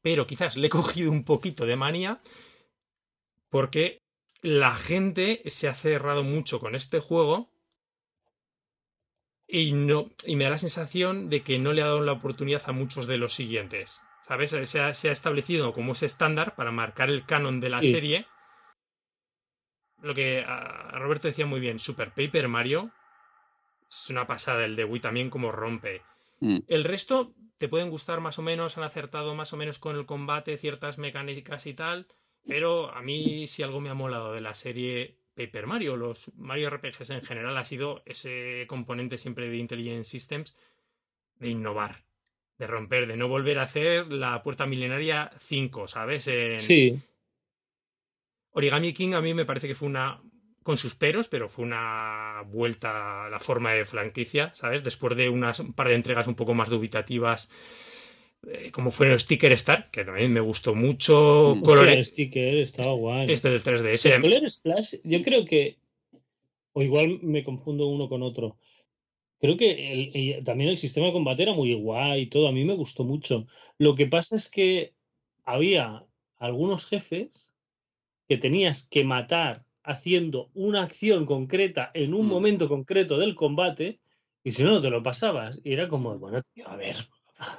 Pero 0.00 0.26
quizás 0.26 0.56
le 0.56 0.68
he 0.68 0.70
cogido 0.80 1.10
un 1.12 1.22
poquito 1.22 1.66
de 1.66 1.76
manía. 1.76 2.22
Porque 3.50 3.98
la 4.40 4.74
gente 4.74 5.42
se 5.46 5.68
ha 5.68 5.74
cerrado 5.74 6.24
mucho 6.24 6.60
con 6.60 6.74
este 6.74 6.98
juego. 6.98 7.50
Y, 9.46 9.72
no, 9.72 10.10
y 10.24 10.36
me 10.36 10.44
da 10.44 10.50
la 10.50 10.58
sensación 10.58 11.28
de 11.28 11.42
que 11.42 11.58
no 11.58 11.74
le 11.74 11.82
ha 11.82 11.86
dado 11.86 12.00
la 12.00 12.12
oportunidad 12.12 12.62
a 12.64 12.72
muchos 12.72 13.06
de 13.06 13.18
los 13.18 13.34
siguientes. 13.34 14.00
¿Sabes? 14.26 14.56
Se 14.64 14.80
ha, 14.80 14.94
se 14.94 15.10
ha 15.10 15.12
establecido 15.12 15.74
como 15.74 15.92
ese 15.92 16.06
estándar 16.06 16.54
para 16.56 16.70
marcar 16.72 17.10
el 17.10 17.26
canon 17.26 17.60
de 17.60 17.68
la 17.68 17.82
Sí. 17.82 17.90
serie. 17.90 18.26
Lo 20.04 20.14
que 20.14 20.44
Roberto 20.92 21.28
decía 21.28 21.46
muy 21.46 21.60
bien, 21.60 21.78
Super 21.78 22.12
Paper 22.12 22.46
Mario 22.46 22.90
es 23.88 24.10
una 24.10 24.26
pasada. 24.26 24.66
El 24.66 24.76
de 24.76 24.84
Wii 24.84 25.00
también 25.00 25.30
como 25.30 25.50
rompe. 25.50 26.02
Mm. 26.40 26.58
El 26.68 26.84
resto 26.84 27.32
te 27.56 27.68
pueden 27.68 27.88
gustar 27.88 28.20
más 28.20 28.38
o 28.38 28.42
menos, 28.42 28.76
han 28.76 28.84
acertado 28.84 29.34
más 29.34 29.54
o 29.54 29.56
menos 29.56 29.78
con 29.78 29.96
el 29.96 30.04
combate, 30.04 30.58
ciertas 30.58 30.98
mecánicas 30.98 31.66
y 31.66 31.72
tal. 31.72 32.06
Pero 32.46 32.94
a 32.94 33.00
mí 33.00 33.46
si 33.46 33.62
algo 33.62 33.80
me 33.80 33.88
ha 33.88 33.94
molado 33.94 34.34
de 34.34 34.42
la 34.42 34.54
serie 34.54 35.16
Paper 35.34 35.66
Mario, 35.66 35.96
los 35.96 36.30
Mario 36.36 36.68
RPGs 36.68 37.08
en 37.08 37.22
general, 37.22 37.56
ha 37.56 37.64
sido 37.64 38.02
ese 38.04 38.66
componente 38.68 39.16
siempre 39.16 39.48
de 39.48 39.56
Intelligent 39.56 40.04
Systems 40.04 40.54
de 41.38 41.48
innovar, 41.48 42.04
de 42.58 42.66
romper, 42.66 43.06
de 43.06 43.16
no 43.16 43.28
volver 43.28 43.58
a 43.58 43.62
hacer 43.62 44.12
la 44.12 44.42
puerta 44.42 44.66
milenaria 44.66 45.32
5, 45.38 45.88
¿sabes? 45.88 46.28
En 46.28 46.60
Sí, 46.60 47.00
Origami 48.54 48.92
King 48.92 49.12
a 49.14 49.20
mí 49.20 49.34
me 49.34 49.44
parece 49.44 49.66
que 49.68 49.74
fue 49.74 49.88
una, 49.88 50.20
con 50.62 50.76
sus 50.76 50.94
peros, 50.94 51.28
pero 51.28 51.48
fue 51.48 51.64
una 51.64 52.42
vuelta 52.46 53.26
a 53.26 53.28
la 53.30 53.38
forma 53.40 53.72
de 53.74 53.84
franquicia, 53.84 54.52
¿sabes? 54.54 54.82
Después 54.82 55.16
de 55.16 55.28
unas 55.28 55.60
un 55.60 55.72
par 55.74 55.88
de 55.88 55.94
entregas 55.94 56.26
un 56.26 56.34
poco 56.34 56.54
más 56.54 56.68
dubitativas, 56.70 57.50
eh, 58.48 58.70
como 58.70 58.90
fue 58.90 59.12
el 59.12 59.18
Sticker 59.20 59.52
Star, 59.52 59.90
que 59.90 60.04
también 60.04 60.32
me 60.32 60.40
gustó 60.40 60.74
mucho. 60.74 61.56
Color- 61.62 61.88
el 61.88 62.04
sticker 62.04 62.56
estaba 62.58 62.92
guay. 62.94 63.30
este 63.32 63.48
del 63.48 63.56
El 63.58 63.62
3DS. 63.64 64.20
Color 64.22 64.50
Splash, 64.50 64.94
yo 65.04 65.22
creo 65.22 65.44
que. 65.44 65.78
O 66.72 66.82
igual 66.82 67.20
me 67.22 67.44
confundo 67.44 67.86
uno 67.86 68.08
con 68.08 68.22
otro. 68.22 68.56
Creo 69.40 69.56
que 69.56 69.92
el- 69.92 70.10
el- 70.14 70.44
también 70.44 70.70
el 70.70 70.76
sistema 70.76 71.06
de 71.06 71.12
combate 71.12 71.42
era 71.44 71.52
muy 71.52 71.72
guay 71.74 72.22
y 72.22 72.26
todo. 72.26 72.48
A 72.48 72.52
mí 72.52 72.64
me 72.64 72.74
gustó 72.74 73.04
mucho. 73.04 73.46
Lo 73.78 73.94
que 73.94 74.06
pasa 74.06 74.36
es 74.36 74.48
que 74.48 74.92
había 75.44 76.04
algunos 76.38 76.86
jefes 76.86 77.50
que 78.28 78.36
tenías 78.38 78.86
que 78.90 79.04
matar 79.04 79.64
haciendo 79.82 80.50
una 80.54 80.82
acción 80.82 81.26
concreta 81.26 81.90
en 81.94 82.14
un 82.14 82.26
Mm. 82.26 82.30
momento 82.30 82.68
concreto 82.68 83.18
del 83.18 83.34
combate 83.34 84.00
Y 84.46 84.52
si 84.52 84.62
no, 84.62 84.72
no 84.72 84.80
te 84.82 84.90
lo 84.90 85.02
pasabas. 85.02 85.58
Y 85.64 85.72
era 85.72 85.88
como, 85.88 86.18
bueno, 86.18 86.42
tío, 86.52 86.68
a 86.68 86.76
ver, 86.76 86.96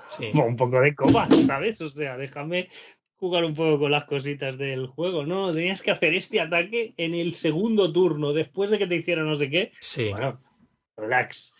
Sí. 0.09 0.29
un 0.53 0.55
poco 0.55 0.79
de 0.79 0.93
copa, 0.93 1.27
¿sabes? 1.47 1.81
O 1.81 1.89
sea, 1.89 2.15
déjame 2.15 2.69
jugar 3.15 3.43
un 3.43 3.55
poco 3.55 3.79
con 3.79 3.91
las 3.91 4.05
cositas 4.05 4.57
del 4.59 4.85
juego, 4.85 5.25
¿no? 5.25 5.51
Tenías 5.51 5.81
que 5.81 5.89
hacer 5.89 6.13
este 6.13 6.39
ataque 6.41 6.93
en 6.97 7.15
el 7.15 7.33
segundo 7.33 7.91
turno, 7.91 8.33
después 8.33 8.69
de 8.69 8.77
que 8.77 8.85
te 8.85 8.97
hiciera 8.97 9.23
no 9.23 9.33
sé 9.33 9.49
qué. 9.49 9.71
Sí. 9.79 10.09
Bueno, 10.09 10.39
relax. 10.95 11.53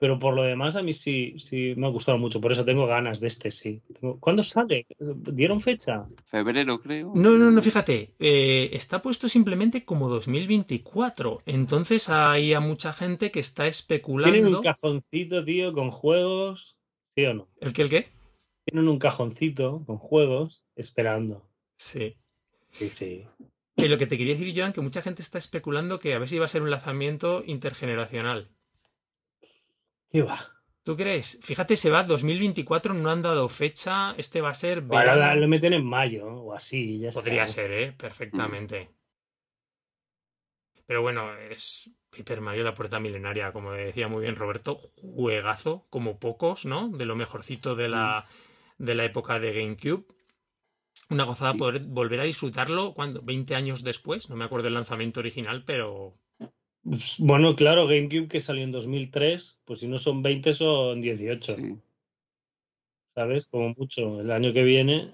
Pero 0.00 0.18
por 0.18 0.34
lo 0.36 0.42
demás, 0.44 0.76
a 0.76 0.82
mí 0.82 0.92
sí, 0.92 1.34
sí 1.38 1.74
me 1.76 1.86
ha 1.86 1.90
gustado 1.90 2.18
mucho. 2.18 2.40
Por 2.40 2.52
eso 2.52 2.64
tengo 2.64 2.86
ganas 2.86 3.18
de 3.18 3.26
este, 3.26 3.50
sí. 3.50 3.82
¿Cuándo 4.20 4.44
sale? 4.44 4.86
¿Dieron 4.98 5.60
fecha? 5.60 6.06
Febrero, 6.26 6.80
creo. 6.80 7.12
No, 7.16 7.30
no, 7.36 7.50
no, 7.50 7.62
fíjate, 7.62 8.14
eh, 8.20 8.68
está 8.72 9.02
puesto 9.02 9.28
simplemente 9.28 9.84
como 9.84 10.08
2024. 10.08 11.42
Entonces 11.46 12.08
hay 12.08 12.54
a 12.54 12.60
mucha 12.60 12.92
gente 12.92 13.32
que 13.32 13.40
está 13.40 13.64
Tienen 13.64 13.70
especulando. 13.70 14.58
un 14.58 14.62
cajoncito, 14.62 15.44
tío, 15.44 15.72
con 15.72 15.90
juegos. 15.90 16.76
¿Sí 17.16 17.24
o 17.24 17.34
no? 17.34 17.48
¿El 17.60 17.72
qué, 17.72 17.82
el 17.82 17.88
qué? 17.88 18.08
Tienen 18.64 18.88
un 18.88 18.98
cajoncito 18.98 19.82
con 19.84 19.98
juegos 19.98 20.64
esperando. 20.76 21.48
Sí. 21.76 22.16
Sí, 22.70 22.90
sí. 22.90 23.24
Y 23.76 23.88
lo 23.88 23.98
que 23.98 24.06
te 24.06 24.18
quería 24.18 24.34
decir, 24.34 24.52
Joan, 24.56 24.72
que 24.72 24.80
mucha 24.80 25.02
gente 25.02 25.22
está 25.22 25.38
especulando 25.38 25.98
que 25.98 26.14
a 26.14 26.18
ver 26.18 26.28
si 26.28 26.38
va 26.38 26.44
a 26.44 26.48
ser 26.48 26.62
un 26.62 26.70
lanzamiento 26.70 27.42
intergeneracional. 27.46 28.50
¿Qué 30.10 30.22
va? 30.22 30.38
¿Tú 30.82 30.96
crees? 30.96 31.38
Fíjate, 31.42 31.76
se 31.76 31.90
va 31.90 32.02
2024, 32.02 32.94
no 32.94 33.10
han 33.10 33.20
dado 33.20 33.48
fecha. 33.48 34.14
Este 34.16 34.40
va 34.40 34.50
a 34.50 34.54
ser 34.54 34.82
Ahora 34.90 35.34
lo 35.34 35.46
meten 35.46 35.74
en 35.74 35.84
mayo 35.84 36.26
o 36.26 36.54
así. 36.54 36.98
Ya 36.98 37.10
Podría 37.10 37.42
está. 37.44 37.62
ser, 37.62 37.72
¿eh? 37.72 37.92
Perfectamente. 37.92 38.90
Pero 40.86 41.02
bueno, 41.02 41.36
es 41.36 41.90
Paper 42.08 42.40
Mario 42.40 42.64
la 42.64 42.74
puerta 42.74 42.98
milenaria, 42.98 43.52
como 43.52 43.72
decía 43.72 44.08
muy 44.08 44.22
bien 44.22 44.36
Roberto, 44.36 44.76
juegazo, 44.76 45.86
como 45.90 46.18
pocos, 46.18 46.64
¿no? 46.64 46.88
De 46.88 47.04
lo 47.04 47.14
mejorcito 47.14 47.74
de 47.76 47.88
la, 47.88 48.26
de 48.78 48.94
la 48.94 49.04
época 49.04 49.38
de 49.38 49.52
GameCube. 49.52 50.06
Una 51.10 51.24
gozada 51.24 51.52
poder 51.52 51.82
volver 51.82 52.20
a 52.20 52.24
disfrutarlo, 52.24 52.94
cuando 52.94 53.20
20 53.20 53.54
años 53.54 53.82
después, 53.82 54.30
no 54.30 54.36
me 54.36 54.46
acuerdo 54.46 54.64
del 54.64 54.74
lanzamiento 54.74 55.20
original, 55.20 55.64
pero 55.66 56.16
Bueno, 57.18 57.54
claro, 57.56 57.86
GameCube 57.86 58.28
que 58.28 58.40
salió 58.40 58.64
en 58.64 58.72
2003, 58.72 59.58
pues 59.64 59.80
si 59.80 59.86
no 59.88 59.98
son 59.98 60.22
20 60.22 60.52
son 60.52 61.00
18, 61.00 61.56
Sí. 61.56 61.76
¿sabes? 63.14 63.46
Como 63.48 63.74
mucho. 63.76 64.20
El 64.20 64.30
año 64.30 64.52
que 64.52 64.62
viene, 64.64 65.12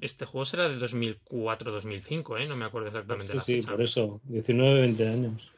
este 0.00 0.24
juego 0.26 0.44
será 0.44 0.68
de 0.68 0.76
2004-2005, 0.78 2.40
¿eh? 2.40 2.46
No 2.48 2.56
me 2.56 2.64
acuerdo 2.64 2.88
exactamente 2.88 3.32
sí, 3.32 3.36
la 3.36 3.42
sí, 3.42 3.54
fecha. 3.56 3.70
por 3.70 3.82
eso, 3.82 4.20
19, 4.24 4.80
20 4.80 5.08
años. 5.08 5.52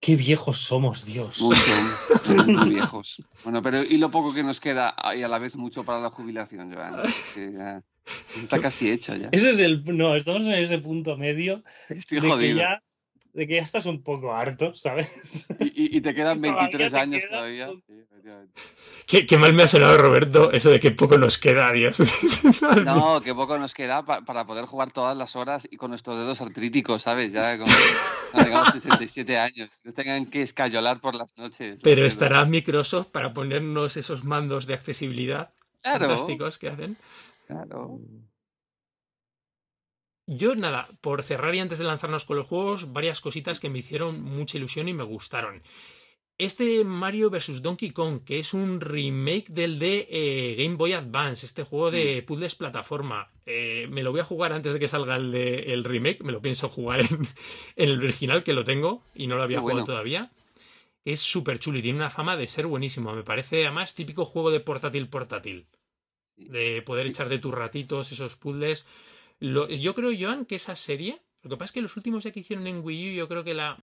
Qué 0.00 0.14
viejos 0.16 0.58
somos, 0.58 1.04
Dios. 1.04 1.40
Mucho. 1.40 1.60
Muy 2.46 2.70
viejos. 2.70 3.22
Bueno, 3.44 3.62
pero 3.62 3.82
y 3.82 3.98
lo 3.98 4.10
poco 4.10 4.32
que 4.34 4.42
nos 4.42 4.60
queda, 4.60 4.94
y 5.16 5.22
a 5.22 5.28
la 5.28 5.38
vez 5.38 5.56
mucho 5.56 5.84
para 5.84 6.00
la 6.00 6.10
jubilación, 6.10 6.72
Joan. 6.72 7.02
Que 7.34 7.52
ya 7.52 7.82
está 8.40 8.60
casi 8.60 8.90
hecho 8.90 9.16
ya. 9.16 9.28
Ese 9.32 9.50
es 9.50 9.60
el. 9.60 9.82
No, 9.96 10.14
estamos 10.14 10.42
en 10.44 10.52
ese 10.52 10.78
punto 10.78 11.16
medio 11.16 11.62
Estoy 11.88 12.18
de 12.20 12.22
que, 12.22 12.28
jodido. 12.32 12.58
ya, 12.58 12.82
de 13.36 13.46
que 13.46 13.56
ya 13.56 13.62
estás 13.62 13.84
un 13.86 14.02
poco 14.02 14.34
harto, 14.34 14.74
¿sabes? 14.74 15.08
Y, 15.60 16.00
te 16.00 16.14
quedan 16.14 16.40
Todavía 16.42 16.62
23 16.62 16.90
te 16.92 16.98
años 16.98 17.20
queda 17.22 17.30
todavía. 17.30 17.70
un- 17.70 17.82
Sí, 17.86 17.92
efectivamente. 18.02 18.60
Qué, 19.06 19.24
qué 19.26 19.38
mal 19.38 19.52
me 19.52 19.62
ha 19.62 19.68
sonado, 19.68 19.98
Roberto, 19.98 20.50
eso 20.50 20.68
de 20.70 20.80
que 20.80 20.90
poco 20.90 21.16
nos 21.18 21.38
queda, 21.38 21.70
Dios. 21.72 22.00
No, 22.84 23.20
que 23.20 23.34
poco 23.34 23.56
nos 23.58 23.72
queda 23.74 24.04
pa- 24.04 24.22
para 24.22 24.44
poder 24.46 24.64
jugar 24.64 24.90
todas 24.90 25.16
las 25.16 25.36
horas 25.36 25.68
y 25.70 25.76
con 25.76 25.90
nuestros 25.90 26.16
dedos 26.18 26.40
artríticos, 26.40 27.02
¿sabes? 27.02 27.32
Ya 27.32 27.56
como 27.58 27.70
tengamos 28.42 28.72
67 28.72 29.38
años. 29.38 29.70
No 29.84 29.92
tengan 29.92 30.26
que 30.26 30.42
escayolar 30.42 31.00
por 31.00 31.14
las 31.14 31.36
noches. 31.38 31.78
Pero 31.84 32.04
estará 32.04 32.44
Microsoft 32.46 33.08
para 33.12 33.32
ponernos 33.32 33.96
esos 33.96 34.24
mandos 34.24 34.66
de 34.66 34.74
accesibilidad 34.74 35.50
Claro, 35.82 36.06
fantásticos 36.08 36.58
que 36.58 36.68
hacen. 36.68 36.96
claro. 37.46 38.00
Yo, 40.26 40.56
nada, 40.56 40.88
por 41.00 41.22
cerrar 41.22 41.54
y 41.54 41.60
antes 41.60 41.78
de 41.78 41.84
lanzarnos 41.84 42.24
con 42.24 42.36
los 42.36 42.48
juegos, 42.48 42.92
varias 42.92 43.20
cositas 43.20 43.60
que 43.60 43.70
me 43.70 43.78
hicieron 43.78 44.22
mucha 44.22 44.58
ilusión 44.58 44.88
y 44.88 44.92
me 44.92 45.04
gustaron. 45.04 45.62
Este 46.38 46.84
Mario 46.84 47.30
vs. 47.30 47.62
Donkey 47.62 47.90
Kong, 47.92 48.22
que 48.24 48.38
es 48.40 48.52
un 48.52 48.80
remake 48.80 49.48
del 49.48 49.78
de 49.78 50.06
eh, 50.10 50.54
Game 50.58 50.76
Boy 50.76 50.92
Advance, 50.92 51.46
este 51.46 51.62
juego 51.62 51.90
de 51.90 52.22
puzzles 52.22 52.56
plataforma. 52.56 53.30
Eh, 53.46 53.86
me 53.88 54.02
lo 54.02 54.10
voy 54.10 54.20
a 54.20 54.24
jugar 54.24 54.52
antes 54.52 54.74
de 54.74 54.78
que 54.78 54.88
salga 54.88 55.16
el, 55.16 55.30
de, 55.32 55.72
el 55.72 55.84
remake, 55.84 56.22
me 56.22 56.32
lo 56.32 56.42
pienso 56.42 56.68
jugar 56.68 57.00
en, 57.00 57.08
en 57.76 57.88
el 57.88 58.02
original, 58.02 58.44
que 58.44 58.52
lo 58.52 58.64
tengo 58.64 59.02
y 59.14 59.28
no 59.28 59.36
lo 59.36 59.44
había 59.44 59.60
jugado 59.60 59.84
todavía. 59.84 60.30
Es 61.06 61.20
súper 61.20 61.60
chulo 61.60 61.78
y 61.78 61.82
tiene 61.82 62.00
una 62.00 62.10
fama 62.10 62.36
de 62.36 62.48
ser 62.48 62.66
buenísimo. 62.66 63.14
Me 63.14 63.22
parece 63.22 63.62
además 63.62 63.94
típico 63.94 64.24
juego 64.24 64.50
de 64.50 64.60
portátil 64.60 65.08
portátil. 65.08 65.68
De 66.36 66.82
poder 66.82 67.06
echar 67.06 67.28
de 67.28 67.38
tus 67.38 67.54
ratitos 67.54 68.12
esos 68.12 68.36
puzzles. 68.36 68.86
Lo- 69.38 69.68
yo 69.68 69.94
creo, 69.94 70.10
Joan, 70.18 70.46
que 70.46 70.56
esa 70.56 70.76
serie. 70.76 71.22
Lo 71.42 71.50
que 71.50 71.56
pasa 71.56 71.66
es 71.66 71.72
que 71.72 71.82
los 71.82 71.96
últimos 71.96 72.24
ya 72.24 72.30
que 72.32 72.40
hicieron 72.40 72.66
en 72.66 72.80
Wii 72.84 73.10
U, 73.12 73.16
yo 73.16 73.28
creo 73.28 73.44
que 73.44 73.54
la. 73.54 73.76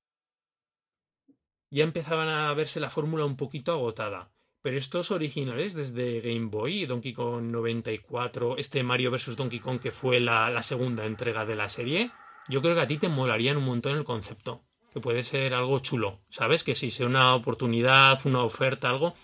Ya 1.70 1.84
empezaban 1.84 2.28
a 2.30 2.54
verse 2.54 2.80
la 2.80 2.90
fórmula 2.90 3.26
un 3.26 3.36
poquito 3.38 3.72
agotada. 3.72 4.32
Pero 4.62 4.78
estos 4.78 5.12
originales, 5.12 5.74
desde 5.74 6.22
Game 6.22 6.46
Boy, 6.48 6.86
Donkey 6.86 7.12
Kong 7.14 7.44
94, 7.46 8.58
este 8.58 8.82
Mario 8.84 9.12
vs. 9.12 9.36
Donkey 9.36 9.60
Kong, 9.60 9.80
que 9.80 9.92
fue 9.92 10.20
la, 10.20 10.50
la 10.50 10.64
segunda 10.64 11.06
entrega 11.06 11.46
de 11.46 11.56
la 11.56 11.68
serie, 11.68 12.12
yo 12.48 12.62
creo 12.62 12.76
que 12.76 12.82
a 12.82 12.88
ti 12.88 12.98
te 12.98 13.10
molarían 13.10 13.58
un 13.58 13.66
montón 13.66 13.98
el 13.98 14.04
concepto. 14.06 14.64
Que 14.94 15.02
puede 15.02 15.24
ser 15.24 15.56
algo 15.56 15.80
chulo, 15.80 16.22
¿sabes? 16.30 16.64
Que 16.64 16.76
si 16.76 16.92
sea 16.92 17.08
una 17.08 17.34
oportunidad, 17.36 18.20
una 18.26 18.44
oferta, 18.44 18.90
algo, 18.90 19.16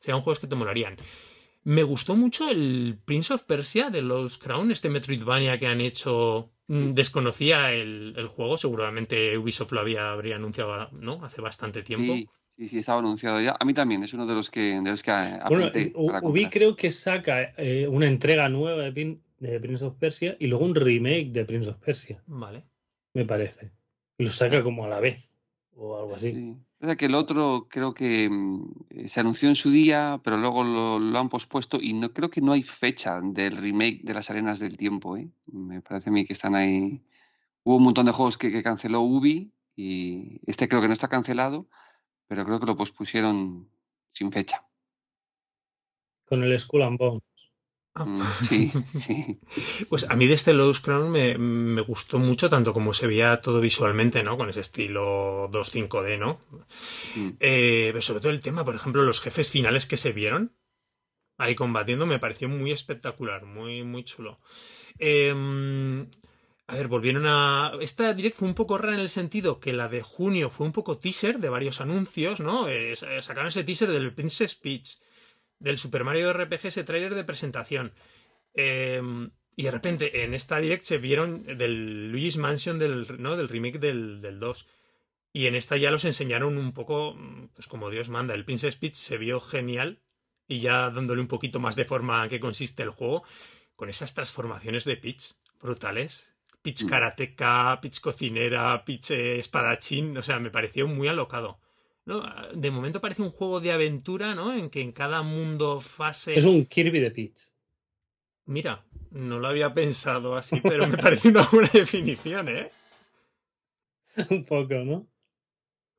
serían 0.00 0.20
juegos 0.20 0.38
que 0.38 0.46
te 0.46 0.54
molarían. 0.56 0.96
Me 1.68 1.82
gustó 1.82 2.14
mucho 2.14 2.48
el 2.48 2.96
Prince 3.04 3.34
of 3.34 3.42
Persia 3.42 3.90
de 3.90 4.00
los 4.00 4.38
Crown, 4.38 4.70
este 4.70 4.88
Metroidvania 4.88 5.58
que 5.58 5.66
han 5.66 5.80
hecho. 5.80 6.52
Mm, 6.68 6.92
Desconocía 6.94 7.72
el, 7.72 8.14
el 8.16 8.28
juego, 8.28 8.56
seguramente 8.56 9.36
Ubisoft 9.36 9.72
lo 9.72 9.80
había, 9.80 10.12
habría 10.12 10.36
anunciado 10.36 10.88
¿no? 10.92 11.24
hace 11.24 11.40
bastante 11.40 11.82
tiempo. 11.82 12.12
Sí, 12.14 12.28
sí, 12.56 12.68
sí, 12.68 12.78
estaba 12.78 13.00
anunciado 13.00 13.40
ya. 13.40 13.56
A 13.58 13.64
mí 13.64 13.74
también, 13.74 14.04
es 14.04 14.14
uno 14.14 14.26
de 14.26 14.34
los 14.34 14.48
que, 14.48 14.80
de 14.80 14.90
los 14.90 15.02
que 15.02 15.12
Bueno, 15.48 15.70
Ubi 16.22 16.48
creo 16.48 16.76
que 16.76 16.92
saca 16.92 17.52
eh, 17.56 17.88
una 17.88 18.06
entrega 18.06 18.48
nueva 18.48 18.82
de, 18.82 18.92
Pin- 18.92 19.20
de 19.38 19.58
Prince 19.58 19.84
of 19.84 19.96
Persia 19.96 20.36
y 20.38 20.46
luego 20.46 20.64
un 20.64 20.74
remake 20.76 21.30
de 21.32 21.44
Prince 21.44 21.70
of 21.70 21.78
Persia, 21.78 22.22
Vale. 22.26 22.62
me 23.12 23.24
parece. 23.24 23.72
Y 24.18 24.24
lo 24.24 24.30
saca 24.30 24.62
como 24.62 24.84
a 24.84 24.88
la 24.88 25.00
vez 25.00 25.34
o 25.74 25.98
algo 25.98 26.14
así. 26.14 26.32
Sí. 26.32 26.56
Sea 26.80 26.96
que 26.96 27.06
el 27.06 27.14
otro 27.14 27.68
creo 27.70 27.94
que 27.94 28.28
mm, 28.28 28.72
eh, 28.90 29.08
se 29.08 29.20
anunció 29.20 29.48
en 29.48 29.56
su 29.56 29.70
día, 29.70 30.20
pero 30.22 30.36
luego 30.36 30.62
lo, 30.62 31.18
han 31.18 31.28
pospuesto 31.28 31.78
y 31.80 31.94
no 31.94 32.12
creo 32.12 32.30
que 32.30 32.42
no 32.42 32.52
hay 32.52 32.62
fecha 32.62 33.20
del 33.22 33.56
remake 33.56 34.02
de 34.02 34.14
las 34.14 34.30
Arenas 34.30 34.58
del 34.58 34.76
Tiempo, 34.76 35.16
¿eh? 35.16 35.30
Me 35.46 35.80
parece 35.80 36.10
a 36.10 36.12
mí 36.12 36.26
que 36.26 36.34
están 36.34 36.54
ahí. 36.54 37.02
Hubo 37.64 37.76
un 37.76 37.84
montón 37.84 38.06
de 38.06 38.12
juegos 38.12 38.36
que, 38.36 38.62
canceló 38.62 39.00
Ubi 39.00 39.52
y 39.74 40.40
este 40.46 40.68
creo 40.68 40.82
que 40.82 40.88
no 40.88 40.92
está 40.92 41.08
cancelado, 41.08 41.66
pero 42.28 42.44
creo 42.44 42.60
que 42.60 42.66
lo 42.66 42.76
pospusieron 42.76 43.68
sin 44.12 44.30
fecha. 44.30 44.66
Con 46.26 46.42
el 46.44 46.58
Skull 46.58 46.82
and 46.82 46.98
Bones. 46.98 47.35
Mm, 48.04 48.22
sí, 48.48 48.72
sí. 49.00 49.40
Pues 49.88 50.04
a 50.08 50.16
mí 50.16 50.26
de 50.26 50.34
este 50.34 50.52
Lost 50.52 50.84
Crown 50.84 51.10
me, 51.10 51.38
me 51.38 51.80
gustó 51.80 52.18
mucho, 52.18 52.48
tanto 52.48 52.72
como 52.72 52.92
se 52.92 53.06
veía 53.06 53.40
todo 53.40 53.60
visualmente, 53.60 54.22
¿no? 54.22 54.36
Con 54.36 54.48
ese 54.48 54.60
estilo 54.60 55.48
2.5D, 55.50 56.18
¿no? 56.18 56.38
Mm. 57.14 57.28
Eh, 57.40 57.88
pero 57.92 58.02
sobre 58.02 58.20
todo 58.20 58.32
el 58.32 58.40
tema, 58.40 58.64
por 58.64 58.74
ejemplo, 58.74 59.02
los 59.02 59.20
jefes 59.20 59.50
finales 59.50 59.86
que 59.86 59.96
se 59.96 60.12
vieron 60.12 60.52
ahí 61.38 61.54
combatiendo 61.54 62.06
me 62.06 62.18
pareció 62.18 62.48
muy 62.48 62.72
espectacular, 62.72 63.44
muy, 63.44 63.82
muy 63.84 64.04
chulo. 64.04 64.40
Eh, 64.98 65.34
a 66.68 66.74
ver, 66.74 66.88
volvieron 66.88 67.26
a. 67.26 67.72
Esta 67.80 68.12
direct 68.12 68.36
fue 68.36 68.48
un 68.48 68.54
poco 68.54 68.76
rara 68.76 68.94
en 68.94 69.00
el 69.00 69.08
sentido 69.08 69.60
que 69.60 69.72
la 69.72 69.88
de 69.88 70.02
junio 70.02 70.50
fue 70.50 70.66
un 70.66 70.72
poco 70.72 70.98
teaser 70.98 71.38
de 71.38 71.48
varios 71.48 71.80
anuncios, 71.80 72.40
¿no? 72.40 72.68
Eh, 72.68 72.94
sacaron 72.96 73.48
ese 73.48 73.62
teaser 73.62 73.92
del 73.92 74.12
Princess 74.12 74.56
Peach, 74.56 74.98
del 75.58 75.78
Super 75.78 76.04
Mario 76.04 76.32
RPG, 76.32 76.66
ese 76.66 76.84
tráiler 76.84 77.14
de 77.14 77.24
presentación. 77.24 77.92
Eh, 78.54 79.00
y 79.56 79.62
de 79.62 79.70
repente 79.70 80.22
en 80.22 80.34
esta 80.34 80.58
direct 80.58 80.84
se 80.84 80.98
vieron 80.98 81.44
del 81.46 82.10
Luigi's 82.12 82.36
Mansion, 82.36 82.78
del, 82.78 83.06
¿no? 83.18 83.36
del 83.36 83.48
remake 83.48 83.78
del, 83.78 84.20
del 84.20 84.38
2. 84.38 84.66
Y 85.32 85.46
en 85.46 85.54
esta 85.54 85.76
ya 85.76 85.90
los 85.90 86.04
enseñaron 86.04 86.58
un 86.58 86.72
poco, 86.72 87.16
pues 87.54 87.66
como 87.66 87.90
Dios 87.90 88.08
manda. 88.10 88.34
El 88.34 88.44
Princess 88.44 88.76
Peach 88.76 88.94
se 88.94 89.16
vio 89.18 89.40
genial 89.40 90.02
y 90.46 90.60
ya 90.60 90.90
dándole 90.90 91.20
un 91.20 91.28
poquito 91.28 91.58
más 91.58 91.74
de 91.74 91.84
forma 91.84 92.22
a 92.22 92.28
qué 92.28 92.38
consiste 92.38 92.82
el 92.82 92.90
juego, 92.90 93.24
con 93.74 93.88
esas 93.88 94.14
transformaciones 94.14 94.84
de 94.84 94.96
Peach 94.96 95.34
brutales. 95.60 96.34
Peach 96.62 96.84
Mm. 96.84 96.88
karateca, 96.88 97.78
Peach 97.80 98.00
cocinera, 98.00 98.84
Peach 98.84 99.10
eh, 99.12 99.38
espadachín, 99.38 100.16
o 100.18 100.22
sea, 100.22 100.38
me 100.38 100.50
pareció 100.50 100.86
muy 100.86 101.08
alocado. 101.08 101.60
¿No? 102.06 102.22
De 102.54 102.70
momento 102.70 103.00
parece 103.00 103.22
un 103.22 103.30
juego 103.30 103.60
de 103.60 103.72
aventura, 103.72 104.34
¿no? 104.34 104.54
En 104.54 104.70
que 104.70 104.80
en 104.80 104.92
cada 104.92 105.22
mundo, 105.22 105.80
fase... 105.80 106.34
Es 106.34 106.44
un 106.44 106.64
Kirby 106.64 107.00
de 107.00 107.10
Peach. 107.10 107.38
Mira, 108.46 108.86
no 109.10 109.38
lo 109.38 109.48
había 109.48 109.74
pensado 109.74 110.36
así, 110.36 110.60
pero 110.62 110.86
me 110.86 110.96
parece 110.98 111.28
una 111.28 111.46
buena 111.52 111.68
definición, 111.72 112.48
¿eh? 112.48 112.70
un 114.30 114.44
poco, 114.44 114.74
¿no? 114.74 115.06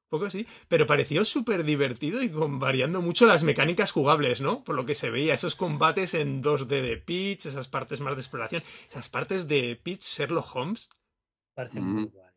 poco 0.09 0.25
así, 0.27 0.47
pero 0.69 0.87
pareció 0.87 1.25
súper 1.25 1.65
divertido 1.65 2.23
y 2.23 2.29
con 2.29 2.59
variando 2.59 3.01
mucho 3.01 3.25
las 3.25 3.43
mecánicas 3.43 3.91
jugables, 3.91 4.39
¿no? 4.39 4.63
Por 4.63 4.75
lo 4.75 4.85
que 4.85 4.95
se 4.95 5.09
veía, 5.09 5.33
esos 5.33 5.57
combates 5.57 6.13
en 6.13 6.41
2D 6.41 6.81
de 6.81 6.95
Peach, 6.95 7.45
esas 7.45 7.67
partes 7.67 7.99
más 7.99 8.15
de 8.15 8.21
exploración, 8.21 8.63
esas 8.89 9.09
partes 9.09 9.49
de 9.49 9.75
Peach 9.75 9.99
Sherlock 9.99 10.55
Holmes. 10.55 10.87
Parece 11.53 11.81
Mm. 11.81 11.93
muy 11.93 12.03
guay. 12.05 12.31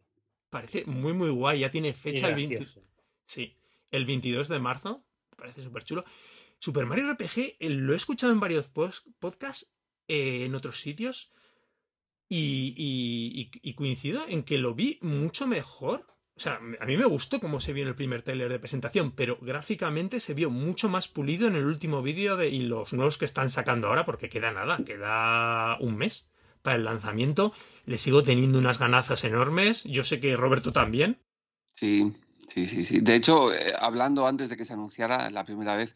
Parece 0.50 0.84
muy, 0.86 1.12
muy 1.12 1.30
guay. 1.30 1.60
Ya 1.60 1.70
tiene 1.70 1.92
fecha 1.92 2.28
el 2.28 2.34
20 2.34 2.56
gracioso. 2.56 2.84
Sí, 3.24 3.56
el 3.90 4.06
22 4.06 4.48
de 4.48 4.58
marzo. 4.60 5.04
Me 5.32 5.36
parece 5.36 5.62
súper 5.62 5.84
chulo. 5.84 6.04
Super 6.58 6.86
Mario 6.86 7.12
RPG 7.12 7.56
eh, 7.58 7.70
lo 7.70 7.94
he 7.94 7.96
escuchado 7.96 8.32
en 8.32 8.40
varios 8.40 8.68
podcasts, 8.68 9.74
eh, 10.06 10.44
en 10.44 10.54
otros 10.54 10.80
sitios, 10.80 11.32
y, 12.28 13.74
coincido 13.74 14.24
en 14.28 14.44
que 14.44 14.58
lo 14.58 14.74
vi 14.74 14.98
mucho 15.00 15.46
mejor. 15.46 16.06
O 16.36 16.40
sea, 16.40 16.60
a 16.80 16.86
mí 16.86 16.96
me 16.96 17.04
gustó 17.04 17.40
cómo 17.40 17.60
se 17.60 17.72
vio 17.72 17.82
en 17.82 17.88
el 17.88 17.94
primer 17.94 18.22
trailer 18.22 18.50
de 18.50 18.58
presentación, 18.58 19.12
pero 19.12 19.38
gráficamente 19.40 20.20
se 20.20 20.34
vio 20.34 20.48
mucho 20.50 20.88
más 20.88 21.08
pulido 21.08 21.48
en 21.48 21.56
el 21.56 21.64
último 21.64 22.02
vídeo 22.02 22.36
de, 22.36 22.48
y 22.48 22.60
los 22.60 22.92
nuevos 22.92 23.18
que 23.18 23.24
están 23.24 23.50
sacando 23.50 23.88
ahora, 23.88 24.06
porque 24.06 24.28
queda 24.28 24.52
nada, 24.52 24.78
queda 24.84 25.76
un 25.80 25.96
mes 25.96 26.30
para 26.62 26.76
el 26.76 26.84
lanzamiento. 26.84 27.52
Le 27.84 27.98
sigo 27.98 28.22
teniendo 28.22 28.58
unas 28.58 28.78
ganazas 28.78 29.24
enormes. 29.24 29.84
Yo 29.84 30.04
sé 30.04 30.20
que 30.20 30.36
Roberto 30.36 30.72
también. 30.72 31.20
Sí, 31.74 32.14
sí, 32.52 32.66
sí, 32.66 32.84
sí. 32.84 33.00
De 33.00 33.14
hecho, 33.14 33.52
eh, 33.52 33.72
hablando 33.78 34.26
antes 34.26 34.48
de 34.48 34.56
que 34.56 34.64
se 34.64 34.72
anunciara 34.72 35.30
la 35.30 35.44
primera 35.44 35.74
vez, 35.74 35.94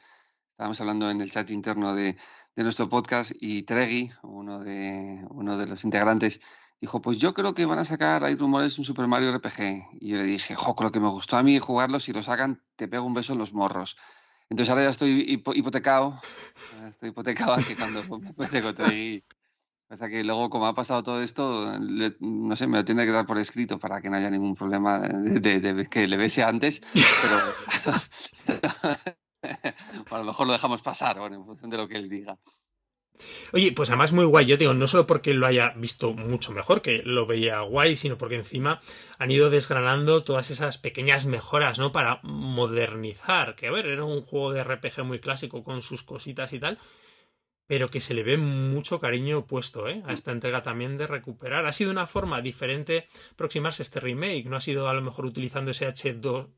estábamos 0.52 0.80
hablando 0.80 1.11
en 1.11 1.20
el 1.20 1.30
chat 1.30 1.50
interno 1.50 1.94
de, 1.94 2.16
de 2.57 2.62
nuestro 2.62 2.88
podcast 2.88 3.32
y 3.40 3.62
Tregui, 3.64 4.11
uno 4.22 4.61
de, 4.61 5.24
uno 5.30 5.59
de 5.59 5.66
los 5.66 5.84
integrantes, 5.84 6.40
dijo, 6.80 7.00
pues 7.00 7.18
yo 7.18 7.34
creo 7.34 7.55
que 7.55 7.64
van 7.66 7.78
a 7.78 7.84
sacar, 7.84 8.24
hay 8.24 8.36
rumores, 8.36 8.78
un 8.78 8.84
Super 8.84 9.07
Mario 9.07 9.30
RPG. 9.30 9.98
Y 10.00 10.11
yo 10.11 10.18
le 10.18 10.24
dije, 10.24 10.55
jo, 10.55 10.74
con 10.74 10.84
lo 10.86 10.92
que 10.92 11.00
me 11.00 11.09
gustó 11.09 11.36
a 11.36 11.42
mí 11.42 11.59
jugarlo, 11.59 11.98
si 12.00 12.12
lo 12.12 12.22
sacan, 12.22 12.62
te 12.76 12.88
pego 12.88 13.05
un 13.05 13.14
beso 13.14 13.32
en 13.32 13.38
los 13.38 13.52
morros. 13.52 13.96
Entonces 14.48 14.70
ahora 14.70 14.84
ya 14.84 14.90
estoy 14.90 15.24
hipo- 15.26 15.57
hipotecado, 15.57 16.20
estoy 16.88 17.09
hipotecado 17.11 17.55
a 17.55 17.57
que 17.59 17.74
cuando 17.76 18.02
me 18.36 18.62
con 18.62 18.74
Tregui, 18.74 19.24
Pasa 19.95 20.09
que 20.09 20.24
luego, 20.24 20.51
como 20.51 20.66
ha 20.66 20.74
pasado 20.74 21.05
todo 21.05 21.22
esto, 21.22 21.45
le- 21.78 22.16
no 22.18 22.57
sé, 22.57 22.66
me 22.66 22.78
lo 22.78 22.84
tiene 22.84 23.05
que 23.07 23.12
dar 23.12 23.26
por 23.26 23.38
escrito 23.38 23.78
para 23.78 24.01
que 24.01 24.11
no 24.11 24.16
haya 24.16 24.28
ningún 24.28 24.57
problema 24.57 24.99
de, 24.99 25.61
de- 25.61 25.72
de 25.72 25.86
que 25.88 26.09
le 26.09 26.16
bese 26.16 26.42
antes, 26.42 26.82
pero 27.22 27.36
a 30.11 30.18
lo 30.18 30.24
mejor 30.24 30.47
lo 30.49 30.53
dejamos 30.53 30.82
pasar, 30.82 31.20
bueno, 31.20 31.36
en 31.36 31.45
función 31.45 31.70
de 31.70 31.76
lo 31.76 31.86
que 31.86 31.95
él 31.97 32.09
diga. 32.09 32.36
Oye, 33.53 33.70
pues 33.70 33.88
además 33.90 34.12
muy 34.12 34.24
guay, 34.24 34.47
yo 34.47 34.57
digo, 34.57 34.74
no 34.74 34.88
solo 34.88 35.07
porque 35.07 35.32
lo 35.32 35.47
haya 35.47 35.70
visto 35.76 36.12
mucho 36.12 36.51
mejor, 36.51 36.82
que 36.82 37.03
lo 37.05 37.24
veía 37.26 37.61
guay, 37.61 37.95
sino 37.95 38.18
porque 38.18 38.34
encima 38.34 38.80
han 39.18 39.30
ido 39.30 39.49
desgranando 39.49 40.24
todas 40.24 40.51
esas 40.51 40.76
pequeñas 40.78 41.26
mejoras, 41.26 41.78
¿no? 41.78 41.92
Para 41.92 42.18
modernizar, 42.24 43.55
que 43.55 43.68
a 43.68 43.70
ver, 43.70 43.86
era 43.86 44.05
un 44.05 44.22
juego 44.22 44.53
de 44.53 44.61
RPG 44.64 45.05
muy 45.05 45.20
clásico 45.20 45.62
con 45.62 45.82
sus 45.82 46.03
cositas 46.03 46.53
y 46.53 46.59
tal, 46.59 46.78
pero 47.67 47.89
que 47.89 48.01
se 48.01 48.15
le 48.15 48.23
ve 48.23 48.37
mucho 48.37 49.01
cariño 49.01 49.47
puesto, 49.47 49.89
¿eh? 49.89 50.03
A 50.07 50.12
esta 50.12 50.33
entrega 50.33 50.62
también 50.62 50.99
de 50.99 51.07
recuperar. 51.07 51.67
Ha 51.67 51.73
sido 51.73 51.91
una 51.91 52.07
forma 52.07 52.41
diferente 52.43 53.07
aproximarse 53.33 53.83
a 53.83 53.85
este 53.85 54.01
remake, 54.01 54.45
no 54.47 54.57
ha 54.57 54.61
sido 54.61 54.89
a 54.89 54.95
lo 54.95 55.03
mejor 55.03 55.25
utilizando 55.27 55.71
ese 55.71 55.89
H2, 55.89 56.49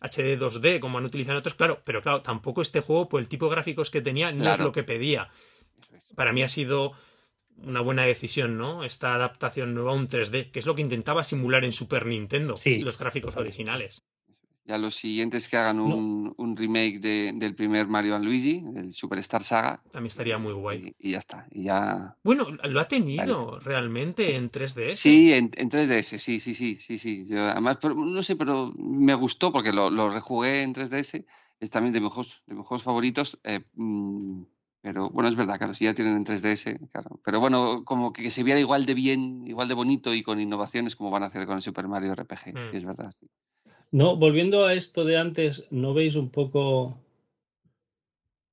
HD 0.00 0.38
2D 0.38 0.80
como 0.80 0.98
han 0.98 1.04
utilizado 1.04 1.34
en 1.34 1.40
otros, 1.40 1.54
claro, 1.54 1.80
pero 1.84 2.02
claro, 2.02 2.20
tampoco 2.22 2.62
este 2.62 2.80
juego, 2.80 3.08
por 3.08 3.20
el 3.20 3.28
tipo 3.28 3.46
de 3.46 3.52
gráficos 3.52 3.90
que 3.90 4.00
tenía, 4.00 4.32
no 4.32 4.50
es 4.52 4.58
lo 4.58 4.72
que 4.72 4.82
pedía 4.82 5.30
para 6.14 6.32
mí 6.32 6.42
ha 6.42 6.48
sido 6.48 6.92
una 7.56 7.80
buena 7.80 8.04
decisión, 8.04 8.58
¿no? 8.58 8.84
Esta 8.84 9.14
adaptación 9.14 9.74
nueva 9.74 9.92
a 9.92 9.94
un 9.94 10.08
3D, 10.08 10.50
que 10.50 10.58
es 10.58 10.66
lo 10.66 10.74
que 10.74 10.82
intentaba 10.82 11.22
simular 11.22 11.64
en 11.64 11.72
Super 11.72 12.06
Nintendo, 12.06 12.56
Sí. 12.56 12.80
los 12.80 12.98
gráficos 12.98 13.36
originales. 13.36 14.02
Ya 14.64 14.78
los 14.78 14.94
siguientes 14.94 15.48
que 15.48 15.56
hagan 15.56 15.80
un, 15.80 16.32
un 16.36 16.56
remake 16.56 17.00
de- 17.00 17.32
del 17.34 17.54
primer 17.56 17.88
Mario 17.88 18.14
and 18.14 18.24
Luigi, 18.24 18.60
del 18.64 18.92
Superstar 18.92 19.42
Saga, 19.42 19.82
También 19.90 20.06
estaría 20.06 20.38
muy 20.38 20.52
guay. 20.52 20.94
y, 20.98 21.08
y 21.08 21.12
ya 21.12 21.18
está. 21.18 21.46
Y 21.50 21.64
ya... 21.64 22.16
Bueno, 22.22 22.46
lo 22.68 22.78
ha 22.80 22.86
tenido 22.86 23.58
realmente 23.58 24.36
en 24.36 24.50
3DS. 24.50 24.96
Sí, 24.96 25.32
en, 25.32 25.50
en 25.56 25.68
3DS, 25.68 26.16
sí, 26.18 26.38
sí, 26.38 26.54
sí, 26.54 26.76
sí, 26.76 26.98
sí. 26.98 27.26
Yo, 27.26 27.40
además, 27.42 27.78
pero, 27.82 27.94
no 27.96 28.22
sé, 28.22 28.36
pero 28.36 28.72
me 28.76 29.14
gustó 29.14 29.50
porque 29.52 29.72
lo, 29.72 29.90
lo 29.90 30.08
rejugué 30.08 30.62
en 30.62 30.72
3DS. 30.74 31.24
Es 31.58 31.70
también 31.70 31.92
de 31.92 32.00
mis 32.00 32.12
juegos, 32.12 32.42
de 32.46 32.54
mis 32.54 32.64
juegos 32.66 32.84
favoritos. 32.84 33.40
eh, 33.44 33.60
mm, 33.74 34.42
pero 34.80 35.10
bueno, 35.10 35.28
es 35.28 35.36
verdad, 35.36 35.58
claro, 35.58 35.74
si 35.74 35.84
ya 35.84 35.94
tienen 35.94 36.16
en 36.16 36.24
3DS, 36.24 36.78
claro. 36.92 37.20
Pero 37.24 37.38
bueno, 37.40 37.84
como 37.84 38.12
que 38.12 38.30
se 38.32 38.42
viera 38.42 38.58
igual 38.60 38.84
de 38.86 38.94
bien, 38.94 39.44
igual 39.46 39.66
de 39.68 39.74
bonito 39.74 40.12
y 40.14 40.22
con 40.24 40.40
innovaciones 40.40 40.94
como 40.96 41.10
van 41.10 41.22
a 41.22 41.26
hacer 41.26 41.46
con 41.46 41.56
el 41.56 41.62
Super 41.62 41.86
Mario 41.88 42.12
RPG. 42.14 42.54
Mm. 42.54 42.70
Sí, 42.70 42.76
es 42.78 42.84
verdad, 42.84 43.12
sí. 43.12 43.28
No, 43.92 44.16
volviendo 44.16 44.64
a 44.64 44.72
esto 44.74 45.04
de 45.04 45.18
antes, 45.18 45.66
¿no 45.70 45.92
veis 45.92 46.16
un 46.16 46.30
poco 46.30 46.98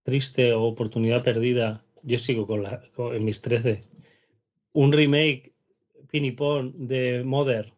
triste 0.03 0.53
o 0.53 0.63
oportunidad 0.63 1.23
perdida? 1.23 1.81
Yo 2.03 2.17
sigo 2.17 2.45
con 2.45 2.63
la, 2.63 2.81
con- 2.93 3.15
en 3.15 3.23
mis 3.23 3.41
13. 3.41 3.83
Un 4.73 4.91
remake 4.91 5.53
pinipón 6.11 6.87
de 6.87 7.23
Mother. 7.23 7.71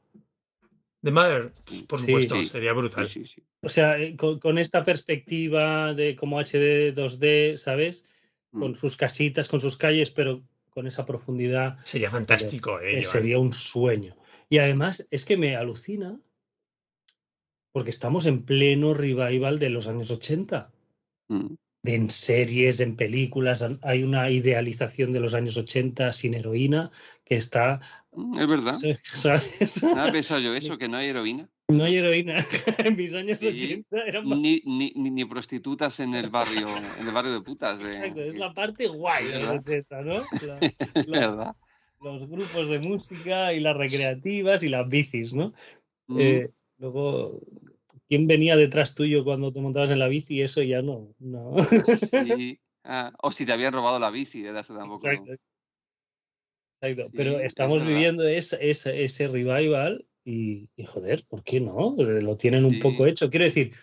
The 1.04 1.12
Mother, 1.12 1.52
por 1.88 2.00
Sí, 2.00 2.06
supuesto, 2.06 2.36
sí. 2.36 2.46
sería 2.46 2.74
brutal. 2.74 3.08
Sí, 3.08 3.26
sí, 3.26 3.34
sí. 3.36 3.44
O 3.62 3.70
sea, 3.70 4.00
eh, 4.00 4.16
con, 4.16 4.40
con 4.40 4.58
esta 4.58 4.84
perspectiva 4.84 5.94
de 5.94 6.16
como 6.16 6.40
HD 6.40 6.94
2D, 6.96 7.58
¿sabes? 7.58 8.06
Con 8.52 8.72
Mm. 8.72 8.76
sus 8.76 8.98
casitas, 8.98 9.48
con 9.48 9.62
sus 9.62 9.78
calles, 9.78 10.10
pero 10.12 10.42
con 10.72 10.88
esa 10.88 11.06
profundidad. 11.06 11.78
Sería 11.86 12.10
fantástico, 12.10 12.80
eh, 12.80 13.00
Eh, 13.00 13.04
sería 13.04 13.38
un 13.40 13.54
sueño. 13.54 14.16
Y 14.50 14.58
además 14.58 15.08
es 15.12 15.26
que 15.26 15.38
me 15.38 15.56
alucina 15.56 16.20
porque 17.72 17.90
estamos 17.90 18.26
en 18.26 18.44
pleno 18.44 18.94
revival 18.94 19.60
de 19.60 19.70
los 19.70 19.88
años 19.88 20.12
80. 20.12 20.72
Mm. 21.30 21.54
En 21.84 22.10
series, 22.12 22.80
en 22.80 22.96
películas, 22.96 23.64
hay 23.82 24.04
una 24.04 24.30
idealización 24.30 25.12
de 25.14 25.20
los 25.20 25.34
años 25.34 25.58
80 25.58 26.14
sin 26.14 26.36
heroína 26.36 26.92
que 27.24 27.36
está, 27.36 27.82
Mm, 28.14 28.40
Es 28.40 28.48
verdad. 28.52 28.74
¿sabes? 29.00 29.84
¿No 29.84 30.06
he 30.06 30.12
pensado 30.12 30.42
yo 30.42 30.54
eso? 30.54 30.78
Que 30.78 30.90
no 30.90 30.98
hay 30.98 31.08
heroína. 31.08 31.48
No 31.70 31.86
hay 31.86 31.96
heroína. 31.96 32.36
En 32.86 32.96
mis 32.98 33.14
años 33.14 33.40
Sí. 33.40 33.48
80 33.48 34.04
eran. 34.06 34.26
Ni, 34.42 34.62
ni, 34.66 34.92
ni, 34.96 35.26
prostitutas 35.26 36.00
en 36.02 36.14
el 36.14 36.30
barrio, 36.30 36.68
en 37.00 37.08
el 37.08 37.14
barrio 37.14 37.32
de 37.32 37.42
putas. 37.42 37.80
De, 37.80 37.90
Exacto, 37.90 38.22
es 38.22 38.38
la 38.38 38.54
parte 38.54 38.88
guay 38.88 39.26
de 39.28 39.40
los 39.40 39.48
¿Verdad? 39.48 39.62
80, 39.66 40.02
¿no? 40.02 40.14
La- 40.46 41.20
la- 41.20 41.20
verdad. 41.30 41.56
los 42.02 42.28
grupos 42.28 42.68
de 42.68 42.80
música 42.80 43.54
y 43.54 43.62
las 43.62 43.78
recreativas 43.78 44.62
y 44.64 44.68
las 44.68 44.90
bicis, 44.90 45.34
¿no? 45.34 45.54
Mm. 46.08 46.20
Eh, 46.20 46.50
luego, 46.82 47.40
¿quién 48.10 48.28
venía 48.28 48.56
detrás 48.56 48.96
tuyo 48.96 49.24
cuando 49.24 49.54
te 49.54 49.62
montabas 49.62 49.92
en 49.92 50.00
la 50.00 50.08
bici? 50.08 50.42
Eso 50.42 50.62
ya 50.64 50.82
no. 50.82 51.16
no. 51.20 51.56
Sí. 51.64 52.60
Ah, 52.84 53.14
o 53.22 53.32
si 53.32 53.46
te 53.46 53.52
habían 53.52 53.74
robado 53.74 54.00
la 54.00 54.10
bici, 54.10 54.42
de 54.42 54.60
eso 54.60 54.76
tampoco. 54.76 55.08
Exacto. 55.08 55.34
Exacto. 56.82 57.06
Sí, 57.06 57.12
Pero 57.16 57.38
es 57.38 57.46
estamos 57.46 57.86
viviendo 57.86 58.28
ese, 58.28 58.58
ese, 58.60 59.04
ese 59.04 59.28
revival 59.28 60.08
y, 60.26 60.68
y, 60.76 60.86
joder, 60.86 61.24
¿por 61.28 61.44
qué 61.44 61.62
no? 61.62 61.96
Lo 61.96 62.38
tienen 62.38 62.66
un 62.66 62.80
poco 62.80 63.06
hecho. 63.06 63.30
Quiero 63.30 63.46
decir 63.46 63.76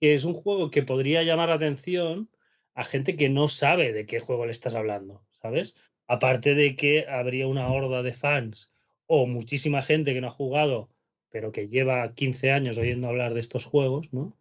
que 0.00 0.14
es 0.14 0.24
un 0.24 0.34
juego 0.34 0.68
que 0.68 0.82
podría 0.82 1.22
llamar 1.22 1.50
la 1.50 1.54
atención 1.54 2.28
a 2.74 2.82
gente 2.82 3.14
que 3.14 3.28
no 3.28 3.46
sabe 3.46 3.92
de 3.92 4.04
qué 4.04 4.18
juego 4.18 4.46
le 4.46 4.50
estás 4.50 4.74
hablando, 4.74 5.24
¿sabes? 5.30 5.76
Aparte 6.08 6.56
de 6.56 6.74
que 6.74 7.06
habría 7.08 7.46
una 7.46 7.68
horda 7.68 8.02
de 8.02 8.14
fans 8.14 8.72
o 9.06 9.26
muchísima 9.26 9.80
gente 9.80 10.12
que 10.12 10.20
no 10.20 10.26
ha 10.26 10.32
jugado, 10.32 10.90
pero 11.34 11.50
que 11.50 11.66
lleva 11.66 12.14
15 12.14 12.52
años 12.52 12.78
oyendo 12.78 13.08
hablar 13.08 13.34
de 13.34 13.40
estos 13.40 13.64
juegos, 13.64 14.12
¿no? 14.12 14.32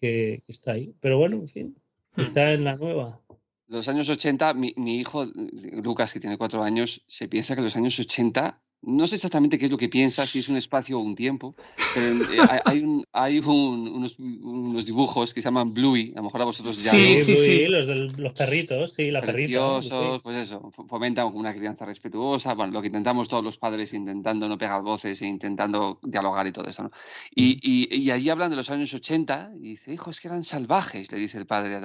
Que, 0.00 0.42
que 0.44 0.50
está 0.50 0.72
ahí. 0.72 0.92
Pero 1.00 1.16
bueno, 1.16 1.36
en 1.36 1.48
fin, 1.48 1.76
Hmm. 2.16 2.22
está 2.22 2.52
en 2.52 2.64
la 2.64 2.76
nueva. 2.76 3.20
Los 3.68 3.88
años 3.88 4.08
80, 4.08 4.54
mi, 4.54 4.72
mi 4.76 4.98
hijo, 4.98 5.26
Lucas, 5.26 6.12
que 6.12 6.20
tiene 6.20 6.38
cuatro 6.38 6.62
años, 6.62 7.04
se 7.06 7.28
piensa 7.28 7.54
que 7.54 7.62
los 7.62 7.76
años 7.76 7.98
80, 7.98 8.60
no 8.86 9.06
sé 9.06 9.16
exactamente 9.16 9.58
qué 9.58 9.64
es 9.66 9.70
lo 9.70 9.76
que 9.76 9.88
piensa, 9.88 10.24
si 10.24 10.38
es 10.38 10.48
un 10.48 10.56
espacio 10.56 10.98
o 10.98 11.02
un 11.02 11.14
tiempo, 11.16 11.54
pero 11.94 12.06
eh, 12.32 12.40
hay, 12.48 12.60
hay 12.64 12.78
un- 12.80 13.04
hay 13.12 13.38
un- 13.40 13.88
unos, 13.88 14.16
unos 14.18 14.86
dibujos 14.86 15.34
que 15.34 15.40
se 15.40 15.46
llaman 15.46 15.74
Bluey, 15.74 16.12
a 16.14 16.18
lo 16.18 16.24
mejor 16.24 16.42
a 16.42 16.44
vosotros 16.44 16.82
ya 16.82 16.92
Sí, 16.92 17.16
no. 17.18 17.24
sí, 17.24 17.36
sí. 17.36 17.66
Los, 17.66 17.86
del- 17.86 18.12
los 18.16 18.32
perritos, 18.32 18.92
sí, 18.94 19.10
la 19.10 19.20
perrita. 19.20 19.36
preciosos, 19.82 20.16
Sí. 20.16 20.20
pues 20.22 20.36
eso, 20.36 20.70
fomentan 20.88 21.26
una 21.34 21.52
crianza 21.54 21.84
respetuosa, 21.84 22.54
bueno, 22.54 22.72
lo 22.72 22.80
que 22.80 22.86
intentamos 22.86 23.28
todos 23.28 23.42
los 23.42 23.58
padres 23.58 23.92
intentando 23.92 24.48
no 24.48 24.56
pegar 24.56 24.82
voces 24.82 25.20
e 25.20 25.26
intentando 25.26 25.98
dialogar 26.02 26.46
y 26.46 26.52
todo 26.52 26.66
eso, 26.68 26.84
¿no? 26.84 26.90
Y, 27.34 27.58
y, 27.62 27.94
y 27.94 28.10
allí 28.12 28.30
hablan 28.30 28.50
de 28.50 28.56
los 28.56 28.70
años 28.70 28.94
80 28.94 29.50
y 29.56 29.70
dice, 29.70 29.92
hijo, 29.92 30.10
es 30.10 30.20
que 30.20 30.28
eran 30.28 30.44
salvajes, 30.44 31.10
le 31.10 31.18
dice 31.18 31.38
el 31.38 31.46
padre. 31.46 31.80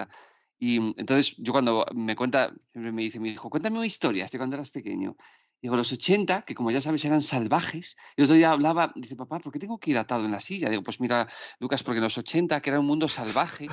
Y 0.59 0.79
mm, 0.79 0.93
entonces 0.97 1.35
yo 1.39 1.51
cuando 1.51 1.83
me 1.95 2.15
cuenta, 2.15 2.53
siempre 2.71 2.91
me 2.91 3.01
dice 3.01 3.19
mi 3.19 3.29
hijo, 3.29 3.49
cuéntame 3.49 3.77
una 3.77 3.87
historia, 3.87 4.25
este 4.25 4.37
cuando 4.37 4.55
eras 4.55 4.69
pequeño. 4.69 5.15
Digo, 5.61 5.75
los 5.75 5.91
80, 5.91 6.41
que 6.41 6.55
como 6.55 6.71
ya 6.71 6.81
sabes 6.81 7.05
eran 7.05 7.21
salvajes. 7.21 7.95
Y 8.17 8.23
otro 8.23 8.35
día 8.35 8.51
hablaba, 8.51 8.91
dice, 8.95 9.15
papá, 9.15 9.39
¿por 9.39 9.51
qué 9.51 9.59
tengo 9.59 9.77
que 9.79 9.91
ir 9.91 9.97
atado 9.97 10.25
en 10.25 10.31
la 10.31 10.41
silla? 10.41 10.69
Digo, 10.69 10.83
pues 10.83 10.99
mira, 10.99 11.27
Lucas, 11.59 11.83
porque 11.83 11.97
en 11.97 12.03
los 12.03 12.17
80, 12.17 12.61
que 12.61 12.69
era 12.69 12.79
un 12.79 12.87
mundo 12.87 13.07
salvaje, 13.07 13.67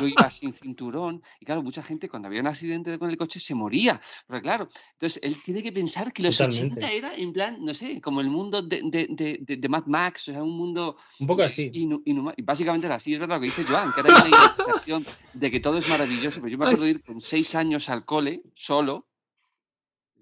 yo 0.00 0.06
iba 0.06 0.30
sin 0.30 0.52
cinturón. 0.52 1.22
Y 1.40 1.44
claro, 1.44 1.62
mucha 1.62 1.82
gente 1.82 2.08
cuando 2.08 2.28
había 2.28 2.40
un 2.40 2.46
accidente 2.46 2.98
con 2.98 3.10
el 3.10 3.16
coche 3.16 3.38
se 3.40 3.54
moría. 3.54 4.00
Porque 4.26 4.42
claro, 4.42 4.68
entonces 4.92 5.20
él 5.22 5.36
tiene 5.42 5.62
que 5.62 5.72
pensar 5.72 6.12
que 6.12 6.22
los 6.22 6.40
80 6.40 6.88
era 6.88 7.14
en 7.14 7.32
plan, 7.32 7.58
no 7.60 7.74
sé, 7.74 8.00
como 8.00 8.20
el 8.20 8.30
mundo 8.30 8.62
de, 8.62 8.80
de, 8.84 9.38
de, 9.40 9.56
de 9.56 9.68
Mad 9.68 9.84
Max, 9.86 10.28
o 10.28 10.32
sea, 10.32 10.42
un 10.42 10.56
mundo... 10.56 10.96
Un 11.18 11.26
poco 11.26 11.42
así. 11.42 11.70
y 11.74 12.42
básicamente 12.42 12.86
era 12.86 12.96
así, 12.96 13.12
es 13.12 13.20
verdad 13.20 13.36
lo 13.36 13.40
que 13.40 13.46
dice 13.46 13.64
Joan, 13.64 13.90
que 13.92 14.00
era 14.00 14.14
una 14.14 15.04
de 15.34 15.50
que 15.50 15.60
todo 15.60 15.78
es 15.78 15.88
maravilloso. 15.88 16.40
Pero 16.40 16.48
yo 16.48 16.58
me 16.58 16.64
acuerdo 16.64 16.84
de 16.84 16.90
ir 16.90 17.02
con 17.02 17.20
seis 17.20 17.54
años 17.54 17.88
al 17.88 18.04
cole, 18.04 18.42
solo, 18.54 19.06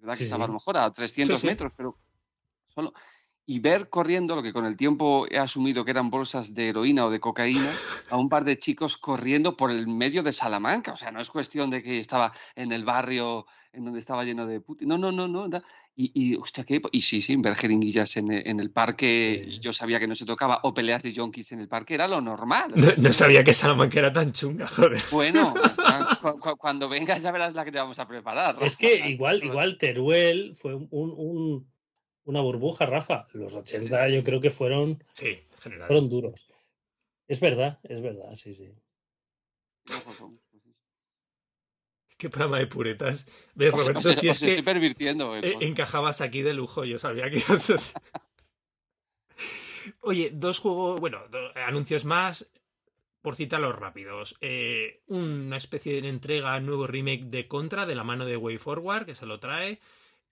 verdad 0.02 0.18
que 0.18 0.24
estaba 0.24 0.44
a 0.44 0.48
lo 0.48 0.54
mejor 0.54 0.76
a 0.76 0.90
300 0.90 1.42
metros, 1.44 1.72
pero 1.76 1.96
solo. 2.74 2.92
Y 3.52 3.58
ver 3.58 3.90
corriendo, 3.90 4.34
lo 4.34 4.42
que 4.42 4.54
con 4.54 4.64
el 4.64 4.78
tiempo 4.78 5.26
he 5.30 5.36
asumido 5.36 5.84
que 5.84 5.90
eran 5.90 6.08
bolsas 6.08 6.54
de 6.54 6.70
heroína 6.70 7.04
o 7.04 7.10
de 7.10 7.20
cocaína, 7.20 7.70
a 8.08 8.16
un 8.16 8.30
par 8.30 8.44
de 8.44 8.58
chicos 8.58 8.96
corriendo 8.96 9.58
por 9.58 9.70
el 9.70 9.86
medio 9.88 10.22
de 10.22 10.32
Salamanca. 10.32 10.94
O 10.94 10.96
sea, 10.96 11.12
no 11.12 11.20
es 11.20 11.28
cuestión 11.28 11.68
de 11.68 11.82
que 11.82 11.98
estaba 11.98 12.32
en 12.56 12.72
el 12.72 12.86
barrio 12.86 13.44
en 13.74 13.84
donde 13.84 14.00
estaba 14.00 14.24
lleno 14.24 14.46
de 14.46 14.62
puti. 14.62 14.86
No, 14.86 14.96
no, 14.96 15.12
no, 15.12 15.28
no. 15.28 15.48
Y, 15.94 16.10
y, 16.14 16.36
hostia, 16.36 16.64
¿qué? 16.64 16.80
y 16.92 17.02
sí, 17.02 17.20
sí, 17.20 17.36
ver 17.36 17.54
jeringuillas 17.54 18.16
en, 18.16 18.32
en 18.32 18.58
el 18.58 18.70
parque, 18.70 19.44
y 19.46 19.60
yo 19.60 19.74
sabía 19.74 20.00
que 20.00 20.06
no 20.06 20.14
se 20.14 20.24
tocaba, 20.24 20.60
o 20.62 20.72
peleas 20.72 21.02
de 21.02 21.12
yonkis 21.12 21.52
en 21.52 21.60
el 21.60 21.68
parque, 21.68 21.92
era 21.92 22.08
lo 22.08 22.22
normal. 22.22 22.72
No, 22.96 23.12
sabía 23.12 23.44
que 23.44 23.52
Salamanca 23.52 23.98
era 23.98 24.10
tan 24.10 24.32
chunga, 24.32 24.66
joder. 24.66 25.02
Bueno, 25.10 25.52
cuando 26.58 26.88
vengas 26.88 27.22
ya 27.22 27.30
verás 27.30 27.52
la 27.52 27.66
que 27.66 27.72
te 27.72 27.78
vamos 27.78 27.98
a 27.98 28.08
preparar. 28.08 28.56
Es 28.62 28.78
que 28.78 29.10
igual, 29.10 29.44
igual 29.44 29.76
Teruel 29.76 30.54
fue 30.56 30.74
un, 30.74 30.88
un, 30.90 31.71
una 32.24 32.40
burbuja, 32.40 32.86
Rafa. 32.86 33.26
Los 33.32 33.54
80 33.54 34.08
yo 34.08 34.22
creo 34.24 34.40
que 34.40 34.50
fueron, 34.50 35.02
sí, 35.12 35.38
general. 35.60 35.86
fueron 35.86 36.08
duros. 36.08 36.48
Es 37.28 37.40
verdad, 37.40 37.78
es 37.84 38.00
verdad, 38.02 38.34
sí, 38.34 38.52
sí. 38.54 38.72
Qué 42.18 42.30
programa 42.30 42.58
de 42.58 42.66
puretas. 42.68 43.26
¿Ves, 43.54 43.72
Roberto? 43.72 43.98
Os, 43.98 44.06
os, 44.06 44.16
si 44.16 44.28
es 44.28 44.36
os 44.36 44.40
que 44.40 44.48
estoy 44.50 44.62
pervirtiendo. 44.62 45.36
eh, 45.36 45.56
encajabas 45.60 46.20
aquí 46.20 46.42
de 46.42 46.54
lujo, 46.54 46.84
yo 46.84 46.98
sabía 46.98 47.28
que 47.30 47.38
ibas 47.38 47.70
a... 47.70 48.00
Oye, 50.00 50.30
dos 50.32 50.58
juegos, 50.60 51.00
bueno, 51.00 51.20
anuncios 51.56 52.04
más, 52.04 52.48
por 53.22 53.34
citarlos 53.34 53.76
rápidos. 53.76 54.36
Eh, 54.40 55.02
una 55.06 55.56
especie 55.56 56.00
de 56.00 56.08
entrega, 56.08 56.58
nuevo 56.60 56.86
remake 56.86 57.24
de 57.24 57.48
Contra 57.48 57.86
de 57.86 57.94
la 57.96 58.04
mano 58.04 58.24
de 58.24 58.36
Way 58.36 58.58
Forward, 58.58 59.06
que 59.06 59.14
se 59.16 59.26
lo 59.26 59.40
trae, 59.40 59.80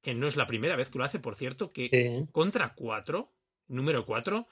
que 0.03 0.15
no 0.15 0.27
es 0.27 0.37
la 0.37 0.47
primera 0.47 0.77
vez 0.77 0.91
que 0.91 0.99
lo 0.99 1.05
hace, 1.05 1.19
por 1.19 1.35
cierto, 1.35 1.73
que 1.73 1.89
Sí. 1.91 2.29
Contra 2.33 2.75
4, 2.75 3.31
número 3.69 4.07
4, 4.07 4.47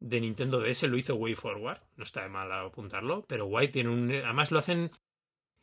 de 0.00 0.20
Nintendo 0.20 0.60
DS 0.60 0.84
lo 0.84 0.96
hizo 0.96 1.14
Way 1.14 1.34
Forward. 1.34 1.80
No 1.96 2.04
está 2.04 2.22
de 2.22 2.28
mal 2.28 2.50
apuntarlo, 2.52 3.24
pero 3.26 3.46
guay, 3.46 3.68
tiene 3.68 3.90
un. 3.90 4.12
Además 4.12 4.50
lo 4.50 4.58
hacen 4.58 4.90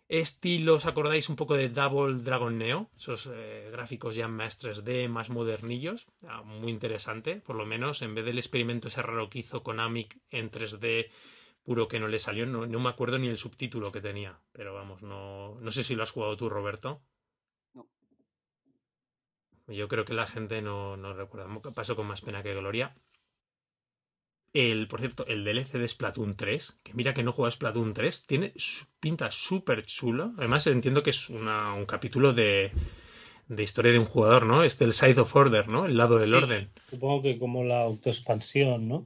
estilo, 0.07 0.75
¿os 0.75 0.85
acordáis 0.85 1.29
un 1.29 1.35
poco 1.35 1.55
de 1.55 1.69
Double 1.69 2.23
Dragon 2.23 2.57
Neo? 2.57 2.89
Esos 2.95 3.29
eh, 3.31 3.69
gráficos 3.71 4.15
ya 4.15 4.27
más 4.27 4.59
3D, 4.61 5.07
más 5.07 5.29
modernillos. 5.29 6.07
Ah, 6.27 6.41
muy 6.41 6.71
interesante, 6.71 7.35
por 7.37 7.55
lo 7.55 7.65
menos, 7.65 8.01
en 8.01 8.15
vez 8.15 8.25
del 8.25 8.39
experimento 8.39 8.87
ese 8.87 9.01
raro 9.01 9.29
que 9.29 9.39
hizo 9.39 9.61
Konami 9.61 10.07
en 10.31 10.49
3D 10.49 11.09
puro 11.63 11.87
que 11.87 11.99
no 11.99 12.07
le 12.07 12.17
salió, 12.17 12.47
no, 12.47 12.65
no 12.65 12.79
me 12.79 12.89
acuerdo 12.89 13.19
ni 13.19 13.27
el 13.27 13.37
subtítulo 13.37 13.91
que 13.91 14.01
tenía, 14.01 14.39
pero 14.51 14.73
vamos, 14.73 15.03
no, 15.03 15.59
no 15.59 15.71
sé 15.71 15.83
si 15.83 15.93
lo 15.93 16.01
has 16.01 16.11
jugado 16.11 16.35
tú, 16.35 16.49
Roberto. 16.49 17.03
Yo 19.69 19.87
creo 19.87 20.05
que 20.05 20.13
la 20.13 20.25
gente 20.27 20.61
no, 20.61 20.97
no 20.97 21.13
recuerda. 21.13 21.47
Pasó 21.73 21.95
con 21.95 22.07
más 22.07 22.21
pena 22.21 22.43
que 22.43 22.53
gloria. 22.55 22.93
El, 24.51 24.87
por 24.87 24.99
cierto, 24.99 25.27
el 25.27 25.43
DLC 25.43 25.73
de 25.77 25.87
Splatoon 25.87 26.35
3, 26.35 26.79
que 26.83 26.93
mira 26.95 27.13
que 27.13 27.21
no 27.21 27.33
juega 27.33 27.51
Splatoon 27.51 27.93
3, 27.93 28.25
tiene 28.25 28.51
pinta 28.99 29.29
súper 29.29 29.85
chulo. 29.85 30.33
Además, 30.37 30.65
entiendo 30.65 31.03
que 31.03 31.11
es 31.11 31.29
una- 31.29 31.73
un 31.75 31.85
capítulo 31.85 32.33
de, 32.33 32.71
de 33.47 33.63
historia 33.63 33.91
de 33.91 33.99
un 33.99 34.05
jugador, 34.05 34.47
¿no? 34.47 34.63
Este 34.63 34.85
el 34.85 34.93
Side 34.93 35.19
of 35.21 35.35
Order, 35.35 35.67
¿no? 35.67 35.85
El 35.85 35.97
lado 35.97 36.17
del 36.17 36.29
Sí. 36.29 36.33
orden. 36.33 36.71
Supongo 36.89 37.21
que 37.21 37.37
como 37.37 37.63
la 37.63 37.81
autoexpansión, 37.81 38.87
¿no? 38.87 39.05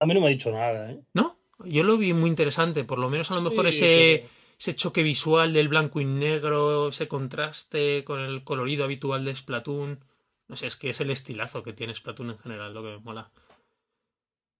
A 0.00 0.06
mí 0.06 0.14
no 0.14 0.20
me 0.20 0.26
ha 0.26 0.30
dicho 0.30 0.50
nada, 0.50 0.90
¿eh? 0.90 1.00
¿No? 1.14 1.38
Yo 1.64 1.84
lo 1.84 1.96
vi 1.96 2.12
muy 2.12 2.28
interesante. 2.28 2.82
Por 2.84 2.98
lo 2.98 3.08
menos 3.08 3.30
a 3.30 3.36
lo 3.36 3.42
mejor 3.42 3.72
Sí, 3.72 3.78
ese, 3.78 4.28
ese 4.58 4.74
choque 4.74 5.02
visual 5.02 5.52
del 5.52 5.68
blanco 5.68 6.00
y 6.00 6.04
negro, 6.04 6.88
ese 6.88 7.08
contraste 7.08 8.04
con 8.04 8.20
el 8.20 8.44
colorido 8.44 8.84
habitual 8.84 9.24
de 9.24 9.34
Splatoon. 9.34 10.04
No 10.48 10.56
sé, 10.56 10.66
es 10.66 10.76
que 10.76 10.90
es 10.90 11.00
el 11.00 11.10
estilazo 11.10 11.62
que 11.62 11.72
tiene 11.72 11.94
Splatoon 11.94 12.30
en 12.30 12.38
general, 12.38 12.72
lo 12.72 12.82
que 12.82 12.90
me 12.90 12.98
mola. 12.98 13.30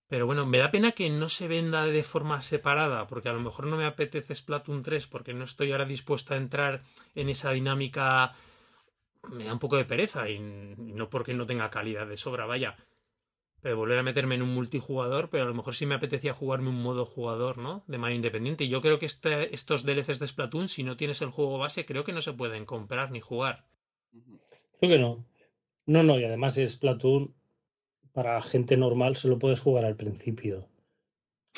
Pero 0.09 0.25
bueno, 0.25 0.45
me 0.45 0.59
da 0.59 0.71
pena 0.71 0.93
que 0.93 1.09
no 1.09 1.27
se 1.27 1.47
venda 1.47 1.85
de 1.85 2.03
forma 2.03 2.41
separada, 2.41 3.07
porque 3.07 3.29
a 3.29 3.33
lo 3.33 3.41
mejor 3.41 3.67
no 3.67 3.75
me 3.75 3.85
apetece 3.85 4.35
Splatoon 4.35 4.83
3, 4.83 5.07
porque 5.07 5.33
no 5.33 5.43
estoy 5.43 5.71
ahora 5.71 5.85
dispuesto 5.85 6.33
a 6.33 6.37
entrar 6.37 6.83
en 7.13 7.29
esa 7.29 7.51
dinámica. 7.51 8.33
Me 9.29 9.45
da 9.45 9.53
un 9.53 9.59
poco 9.59 9.75
de 9.75 9.85
pereza, 9.85 10.29
y 10.29 10.39
no 10.39 11.09
porque 11.09 11.33
no 11.33 11.45
tenga 11.45 11.69
calidad 11.69 12.07
de 12.07 12.15
sobra, 12.15 12.45
vaya. 12.45 12.77
Pero 13.67 13.75
volver 13.75 13.99
a 13.99 14.03
meterme 14.03 14.35
en 14.35 14.43
un 14.43 14.53
multijugador, 14.53 15.29
pero 15.29 15.43
a 15.43 15.45
lo 15.45 15.53
mejor 15.53 15.75
sí 15.75 15.85
me 15.85 15.95
apetecía 15.95 16.33
jugarme 16.33 16.69
un 16.69 16.81
modo 16.81 17.05
jugador, 17.05 17.57
¿no? 17.57 17.83
De 17.87 17.97
manera 17.97 18.15
independiente. 18.15 18.63
Y 18.63 18.69
yo 18.69 18.79
creo 18.79 18.97
que 18.97 19.05
este, 19.05 19.53
estos 19.53 19.83
DLCs 19.83 20.19
de 20.19 20.27
Splatoon, 20.29 20.69
si 20.69 20.83
no 20.83 20.95
tienes 20.95 21.21
el 21.21 21.31
juego 21.31 21.57
base, 21.57 21.85
creo 21.85 22.05
que 22.05 22.13
no 22.13 22.21
se 22.21 22.31
pueden 22.31 22.63
comprar 22.63 23.11
ni 23.11 23.19
jugar. 23.19 23.65
Creo 24.79 24.91
que 24.93 24.97
no. 24.99 25.25
No, 25.85 26.01
no, 26.01 26.17
y 26.17 26.23
además 26.23 26.57
es 26.57 26.71
Splatoon 26.71 27.35
para 28.13 28.41
gente 28.41 28.77
normal 28.77 29.17
solo 29.17 29.37
puedes 29.37 29.59
jugar 29.59 29.83
al 29.83 29.97
principio. 29.97 30.69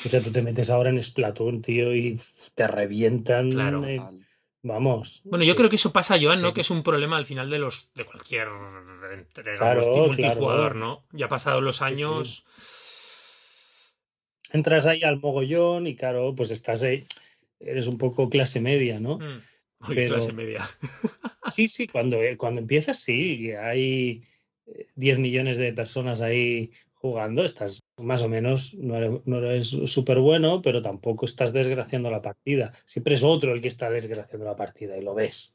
O 0.04 0.08
sea, 0.08 0.20
tú 0.20 0.32
te 0.32 0.42
metes 0.42 0.68
ahora 0.68 0.90
en 0.90 1.00
Splatoon, 1.00 1.62
tío, 1.62 1.94
y 1.94 2.18
te 2.56 2.66
revientan. 2.66 3.52
Claro. 3.52 3.84
eh. 3.84 4.00
Vamos. 4.62 5.22
Bueno, 5.24 5.44
yo 5.44 5.52
eh, 5.52 5.56
creo 5.56 5.68
que 5.68 5.76
eso 5.76 5.92
pasa, 5.92 6.16
Joan, 6.20 6.42
¿no? 6.42 6.52
Que 6.52 6.60
es 6.62 6.70
un 6.70 6.82
problema 6.82 7.16
al 7.16 7.26
final 7.26 7.48
de 7.50 7.58
los 7.58 7.90
de 7.94 8.04
cualquier 8.04 8.48
entrega 9.12 9.58
Claro, 9.58 9.82
multi- 9.86 10.22
multijugador, 10.22 10.72
claro. 10.72 10.74
¿no? 10.78 11.06
Ya 11.12 11.28
pasados 11.28 11.62
los 11.62 11.78
sí. 11.78 11.84
años. 11.84 12.44
Entras 14.52 14.86
ahí 14.86 15.02
al 15.04 15.20
mogollón 15.20 15.86
y 15.86 15.94
claro, 15.96 16.34
pues 16.34 16.50
estás 16.50 16.82
ahí. 16.82 17.04
Eres 17.60 17.86
un 17.86 17.98
poco 17.98 18.28
clase 18.28 18.60
media, 18.60 18.98
¿no? 18.98 19.18
mm, 19.18 19.42
Uy, 19.88 19.94
Pero- 19.94 20.14
clase 20.14 20.32
media. 20.32 20.68
Sí, 21.50 21.66
sí, 21.68 21.88
cuando, 21.88 22.16
eh, 22.22 22.36
cuando 22.36 22.60
empiezas, 22.60 23.00
sí, 23.00 23.50
hay 23.52 24.22
eh, 24.66 24.86
10 24.94 25.18
millones 25.18 25.56
de 25.56 25.72
personas 25.72 26.20
ahí 26.20 26.70
jugando, 27.00 27.44
estás 27.44 27.80
más 27.96 28.22
o 28.22 28.28
menos, 28.28 28.74
no 28.74 28.96
eres, 28.96 29.72
no 29.72 29.86
súper 29.86 30.18
bueno, 30.18 30.60
pero 30.60 30.82
tampoco 30.82 31.24
estás 31.24 31.52
desgraciando 31.52 32.10
la 32.10 32.20
partida. 32.20 32.72
Siempre 32.84 33.14
es 33.14 33.24
otro 33.24 33.52
el 33.52 33.62
que 33.62 33.68
está 33.68 33.90
desgraciando 33.90 34.44
la 34.44 34.56
partida 34.56 34.98
y 34.98 35.02
lo 35.02 35.14
ves. 35.14 35.54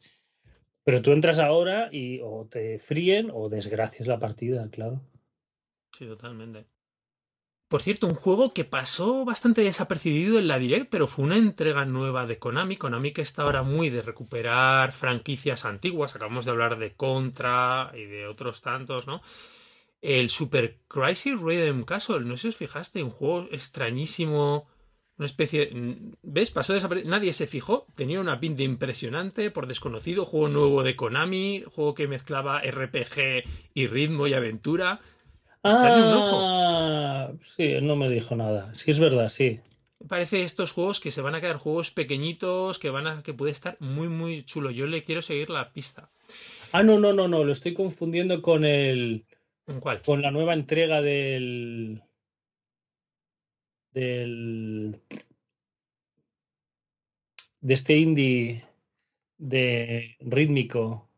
Pero 0.84 1.02
tú 1.02 1.12
entras 1.12 1.40
ahora 1.40 1.90
y 1.92 2.20
o 2.22 2.48
te 2.50 2.80
fríen 2.80 3.30
o 3.32 3.48
desgracias 3.48 4.08
la 4.08 4.20
partida, 4.20 4.68
claro. 4.70 5.02
Sí, 5.92 6.06
totalmente. 6.06 6.66
Por 7.68 7.82
cierto, 7.82 8.08
un 8.08 8.16
juego 8.16 8.54
que 8.54 8.64
pasó 8.64 9.26
bastante 9.26 9.62
desapercibido 9.62 10.40
en 10.40 10.48
la 10.48 10.60
Direct, 10.60 10.90
pero 10.90 11.08
fue 11.08 11.26
una 11.26 11.38
entrega 11.38 11.86
nueva 11.86 12.26
de 12.26 12.38
Konami. 12.38 12.78
Konami 12.78 13.12
que 13.12 13.22
está 13.22 13.44
ahora 13.44 13.64
muy 13.64 13.90
de 13.90 14.02
recuperar 14.02 14.92
franquicias 14.92 15.66
antiguas. 15.66 16.16
Acabamos 16.16 16.46
de 16.46 16.52
hablar 16.52 16.78
de 16.78 16.94
Contra 16.94 17.92
y 17.96 18.06
de 18.06 18.28
otros 18.28 18.62
tantos, 18.62 19.08
¿no? 19.08 19.22
El 20.06 20.30
Super 20.30 20.78
Crisis 20.88 21.40
Rhythm 21.40 21.84
Castle, 21.84 22.22
no 22.22 22.38
sé 22.38 22.44
si 22.44 22.48
os 22.50 22.58
fijaste, 22.58 23.02
un 23.02 23.10
juego 23.10 23.48
extrañísimo, 23.52 24.68
una 25.18 25.26
especie... 25.26 25.72
¿Ves? 26.22 26.52
Pasó 26.52 26.74
desapercibido. 26.74 27.10
Nadie 27.10 27.34
se 27.34 27.48
fijó, 27.48 27.88
tenía 27.96 28.22
una 28.22 28.40
pinta 28.40 28.62
impresionante, 28.62 29.50
por 29.50 29.66
desconocido, 29.66 30.26
juego 30.26 30.50
nuevo 30.50 30.84
de 30.84 30.96
Konami, 30.96 31.64
juego 31.74 31.96
que 31.96 32.08
mezclaba 32.08 32.62
RPG 32.62 33.46
y 33.74 33.88
ritmo 33.88 34.28
y 34.28 34.34
aventura. 34.34 35.02
Un 35.64 35.72
ojo. 35.72 36.38
Ah, 36.40 37.32
sí, 37.58 37.82
no 37.82 37.96
me 37.96 38.08
dijo 38.08 38.36
nada. 38.36 38.76
Sí, 38.76 38.92
es 38.92 39.00
verdad, 39.00 39.30
sí. 39.30 39.60
Parece 40.08 40.44
estos 40.44 40.72
juegos 40.72 41.00
que 41.00 41.10
se 41.10 41.22
van 41.22 41.34
a 41.34 41.42
quedar 41.42 41.58
juegos 41.58 41.90
pequeñitos, 41.90 42.78
que 42.78 42.92
van 42.92 43.08
a, 43.08 43.24
que 43.24 43.34
puede 43.34 43.52
estar 43.52 43.76
muy 43.80 44.08
muy 44.08 44.44
chulo. 44.44 44.70
Yo 44.70 44.86
le 44.86 45.04
quiero 45.04 45.24
seguir 45.24 45.50
la 45.50 45.72
pista. 45.72 46.12
Ah, 46.72 46.84
no, 46.84 47.00
no, 47.00 47.14
no, 47.14 47.28
no, 47.28 47.44
lo 47.44 47.52
estoy 47.52 47.74
confundiendo 47.74 48.44
con 48.44 48.66
el... 48.66 49.26
¿En 49.68 49.80
cuál? 49.80 50.02
con 50.02 50.22
la 50.22 50.32
nueva 50.32 50.54
entrega 50.54 51.02
del 51.02 52.02
del 53.92 55.02
de 57.62 57.74
este 57.74 57.96
indie 57.98 58.64
de 59.38 60.18
rítmico 60.20 61.10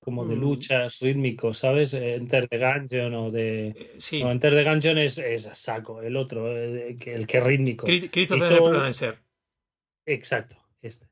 como 0.00 0.26
de 0.26 0.36
Mm. 0.36 0.40
luchas 0.40 1.00
rítmico, 1.00 1.52
¿sabes? 1.54 1.94
Enter 1.94 2.46
the 2.48 2.58
Gungeon 2.58 3.14
o 3.14 3.30
de 3.30 3.68
Eh, 3.68 3.94
sí. 3.98 4.22
no, 4.22 4.30
Enter 4.30 4.54
the 4.54 4.62
Gungeon 4.64 4.98
es, 4.98 5.14
saco, 5.54 6.02
el 6.02 6.16
otro, 6.16 6.56
eh, 6.56 6.96
el 7.06 7.26
que 7.26 7.38
es 7.38 7.44
rítmico. 7.44 7.86
Cri- 7.86 8.10
Christopher 8.10 8.52
hizo- 8.52 8.64
Prudencer. 8.64 9.18
Exacto, 10.06 10.56
este. 10.82 11.06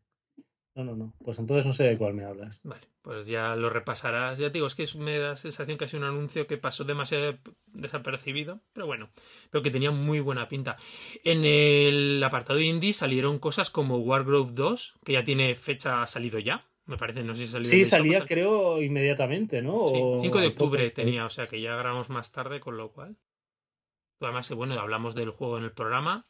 No, 0.74 0.84
no, 0.84 0.96
no. 0.96 1.14
Pues 1.22 1.38
entonces 1.38 1.66
no 1.66 1.72
sé 1.74 1.84
de 1.84 1.98
cuál 1.98 2.14
me 2.14 2.24
hablas. 2.24 2.60
Vale, 2.64 2.80
pues 3.02 3.26
ya 3.26 3.54
lo 3.56 3.68
repasarás. 3.68 4.38
Ya 4.38 4.48
te 4.48 4.54
digo, 4.54 4.66
es 4.66 4.74
que 4.74 4.86
me 4.98 5.18
da 5.18 5.30
la 5.30 5.36
sensación 5.36 5.76
que 5.76 5.84
ha 5.84 5.88
sido 5.88 6.02
un 6.02 6.08
anuncio 6.08 6.46
que 6.46 6.56
pasó 6.56 6.84
demasiado 6.84 7.38
desapercibido, 7.66 8.60
pero 8.72 8.86
bueno, 8.86 9.10
pero 9.50 9.62
que 9.62 9.70
tenía 9.70 9.90
muy 9.90 10.20
buena 10.20 10.48
pinta. 10.48 10.78
En 11.24 11.44
el 11.44 12.22
apartado 12.24 12.60
indie 12.60 12.94
salieron 12.94 13.38
cosas 13.38 13.68
como 13.68 13.98
Wargrove 13.98 14.52
2, 14.52 14.94
que 15.04 15.12
ya 15.12 15.24
tiene 15.24 15.54
fecha 15.56 16.06
salido 16.06 16.38
ya. 16.38 16.66
Me 16.86 16.96
parece, 16.96 17.22
no 17.22 17.34
sé 17.34 17.46
si 17.46 17.52
salió. 17.52 17.64
Sí, 17.64 17.84
salía 17.84 18.24
creo 18.24 18.82
inmediatamente, 18.82 19.62
¿no? 19.62 19.86
Sí, 19.86 20.00
5 20.20 20.40
de 20.40 20.46
octubre 20.48 20.90
tenía, 20.90 21.26
o 21.26 21.30
sea 21.30 21.46
que 21.46 21.60
ya 21.60 21.76
grabamos 21.76 22.08
más 22.08 22.32
tarde, 22.32 22.60
con 22.60 22.76
lo 22.76 22.92
cual. 22.92 23.16
Además, 24.20 24.50
bueno, 24.52 24.78
hablamos 24.80 25.14
del 25.14 25.30
juego 25.30 25.58
en 25.58 25.64
el 25.64 25.72
programa. 25.72 26.26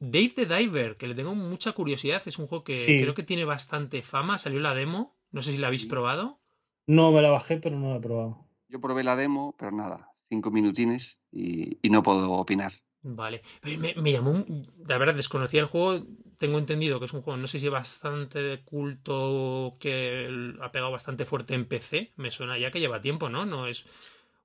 Dave 0.00 0.32
the 0.34 0.46
Diver, 0.46 0.96
que 0.96 1.06
le 1.06 1.14
tengo 1.14 1.34
mucha 1.34 1.72
curiosidad, 1.72 2.22
es 2.24 2.38
un 2.38 2.46
juego 2.46 2.64
que 2.64 2.76
creo 2.76 3.14
que 3.14 3.22
tiene 3.22 3.44
bastante 3.44 4.02
fama. 4.02 4.38
Salió 4.38 4.58
la 4.58 4.74
demo, 4.74 5.14
no 5.30 5.42
sé 5.42 5.52
si 5.52 5.58
la 5.58 5.66
habéis 5.66 5.84
probado. 5.84 6.40
No, 6.86 7.12
me 7.12 7.20
la 7.20 7.30
bajé, 7.30 7.58
pero 7.58 7.78
no 7.78 7.90
la 7.90 7.96
he 7.96 8.00
probado. 8.00 8.46
Yo 8.68 8.80
probé 8.80 9.04
la 9.04 9.14
demo, 9.14 9.54
pero 9.58 9.72
nada, 9.72 10.08
cinco 10.28 10.50
minutines 10.50 11.20
y, 11.30 11.78
no 11.90 12.02
puedo 12.02 12.32
opinar. 12.32 12.72
Vale, 13.02 13.42
me, 13.62 13.94
me, 13.94 14.12
llamó, 14.12 14.44
la 14.86 14.98
verdad 14.98 15.14
desconocía 15.14 15.60
el 15.60 15.66
juego, 15.66 16.06
tengo 16.38 16.58
entendido 16.58 16.98
que 16.98 17.06
es 17.06 17.12
un 17.12 17.22
juego, 17.22 17.38
no 17.38 17.46
sé 17.46 17.60
si 17.60 17.68
bastante 17.68 18.42
de 18.42 18.62
culto, 18.62 19.76
que 19.78 20.54
ha 20.60 20.72
pegado 20.72 20.90
bastante 20.90 21.24
fuerte 21.24 21.54
en 21.54 21.66
PC, 21.66 22.12
me 22.16 22.30
suena 22.30 22.58
ya 22.58 22.70
que 22.70 22.80
lleva 22.80 23.00
tiempo, 23.00 23.28
¿no? 23.28 23.44
No 23.44 23.66
es 23.66 23.86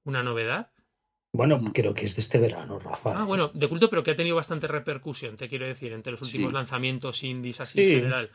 una 0.04 0.22
novedad. 0.24 0.72
Bueno, 1.36 1.60
mm. 1.60 1.66
creo 1.68 1.94
que 1.94 2.06
es 2.06 2.16
de 2.16 2.22
este 2.22 2.40
verano, 2.40 2.80
Rafa. 2.80 3.22
Ah, 3.22 3.26
bueno, 3.26 3.52
de 3.54 3.68
culto, 3.68 3.90
pero 3.90 4.04
que 4.04 4.12
ha 4.12 4.16
tenido 4.16 4.36
bastante 4.36 4.68
repercusión, 4.68 5.36
te 5.36 5.50
quiero 5.50 5.66
decir, 5.66 5.92
entre 5.94 6.12
los 6.12 6.22
últimos 6.22 6.54
lanzamientos 6.54 7.24
indies 7.24 7.60
así 7.60 7.82
en 7.82 7.96
general. 7.98 8.32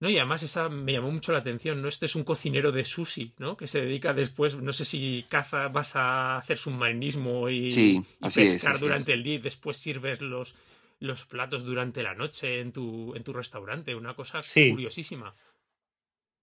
No, 0.00 0.08
y 0.08 0.16
además 0.16 0.44
esa 0.44 0.68
me 0.68 0.92
llamó 0.92 1.10
mucho 1.10 1.32
la 1.32 1.38
atención, 1.38 1.82
¿no? 1.82 1.88
Este 1.88 2.06
es 2.06 2.14
un 2.14 2.22
cocinero 2.22 2.70
de 2.70 2.84
sushi, 2.84 3.32
¿no? 3.38 3.56
Que 3.56 3.66
se 3.66 3.80
dedica 3.80 4.14
después, 4.14 4.56
no 4.56 4.72
sé 4.72 4.84
si 4.84 5.24
caza, 5.28 5.68
vas 5.68 5.96
a 5.96 6.36
hacer 6.36 6.56
submarinismo 6.56 7.50
y, 7.50 7.68
y 7.68 8.30
pescar 8.32 8.78
durante 8.78 9.12
el 9.12 9.24
día 9.24 9.34
y 9.34 9.38
después 9.38 9.76
sirves 9.76 10.20
los, 10.20 10.54
los 11.00 11.26
platos 11.26 11.64
durante 11.64 12.04
la 12.04 12.14
noche 12.14 12.60
en 12.60 12.70
tu, 12.70 13.12
en 13.16 13.24
tu 13.24 13.32
restaurante. 13.32 13.94
Una 13.94 14.14
cosa 14.14 14.40
curiosísima. 14.54 15.34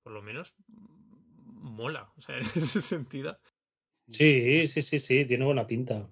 Por 0.03 0.11
lo 0.11 0.22
menos 0.22 0.53
mola, 1.66 2.11
o 2.18 2.22
sea, 2.22 2.38
en 2.39 2.45
ese 2.45 2.82
sentido. 2.82 3.38
Sí, 4.07 4.65
sí, 4.67 4.81
sí, 4.81 4.97
sí, 4.97 5.25
tiene 5.25 5.45
buena 5.45 5.67
pinta. 5.67 6.09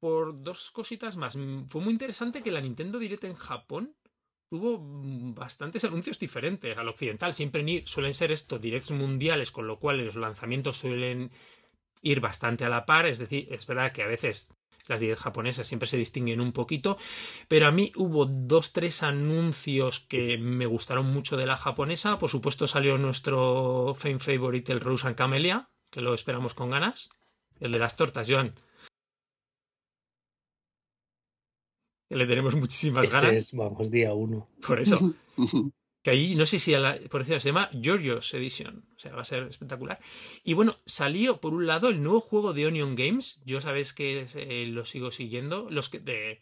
Por 0.00 0.42
dos 0.42 0.70
cositas 0.70 1.16
más. 1.16 1.36
Mm, 1.36 1.66
fue 1.68 1.80
muy 1.82 1.92
interesante 1.92 2.42
que 2.42 2.50
la 2.50 2.60
Nintendo 2.60 2.98
Direct 2.98 3.24
en 3.24 3.34
Japón 3.34 3.94
tuvo 4.50 4.78
mm, 4.78 5.34
bastantes 5.34 5.84
anuncios 5.84 6.18
diferentes 6.18 6.76
al 6.76 6.88
occidental. 6.88 7.34
Siempre 7.34 7.82
suelen 7.86 8.14
ser 8.14 8.32
estos 8.32 8.60
directs 8.60 8.90
mundiales, 8.90 9.50
con 9.50 9.66
lo 9.66 9.78
cual 9.78 10.04
los 10.04 10.16
lanzamientos 10.16 10.78
suelen 10.78 11.30
ir 12.02 12.20
bastante 12.20 12.64
a 12.64 12.70
la 12.70 12.86
par. 12.86 13.06
Es 13.06 13.18
decir, 13.18 13.48
es 13.52 13.66
verdad 13.66 13.92
que 13.92 14.02
a 14.02 14.08
veces 14.08 14.48
las 14.90 15.00
10 15.00 15.18
japonesas 15.18 15.66
siempre 15.66 15.88
se 15.88 15.96
distinguen 15.96 16.40
un 16.40 16.52
poquito, 16.52 16.98
pero 17.48 17.66
a 17.66 17.72
mí 17.72 17.92
hubo 17.96 18.26
dos, 18.26 18.72
tres 18.72 19.02
anuncios 19.02 20.00
que 20.00 20.36
me 20.36 20.66
gustaron 20.66 21.06
mucho 21.06 21.36
de 21.36 21.46
la 21.46 21.56
japonesa. 21.56 22.18
Por 22.18 22.28
supuesto 22.28 22.66
salió 22.66 22.98
nuestro 22.98 23.94
fan 23.94 24.20
favorite, 24.20 24.72
el 24.72 24.80
Rose 24.80 25.06
and 25.06 25.16
Camellia, 25.16 25.70
que 25.90 26.00
lo 26.00 26.12
esperamos 26.14 26.54
con 26.54 26.70
ganas. 26.70 27.10
El 27.58 27.72
de 27.72 27.78
las 27.78 27.96
tortas, 27.96 28.28
Joan. 28.28 28.54
Que 32.08 32.16
le 32.16 32.26
tenemos 32.26 32.54
muchísimas 32.56 33.08
ganas. 33.10 33.52
vamos, 33.52 33.90
día 33.90 34.12
uno. 34.12 34.48
Por 34.66 34.80
eso. 34.80 35.14
que 36.02 36.10
ahí 36.10 36.34
no 36.34 36.46
sé 36.46 36.58
si 36.58 36.74
por 37.10 37.20
decirlo 37.20 37.40
se 37.40 37.48
llama 37.48 37.70
Georgios 37.80 38.32
Edition, 38.32 38.84
o 38.96 38.98
sea, 38.98 39.12
va 39.12 39.22
a 39.22 39.24
ser 39.24 39.42
espectacular. 39.44 40.00
Y 40.44 40.54
bueno, 40.54 40.76
salió 40.86 41.40
por 41.40 41.52
un 41.52 41.66
lado 41.66 41.88
el 41.88 42.02
nuevo 42.02 42.20
juego 42.20 42.52
de 42.52 42.66
Onion 42.66 42.96
Games, 42.96 43.40
yo 43.44 43.60
sabes 43.60 43.92
que 43.92 44.26
eh, 44.34 44.66
lo 44.66 44.84
sigo 44.84 45.10
siguiendo, 45.10 45.68
los 45.70 45.90
que 45.90 45.98
de, 45.98 46.40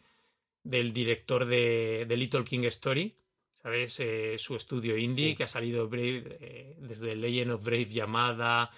del 0.63 0.93
director 0.93 1.45
de, 1.45 2.05
de, 2.07 2.17
Little 2.17 2.45
King 2.45 2.63
Story, 2.65 3.17
sabes, 3.61 3.99
eh, 3.99 4.35
su 4.37 4.55
estudio 4.55 4.97
indie 4.97 5.35
que 5.35 5.43
ha 5.43 5.47
salido 5.47 5.89
eh, 5.91 6.77
desde 6.79 7.15
Legend 7.15 7.51
of 7.51 7.63
Brave 7.63 7.89
Llamada, 7.89 8.71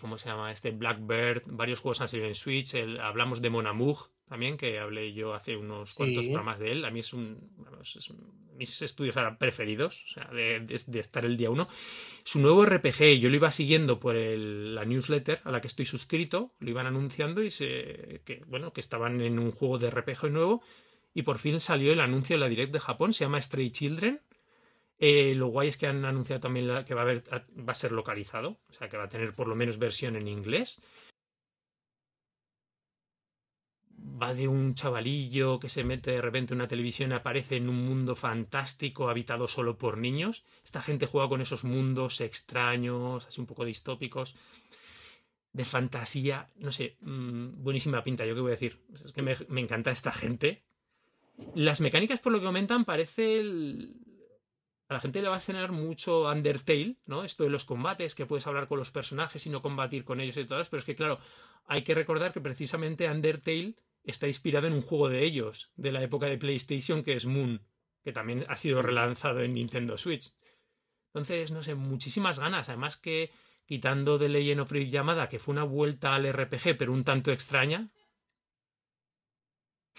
¿cómo 0.00 0.16
se 0.16 0.28
llama? 0.28 0.52
Este 0.52 0.70
Blackbird, 0.70 1.42
varios 1.46 1.80
juegos 1.80 2.00
han 2.00 2.08
salido 2.08 2.28
en 2.28 2.36
Switch, 2.36 2.74
hablamos 3.00 3.42
de 3.42 3.50
Monamug, 3.50 4.11
también, 4.32 4.56
que 4.56 4.78
hablé 4.78 5.12
yo 5.12 5.34
hace 5.34 5.58
unos 5.58 5.94
cuantos 5.94 6.24
programas 6.24 6.58
de 6.58 6.72
él. 6.72 6.86
A 6.86 6.90
mí 6.90 7.00
es 7.00 7.12
un, 7.12 7.38
mis 8.56 8.80
estudios 8.80 9.14
ahora 9.18 9.36
preferidos, 9.36 10.06
o 10.06 10.08
sea, 10.08 10.24
de, 10.32 10.64
estar 10.98 11.26
el 11.26 11.36
día 11.36 11.50
uno. 11.50 11.68
Su 12.24 12.40
nuevo 12.40 12.64
RPG, 12.64 13.20
yo 13.20 13.28
lo 13.28 13.36
iba 13.36 13.50
siguiendo 13.50 14.00
por 14.00 14.14
la 14.14 14.86
newsletter 14.86 15.42
a 15.44 15.50
la 15.50 15.60
que 15.60 15.66
estoy 15.66 15.84
suscrito, 15.84 16.54
lo 16.60 16.70
iban 16.70 16.86
anunciando 16.86 17.42
y 17.42 17.50
se, 17.50 18.22
que, 18.24 18.42
bueno, 18.46 18.72
que 18.72 18.80
estaban 18.80 19.20
en 19.20 19.38
un 19.38 19.50
juego 19.50 19.78
de 19.78 19.90
RPG 19.90 20.30
nuevo 20.30 20.62
y 21.12 21.24
por 21.24 21.36
fin 21.36 21.60
salió 21.60 21.92
el 21.92 22.00
anuncio 22.00 22.36
de 22.36 22.40
la 22.40 22.48
Direct 22.48 22.72
de 22.72 22.80
Japón, 22.80 23.12
se 23.12 23.26
llama 23.26 23.42
Stray 23.42 23.70
Children. 23.70 24.22
Eh, 24.98 25.34
lo 25.34 25.48
guay 25.48 25.68
es 25.68 25.76
que 25.76 25.88
han 25.88 26.06
anunciado 26.06 26.40
también 26.40 26.86
que 26.86 26.94
va 26.94 27.02
a, 27.02 27.04
haber, 27.04 27.22
va 27.30 27.72
a 27.72 27.74
ser 27.74 27.92
localizado, 27.92 28.60
o 28.70 28.72
sea 28.72 28.88
que 28.88 28.96
va 28.96 29.04
a 29.04 29.08
tener 29.10 29.34
por 29.34 29.46
lo 29.46 29.54
menos 29.54 29.76
versión 29.76 30.16
en 30.16 30.26
inglés. 30.26 30.80
Va 34.02 34.34
de 34.34 34.48
un 34.48 34.74
chavalillo 34.74 35.58
que 35.60 35.68
se 35.68 35.84
mete 35.84 36.12
de 36.12 36.20
repente 36.20 36.54
en 36.54 36.60
una 36.60 36.68
televisión 36.68 37.10
y 37.10 37.14
aparece 37.14 37.56
en 37.56 37.68
un 37.68 37.86
mundo 37.86 38.16
fantástico 38.16 39.08
habitado 39.08 39.48
solo 39.48 39.78
por 39.78 39.98
niños. 39.98 40.44
Esta 40.64 40.80
gente 40.80 41.06
juega 41.06 41.28
con 41.28 41.40
esos 41.40 41.64
mundos 41.64 42.20
extraños, 42.20 43.26
así 43.26 43.40
un 43.40 43.46
poco 43.46 43.64
distópicos, 43.64 44.34
de 45.52 45.64
fantasía. 45.64 46.50
No 46.56 46.72
sé, 46.72 46.96
mm, 47.00 47.62
buenísima 47.62 48.02
pinta, 48.02 48.24
yo 48.24 48.34
qué 48.34 48.40
voy 48.40 48.50
a 48.50 48.58
decir. 48.58 48.80
Es 49.04 49.12
que 49.12 49.22
me, 49.22 49.60
encanta 49.60 49.90
esta 49.90 50.12
gente. 50.12 50.62
Las 51.54 51.80
mecánicas, 51.80 52.20
por 52.20 52.32
lo 52.32 52.40
que 52.40 52.46
comentan, 52.46 52.84
parece 52.84 53.42
a 54.88 54.94
la 54.94 55.00
gente 55.00 55.22
le 55.22 55.28
va 55.28 55.36
a 55.36 55.40
cenar 55.40 55.72
mucho 55.72 56.28
Undertale, 56.28 56.96
¿no? 57.06 57.24
Esto 57.24 57.44
de 57.44 57.50
los 57.50 57.64
combates, 57.64 58.14
que 58.14 58.26
puedes 58.26 58.46
hablar 58.46 58.68
con 58.68 58.78
los 58.78 58.90
personajes 58.90 59.46
y 59.46 59.50
no 59.50 59.62
combatir 59.62 60.04
con 60.04 60.20
ellos 60.20 60.36
y 60.36 60.44
todo, 60.44 60.62
pero 60.70 60.80
es 60.80 60.84
que 60.84 60.94
claro, 60.94 61.18
hay 61.66 61.82
que 61.82 61.94
recordar 61.94 62.32
que 62.32 62.42
precisamente 62.42 63.08
Undertale 63.08 63.74
está 64.04 64.26
inspirado 64.26 64.66
en 64.66 64.74
un 64.74 64.82
juego 64.82 65.08
de 65.08 65.24
ellos, 65.24 65.70
de 65.76 65.92
la 65.92 66.02
época 66.02 66.26
de 66.26 66.38
PlayStation, 66.38 67.02
que 67.02 67.14
es 67.14 67.26
Moon, 67.26 67.62
que 68.02 68.12
también 68.12 68.44
ha 68.48 68.56
sido 68.56 68.82
relanzado 68.82 69.40
en 69.40 69.54
Nintendo 69.54 69.96
Switch. 69.96 70.34
Entonces, 71.14 71.52
no 71.52 71.62
sé, 71.62 71.74
muchísimas 71.74 72.38
ganas. 72.38 72.68
Además 72.68 72.96
que, 72.96 73.30
quitando 73.66 74.18
de 74.18 74.28
Legend 74.28 74.62
of 74.62 74.72
Rage 74.72 74.90
Llamada, 74.90 75.28
que 75.28 75.38
fue 75.38 75.52
una 75.52 75.64
vuelta 75.64 76.14
al 76.14 76.30
RPG, 76.30 76.76
pero 76.78 76.92
un 76.92 77.04
tanto 77.04 77.30
extraña. 77.32 77.90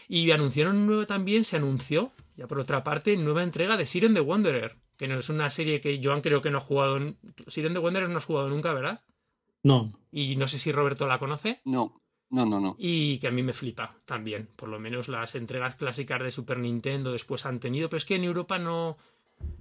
Y 0.08 0.32
anunciaron 0.32 0.86
nuevo 0.88 1.06
también, 1.06 1.43
se 1.43 1.58
anunció, 1.58 2.12
ya 2.36 2.47
por 2.47 2.60
otra 2.60 2.84
parte, 2.84 3.16
nueva 3.16 3.43
entrega 3.43 3.78
de 3.78 3.86
Siren 3.86 4.16
the 4.16 4.22
Wanderer, 4.22 4.78
que 4.97 5.08
no 5.08 5.20
es 5.20 5.30
una 5.30 5.49
serie 5.49 5.82
que 5.82 6.01
Joan 6.04 6.22
creo 6.22 6.41
que 6.41 6.49
no 6.49 6.58
ha 6.58 6.62
jugado. 6.62 6.97
En... 6.97 7.18
Siren 7.47 7.74
the 7.74 7.80
Wanderer 7.80 8.10
no 8.10 8.18
has 8.18 8.26
jugado 8.26 8.49
nunca, 8.49 8.74
¿verdad? 8.74 9.04
No. 9.62 9.93
Y 10.12 10.36
no 10.36 10.47
sé 10.47 10.60
si 10.60 10.72
Roberto 10.72 11.08
la 11.08 11.20
conoce. 11.20 11.62
No. 11.64 12.03
No, 12.34 12.47
no, 12.47 12.59
no. 12.59 12.75
Y 12.79 13.19
que 13.19 13.27
a 13.27 13.31
mí 13.31 13.43
me 13.43 13.53
flipa 13.53 13.95
también. 14.05 14.49
Por 14.55 14.67
lo 14.67 14.79
menos 14.79 15.07
las 15.07 15.36
entregas 15.36 15.75
clásicas 15.75 16.19
de 16.19 16.31
Super 16.31 16.57
Nintendo 16.57 17.11
después 17.11 17.45
han 17.45 17.59
tenido, 17.59 17.89
pero 17.89 17.99
es 17.99 18.05
que 18.05 18.15
en 18.15 18.23
Europa 18.23 18.57
no, 18.57 18.97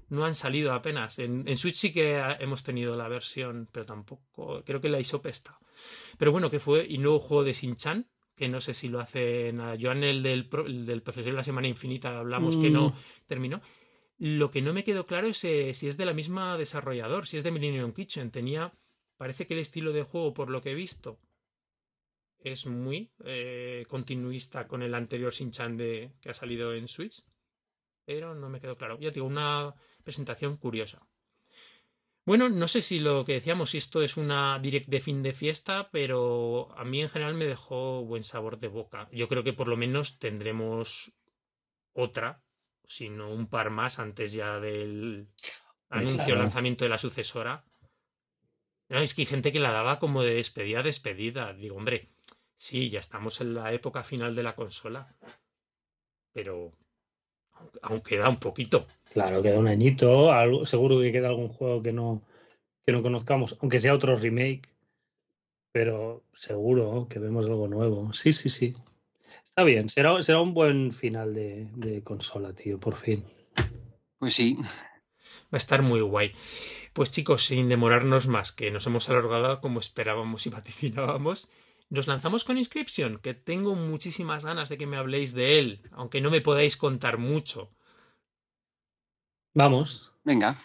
no 0.08 0.24
han 0.24 0.34
salido 0.34 0.72
apenas. 0.72 1.18
En, 1.18 1.54
Switch 1.58 1.74
sí 1.74 1.92
que 1.92 2.18
hemos 2.40 2.62
tenido 2.62 2.96
la 2.96 3.08
versión, 3.08 3.68
pero 3.70 3.84
tampoco. 3.84 4.62
Creo 4.64 4.80
que 4.80 4.88
la 4.88 4.98
ISOP 4.98 5.26
está. 5.26 5.58
Pero 6.16 6.32
bueno, 6.32 6.50
que 6.50 6.60
fue. 6.60 6.86
Y 6.88 6.96
nuevo 6.96 7.20
juego 7.20 7.44
de 7.44 7.52
Shin-Chan, 7.52 8.06
que 8.34 8.48
no 8.48 8.62
sé 8.62 8.72
si 8.72 8.88
lo 8.88 9.00
hace 9.00 9.52
nada. 9.52 9.76
Joan, 9.78 10.02
el 10.02 10.22
del, 10.22 10.48
del 10.86 11.02
profesor 11.02 11.30
de 11.30 11.36
la 11.36 11.44
Semana 11.44 11.68
Infinita, 11.68 12.18
hablamos 12.18 12.56
que 12.56 12.70
no 12.70 12.88
mm. 12.88 12.94
terminó. 13.26 13.60
Lo 14.16 14.50
que 14.50 14.62
no 14.62 14.72
me 14.72 14.82
quedó 14.82 15.04
claro 15.04 15.26
es 15.26 15.44
eh, 15.44 15.74
si 15.74 15.88
es 15.88 15.98
de 15.98 16.06
la 16.06 16.14
misma 16.14 16.56
desarrollador, 16.56 17.26
si 17.26 17.36
es 17.36 17.44
de 17.44 17.50
Millennium 17.50 17.92
Kitchen. 17.92 18.30
Tenía. 18.30 18.72
Parece 19.18 19.46
que 19.46 19.52
el 19.52 19.60
estilo 19.60 19.92
de 19.92 20.04
juego, 20.04 20.32
por 20.32 20.48
lo 20.48 20.62
que 20.62 20.70
he 20.70 20.74
visto, 20.74 21.18
es 22.44 22.66
muy 22.66 23.12
eh, 23.24 23.84
continuista 23.88 24.66
con 24.66 24.82
el 24.82 24.94
anterior 24.94 25.32
Shin-Chan 25.32 25.76
que 25.76 26.28
ha 26.28 26.34
salido 26.34 26.74
en 26.74 26.88
Switch. 26.88 27.22
Pero 28.04 28.34
no 28.34 28.48
me 28.48 28.60
quedó 28.60 28.76
claro. 28.76 28.98
Ya 28.98 29.10
digo, 29.10 29.26
una 29.26 29.74
presentación 30.02 30.56
curiosa. 30.56 31.06
Bueno, 32.24 32.48
no 32.48 32.68
sé 32.68 32.82
si 32.82 33.00
lo 33.00 33.24
que 33.24 33.34
decíamos, 33.34 33.70
si 33.70 33.78
esto 33.78 34.00
es 34.00 34.16
una 34.16 34.58
direct 34.60 34.88
de 34.88 35.00
fin 35.00 35.22
de 35.22 35.32
fiesta, 35.32 35.88
pero 35.90 36.72
a 36.76 36.84
mí 36.84 37.00
en 37.00 37.08
general 37.08 37.34
me 37.34 37.46
dejó 37.46 38.04
buen 38.04 38.22
sabor 38.22 38.60
de 38.60 38.68
boca. 38.68 39.08
Yo 39.10 39.28
creo 39.28 39.42
que 39.42 39.52
por 39.52 39.66
lo 39.66 39.76
menos 39.76 40.18
tendremos 40.18 41.12
otra, 41.92 42.44
sino 42.84 43.30
un 43.30 43.48
par 43.48 43.70
más 43.70 43.98
antes 43.98 44.32
ya 44.32 44.60
del 44.60 45.28
anuncio, 45.88 46.36
lanzamiento 46.36 46.84
de 46.84 46.90
la 46.90 46.98
sucesora. 46.98 47.64
No, 48.92 49.00
es 49.00 49.14
que 49.14 49.22
hay 49.22 49.26
gente 49.26 49.50
que 49.50 49.58
la 49.58 49.72
daba 49.72 49.98
como 49.98 50.22
de 50.22 50.34
despedida, 50.34 50.84
despedida. 50.84 51.52
Digo, 51.54 51.76
hombre, 51.76 52.10
Sí, 52.62 52.90
ya 52.90 53.00
estamos 53.00 53.40
en 53.40 53.54
la 53.54 53.72
época 53.72 54.04
final 54.04 54.36
de 54.36 54.44
la 54.44 54.54
consola. 54.54 55.12
Pero 56.32 56.70
aún 57.82 58.00
queda 58.02 58.28
un 58.28 58.36
poquito. 58.36 58.86
Claro, 59.12 59.42
queda 59.42 59.58
un 59.58 59.66
añito, 59.66 60.30
algo, 60.30 60.64
seguro 60.64 61.00
que 61.00 61.10
queda 61.10 61.26
algún 61.26 61.48
juego 61.48 61.82
que 61.82 61.92
no, 61.92 62.22
que 62.86 62.92
no 62.92 63.02
conozcamos, 63.02 63.58
aunque 63.60 63.80
sea 63.80 63.92
otro 63.92 64.14
remake, 64.14 64.68
pero 65.72 66.22
seguro 66.34 67.08
que 67.10 67.18
vemos 67.18 67.46
algo 67.46 67.66
nuevo. 67.66 68.12
Sí, 68.12 68.32
sí, 68.32 68.48
sí. 68.48 68.76
Está 69.44 69.64
bien, 69.64 69.88
será, 69.88 70.22
será 70.22 70.40
un 70.40 70.54
buen 70.54 70.92
final 70.92 71.34
de, 71.34 71.66
de 71.74 72.04
consola, 72.04 72.52
tío, 72.52 72.78
por 72.78 72.94
fin. 72.94 73.24
Pues 74.18 74.34
sí. 74.34 74.56
Va 74.56 74.66
a 75.50 75.56
estar 75.56 75.82
muy 75.82 76.00
guay. 76.00 76.30
Pues 76.92 77.10
chicos, 77.10 77.46
sin 77.46 77.68
demorarnos 77.68 78.26
más, 78.26 78.52
que 78.52 78.70
nos 78.70 78.86
hemos 78.86 79.08
alargado 79.08 79.60
como 79.60 79.80
esperábamos 79.80 80.46
y 80.46 80.50
vaticinábamos, 80.56 81.50
nos 81.88 82.06
lanzamos 82.06 82.44
con 82.44 82.58
Inscription, 82.58 83.18
que 83.18 83.34
tengo 83.34 83.74
muchísimas 83.74 84.44
ganas 84.44 84.68
de 84.68 84.78
que 84.78 84.86
me 84.86 84.96
habléis 84.96 85.32
de 85.32 85.58
él, 85.58 85.82
aunque 85.92 86.20
no 86.20 86.30
me 86.30 86.40
podáis 86.40 86.76
contar 86.76 87.18
mucho. 87.18 87.70
Vamos. 89.54 90.12
Venga. 90.24 90.62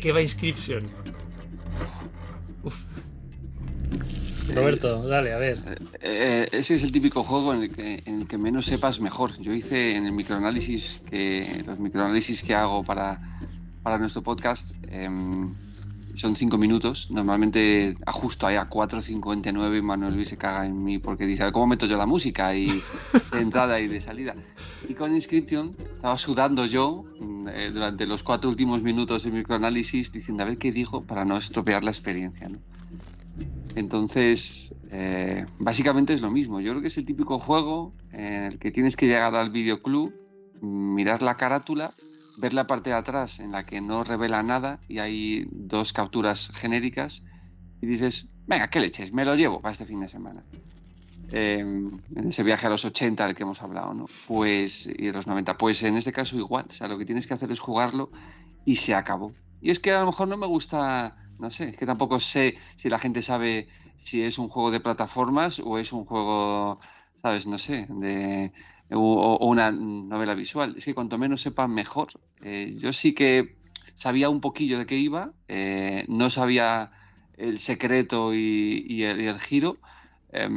¿Y 0.00 0.02
de 0.02 0.06
qué 0.06 0.12
va 0.12 0.22
Inscription? 0.22 0.88
Roberto, 4.54 5.06
dale, 5.06 5.34
a 5.34 5.36
ver. 5.36 5.58
Eh, 6.00 6.48
ese 6.52 6.76
es 6.76 6.82
el 6.84 6.90
típico 6.90 7.22
juego 7.22 7.52
en 7.52 7.64
el, 7.64 7.70
que, 7.70 8.02
en 8.06 8.22
el 8.22 8.26
que 8.26 8.38
menos 8.38 8.64
sepas 8.64 8.98
mejor. 8.98 9.38
Yo 9.40 9.52
hice 9.52 9.96
en 9.96 10.06
el 10.06 10.12
microanálisis 10.12 11.02
que 11.10 11.62
los 11.66 11.78
microanálisis 11.78 12.42
que 12.42 12.54
hago 12.54 12.82
para, 12.82 13.20
para 13.82 13.98
nuestro 13.98 14.22
podcast 14.22 14.70
em, 14.88 15.54
son 16.20 16.36
cinco 16.36 16.58
minutos. 16.58 17.08
Normalmente 17.10 17.94
ajusto 18.04 18.46
ahí 18.46 18.56
a 18.56 18.68
4.59 18.68 19.78
y 19.78 19.82
Manuel 19.82 20.14
Luis 20.14 20.28
se 20.28 20.36
caga 20.36 20.66
en 20.66 20.84
mí 20.84 20.98
porque 20.98 21.26
dice, 21.26 21.42
a 21.42 21.46
ver, 21.46 21.52
¿cómo 21.54 21.68
meto 21.68 21.86
yo 21.86 21.96
la 21.96 22.04
música? 22.04 22.54
Y 22.54 22.66
de 23.32 23.40
entrada 23.40 23.80
y 23.80 23.88
de 23.88 24.02
salida. 24.02 24.34
Y 24.86 24.92
con 24.94 25.14
Inscription 25.14 25.74
estaba 25.78 26.18
sudando 26.18 26.66
yo 26.66 27.04
mm, 27.18 27.48
eh, 27.48 27.70
durante 27.72 28.06
los 28.06 28.22
cuatro 28.22 28.50
últimos 28.50 28.82
minutos 28.82 29.24
del 29.24 29.32
microanálisis 29.32 30.12
diciendo 30.12 30.42
a 30.42 30.46
ver 30.46 30.58
qué 30.58 30.72
digo 30.72 31.02
para 31.02 31.24
no 31.24 31.38
estropear 31.38 31.84
la 31.84 31.90
experiencia. 31.90 32.50
¿no? 32.50 32.58
Entonces, 33.74 34.74
eh, 34.90 35.46
básicamente 35.58 36.12
es 36.12 36.20
lo 36.20 36.30
mismo. 36.30 36.60
Yo 36.60 36.72
creo 36.72 36.82
que 36.82 36.88
es 36.88 36.98
el 36.98 37.06
típico 37.06 37.38
juego 37.38 37.94
en 38.12 38.44
el 38.44 38.58
que 38.58 38.70
tienes 38.70 38.94
que 38.94 39.06
llegar 39.06 39.34
al 39.34 39.50
videoclub, 39.50 40.12
mirar 40.60 41.22
la 41.22 41.38
carátula, 41.38 41.94
ver 42.38 42.54
la 42.54 42.66
parte 42.66 42.90
de 42.90 42.96
atrás 42.96 43.40
en 43.40 43.52
la 43.52 43.64
que 43.64 43.80
no 43.80 44.04
revela 44.04 44.42
nada 44.42 44.80
y 44.88 44.98
hay 44.98 45.46
dos 45.50 45.92
capturas 45.92 46.50
genéricas 46.54 47.22
y 47.80 47.86
dices, 47.86 48.28
venga, 48.46 48.68
¿qué 48.68 48.80
leches? 48.80 49.12
Me 49.12 49.24
lo 49.24 49.34
llevo 49.34 49.60
para 49.60 49.72
este 49.72 49.86
fin 49.86 50.00
de 50.00 50.08
semana. 50.08 50.42
Eh, 51.32 51.58
en 51.60 52.28
ese 52.28 52.42
viaje 52.42 52.66
a 52.66 52.70
los 52.70 52.84
80 52.84 53.26
del 53.26 53.36
que 53.36 53.44
hemos 53.44 53.62
hablado, 53.62 53.94
¿no? 53.94 54.06
Pues, 54.26 54.86
y 54.86 55.06
de 55.06 55.12
los 55.12 55.26
90. 55.26 55.56
Pues 55.56 55.82
en 55.82 55.96
este 55.96 56.12
caso 56.12 56.36
igual. 56.36 56.66
O 56.68 56.72
sea, 56.72 56.88
lo 56.88 56.98
que 56.98 57.04
tienes 57.04 57.26
que 57.26 57.34
hacer 57.34 57.50
es 57.52 57.60
jugarlo 57.60 58.10
y 58.64 58.76
se 58.76 58.94
acabó. 58.94 59.32
Y 59.62 59.70
es 59.70 59.78
que 59.78 59.92
a 59.92 60.00
lo 60.00 60.06
mejor 60.06 60.26
no 60.26 60.36
me 60.36 60.46
gusta 60.46 61.16
no 61.40 61.50
sé, 61.50 61.70
es 61.70 61.76
que 61.76 61.86
tampoco 61.86 62.20
sé 62.20 62.56
si 62.76 62.88
la 62.88 62.98
gente 62.98 63.22
sabe 63.22 63.68
si 64.02 64.22
es 64.22 64.38
un 64.38 64.48
juego 64.48 64.70
de 64.70 64.80
plataformas 64.80 65.60
o 65.60 65.78
es 65.78 65.92
un 65.92 66.04
juego, 66.04 66.78
¿sabes? 67.22 67.46
No 67.46 67.58
sé, 67.58 67.86
de 67.88 68.52
o, 68.92 69.46
una 69.46 69.70
novela 69.70 70.34
visual. 70.34 70.74
Es 70.76 70.84
que 70.84 70.94
cuanto 70.94 71.18
menos 71.18 71.42
sepa, 71.42 71.68
mejor. 71.68 72.08
Eh, 72.42 72.76
yo 72.78 72.92
sí 72.92 73.12
que 73.12 73.56
sabía 73.96 74.28
un 74.28 74.40
poquillo 74.40 74.78
de 74.78 74.86
qué 74.86 74.96
iba, 74.96 75.32
eh, 75.48 76.04
no 76.08 76.30
sabía 76.30 76.90
el 77.36 77.58
secreto 77.58 78.34
y, 78.34 79.02
el, 79.02 79.38
giro, 79.40 79.78
eh, 80.32 80.48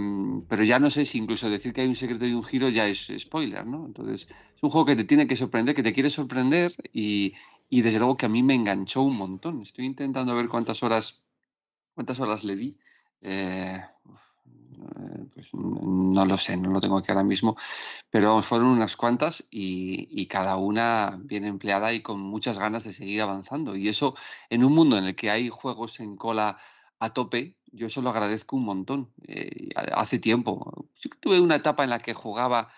pero 0.48 0.64
ya 0.64 0.80
no 0.80 0.90
sé 0.90 1.06
si 1.06 1.18
incluso 1.18 1.50
decir 1.50 1.74
que 1.74 1.82
hay 1.82 1.88
un 1.88 1.96
secreto 1.96 2.26
y 2.26 2.34
un 2.34 2.44
giro 2.44 2.70
ya 2.70 2.88
es 2.88 3.12
spoiler, 3.18 3.66
¿no? 3.66 3.86
Entonces, 3.86 4.28
es 4.56 4.64
un 4.64 4.70
juego 4.70 4.86
que 4.86 4.96
te 4.96 5.04
tiene 5.04 5.28
que 5.28 5.36
sorprender, 5.36 5.76
que 5.76 5.84
te 5.84 5.94
quiere 5.94 6.10
sorprender 6.10 6.74
y, 6.94 7.34
y 7.70 7.82
desde 7.82 8.00
luego 8.00 8.18
que 8.18 8.26
a 8.26 8.30
mí 8.30 8.44
me 8.44 8.54
enganchó 8.54 9.02
un 9.02 9.18
montón. 9.18 9.62
Estoy 9.62 9.86
intentando 9.86 10.36
ver 10.36 10.48
cuántas 10.48 10.84
horas, 10.84 11.22
cuántas 11.96 12.20
horas 12.20 12.44
le 12.44 12.56
di. 12.56 12.78
Eh, 13.22 13.78
pues 15.34 15.50
no 15.54 16.26
lo 16.26 16.38
sé, 16.38 16.58
no 16.58 16.72
lo 16.72 16.82
tengo 16.82 16.98
aquí 16.98 17.12
ahora 17.12 17.24
mismo, 17.24 17.56
pero 18.10 18.42
fueron 18.42 18.68
unas 18.68 18.96
cuantas 18.96 19.46
y, 19.52 20.26
cada 20.28 20.56
una 20.58 21.20
bien 21.22 21.46
empleada 21.46 21.94
y 21.94 22.02
con 22.02 22.20
muchas 22.20 22.58
ganas 22.58 22.84
de 22.84 22.94
seguir 22.94 23.22
avanzando. 23.22 23.76
Y 23.76 23.88
eso 23.88 24.16
en 24.50 24.64
un 24.64 24.74
mundo 24.74 24.98
en 24.98 25.04
el 25.06 25.16
que 25.16 25.30
hay 25.30 25.50
juegos 25.50 26.00
en 26.00 26.16
cola 26.16 26.58
a 27.00 27.14
tope, 27.14 27.58
yo 27.72 27.88
eso 27.88 28.02
lo 28.02 28.10
agradezco 28.10 28.56
un 28.56 28.66
montón. 28.66 29.12
Eh, 29.28 29.70
hace 29.94 30.20
tiempo, 30.20 30.88
tuve 31.20 31.40
una 31.40 31.58
etapa 31.58 31.84
en 31.84 31.92
la 31.92 32.00
que 32.00 32.14
jugaba 32.14 32.70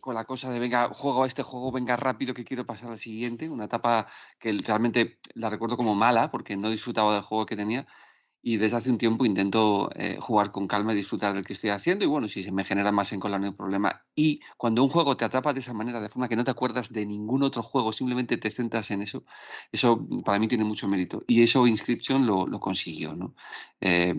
con 0.00 0.14
la 0.14 0.24
cosa 0.24 0.50
de 0.50 0.58
venga, 0.58 0.88
juego 0.88 1.24
a 1.24 1.26
este 1.26 1.42
juego, 1.42 1.72
venga 1.72 1.96
rápido 1.96 2.34
que 2.34 2.44
quiero 2.44 2.66
pasar 2.66 2.90
al 2.90 2.98
siguiente, 2.98 3.48
una 3.48 3.64
etapa 3.64 4.06
que 4.38 4.52
realmente 4.52 5.18
la 5.34 5.48
recuerdo 5.48 5.76
como 5.76 5.94
mala 5.94 6.30
porque 6.30 6.56
no 6.56 6.70
disfrutaba 6.70 7.14
del 7.14 7.22
juego 7.22 7.46
que 7.46 7.56
tenía 7.56 7.86
y 8.48 8.56
desde 8.56 8.78
hace 8.78 8.90
un 8.90 8.96
tiempo 8.96 9.26
intento 9.26 9.90
eh, 9.94 10.16
jugar 10.18 10.52
con 10.52 10.66
calma 10.66 10.94
y 10.94 10.96
disfrutar 10.96 11.34
del 11.34 11.44
que 11.44 11.52
estoy 11.52 11.68
haciendo 11.68 12.06
y 12.06 12.08
bueno, 12.08 12.30
si 12.30 12.42
se 12.42 12.50
me 12.50 12.64
genera 12.64 12.90
más 12.90 13.12
en 13.12 13.20
cola 13.20 13.38
no 13.38 13.44
hay 13.44 13.52
problema. 13.52 14.06
Y 14.14 14.40
cuando 14.56 14.82
un 14.82 14.88
juego 14.88 15.18
te 15.18 15.26
atrapa 15.26 15.52
de 15.52 15.60
esa 15.60 15.74
manera, 15.74 16.00
de 16.00 16.08
forma 16.08 16.30
que 16.30 16.36
no 16.36 16.44
te 16.44 16.50
acuerdas 16.50 16.90
de 16.90 17.04
ningún 17.04 17.42
otro 17.42 17.62
juego, 17.62 17.92
simplemente 17.92 18.38
te 18.38 18.50
centras 18.50 18.90
en 18.90 19.02
eso, 19.02 19.22
eso 19.70 20.02
para 20.24 20.38
mí 20.38 20.48
tiene 20.48 20.64
mucho 20.64 20.88
mérito. 20.88 21.22
Y 21.26 21.42
eso 21.42 21.66
Inscription 21.66 22.26
lo, 22.26 22.46
lo 22.46 22.58
consiguió, 22.58 23.14
¿no? 23.14 23.34
Eh, 23.82 24.14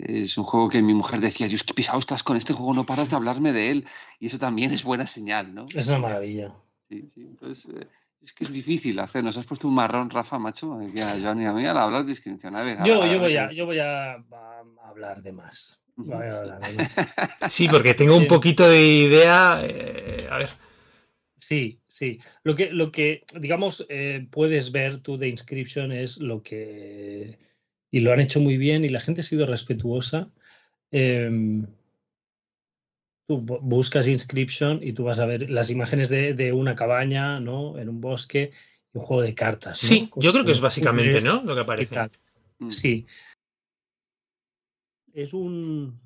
es 0.00 0.36
un 0.36 0.42
juego 0.42 0.68
que 0.68 0.82
mi 0.82 0.94
mujer 0.94 1.20
decía, 1.20 1.46
Dios, 1.46 1.62
qué 1.62 1.72
pisado 1.72 2.00
estás 2.00 2.24
con 2.24 2.36
este 2.36 2.54
juego, 2.54 2.74
no 2.74 2.84
paras 2.84 3.10
de 3.10 3.16
hablarme 3.16 3.52
de 3.52 3.70
él. 3.70 3.86
Y 4.18 4.26
eso 4.26 4.40
también 4.40 4.72
es 4.72 4.82
buena 4.82 5.06
señal, 5.06 5.54
¿no? 5.54 5.66
Es 5.72 5.86
una 5.86 6.00
maravilla. 6.00 6.52
Sí, 6.88 7.08
sí. 7.14 7.20
Entonces... 7.20 7.72
Eh, 7.72 7.86
es 8.22 8.32
que 8.32 8.44
es 8.44 8.52
difícil 8.52 8.98
hacer. 9.00 9.24
Nos 9.24 9.36
has 9.36 9.46
puesto 9.46 9.68
un 9.68 9.74
marrón, 9.74 10.10
Rafa, 10.10 10.38
macho. 10.38 10.78
Que 10.94 11.02
a 11.02 11.18
Joan 11.20 11.42
y 11.42 11.46
a 11.46 11.52
mí 11.52 11.66
al 11.66 11.76
hablar 11.76 12.04
de 12.04 12.12
inscripción. 12.12 12.54
A 12.56 12.62
ver, 12.62 12.78
yo, 12.84 13.02
a, 13.02 13.12
yo, 13.12 13.18
voy 13.18 13.36
a, 13.36 13.52
yo 13.52 13.66
voy 13.66 13.78
a, 13.78 14.12
a 14.12 14.62
hablar 14.84 15.22
de 15.22 15.32
más. 15.32 15.80
Voy 15.96 16.26
a 16.26 16.38
hablar 16.38 16.60
de 16.60 16.74
más. 16.74 16.96
Sí, 17.50 17.68
porque 17.68 17.94
tengo 17.94 18.16
un 18.16 18.26
poquito 18.26 18.68
de 18.68 18.82
idea. 18.82 19.60
Eh, 19.64 20.28
a 20.30 20.38
ver. 20.38 20.50
Sí, 21.38 21.80
sí. 21.88 22.20
Lo 22.44 22.54
que, 22.54 22.70
lo 22.70 22.92
que 22.92 23.24
digamos, 23.34 23.84
eh, 23.88 24.26
puedes 24.30 24.70
ver 24.70 24.98
tú 24.98 25.18
de 25.18 25.28
Inscription 25.28 25.90
es 25.90 26.18
lo 26.18 26.42
que. 26.42 27.38
Y 27.90 28.00
lo 28.00 28.12
han 28.12 28.20
hecho 28.20 28.40
muy 28.40 28.56
bien 28.56 28.84
y 28.84 28.88
la 28.88 29.00
gente 29.00 29.20
ha 29.20 29.24
sido 29.24 29.46
respetuosa. 29.46 30.30
Eh, 30.92 31.64
tú 33.26 33.38
buscas 33.40 34.08
Inscription 34.08 34.80
y 34.82 34.92
tú 34.92 35.04
vas 35.04 35.18
a 35.18 35.26
ver 35.26 35.50
las 35.50 35.70
imágenes 35.70 36.08
de, 36.08 36.34
de, 36.34 36.52
una 36.52 36.74
cabaña, 36.74 37.40
¿no? 37.40 37.78
En 37.78 37.88
un 37.88 38.00
bosque 38.00 38.50
y 38.92 38.98
un 38.98 39.04
juego 39.04 39.22
de 39.22 39.34
cartas. 39.34 39.82
¿no? 39.82 39.88
Sí, 39.88 40.10
yo 40.16 40.32
creo 40.32 40.44
que 40.44 40.52
es 40.52 40.60
básicamente, 40.60 41.20
¿no? 41.20 41.42
Lo 41.42 41.54
que 41.54 41.60
aparece. 41.60 41.96
Sí. 42.70 43.06
Es 45.12 45.32
un. 45.34 46.00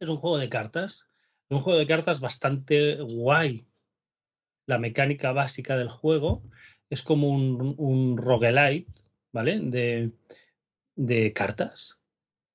Es 0.00 0.08
un 0.08 0.16
juego 0.16 0.38
de 0.38 0.48
cartas. 0.48 1.06
Es 1.48 1.56
un 1.56 1.62
juego 1.62 1.78
de 1.78 1.86
cartas 1.86 2.20
bastante 2.20 2.96
guay. 3.00 3.66
La 4.66 4.78
mecánica 4.78 5.32
básica 5.32 5.76
del 5.76 5.88
juego 5.88 6.42
es 6.90 7.02
como 7.02 7.28
un, 7.28 7.74
un 7.78 8.16
roguelite, 8.16 8.92
¿vale? 9.32 9.60
De, 9.60 10.10
de 10.96 11.32
cartas 11.32 12.00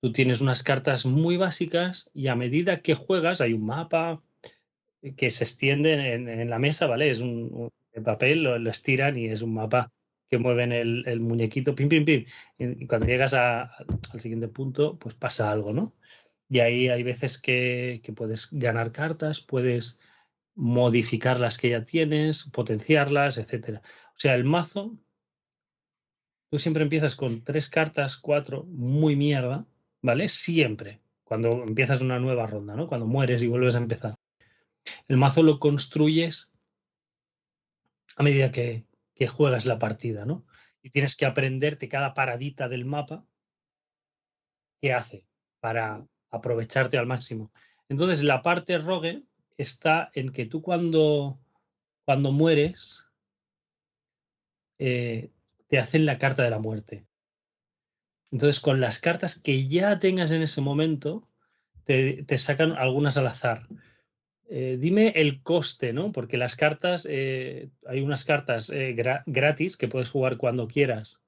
Tú 0.01 0.11
tienes 0.11 0.41
unas 0.41 0.63
cartas 0.63 1.05
muy 1.05 1.37
básicas 1.37 2.09
y 2.13 2.27
a 2.27 2.35
medida 2.35 2.81
que 2.81 2.95
juegas 2.95 3.39
hay 3.39 3.53
un 3.53 3.65
mapa 3.67 4.23
que 5.15 5.29
se 5.29 5.43
extiende 5.43 6.13
en, 6.13 6.49
la 6.49 6.59
mesa, 6.59 6.87
¿vale? 6.87 7.09
Es 7.09 7.19
un, 7.19 7.71
papel, 8.03 8.43
lo, 8.43 8.69
estiran 8.69 9.17
y 9.17 9.27
es 9.27 9.41
un 9.43 9.53
mapa 9.53 9.91
que 10.29 10.39
mueven 10.39 10.71
el, 10.71 11.03
el 11.07 11.19
muñequito, 11.19 11.75
pim, 11.75 11.87
pim, 11.87 12.05
pim. 12.05 12.25
Y 12.57 12.87
cuando 12.87 13.05
llegas 13.05 13.33
a, 13.33 13.63
al 14.13 14.21
siguiente 14.21 14.47
punto, 14.47 14.97
pues 14.97 15.13
pasa 15.13 15.51
algo, 15.51 15.71
¿no? 15.71 15.93
Y 16.49 16.59
ahí 16.59 16.89
hay 16.89 17.03
veces 17.03 17.37
que, 17.37 18.01
que 18.03 18.11
puedes 18.11 18.49
ganar 18.51 18.91
cartas, 18.91 19.41
puedes 19.41 19.99
modificar 20.55 21.39
las 21.39 21.57
que 21.57 21.69
ya 21.69 21.85
tienes, 21.85 22.45
potenciarlas, 22.45 23.37
etcétera. 23.37 23.81
O 24.15 24.19
sea, 24.19 24.35
el 24.35 24.45
mazo, 24.45 24.97
tú 26.49 26.59
siempre 26.59 26.83
empiezas 26.83 27.15
con 27.15 27.43
tres 27.43 27.69
cartas, 27.69 28.17
cuatro, 28.17 28.63
muy 28.65 29.15
mierda, 29.15 29.65
¿vale? 30.01 30.29
Siempre. 30.29 31.01
cuando 31.23 31.63
empiezas 31.63 32.01
una 32.01 32.19
nueva 32.19 32.45
ronda, 32.45 32.75
¿no? 32.75 32.87
Cuando 32.87 33.07
mueres 33.07 33.41
y 33.41 33.47
vuelves 33.47 33.75
a 33.75 33.77
empezar. 33.77 34.15
El 35.07 35.15
mazo 35.15 35.43
lo 35.43 35.59
construyes 35.59 36.51
a 38.17 38.23
medida 38.23 38.51
que, 38.51 38.85
que 39.15 39.27
juegas 39.27 39.65
la 39.65 39.79
partida, 39.79 40.25
¿no? 40.25 40.45
Y 40.81 40.89
tienes 40.89 41.15
que 41.15 41.25
aprenderte 41.25 41.87
cada 41.87 42.13
paradita 42.13 42.67
del 42.67 42.83
mapa 42.83 43.25
qué 44.81 44.91
hace 44.91 45.25
para 45.61 46.05
aprovecharte 46.31 46.97
al 46.97 47.05
máximo. 47.05 47.51
Entonces, 47.87 48.23
la 48.23 48.41
parte 48.41 48.77
rogue 48.77 49.23
está 49.57 50.09
en 50.13 50.31
que 50.31 50.45
tú 50.45 50.61
cuando, 50.61 51.39
cuando 52.03 52.31
mueres, 52.31 53.07
eh, 54.79 55.31
te 55.67 55.77
hacen 55.77 56.05
la 56.05 56.17
carta 56.17 56.43
de 56.43 56.49
la 56.49 56.59
muerte. 56.59 57.05
Entonces, 58.31 58.59
con 58.59 58.79
las 58.79 58.99
cartas 58.99 59.37
que 59.37 59.67
ya 59.67 59.99
tengas 59.99 60.31
en 60.31 60.41
ese 60.41 60.61
momento, 60.61 61.27
te, 61.83 62.23
te 62.23 62.37
sacan 62.37 62.71
algunas 62.71 63.17
al 63.17 63.27
azar. 63.27 63.67
Eh, 64.53 64.77
dime 64.77 65.13
el 65.15 65.41
coste, 65.43 65.93
¿no? 65.93 66.11
Porque 66.11 66.35
las 66.35 66.57
cartas, 66.57 67.07
eh, 67.09 67.69
hay 67.87 68.01
unas 68.01 68.25
cartas 68.25 68.69
eh, 68.69 68.91
gra 68.93 69.23
gratis 69.25 69.77
que 69.77 69.87
puedes 69.87 70.09
jugar 70.09 70.35
cuando 70.35 70.67
quieras, 70.67 71.21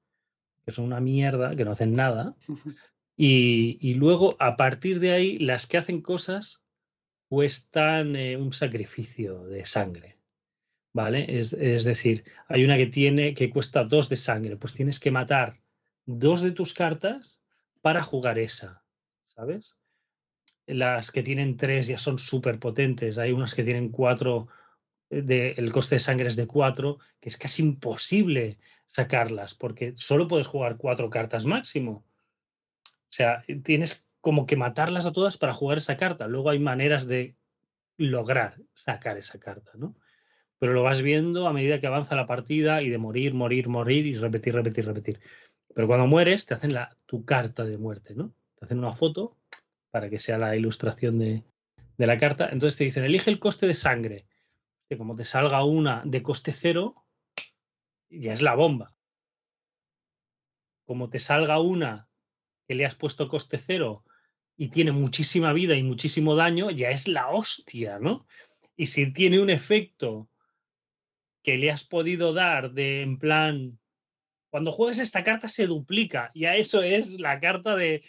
que 0.65 0.73
son 0.73 0.83
una 0.83 0.99
mierda, 0.99 1.55
que 1.55 1.63
no 1.63 1.71
hacen 1.71 1.93
nada. 1.93 2.35
Y, 3.15 3.77
y 3.79 3.95
luego, 3.95 4.35
a 4.39 4.57
partir 4.57 4.99
de 4.99 5.11
ahí, 5.11 5.37
las 5.37 5.67
que 5.67 5.77
hacen 5.77 6.01
cosas 6.01 6.65
cuestan 7.29 8.17
un 8.17 8.51
sacrificio 8.51 9.45
de 9.45 9.65
sangre. 9.65 10.17
¿Vale? 10.91 11.37
Es, 11.37 11.53
es, 11.53 11.85
decir, 11.85 12.25
hay 12.49 12.65
una 12.65 12.75
que 12.75 12.87
tiene 12.87 13.33
que 13.33 13.49
cuesta 13.49 13.85
dos 13.85 14.09
de 14.09 14.17
sangre, 14.17 14.57
pues 14.57 14.73
tienes 14.73 14.99
que 14.99 15.11
matar 15.11 15.62
dos 16.05 16.41
de 16.41 16.51
tus 16.51 16.73
cartas 16.73 17.39
para 17.81 18.03
jugar 18.03 18.39
esa, 18.39 18.83
¿sabes? 19.27 19.75
Las 20.65 21.11
que 21.11 21.23
tienen 21.23 21.57
tres 21.57 21.87
ya 21.87 21.97
son 21.97 22.17
súper 22.17 22.59
potentes, 22.59 23.17
hay 23.17 23.31
unas 23.31 23.55
que 23.55 23.63
tienen 23.63 23.89
cuatro, 23.89 24.47
de, 25.09 25.51
el 25.51 25.71
coste 25.71 25.95
de 25.95 25.99
sangre 25.99 26.27
es 26.27 26.35
de 26.35 26.47
cuatro, 26.47 26.99
que 27.19 27.29
es 27.29 27.37
casi 27.37 27.63
imposible 27.63 28.57
sacarlas, 28.87 29.55
porque 29.55 29.93
solo 29.95 30.27
puedes 30.27 30.47
jugar 30.47 30.77
cuatro 30.77 31.09
cartas 31.09 31.45
máximo. 31.45 32.05
O 32.85 33.15
sea, 33.15 33.43
tienes 33.63 34.07
como 34.21 34.45
que 34.45 34.55
matarlas 34.55 35.05
a 35.05 35.11
todas 35.11 35.37
para 35.37 35.53
jugar 35.53 35.77
esa 35.77 35.97
carta. 35.97 36.27
Luego 36.27 36.49
hay 36.49 36.59
maneras 36.59 37.07
de 37.07 37.35
lograr 37.97 38.57
sacar 38.73 39.17
esa 39.17 39.39
carta, 39.39 39.71
¿no? 39.75 39.95
Pero 40.59 40.73
lo 40.73 40.83
vas 40.83 41.01
viendo 41.01 41.47
a 41.47 41.53
medida 41.53 41.79
que 41.79 41.87
avanza 41.87 42.15
la 42.15 42.25
partida 42.25 42.81
y 42.81 42.89
de 42.89 42.97
morir, 42.97 43.33
morir, 43.33 43.67
morir 43.67 44.05
y 44.05 44.15
repetir, 44.15 44.53
repetir, 44.53 44.85
repetir. 44.85 45.19
Pero 45.73 45.87
cuando 45.87 46.07
mueres, 46.07 46.45
te 46.45 46.53
hacen 46.53 46.73
la, 46.73 46.95
tu 47.05 47.25
carta 47.25 47.63
de 47.63 47.77
muerte, 47.77 48.13
¿no? 48.15 48.33
Te 48.55 48.65
hacen 48.65 48.79
una 48.79 48.93
foto 48.93 49.37
para 49.91 50.09
que 50.09 50.19
sea 50.19 50.37
la 50.37 50.55
ilustración 50.55 51.19
de, 51.19 51.43
de 51.97 52.07
la 52.07 52.17
carta. 52.17 52.49
Entonces 52.51 52.77
te 52.77 52.83
dicen, 52.83 53.03
elige 53.03 53.29
el 53.29 53.39
coste 53.39 53.67
de 53.67 53.73
sangre. 53.73 54.25
Que 54.89 54.97
como 54.97 55.15
te 55.15 55.25
salga 55.25 55.63
una 55.63 56.01
de 56.05 56.21
coste 56.21 56.51
cero, 56.51 57.05
ya 58.09 58.33
es 58.33 58.41
la 58.41 58.55
bomba. 58.55 58.93
Como 60.85 61.09
te 61.09 61.19
salga 61.19 61.59
una 61.59 62.09
que 62.67 62.75
le 62.75 62.85
has 62.85 62.95
puesto 62.95 63.27
coste 63.27 63.57
cero 63.57 64.03
y 64.55 64.69
tiene 64.69 64.91
muchísima 64.91 65.53
vida 65.53 65.75
y 65.75 65.83
muchísimo 65.83 66.35
daño, 66.35 66.69
ya 66.69 66.91
es 66.91 67.07
la 67.07 67.29
hostia, 67.29 67.99
¿no? 67.99 68.27
Y 68.75 68.87
si 68.87 69.11
tiene 69.11 69.39
un 69.39 69.49
efecto 69.49 70.29
que 71.43 71.57
le 71.57 71.71
has 71.71 71.83
podido 71.83 72.33
dar 72.33 72.71
de 72.71 73.01
en 73.01 73.17
plan, 73.17 73.79
cuando 74.53 74.71
juegas 74.71 74.99
esta 74.99 75.23
carta 75.23 75.49
se 75.49 75.65
duplica, 75.65 76.29
y 76.35 76.45
a 76.45 76.55
eso 76.55 76.83
es 76.83 77.19
la 77.19 77.39
carta 77.39 77.75
de 77.75 78.03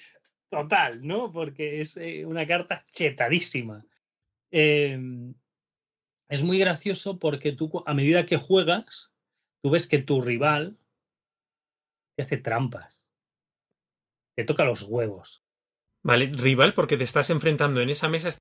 total, 0.50 1.00
¿no? 1.00 1.32
Porque 1.32 1.80
es 1.80 1.96
eh, 1.96 2.26
una 2.26 2.46
carta 2.46 2.84
chetadísima. 2.92 3.86
Eh, 4.50 5.00
es 6.28 6.42
muy 6.42 6.58
gracioso 6.58 7.18
porque 7.18 7.52
tú, 7.52 7.82
a 7.86 7.94
medida 7.94 8.26
que 8.26 8.36
juegas, 8.36 9.10
tú 9.62 9.70
ves 9.70 9.86
que 9.86 10.00
tu 10.00 10.20
rival 10.20 10.78
te 12.14 12.24
hace 12.24 12.36
trampas, 12.36 13.08
te 14.36 14.44
toca 14.44 14.66
los 14.66 14.82
huevos. 14.82 15.46
Vale, 16.02 16.26
rival, 16.26 16.74
porque 16.74 16.98
te 16.98 17.04
estás 17.04 17.30
enfrentando 17.30 17.80
en 17.80 17.88
esa 17.88 18.10
mesa 18.10 18.36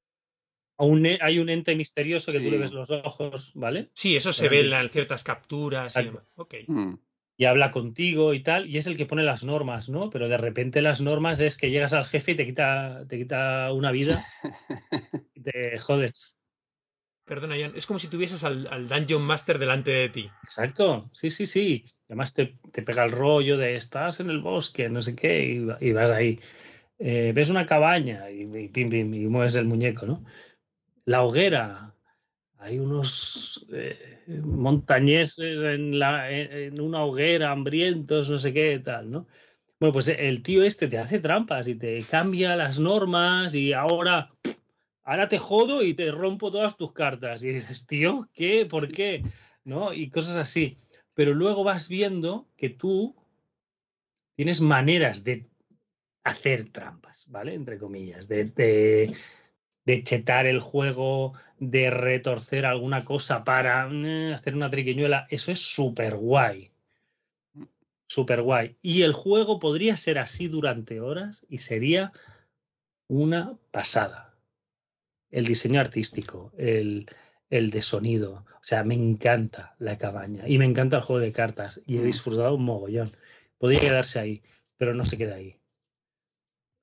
un, 0.77 1.07
hay 1.21 1.39
un 1.39 1.49
ente 1.49 1.73
misterioso 1.73 2.33
que 2.33 2.39
sí. 2.39 2.45
tú 2.47 2.51
le 2.51 2.57
ves 2.57 2.73
los 2.73 2.89
ojos, 2.89 3.53
¿vale? 3.55 3.91
Sí, 3.93 4.17
eso 4.17 4.33
se 4.33 4.49
ve 4.49 4.59
en 4.59 4.89
ciertas 4.89 5.23
capturas. 5.23 5.95
Y, 5.95 6.11
okay. 6.35 6.65
mm. 6.67 6.97
Y, 7.38 7.45
habla 7.45 7.71
contigo 7.71 8.34
y 8.34 8.41
tal, 8.41 8.67
y 8.67 8.77
es 8.77 8.88
el 8.88 8.97
que 8.97 9.05
pone 9.05 9.23
las 9.23 9.43
normas, 9.43 9.89
¿no? 9.89 10.09
Pero 10.09 10.29
de 10.29 10.38
repente 10.38 10.81
las 10.81 11.01
normas 11.01 11.39
es 11.39 11.57
que 11.57 11.71
llegas 11.71 11.93
al 11.93 12.05
jefe 12.05 12.31
y 12.31 12.36
te 12.36 12.45
quita, 12.45 13.05
te 13.07 13.17
quita 13.17 13.71
una 13.73 13.91
vida 13.91 14.25
y 15.36 15.41
te 15.41 15.79
jodes. 15.79 16.36
Perdona, 17.25 17.55
Jan, 17.57 17.73
es 17.75 17.86
como 17.86 17.99
si 17.99 18.07
tuvieses 18.07 18.43
al, 18.43 18.67
al, 18.67 18.88
Dungeon 18.88 19.21
Master 19.21 19.57
delante 19.57 19.91
de 19.91 20.09
ti. 20.09 20.29
Exacto, 20.43 21.09
sí, 21.13 21.29
sí, 21.29 21.45
sí. 21.45 21.86
Además 22.09 22.34
te, 22.34 22.57
te 22.71 22.81
pega 22.81 23.05
el 23.05 23.11
rollo 23.11 23.57
de 23.57 23.77
estás 23.77 24.19
en 24.19 24.29
el 24.29 24.39
bosque, 24.39 24.89
no 24.89 24.99
sé 25.01 25.15
qué, 25.15 25.45
y, 25.45 25.88
y 25.88 25.93
vas 25.93 26.11
ahí. 26.11 26.39
Eh, 26.99 27.31
ves 27.34 27.49
una 27.49 27.65
cabaña 27.65 28.29
y, 28.29 28.41
y, 28.41 28.67
pim, 28.67 28.89
pim, 28.89 29.13
y 29.13 29.27
mueves 29.27 29.55
el 29.55 29.65
muñeco, 29.65 30.05
¿no? 30.05 30.23
la 31.05 31.23
hoguera. 31.23 31.93
Hay 32.64 32.80
unos 32.80 33.66
eh, 33.74 34.24
montañeses 34.41 35.61
en, 35.61 35.99
la, 35.99 36.32
en, 36.32 36.80
una 36.80 37.03
hoguera, 37.03 37.51
hambrientos, 37.51 38.30
no 38.30 38.39
sé 38.39 38.53
qué, 38.53 38.80
tal, 38.80 39.11
¿no? 39.11 39.28
Bueno, 39.82 39.91
pues 39.91 40.07
el 40.07 40.41
tío 40.41 40.64
este 40.64 40.88
te 40.88 40.97
hace 40.97 41.20
trampas 41.20 41.68
y 41.68 41.76
te 41.76 42.01
cambia 42.03 42.55
las 42.55 42.80
normas 42.80 43.53
y 43.53 43.74
ahora, 43.74 44.32
ahora 45.03 45.28
te 45.28 45.39
jodo 45.39 45.84
y 45.84 45.93
te 45.93 46.09
rompo 46.09 46.51
todas 46.51 46.78
tus 46.78 46.93
cartas. 46.93 47.43
Y 47.43 47.49
dices, 47.49 47.86
tío, 47.86 48.30
¿qué? 48.32 48.66
¿Por 48.66 48.88
qué? 48.88 49.24
¿No? 49.66 49.93
Y 49.93 50.09
cosas 50.09 50.38
así. 50.38 50.78
Pero 51.14 51.34
luego 51.34 51.66
vas 51.66 51.89
viendo 51.89 52.47
que 52.55 52.70
tú 52.70 53.14
tienes 54.38 54.61
maneras 54.61 55.26
de 55.26 55.49
hacer 56.24 56.70
trampas, 56.70 57.28
¿vale? 57.30 57.55
Entre 57.55 57.78
comillas, 57.78 58.30
de, 58.30 58.45
de 58.45 59.14
de 59.86 60.03
chetar 60.03 60.45
el 60.45 60.59
juego, 60.59 61.34
de 61.59 61.89
retorcer 61.89 62.65
alguna 62.65 63.05
cosa 63.05 63.43
para 63.43 63.89
eh, 63.91 64.34
hacer 64.34 64.55
una 64.55 64.69
triquiñuela, 64.69 65.27
eso 65.29 65.51
es 65.51 65.59
súper 65.59 66.15
guay. 66.15 66.71
Súper 68.07 68.41
guay. 68.41 68.77
Y 68.81 69.01
el 69.01 69.13
juego 69.13 69.59
podría 69.59 69.97
ser 69.97 70.19
así 70.19 70.47
durante 70.47 71.01
horas 71.01 71.45
y 71.49 71.59
sería 71.59 72.11
una 73.07 73.57
pasada. 73.71 74.36
El 75.31 75.45
diseño 75.45 75.79
artístico, 75.79 76.53
el, 76.57 77.09
el 77.49 77.71
de 77.71 77.81
sonido. 77.81 78.45
O 78.61 78.65
sea, 78.65 78.84
me 78.84 78.93
encanta 78.93 79.75
la 79.79 79.97
cabaña 79.97 80.47
y 80.47 80.57
me 80.57 80.65
encanta 80.65 80.97
el 80.97 81.03
juego 81.03 81.21
de 81.21 81.31
cartas 81.31 81.81
y 81.86 81.97
he 81.97 82.03
disfrutado 82.03 82.55
un 82.55 82.63
mogollón. 82.63 83.15
Podría 83.57 83.79
quedarse 83.79 84.19
ahí, 84.19 84.43
pero 84.77 84.93
no 84.93 85.05
se 85.05 85.17
queda 85.17 85.36
ahí. 85.36 85.57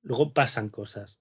Luego 0.02 0.32
pasan 0.32 0.68
cosas 0.68 1.20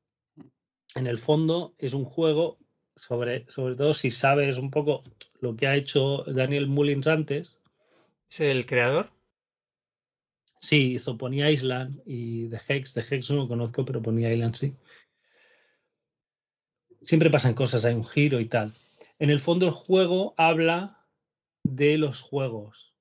en 0.95 1.07
el 1.07 1.17
fondo 1.17 1.73
es 1.77 1.93
un 1.93 2.05
juego, 2.05 2.57
sobre, 2.95 3.45
sobre 3.51 3.75
todo 3.75 3.93
si 3.93 4.11
sabes 4.11 4.57
un 4.57 4.71
poco 4.71 5.03
lo 5.39 5.55
que 5.55 5.67
ha 5.67 5.75
hecho 5.75 6.23
Daniel 6.25 6.67
Mullins 6.67 7.07
antes. 7.07 7.59
¿Es 8.29 8.39
el 8.41 8.65
creador? 8.65 9.11
Sí, 10.59 10.93
hizo 10.93 11.17
Pony 11.17 11.43
Island 11.45 12.01
y 12.05 12.49
The 12.49 12.61
Hex. 12.67 12.93
The 12.93 13.05
Hex 13.09 13.29
no 13.31 13.37
lo 13.37 13.47
conozco, 13.47 13.85
pero 13.85 14.01
Pony 14.01 14.27
Island 14.27 14.55
sí. 14.55 14.75
Siempre 17.01 17.29
pasan 17.29 17.53
cosas, 17.53 17.85
hay 17.85 17.93
un 17.93 18.03
giro 18.03 18.39
y 18.39 18.45
tal. 18.45 18.73
En 19.19 19.29
el 19.29 19.39
fondo 19.39 19.65
el 19.65 19.71
juego 19.71 20.33
habla 20.37 21.07
de 21.63 21.97
los 21.97 22.21
juegos 22.21 22.93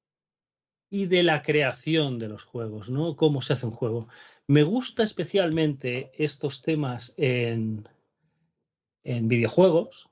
y 0.91 1.07
de 1.07 1.23
la 1.23 1.43
creación 1.43 2.19
de 2.19 2.29
los 2.29 2.45
juegos, 2.45 2.91
¿no? 2.91 3.17
Cómo 3.17 3.43
se 3.43 3.53
hace 3.53 3.67
un 3.67 3.73
juego. 3.73 4.09
Me 4.51 4.63
gusta 4.63 5.03
especialmente 5.03 6.11
estos 6.15 6.63
temas 6.63 7.13
en, 7.19 7.87
en 9.05 9.29
videojuegos, 9.29 10.09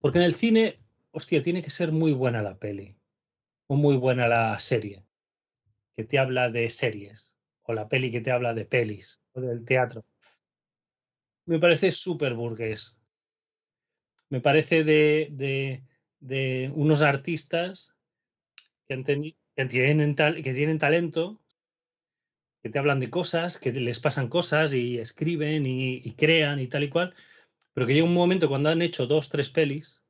porque 0.00 0.18
en 0.18 0.24
el 0.24 0.34
cine, 0.34 0.80
hostia, 1.12 1.40
tiene 1.40 1.62
que 1.62 1.70
ser 1.70 1.92
muy 1.92 2.12
buena 2.12 2.42
la 2.42 2.58
peli, 2.58 2.96
o 3.68 3.76
muy 3.76 3.96
buena 3.96 4.26
la 4.26 4.58
serie, 4.58 5.04
que 5.94 6.02
te 6.02 6.18
habla 6.18 6.50
de 6.50 6.68
series, 6.68 7.32
o 7.62 7.72
la 7.74 7.88
peli 7.88 8.10
que 8.10 8.20
te 8.20 8.32
habla 8.32 8.54
de 8.54 8.64
pelis, 8.64 9.20
o 9.30 9.40
del 9.40 9.64
teatro. 9.64 10.04
Me 11.44 11.60
parece 11.60 11.92
súper 11.92 12.34
burgués. 12.34 13.00
Me 14.30 14.40
parece 14.40 14.82
de, 14.82 15.84
de, 16.18 16.72
unos 16.74 17.02
artistas 17.02 17.94
que, 18.88 18.94
han 18.94 19.04
que, 19.04 19.36
tienen 19.68 20.16
que 20.16 20.52
tienen 20.54 20.78
talento 20.78 21.40
que 22.66 22.72
te 22.72 22.80
hablan 22.80 22.98
de 22.98 23.10
cosas, 23.10 23.58
que 23.58 23.70
les 23.70 24.00
pasan 24.00 24.26
cosas 24.28 24.74
y 24.74 24.98
escriben 24.98 25.66
y, 25.66 25.98
y, 25.98 26.12
crean 26.14 26.58
y 26.58 26.66
tal 26.66 26.82
y 26.82 26.88
cual, 26.88 27.14
pero 27.72 27.86
que 27.86 27.94
llega 27.94 28.04
un 28.04 28.12
momento 28.12 28.48
cuando 28.48 28.70
han 28.70 28.82
hecho 28.82 29.06
dos, 29.06 29.28
tres 29.28 29.50
pelis, 29.50 30.02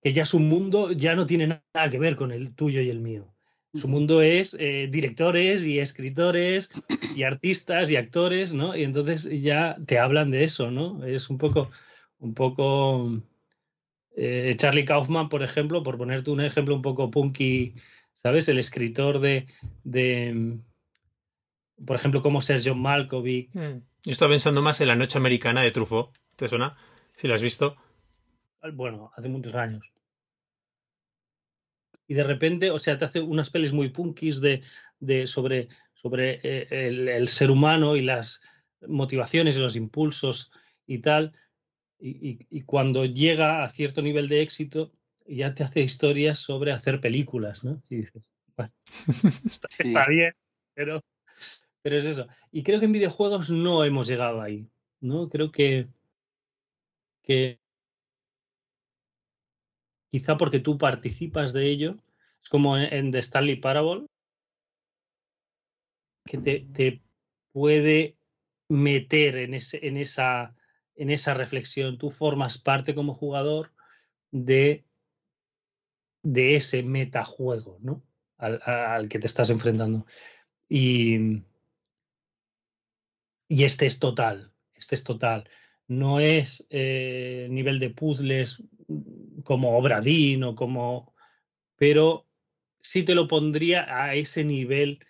que 0.00 0.12
ya 0.12 0.24
su 0.24 0.38
mundo 0.38 0.92
ya 0.92 1.16
no 1.16 1.26
tiene 1.26 1.48
nada 1.48 1.90
que 1.90 1.98
ver 1.98 2.14
con 2.14 2.30
el 2.30 2.54
tuyo 2.54 2.80
y 2.80 2.88
el 2.88 3.00
mío. 3.00 3.34
Su 3.74 3.88
mundo 3.88 4.22
es 4.22 4.56
eh, 4.60 4.86
directores 4.88 5.64
y 5.64 5.80
escritores 5.80 6.70
y 7.16 7.24
artistas 7.24 7.90
y 7.90 7.96
actores, 7.96 8.52
¿no? 8.52 8.76
Y 8.76 8.84
entonces 8.84 9.28
ya 9.42 9.76
te 9.84 9.98
hablan 9.98 10.30
de 10.30 10.44
eso, 10.44 10.70
¿no? 10.70 11.04
Es 11.04 11.30
un 11.30 11.38
poco, 11.38 11.68
un 12.20 12.32
poco 12.32 13.10
eh, 14.14 14.54
Charlie 14.56 14.84
Kaufman, 14.84 15.28
por 15.28 15.42
ejemplo, 15.42 15.82
por 15.82 15.98
ponerte 15.98 16.30
un 16.30 16.42
ejemplo 16.42 16.76
un 16.76 16.82
poco 16.82 17.10
punky, 17.10 17.74
¿sabes? 18.22 18.48
El 18.48 18.60
escritor 18.60 19.18
de, 19.18 19.46
de 19.82 20.60
por 21.84 21.96
ejemplo, 21.96 22.22
como 22.22 22.40
Sergio 22.40 22.74
Malkovich. 22.74 23.50
Mm. 23.52 23.82
Yo 24.04 24.12
estaba 24.12 24.32
pensando 24.32 24.62
más 24.62 24.80
en 24.80 24.88
la 24.88 24.96
noche 24.96 25.18
americana 25.18 25.62
de 25.62 25.70
Truffaut. 25.70 26.16
¿Te 26.36 26.48
suena? 26.48 26.76
Si 27.16 27.28
la 27.28 27.34
has 27.34 27.42
visto. 27.42 27.76
Bueno, 28.72 29.12
hace 29.16 29.28
muchos 29.28 29.54
años. 29.54 29.84
Y 32.06 32.14
de 32.14 32.24
repente, 32.24 32.70
o 32.70 32.78
sea, 32.78 32.96
te 32.96 33.04
hace 33.04 33.20
unas 33.20 33.50
pelis 33.50 33.72
muy 33.72 33.90
punkis 33.90 34.40
de, 34.40 34.62
de 34.98 35.26
sobre, 35.26 35.68
sobre 35.92 36.40
eh, 36.42 36.66
el, 36.70 37.08
el, 37.08 37.28
ser 37.28 37.50
humano 37.50 37.96
y 37.96 38.00
las 38.00 38.40
motivaciones 38.86 39.56
y 39.56 39.60
los 39.60 39.76
impulsos 39.76 40.50
y 40.86 40.98
tal. 40.98 41.34
Y, 41.98 42.30
y, 42.30 42.46
y, 42.48 42.62
cuando 42.62 43.04
llega 43.04 43.62
a 43.62 43.68
cierto 43.68 44.00
nivel 44.00 44.28
de 44.28 44.40
éxito, 44.40 44.92
ya 45.26 45.54
te 45.54 45.64
hace 45.64 45.80
historias 45.80 46.38
sobre 46.38 46.72
hacer 46.72 47.00
películas, 47.00 47.62
¿no? 47.64 47.82
Y 47.90 47.96
dices, 47.96 48.30
bueno, 48.56 48.72
está, 49.44 49.68
sí. 49.70 49.88
está 49.88 50.06
bien, 50.08 50.32
pero 50.74 51.02
pero 51.88 52.00
es 52.00 52.04
eso. 52.04 52.26
Y 52.52 52.64
creo 52.64 52.80
que 52.80 52.84
en 52.84 52.92
videojuegos 52.92 53.48
no 53.48 53.82
hemos 53.82 54.06
llegado 54.06 54.42
ahí, 54.42 54.68
¿no? 55.00 55.30
Creo 55.30 55.50
que, 55.50 55.88
que 57.22 57.58
quizá 60.10 60.36
porque 60.36 60.60
tú 60.60 60.76
participas 60.76 61.54
de 61.54 61.64
ello, 61.64 61.96
es 62.42 62.50
como 62.50 62.76
en 62.76 63.10
The 63.10 63.20
Stanley 63.20 63.56
Parable, 63.56 64.04
que 66.26 66.36
te, 66.36 66.60
te 66.74 67.00
puede 67.52 68.18
meter 68.68 69.38
en, 69.38 69.54
ese, 69.54 69.86
en, 69.86 69.96
esa, 69.96 70.54
en 70.94 71.08
esa 71.08 71.32
reflexión. 71.32 71.96
Tú 71.96 72.10
formas 72.10 72.58
parte 72.58 72.94
como 72.94 73.14
jugador 73.14 73.72
de, 74.30 74.84
de 76.22 76.56
ese 76.56 76.82
metajuego, 76.82 77.78
¿no? 77.80 78.02
Al, 78.36 78.60
al 78.62 79.08
que 79.08 79.18
te 79.18 79.26
estás 79.26 79.48
enfrentando. 79.48 80.04
Y, 80.68 81.40
y 83.48 83.64
este 83.64 83.86
es 83.86 83.98
total, 83.98 84.52
este 84.74 84.94
es 84.94 85.02
total. 85.02 85.48
No 85.86 86.20
es 86.20 86.66
eh, 86.68 87.48
nivel 87.50 87.78
de 87.78 87.90
puzzles 87.90 88.62
como 89.42 89.76
Obradín 89.76 90.44
o 90.44 90.54
como... 90.54 91.14
Pero 91.76 92.26
sí 92.80 93.04
te 93.04 93.14
lo 93.14 93.26
pondría 93.26 93.86
a 93.88 94.14
ese 94.14 94.44
nivel 94.44 95.00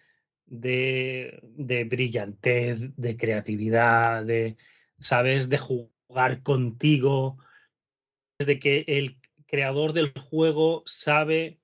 de, 0.47 1.41
de 1.43 1.84
brillantez, 1.84 2.97
de 2.97 3.16
creatividad, 3.16 4.24
de, 4.24 4.57
¿sabes? 5.01 5.49
De 5.49 5.59
jugar 5.59 6.43
contigo, 6.43 7.39
de 8.39 8.59
que 8.59 8.84
el 8.86 9.18
creador 9.47 9.93
del 9.93 10.12
juego 10.12 10.82
sabe 10.86 11.59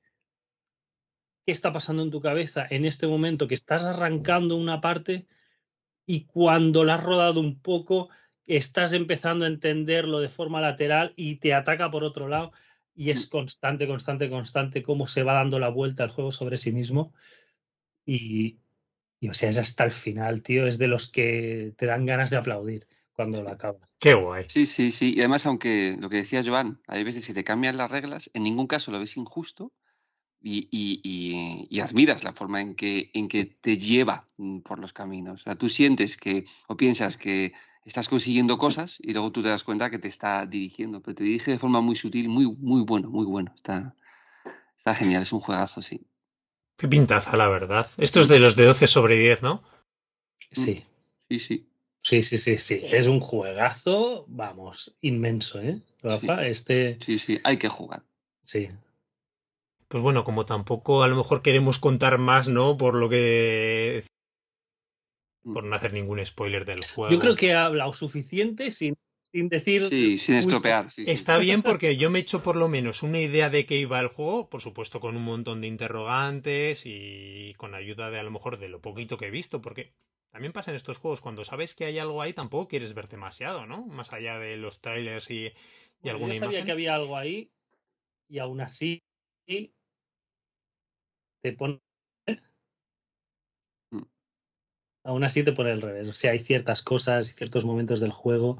qué 1.46 1.52
está 1.52 1.72
pasando 1.72 2.02
en 2.02 2.10
tu 2.10 2.20
cabeza 2.20 2.66
en 2.68 2.84
este 2.84 3.06
momento 3.06 3.46
que 3.46 3.54
estás 3.54 3.84
arrancando 3.84 4.56
una 4.56 4.80
parte 4.80 5.26
y 6.06 6.24
cuando 6.24 6.84
la 6.84 6.96
has 6.96 7.04
rodado 7.04 7.40
un 7.40 7.60
poco, 7.60 8.08
estás 8.46 8.92
empezando 8.92 9.44
a 9.44 9.48
entenderlo 9.48 10.20
de 10.20 10.28
forma 10.28 10.60
lateral 10.60 11.12
y 11.16 11.36
te 11.36 11.54
ataca 11.54 11.90
por 11.90 12.04
otro 12.04 12.28
lado 12.28 12.52
y 12.94 13.10
es 13.10 13.26
constante, 13.26 13.86
constante, 13.86 14.30
constante 14.30 14.82
cómo 14.82 15.06
se 15.06 15.22
va 15.22 15.34
dando 15.34 15.58
la 15.58 15.68
vuelta 15.68 16.04
al 16.04 16.10
juego 16.10 16.30
sobre 16.30 16.56
sí 16.56 16.72
mismo. 16.72 17.12
Y, 18.06 18.58
y, 19.18 19.28
o 19.28 19.34
sea, 19.34 19.48
es 19.48 19.58
hasta 19.58 19.84
el 19.84 19.90
final, 19.90 20.42
tío, 20.42 20.66
es 20.66 20.78
de 20.78 20.88
los 20.88 21.10
que 21.10 21.72
te 21.76 21.86
dan 21.86 22.06
ganas 22.06 22.30
de 22.30 22.36
aplaudir 22.36 22.86
cuando 23.12 23.42
lo 23.42 23.50
acabas. 23.50 23.88
Qué 23.98 24.14
guay. 24.14 24.44
Sí, 24.48 24.66
sí, 24.66 24.90
sí. 24.90 25.14
Y 25.16 25.20
además, 25.20 25.46
aunque 25.46 25.96
lo 25.98 26.10
que 26.10 26.18
decía 26.18 26.42
Joan, 26.44 26.80
hay 26.86 27.02
veces 27.04 27.26
que 27.26 27.34
te 27.34 27.44
cambian 27.44 27.76
las 27.76 27.90
reglas, 27.90 28.30
en 28.34 28.42
ningún 28.42 28.66
caso 28.66 28.92
lo 28.92 28.98
ves 28.98 29.16
injusto, 29.16 29.72
y, 30.46 30.68
y, 30.70 31.66
y, 31.70 31.80
admiras 31.80 32.22
la 32.22 32.34
forma 32.34 32.60
en 32.60 32.74
que, 32.74 33.10
en 33.14 33.28
que 33.28 33.46
te 33.46 33.78
lleva 33.78 34.28
mm, 34.36 34.58
por 34.58 34.78
los 34.78 34.92
caminos. 34.92 35.40
O 35.40 35.44
sea, 35.44 35.54
tú 35.54 35.70
sientes 35.70 36.18
que 36.18 36.44
o 36.66 36.76
piensas 36.76 37.16
que 37.16 37.54
estás 37.86 38.08
consiguiendo 38.08 38.58
cosas 38.58 38.98
y 39.00 39.14
luego 39.14 39.32
tú 39.32 39.42
te 39.42 39.48
das 39.48 39.64
cuenta 39.64 39.88
que 39.88 39.98
te 39.98 40.08
está 40.08 40.44
dirigiendo, 40.44 41.00
pero 41.00 41.14
te 41.14 41.24
dirige 41.24 41.52
de 41.52 41.58
forma 41.58 41.80
muy 41.80 41.96
sutil, 41.96 42.28
muy, 42.28 42.44
muy 42.58 42.82
bueno, 42.82 43.08
muy 43.08 43.24
bueno. 43.24 43.52
Está, 43.56 43.94
está 44.76 44.94
genial, 44.94 45.22
es 45.22 45.32
un 45.32 45.40
juegazo, 45.40 45.80
sí. 45.80 46.02
Qué 46.76 46.88
pintaza, 46.88 47.38
la 47.38 47.48
verdad. 47.48 47.88
Esto 47.96 48.20
es 48.20 48.28
de 48.28 48.38
los 48.38 48.54
de 48.54 48.66
12 48.66 48.86
sobre 48.86 49.16
10, 49.16 49.42
¿no? 49.42 49.62
Sí. 50.52 50.84
Sí, 51.30 51.38
sí. 51.38 51.70
Sí, 52.02 52.22
sí, 52.22 52.36
sí, 52.36 52.58
sí. 52.58 52.82
Es 52.84 53.06
un 53.06 53.20
juegazo, 53.20 54.26
vamos, 54.28 54.94
inmenso, 55.00 55.58
¿eh? 55.58 55.80
Rafa, 56.02 56.40
sí. 56.40 56.50
este. 56.50 56.98
Sí, 57.02 57.18
sí, 57.18 57.40
hay 57.44 57.56
que 57.56 57.68
jugar. 57.68 58.02
Sí, 58.42 58.68
pues 59.88 60.02
bueno, 60.02 60.24
como 60.24 60.44
tampoco 60.44 61.02
a 61.02 61.08
lo 61.08 61.16
mejor 61.16 61.42
queremos 61.42 61.78
contar 61.78 62.18
más, 62.18 62.48
¿no? 62.48 62.76
Por 62.76 62.94
lo 62.94 63.08
que. 63.08 64.04
Por 65.42 65.64
no 65.64 65.76
hacer 65.76 65.92
ningún 65.92 66.24
spoiler 66.24 66.64
del 66.64 66.84
juego. 66.94 67.12
Yo 67.12 67.18
creo 67.18 67.36
que 67.36 67.48
he 67.48 67.54
hablado 67.54 67.92
suficiente 67.92 68.70
sin, 68.70 68.94
sin 69.30 69.48
decir. 69.48 69.86
Sí, 69.88 70.16
sin 70.16 70.36
estropear. 70.36 70.90
Sí, 70.90 71.04
sí. 71.04 71.10
Está 71.10 71.36
bien 71.38 71.62
porque 71.62 71.96
yo 71.96 72.08
me 72.08 72.18
he 72.18 72.22
hecho 72.22 72.42
por 72.42 72.56
lo 72.56 72.68
menos 72.68 73.02
una 73.02 73.20
idea 73.20 73.50
de 73.50 73.66
qué 73.66 73.76
iba 73.76 74.00
el 74.00 74.08
juego, 74.08 74.48
por 74.48 74.62
supuesto 74.62 75.00
con 75.00 75.16
un 75.16 75.24
montón 75.24 75.60
de 75.60 75.66
interrogantes 75.66 76.84
y 76.86 77.52
con 77.58 77.74
ayuda 77.74 78.10
de 78.10 78.18
a 78.20 78.22
lo 78.22 78.30
mejor 78.30 78.58
de 78.58 78.68
lo 78.68 78.80
poquito 78.80 79.18
que 79.18 79.26
he 79.26 79.30
visto, 79.30 79.60
porque 79.60 79.92
también 80.30 80.52
pasa 80.52 80.70
en 80.70 80.76
estos 80.76 80.96
juegos, 80.98 81.20
cuando 81.20 81.44
sabes 81.44 81.74
que 81.74 81.84
hay 81.84 81.98
algo 81.98 82.22
ahí, 82.22 82.32
tampoco 82.32 82.66
quieres 82.68 82.94
ver 82.94 83.08
demasiado, 83.08 83.66
¿no? 83.66 83.86
Más 83.86 84.12
allá 84.12 84.38
de 84.38 84.56
los 84.56 84.80
trailers 84.80 85.30
y, 85.30 85.46
y 85.46 85.52
bueno, 86.00 86.16
alguna 86.16 86.34
yo 86.34 86.40
sabía 86.40 86.58
imagen. 86.58 86.66
que 86.66 86.72
había 86.72 86.94
algo 86.94 87.16
ahí 87.16 87.50
y 88.28 88.38
aún 88.38 88.60
así 88.62 89.02
te 91.42 91.52
pone. 91.52 91.80
Mm. 93.90 94.02
Aún 95.04 95.24
así 95.24 95.42
te 95.42 95.52
pone 95.52 95.72
al 95.72 95.82
revés. 95.82 96.08
O 96.08 96.14
sea, 96.14 96.32
hay 96.32 96.38
ciertas 96.38 96.82
cosas 96.82 97.28
y 97.28 97.32
ciertos 97.32 97.64
momentos 97.64 98.00
del 98.00 98.12
juego 98.12 98.58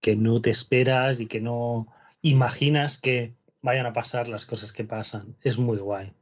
que 0.00 0.16
no 0.16 0.42
te 0.42 0.50
esperas 0.50 1.20
y 1.20 1.26
que 1.26 1.40
no 1.40 1.86
imaginas 2.20 2.98
que 2.98 3.34
vayan 3.62 3.86
a 3.86 3.92
pasar 3.92 4.28
las 4.28 4.46
cosas 4.46 4.72
que 4.72 4.84
pasan. 4.84 5.36
Es 5.42 5.58
muy 5.58 5.78
guay. 5.78 6.12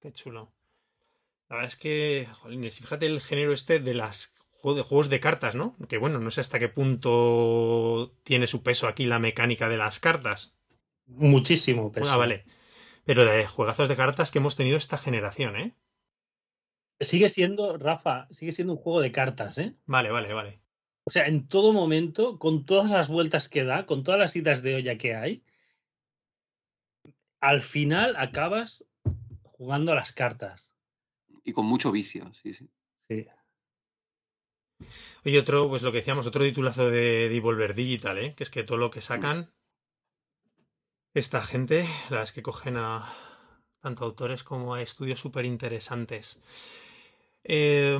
Qué 0.00 0.12
chulo. 0.12 0.52
La 1.48 1.56
verdad 1.56 1.68
es 1.68 1.76
que, 1.76 2.28
jolines, 2.32 2.78
fíjate 2.78 3.06
el 3.06 3.20
género 3.20 3.52
este 3.52 3.80
de 3.80 3.94
las 3.94 4.34
de 4.72 4.80
juegos 4.80 5.10
de 5.10 5.20
cartas, 5.20 5.54
¿no? 5.54 5.76
Que 5.88 5.98
bueno, 5.98 6.18
no 6.20 6.30
sé 6.30 6.40
hasta 6.40 6.58
qué 6.58 6.70
punto 6.70 8.14
tiene 8.22 8.46
su 8.46 8.62
peso 8.62 8.88
aquí 8.88 9.04
la 9.04 9.18
mecánica 9.18 9.68
de 9.68 9.76
las 9.76 10.00
cartas. 10.00 10.54
Muchísimo 11.06 11.92
peso. 11.92 12.10
Ah, 12.10 12.16
vale. 12.16 12.46
Pero 13.04 13.24
de 13.24 13.46
juegazos 13.46 13.88
de 13.88 13.96
cartas 13.96 14.30
que 14.30 14.38
hemos 14.38 14.56
tenido 14.56 14.76
esta 14.76 14.98
generación, 14.98 15.56
¿eh? 15.56 15.74
Sigue 17.00 17.28
siendo, 17.28 17.76
Rafa, 17.76 18.28
sigue 18.30 18.52
siendo 18.52 18.74
un 18.74 18.78
juego 18.78 19.00
de 19.00 19.12
cartas, 19.12 19.58
¿eh? 19.58 19.74
Vale, 19.86 20.10
vale, 20.10 20.32
vale. 20.32 20.60
O 21.04 21.10
sea, 21.10 21.26
en 21.26 21.46
todo 21.48 21.72
momento, 21.72 22.38
con 22.38 22.64
todas 22.64 22.90
las 22.90 23.08
vueltas 23.08 23.48
que 23.48 23.64
da, 23.64 23.84
con 23.84 24.04
todas 24.04 24.18
las 24.18 24.34
idas 24.36 24.62
de 24.62 24.76
olla 24.76 24.96
que 24.96 25.14
hay, 25.14 25.44
al 27.40 27.60
final 27.60 28.16
acabas 28.16 28.86
jugando 29.42 29.92
a 29.92 29.96
las 29.96 30.12
cartas. 30.12 30.72
Y 31.44 31.52
con 31.52 31.66
mucho 31.66 31.92
vicio, 31.92 32.32
sí, 32.32 32.54
sí. 32.54 32.70
Sí. 33.08 33.26
Oye, 35.26 35.38
otro, 35.38 35.68
pues 35.68 35.82
lo 35.82 35.92
que 35.92 35.98
decíamos, 35.98 36.26
otro 36.26 36.42
titulazo 36.42 36.90
de 36.90 37.28
Devolver 37.28 37.74
Digital, 37.74 38.18
¿eh? 38.18 38.34
Que 38.34 38.44
es 38.44 38.50
que 38.50 38.64
todo 38.64 38.78
lo 38.78 38.90
que 38.90 39.02
sacan 39.02 39.52
esta 41.14 41.42
gente, 41.42 41.88
las 42.10 42.32
que 42.32 42.42
cogen 42.42 42.76
a 42.76 43.14
tanto 43.80 44.04
autores 44.04 44.42
como 44.42 44.74
a 44.74 44.82
estudios 44.82 45.20
súper 45.20 45.44
interesantes. 45.44 46.40
Eh, 47.44 47.96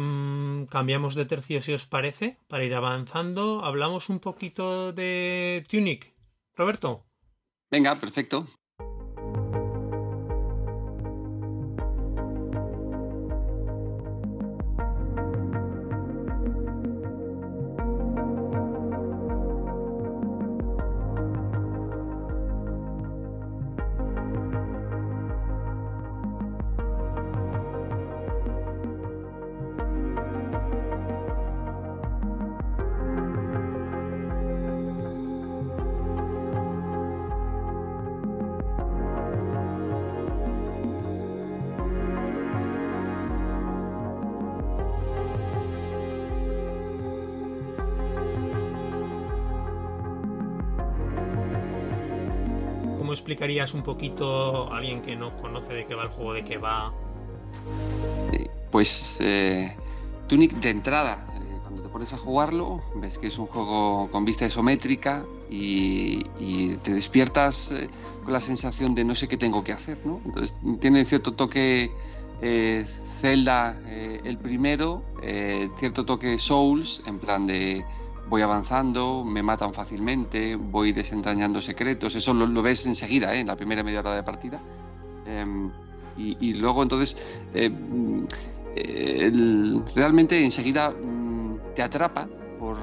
cambiamos 0.71 1.15
de 1.15 1.27
tercio 1.27 1.63
si 1.63 1.73
os 1.73 1.87
parece, 1.87 2.39
para 2.49 2.65
ir 2.65 2.75
avanzando. 2.75 3.65
Hablamos 3.65 4.09
un 4.09 4.19
poquito 4.19 4.93
de 4.93 5.65
Tunic. 5.69 6.15
Roberto. 6.57 7.05
Venga, 7.71 8.01
perfecto. 8.01 8.47
Explicarías 53.45 53.75
un 53.75 53.83
poquito 53.83 54.73
a 54.73 54.79
alguien 54.79 55.03
que 55.03 55.17
no 55.17 55.37
conoce 55.37 55.75
de 55.75 55.87
qué 55.87 55.95
va 55.95 56.05
el 56.05 56.09
juego, 56.09 56.33
de 56.33 56.45
qué 56.45 56.57
va? 56.57 56.93
Pues 58.71 59.19
eh, 59.21 59.77
Tunic 60.29 60.53
de 60.55 60.71
entrada, 60.71 61.27
eh, 61.35 61.59
cuando 61.63 61.83
te 61.83 61.89
pones 61.91 62.13
a 62.15 62.17
jugarlo, 62.17 62.83
ves 62.97 63.19
que 63.19 63.27
es 63.27 63.37
un 63.39 63.47
juego 63.47 64.11
con 64.11 64.25
vista 64.25 64.47
isométrica 64.47 65.27
y, 65.51 66.25
te 66.83 66.95
despiertas 66.95 67.71
eh, 67.71 67.89
con 68.25 68.33
la 68.33 68.41
sensación 68.41 68.95
de 68.95 69.05
no 69.05 69.15
sé 69.15 69.29
qué 69.29 69.37
tengo 69.37 69.63
que 69.63 69.73
hacer, 69.73 69.99
¿no? 70.07 70.21
Entonces 70.25 70.55
tiene 70.81 71.05
cierto 71.05 71.35
toque 71.35 71.93
Zelda 73.21 73.79
el 73.89 74.39
primero, 74.39 75.03
cierto 75.79 76.05
toque 76.05 76.39
Souls, 76.39 77.03
en 77.07 77.19
plan 77.19 77.47
de 77.47 77.85
voy 78.29 78.43
avanzando, 78.43 79.25
me 79.25 79.43
matan 79.43 79.73
fácilmente, 79.73 80.57
voy 80.57 80.93
desentrañando 80.93 81.61
secretos, 81.61 82.15
eso 82.15 82.33
lo, 82.35 82.63
ves 82.63 82.87
enseguida, 82.87 83.35
en 83.35 83.47
la 83.47 83.57
primera 83.57 83.83
media 83.83 84.01
hora 84.01 84.17
de 84.17 84.23
partida. 84.23 84.61
Em, 85.27 85.71
y, 86.17 86.53
luego 86.55 86.83
entonces 86.83 87.17
em, 87.55 88.27
realmente 89.97 90.45
enseguida 90.45 90.91
mm, 90.91 91.75
te 91.75 91.83
atrapa 91.83 92.29
por, 92.59 92.77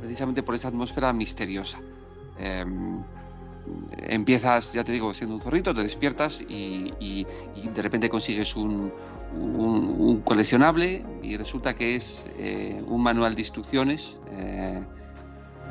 precisamente 0.00 0.42
por 0.42 0.54
esa 0.54 0.68
atmósfera 0.68 1.12
misteriosa. 1.12 1.78
Em, 2.38 3.02
empiezas, 4.08 4.72
ya 4.72 4.84
te 4.84 4.92
digo, 4.92 5.12
siendo 5.14 5.36
un 5.36 5.40
zorrito, 5.40 5.74
te 5.74 5.82
despiertas 5.82 6.40
y, 6.40 7.26
de 7.74 7.82
repente 7.82 8.08
consigues 8.08 8.54
un, 8.56 8.92
coleccionable 10.24 11.04
y 11.22 11.36
resulta 11.36 11.74
que 11.74 11.96
es 11.96 12.26
eh, 12.38 12.82
un 12.86 13.02
manual 13.02 13.34
de 13.34 13.42
instrucciones 13.42 14.20
eh, 14.30 14.82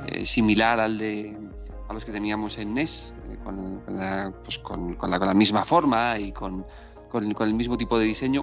eh, 0.08 0.26
similar 0.26 0.80
al 0.80 0.98
de 0.98 1.38
a 1.88 1.94
los 1.94 2.04
que 2.04 2.12
teníamos 2.12 2.58
en 2.58 2.74
NES, 2.74 3.14
con, 3.44 3.80
pues 4.44 4.58
con, 4.58 4.98
la, 5.08 5.34
misma 5.36 5.64
forma 5.66 6.18
y 6.18 6.32
con, 6.32 6.66
el 7.14 7.54
mismo 7.54 7.78
tipo 7.78 8.00
de 8.00 8.06
diseño. 8.06 8.42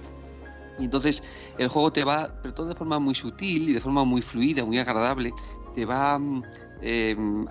Y 0.79 0.85
entonces 0.85 1.21
el 1.57 1.67
juego 1.67 1.91
te 1.91 2.05
va, 2.05 2.33
pero 2.41 2.53
todo 2.53 2.67
de 2.67 2.75
forma 2.75 2.99
muy 2.99 3.13
sutil 3.13 3.67
y 3.67 3.73
de 3.73 3.81
forma 3.81 4.05
muy 4.05 4.21
fluida, 4.21 4.63
muy 4.63 4.79
agradable, 4.79 5.33
te 5.75 5.83
va 5.83 6.21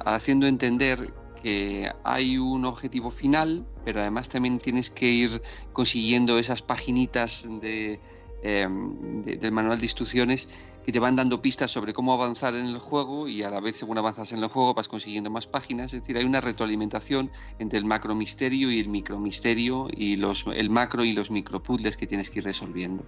haciendo 0.06 0.46
entender 0.46 1.12
que 1.42 1.92
hay 2.04 2.38
un 2.38 2.64
objetivo 2.64 3.10
final, 3.10 3.66
pero 3.84 4.00
además 4.00 4.28
también 4.28 4.58
tienes 4.58 4.90
que 4.90 5.10
ir 5.10 5.42
consiguiendo 5.72 6.38
esas 6.38 6.62
paginitas 6.62 7.46
de, 7.60 8.00
em, 8.42 9.22
del 9.24 9.52
manual 9.52 9.78
de 9.78 9.86
instrucciones 9.86 10.48
que 10.84 10.92
te 10.92 10.98
van 10.98 11.16
dando 11.16 11.40
pistas 11.40 11.70
sobre 11.70 11.92
cómo 11.92 12.12
avanzar 12.12 12.54
en 12.54 12.66
el 12.66 12.78
juego 12.78 13.28
y 13.28 13.42
a 13.42 13.50
la 13.50 13.60
vez 13.60 13.76
según 13.76 13.98
avanzas 13.98 14.32
en 14.32 14.42
el 14.42 14.48
juego 14.48 14.74
vas 14.74 14.88
consiguiendo 14.88 15.30
más 15.30 15.46
páginas, 15.46 15.94
es 15.94 16.00
decir, 16.00 16.16
hay 16.16 16.24
una 16.24 16.40
retroalimentación 16.40 17.30
entre 17.58 17.78
el 17.78 17.84
macro 17.84 18.14
misterio 18.14 18.70
y 18.70 18.80
el 18.80 18.88
micro 18.88 19.18
misterio 19.18 19.88
y 19.92 20.16
los, 20.16 20.44
el 20.52 20.70
macro 20.70 21.04
y 21.04 21.12
los 21.12 21.30
micro 21.30 21.62
puzzles 21.62 21.96
que 21.96 22.06
tienes 22.06 22.30
que 22.30 22.40
ir 22.40 22.44
resolviendo. 22.44 23.04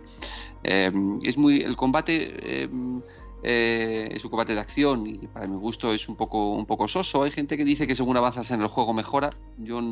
Em, 0.62 1.18
es 1.22 1.36
muy 1.36 1.62
el 1.62 1.76
combate 1.76 2.62
em, 2.62 3.02
eh, 3.46 4.08
es 4.10 4.24
un 4.24 4.30
combate 4.30 4.54
de 4.54 4.60
acción 4.60 5.06
y 5.06 5.18
para 5.18 5.46
mi 5.46 5.56
gusto 5.56 5.92
es 5.92 6.08
un 6.08 6.16
poco, 6.16 6.52
un 6.52 6.64
poco 6.64 6.88
soso. 6.88 7.24
Hay 7.24 7.30
gente 7.30 7.58
que 7.58 7.64
dice 7.64 7.86
que 7.86 7.94
según 7.94 8.16
avanzas 8.16 8.50
en 8.52 8.62
el 8.62 8.68
juego 8.68 8.94
mejora. 8.94 9.28
Yo 9.58 9.82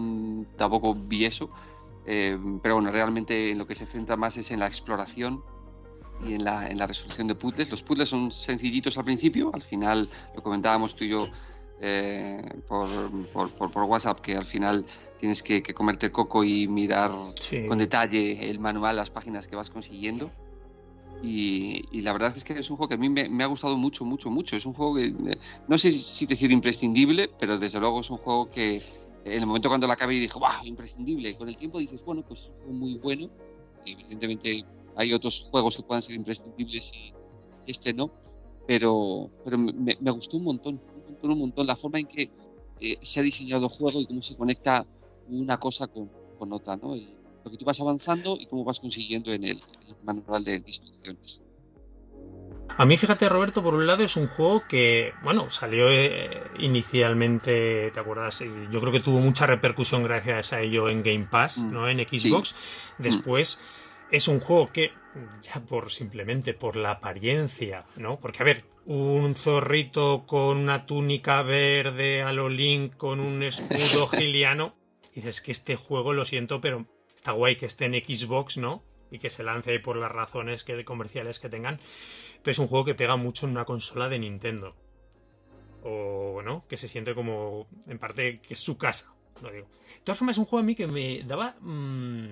tampoco 0.56 0.94
vi 0.94 1.26
eso. 1.26 1.50
Eh, 2.06 2.38
pero 2.62 2.76
bueno, 2.76 2.90
realmente 2.90 3.50
en 3.50 3.58
lo 3.58 3.66
que 3.66 3.74
se 3.74 3.84
centra 3.84 4.16
más 4.16 4.38
es 4.38 4.50
en 4.52 4.58
la 4.58 4.66
exploración 4.66 5.44
y 6.26 6.32
en 6.32 6.44
la, 6.44 6.70
en 6.70 6.78
la 6.78 6.86
resolución 6.86 7.28
de 7.28 7.34
puzzles. 7.34 7.70
Los 7.70 7.82
puzzles 7.82 8.08
son 8.08 8.32
sencillitos 8.32 8.96
al 8.96 9.04
principio, 9.04 9.50
al 9.52 9.62
final 9.62 10.08
lo 10.34 10.42
comentábamos 10.42 10.96
tú 10.96 11.04
y 11.04 11.08
yo 11.10 11.28
eh, 11.82 12.42
por, 12.66 12.88
por, 13.70 13.82
WhatsApp, 13.82 14.20
que 14.20 14.34
al 14.34 14.46
final 14.46 14.86
tienes 15.20 15.42
que, 15.42 15.62
comerte 15.62 16.06
el 16.06 16.12
coco 16.12 16.42
y 16.42 16.68
mirar 16.68 17.10
con 17.68 17.76
detalle 17.76 18.48
el 18.48 18.60
manual, 18.60 18.96
las 18.96 19.10
páginas 19.10 19.46
que 19.46 19.56
vas 19.56 19.68
consiguiendo. 19.68 20.30
Y, 21.22 22.00
la 22.00 22.12
verdad 22.12 22.36
es 22.36 22.42
que 22.42 22.52
es 22.54 22.68
un 22.70 22.76
juego 22.76 22.88
que 22.88 22.94
a 22.94 22.98
mí 22.98 23.08
me, 23.08 23.44
ha 23.44 23.46
gustado 23.46 23.76
mucho, 23.76 24.04
mucho, 24.04 24.30
mucho. 24.30 24.56
Es 24.56 24.66
un 24.66 24.74
juego 24.74 24.96
que 24.96 25.14
no 25.68 25.78
sé 25.78 25.90
si 25.90 26.26
decir 26.26 26.50
imprescindible, 26.50 27.30
pero 27.38 27.58
desde 27.58 27.78
luego 27.78 28.00
es 28.00 28.10
un 28.10 28.18
juego 28.18 28.48
que 28.48 28.82
en 29.24 29.32
el 29.32 29.46
momento 29.46 29.68
cuando 29.68 29.86
la 29.86 29.94
acabé 29.94 30.16
y 30.16 30.20
dije, 30.20 30.38
¡wow! 30.38 30.64
Imprescindible. 30.64 31.36
Con 31.36 31.48
el 31.48 31.56
tiempo 31.56 31.78
dices, 31.78 32.04
bueno, 32.04 32.24
pues 32.26 32.40
es 32.40 32.46
un 32.48 32.54
juego 32.56 32.72
muy 32.72 32.94
bueno. 32.98 33.30
Evidentemente 33.86 34.64
hay 34.96 35.12
otros 35.12 35.48
juegos 35.50 35.76
que 35.76 35.82
puedan 35.84 36.02
ser 36.02 36.16
imprescindibles 36.16 36.92
y 36.94 37.12
este 37.66 37.94
no. 37.94 38.10
Pero, 38.66 39.30
pero 39.44 39.58
me, 39.58 40.10
gustó 40.10 40.36
un 40.36 40.44
montón, 40.44 40.80
un 40.94 41.04
montón, 41.04 41.30
un 41.30 41.38
montón 41.38 41.66
la 41.66 41.76
forma 41.76 42.00
en 42.00 42.06
que 42.06 42.30
eh, 42.80 42.96
se 43.00 43.20
ha 43.20 43.22
diseñado 43.22 43.66
el 43.66 43.72
juego 43.72 44.00
y 44.00 44.06
cómo 44.06 44.22
se 44.22 44.36
conecta 44.36 44.86
una 45.28 45.58
cosa 45.58 45.86
con, 45.86 46.10
con 46.38 46.52
otra, 46.52 46.76
¿no? 46.76 46.94
Lo 47.44 47.50
que 47.50 47.56
tú 47.56 47.64
vas 47.64 47.80
avanzando 47.80 48.36
y 48.38 48.46
cómo 48.46 48.64
vas 48.64 48.80
consiguiendo 48.80 49.32
en 49.32 49.44
el, 49.44 49.62
manual 50.04 50.44
de 50.44 50.62
instrucciones. 50.66 51.42
A 52.76 52.86
mí, 52.86 52.96
fíjate, 52.96 53.28
Roberto, 53.28 53.62
por 53.62 53.74
un 53.74 53.86
lado 53.86 54.02
es 54.02 54.16
un 54.16 54.26
juego 54.26 54.62
que, 54.66 55.12
bueno, 55.22 55.50
salió 55.50 55.90
eh, 55.90 56.42
inicialmente, 56.58 57.90
¿te 57.90 58.00
acuerdas? 58.00 58.42
Yo 58.70 58.80
creo 58.80 58.92
que 58.92 59.00
tuvo 59.00 59.20
mucha 59.20 59.46
repercusión 59.46 60.02
gracias 60.02 60.52
a 60.52 60.60
ello 60.62 60.88
en 60.88 61.02
Game 61.02 61.28
Pass, 61.30 61.58
mm. 61.58 61.72
¿no? 61.72 61.88
En 61.88 61.98
Xbox. 61.98 62.54
Mm. 62.98 63.02
Después 63.02 63.60
es 64.10 64.28
un 64.28 64.40
juego 64.40 64.72
que, 64.72 64.92
ya 65.42 65.60
por 65.60 65.90
simplemente 65.90 66.54
por 66.54 66.76
la 66.76 66.92
apariencia, 66.92 67.84
¿no? 67.96 68.18
Porque, 68.18 68.42
a 68.42 68.46
ver, 68.46 68.64
un 68.86 69.34
zorrito 69.34 70.24
con 70.26 70.56
una 70.56 70.86
túnica 70.86 71.42
verde 71.42 72.22
a 72.22 72.32
lo 72.32 72.48
Link 72.48 72.96
con 72.96 73.20
un 73.20 73.42
escudo 73.42 74.06
giliano. 74.12 74.74
Dices 75.14 75.42
que 75.42 75.52
este 75.52 75.76
juego, 75.76 76.14
lo 76.14 76.24
siento, 76.24 76.62
pero 76.62 76.86
está 77.22 77.30
guay 77.30 77.54
que 77.54 77.66
esté 77.66 77.84
en 77.84 77.94
Xbox, 77.94 78.56
¿no? 78.56 78.82
Y 79.12 79.20
que 79.20 79.30
se 79.30 79.44
lance 79.44 79.78
por 79.78 79.96
las 79.96 80.10
razones 80.10 80.64
que, 80.64 80.84
comerciales 80.84 81.38
que 81.38 81.48
tengan. 81.48 81.78
Pero 82.42 82.50
es 82.50 82.58
un 82.58 82.66
juego 82.66 82.84
que 82.84 82.96
pega 82.96 83.14
mucho 83.14 83.46
en 83.46 83.52
una 83.52 83.64
consola 83.64 84.08
de 84.08 84.18
Nintendo. 84.18 84.74
O, 85.84 86.42
¿no? 86.44 86.66
Que 86.66 86.76
se 86.76 86.88
siente 86.88 87.14
como, 87.14 87.68
en 87.86 87.98
parte, 88.00 88.40
que 88.40 88.54
es 88.54 88.60
su 88.60 88.76
casa. 88.76 89.14
Lo 89.40 89.52
digo. 89.52 89.68
De 89.94 90.00
todas 90.02 90.18
formas, 90.18 90.34
es 90.34 90.38
un 90.38 90.46
juego 90.46 90.62
a 90.62 90.66
mí 90.66 90.74
que 90.74 90.88
me 90.88 91.22
daba 91.22 91.54
mm, 91.60 92.26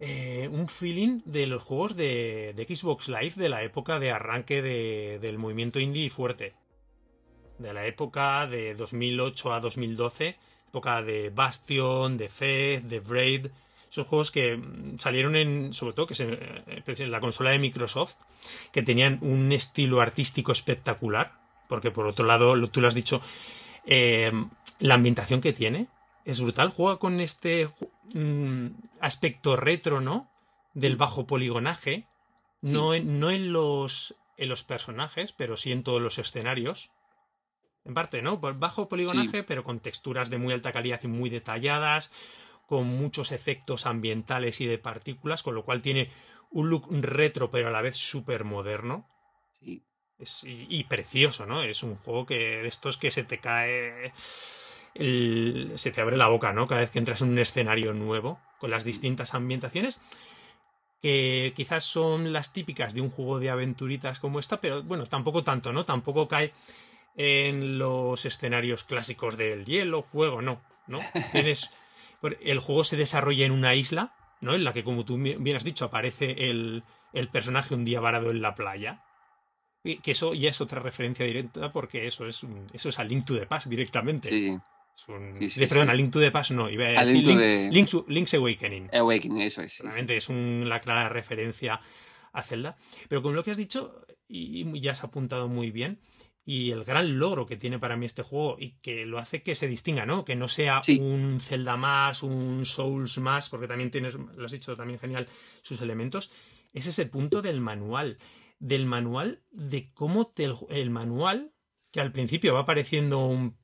eh, 0.00 0.48
un 0.50 0.66
feeling 0.68 1.20
de 1.26 1.46
los 1.46 1.62
juegos 1.62 1.94
de, 1.94 2.54
Xbox 2.66 3.08
Live 3.08 3.34
de 3.36 3.50
la 3.50 3.62
época 3.64 3.98
de 3.98 4.12
arranque 4.12 4.62
del 4.62 5.36
movimiento 5.36 5.78
indie 5.78 6.08
fuerte. 6.08 6.54
De 7.58 7.74
la 7.74 7.86
época 7.86 8.46
de 8.46 8.74
2008 8.74 9.52
a 9.52 9.60
2012. 9.60 10.36
Época 10.68 11.02
de 11.02 11.28
Bastion, 11.28 12.16
de 12.16 12.30
Fez, 12.30 12.88
de 12.88 13.00
Braid 13.00 13.48
son 13.88 14.04
juegos 14.04 14.30
que 14.30 14.56
mm, 14.56 14.98
salieron 14.98 15.36
en, 15.36 15.72
sobre 15.74 15.94
todo, 15.94 16.06
que 16.06 16.14
eh, 16.18 16.82
en 16.86 17.10
la 17.10 17.20
consola 17.20 17.50
de 17.50 17.58
Microsoft, 17.58 18.16
que 18.72 18.82
tenían 18.82 19.18
un 19.22 19.52
estilo 19.52 20.00
artístico 20.00 20.52
espectacular, 20.52 21.32
porque 21.68 21.90
por 21.90 22.06
otro 22.06 22.26
lado, 22.26 22.54
tú 22.68 22.80
lo 22.80 22.88
has 22.88 22.94
dicho, 22.94 23.20
eh, 23.86 24.32
la 24.78 24.94
ambientación 24.94 25.40
que 25.40 25.52
tiene 25.52 25.88
es 26.24 26.40
brutal. 26.40 26.70
Juega 26.70 26.98
con 26.98 27.20
este 27.20 27.68
mm, 28.14 28.66
aspecto 29.00 29.56
retro, 29.56 30.00
¿no? 30.00 30.30
Del 30.74 30.96
bajo 30.96 31.26
poligonaje. 31.26 32.06
No, 32.62 32.94
en, 32.94 33.20
no 33.20 33.30
en, 33.30 33.52
los, 33.52 34.16
en 34.36 34.48
los 34.48 34.64
personajes, 34.64 35.32
pero 35.32 35.56
sí 35.56 35.70
en 35.72 35.84
todos 35.84 36.02
los 36.02 36.18
escenarios. 36.18 36.90
En 37.84 37.94
parte, 37.94 38.22
¿no? 38.22 38.38
Bajo 38.38 38.88
poligonaje, 38.88 39.44
pero 39.44 39.62
con 39.62 39.78
texturas 39.78 40.28
de 40.28 40.38
muy 40.38 40.52
alta 40.52 40.72
calidad 40.72 41.00
y 41.04 41.06
muy 41.06 41.30
detalladas 41.30 42.10
con 42.66 42.86
muchos 42.86 43.32
efectos 43.32 43.86
ambientales 43.86 44.60
y 44.60 44.66
de 44.66 44.78
partículas, 44.78 45.42
con 45.42 45.54
lo 45.54 45.64
cual 45.64 45.82
tiene 45.82 46.10
un 46.50 46.68
look 46.68 46.88
retro 46.90 47.50
pero 47.50 47.68
a 47.68 47.70
la 47.70 47.82
vez 47.82 47.96
súper 47.96 48.44
moderno. 48.44 49.08
Sí. 50.22 50.66
y, 50.70 50.84
precioso, 50.84 51.44
¿no? 51.44 51.62
Es 51.62 51.82
un 51.82 51.96
juego 51.96 52.24
que 52.24 52.34
de 52.34 52.68
estos 52.68 52.96
que 52.96 53.10
se 53.10 53.22
te 53.22 53.38
cae... 53.38 54.12
se 54.94 55.90
te 55.92 56.00
abre 56.00 56.16
la 56.16 56.28
boca, 56.28 56.54
¿no? 56.54 56.66
Cada 56.66 56.80
vez 56.80 56.90
que 56.90 56.98
entras 56.98 57.20
en 57.20 57.28
un 57.28 57.38
escenario 57.38 57.92
nuevo, 57.92 58.40
con 58.58 58.70
las 58.70 58.82
distintas 58.82 59.34
ambientaciones, 59.34 60.00
que 61.02 61.52
quizás 61.54 61.84
son 61.84 62.32
las 62.32 62.52
típicas 62.52 62.94
de 62.94 63.02
un 63.02 63.10
juego 63.10 63.38
de 63.38 63.50
aventuritas 63.50 64.18
como 64.18 64.38
esta, 64.38 64.60
pero 64.60 64.82
bueno, 64.82 65.04
tampoco 65.04 65.44
tanto, 65.44 65.72
¿no? 65.72 65.84
Tampoco 65.84 66.28
cae 66.28 66.54
en 67.16 67.78
los 67.78 68.24
escenarios 68.24 68.84
clásicos 68.84 69.36
del 69.36 69.64
hielo, 69.64 70.02
fuego, 70.02 70.40
no, 70.42 70.62
¿no? 70.86 71.00
Tienes 71.32 71.70
el 72.28 72.58
juego 72.58 72.84
se 72.84 72.96
desarrolla 72.96 73.46
en 73.46 73.52
una 73.52 73.74
isla, 73.74 74.14
¿no? 74.40 74.54
En 74.54 74.64
la 74.64 74.72
que, 74.72 74.84
como 74.84 75.04
tú 75.04 75.16
bien 75.16 75.56
has 75.56 75.64
dicho, 75.64 75.84
aparece 75.84 76.50
el, 76.50 76.82
personaje 77.32 77.74
un 77.74 77.84
día 77.84 78.00
varado 78.00 78.30
en 78.30 78.42
la 78.42 78.54
playa. 78.54 79.02
que 79.82 80.10
eso 80.10 80.34
ya 80.34 80.50
es 80.50 80.60
otra 80.60 80.80
referencia 80.80 81.24
directa 81.24 81.72
porque 81.72 82.06
eso 82.06 82.26
es, 82.26 82.44
eso 82.72 82.88
es 82.88 82.98
a 82.98 83.04
Link 83.04 83.24
to 83.24 83.38
the 83.38 83.46
Past 83.46 83.66
directamente. 83.68 84.30
Sí. 84.30 84.58
perdón, 85.68 85.90
a 85.90 85.94
Link 85.94 86.12
to 86.12 86.20
the 86.20 86.30
Past 86.30 86.50
no, 86.50 86.68
iba 86.68 86.86
a, 86.86 87.04
decir 87.04 87.26
Link, 87.72 87.90
Link's 88.08 88.34
Awakening. 88.34 88.90
Awakening, 88.92 89.42
eso 89.42 89.62
es. 89.62 89.80
Realmente 89.80 90.16
es 90.16 90.28
la 90.28 90.80
clara 90.80 91.08
referencia 91.08 91.80
a 92.32 92.42
Zelda. 92.42 92.76
Pero 93.08 93.22
con 93.22 93.34
lo 93.34 93.42
que 93.42 93.52
has 93.52 93.56
dicho, 93.56 94.04
y 94.28 94.80
ya 94.80 94.92
has 94.92 95.04
apuntado 95.04 95.48
muy 95.48 95.70
bien, 95.70 96.00
y 96.48 96.70
el 96.70 96.84
gran 96.84 97.18
logro 97.18 97.44
que 97.44 97.56
tiene 97.56 97.80
para 97.80 97.96
mí 97.96 98.06
este 98.06 98.22
juego 98.22 98.56
y 98.58 98.76
que 98.80 99.04
lo 99.04 99.18
hace 99.18 99.42
que 99.42 99.56
se 99.56 99.66
distinga, 99.66 100.06
¿no? 100.06 100.24
Que 100.24 100.36
no 100.36 100.46
sea 100.46 100.80
Sí. 100.82 100.96
un 101.00 101.40
Zelda 101.40 101.76
más, 101.76 102.22
un 102.22 102.64
Souls 102.64 103.18
más, 103.18 103.48
porque 103.48 103.66
también 103.66 103.90
tienes, 103.90 104.14
lo 104.14 104.44
has 104.46 104.52
dicho 104.52 104.76
también 104.76 105.00
genial, 105.00 105.26
sus 105.62 105.80
elementos, 105.82 106.30
es 106.72 106.86
ese 106.86 107.06
punto 107.06 107.42
del 107.42 107.60
manual. 107.60 108.18
Del 108.60 108.86
manual, 108.86 109.42
de 109.50 109.90
cómo 109.92 110.28
te, 110.28 110.44
el, 110.44 110.56
el 110.70 110.88
manual, 110.90 111.52
que 111.90 112.00
al 112.00 112.12
principio 112.12 112.54
va 112.54 112.60
apareciendo 112.60 113.26
un 113.26 113.56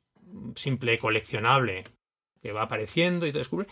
simple 0.57 0.99
coleccionable, 0.99 1.85
que 2.43 2.51
va 2.53 2.63
apareciendo 2.63 3.27
y 3.29 3.33
te 3.33 3.39
descubre. 3.39 3.69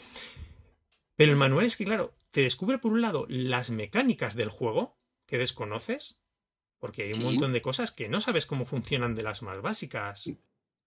Pero 1.16 1.32
el 1.32 1.36
manual 1.38 1.66
es 1.66 1.76
que, 1.76 1.84
claro, 1.84 2.14
te 2.30 2.42
descubre 2.42 2.78
por 2.78 2.92
un 2.92 3.00
lado 3.00 3.26
las 3.28 3.70
mecánicas 3.70 4.36
del 4.36 4.48
juego 4.50 4.96
que 5.26 5.36
desconoces, 5.36 6.19
porque 6.80 7.02
hay 7.04 7.08
un 7.10 7.20
Sí. 7.20 7.24
montón 7.24 7.52
de 7.52 7.62
cosas 7.62 7.92
que 7.92 8.08
no 8.08 8.20
sabes 8.20 8.46
cómo 8.46 8.64
funcionan 8.66 9.14
de 9.14 9.22
las 9.22 9.42
más 9.42 9.60
básicas. 9.62 10.24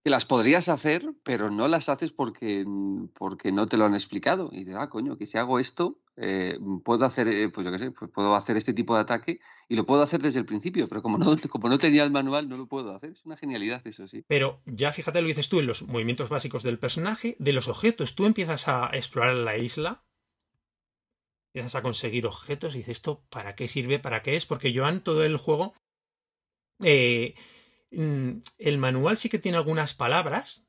Que 0.03 0.10
las 0.10 0.26
podrías 0.26 0.68
hacer, 0.68 1.14
pero 1.24 1.49
no 1.49 1.70
las 1.70 1.88
haces 1.88 2.11
porque, 2.11 2.65
porque 3.14 3.53
no 3.53 3.68
te 3.68 3.78
lo 3.78 3.86
han 3.86 3.94
explicado. 3.94 4.49
Y 4.52 4.60
dices, 4.60 4.76
ah, 4.78 4.90
coño, 4.90 5.18
que 5.18 5.26
si 5.26 5.38
hago 5.38 5.60
esto, 5.60 6.02
eh, 6.18 6.60
puedo 6.84 7.06
hacer, 7.06 7.30
eh, 7.30 7.48
pues 7.49 7.64
yo 7.65 7.72
qué 7.72 7.80
sé, 7.80 7.91
pues 7.91 8.11
puedo 8.11 8.36
hacer 8.36 8.57
este 8.57 8.74
tipo 8.74 8.95
de 8.95 9.02
ataque 9.02 9.40
y 9.70 9.78
lo 9.78 9.86
puedo 9.86 10.02
hacer 10.02 10.22
desde 10.22 10.40
el 10.40 10.45
principio, 10.45 10.90
pero 10.90 11.02
como 11.02 11.18
no, 11.18 11.26
como 11.49 11.70
no 11.70 11.78
tenía 11.80 12.03
el 12.03 12.11
manual, 12.11 12.49
no 12.49 12.57
lo 12.57 12.68
puedo 12.68 12.94
hacer. 12.94 13.11
Es 13.11 13.24
una 13.26 13.38
genialidad, 13.38 13.82
eso 13.88 14.07
sí. 14.10 14.26
Pero 14.28 14.61
ya 14.65 14.91
fíjate 14.91 15.22
lo 15.22 15.28
dices 15.30 15.48
tú 15.48 15.60
en 15.60 15.68
los 15.68 15.84
movimientos 15.84 16.28
básicos 16.28 16.64
del 16.64 16.80
personaje, 16.80 17.38
de 17.40 17.53
los 17.53 17.70
objetos. 17.70 18.14
Tú 18.14 18.26
empiezas 18.26 18.68
a 18.68 18.90
explorar 18.94 19.36
la 19.36 19.57
isla, 19.57 20.03
empiezas 21.53 21.76
a 21.76 21.82
conseguir 21.82 22.26
objetos 22.26 22.76
y 22.76 22.80
dices, 22.80 22.98
¿esto 22.98 23.24
para 23.30 23.56
qué 23.56 23.68
sirve? 23.70 23.99
¿Para 23.99 24.22
qué 24.22 24.36
es? 24.36 24.45
Porque 24.45 24.74
Joan, 24.76 25.02
todo 25.02 25.24
el 25.24 25.38
juego, 25.38 25.74
eh, 26.82 27.36
mm, 27.91 28.32
el 28.60 28.78
manual 28.78 29.18
sí 29.18 29.30
que 29.30 29.40
tiene 29.40 29.58
algunas 29.58 29.94
palabras, 29.94 30.68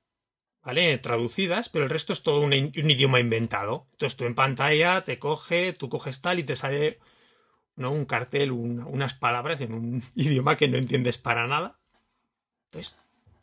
¿vale? 0.62 0.98
Traducidas, 0.98 1.68
pero 1.68 1.84
el 1.84 1.90
resto 1.90 2.12
es 2.12 2.22
todo 2.22 2.40
un, 2.40 2.52
idioma 2.52 3.20
inventado. 3.20 3.86
Entonces 3.92 4.16
tú 4.16 4.24
en 4.24 4.34
pantalla 4.34 5.04
te 5.04 5.18
coge, 5.18 5.72
tú 5.72 5.88
coges 5.88 6.20
tal 6.20 6.38
y 6.38 6.44
te 6.44 6.56
sale 6.56 6.98
¿no? 7.76 7.90
un 7.90 8.04
cartel, 8.04 8.52
un- 8.52 8.80
unas 8.80 9.14
palabras 9.14 9.60
en 9.60 9.74
un 9.74 10.02
idioma 10.14 10.56
que 10.56 10.68
no 10.68 10.76
entiendes 10.78 11.18
para 11.18 11.46
nada. 11.46 11.78
Entonces, 12.70 12.98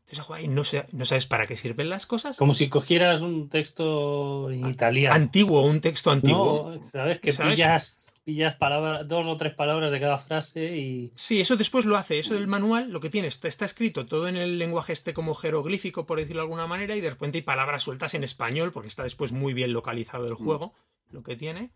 entonces 0.09 0.49
no, 0.49 0.63
sé- 0.63 0.85
no 0.91 1.05
sabes 1.05 1.27
para 1.27 1.45
qué 1.45 1.55
sirven 1.57 1.89
las 1.89 2.05
cosas. 2.05 2.37
Como 2.37 2.53
si 2.53 2.69
cogieras 2.69 3.21
un 3.21 3.49
texto 3.49 4.49
en 4.51 4.67
italiano. 4.67 5.15
Antiguo, 5.15 5.61
un 5.63 5.79
texto 5.79 6.11
antiguo. 6.11 6.71
No, 6.75 6.83
sabes 6.83 7.19
que 7.19 7.31
¿Sabes? 7.31 7.53
pillas, 7.53 8.10
pillas 8.23 8.55
palabras, 8.55 9.07
dos 9.07 9.27
o 9.27 9.37
tres 9.37 9.53
palabras 9.53 9.91
de 9.91 9.99
cada 9.99 10.17
frase 10.17 10.77
y. 10.77 11.11
Sí, 11.15 11.41
eso 11.41 11.57
después 11.57 11.85
lo 11.85 11.97
hace. 11.97 12.19
Eso 12.19 12.33
del 12.33 12.47
manual, 12.47 12.91
lo 12.91 12.99
que 12.99 13.09
tiene, 13.09 13.27
está, 13.27 13.47
está 13.47 13.65
escrito 13.65 14.05
todo 14.05 14.27
en 14.27 14.37
el 14.37 14.59
lenguaje 14.59 14.93
este 14.93 15.13
como 15.13 15.33
jeroglífico, 15.33 16.05
por 16.05 16.19
decirlo 16.19 16.41
de 16.41 16.45
alguna 16.45 16.67
manera, 16.67 16.95
y 16.95 17.01
de 17.01 17.09
repente 17.09 17.39
hay 17.39 17.43
palabras 17.43 17.83
sueltas 17.83 18.13
en 18.13 18.23
español, 18.23 18.71
porque 18.71 18.89
está 18.89 19.03
después 19.03 19.31
muy 19.31 19.53
bien 19.53 19.73
localizado 19.73 20.27
el 20.27 20.35
juego, 20.35 20.73
lo 21.11 21.23
que 21.23 21.35
tiene. 21.35 21.71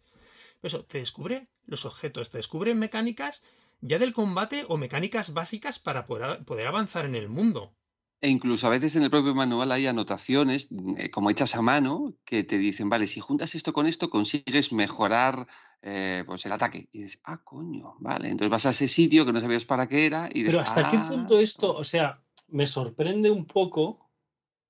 Eso, 0.63 0.83
te 0.85 0.99
descubre 0.99 1.47
los 1.65 1.85
objetos, 1.85 2.29
te 2.29 2.37
descubre 2.37 2.73
mecánicas 2.75 3.43
ya 3.81 3.99
del 3.99 4.13
combate 4.13 4.65
o 4.67 4.77
mecánicas 4.77 5.33
básicas 5.33 5.79
para 5.79 6.05
poder, 6.05 6.43
poder 6.45 6.67
avanzar 6.67 7.05
en 7.05 7.15
el 7.15 7.29
mundo. 7.29 7.73
E 8.21 8.29
incluso 8.29 8.65
a 8.65 8.71
veces 8.71 8.95
en 8.95 9.03
el 9.03 9.11
propio 9.11 9.35
manual 9.35 9.71
hay 9.71 9.85
anotaciones, 9.85 10.69
eh, 10.97 11.11
como 11.11 11.29
hechas 11.29 11.55
a 11.55 11.61
mano, 11.61 12.15
que 12.25 12.43
te 12.43 12.57
dicen, 12.57 12.89
vale, 12.89 13.07
si 13.07 13.19
juntas 13.19 13.53
esto 13.53 13.73
con 13.73 13.85
esto, 13.85 14.09
consigues 14.09 14.71
mejorar 14.71 15.47
eh, 15.81 16.23
pues 16.25 16.45
el 16.45 16.51
ataque. 16.51 16.89
Y 16.91 17.03
dices, 17.03 17.21
ah, 17.23 17.43
coño, 17.43 17.95
vale. 17.99 18.29
Entonces 18.29 18.49
vas 18.51 18.65
a 18.65 18.71
ese 18.71 18.87
sitio 18.87 19.25
que 19.25 19.33
no 19.33 19.39
sabías 19.39 19.65
para 19.65 19.87
qué 19.87 20.05
era 20.05 20.29
y 20.31 20.43
dices, 20.43 20.55
Pero 20.55 20.61
hasta 20.61 20.89
qué 20.89 20.97
"Ah". 20.97 21.05
punto 21.09 21.39
esto, 21.39 21.73
o 21.73 21.83
sea, 21.83 22.21
me 22.47 22.67
sorprende 22.67 23.31
un 23.31 23.45
poco, 23.45 24.09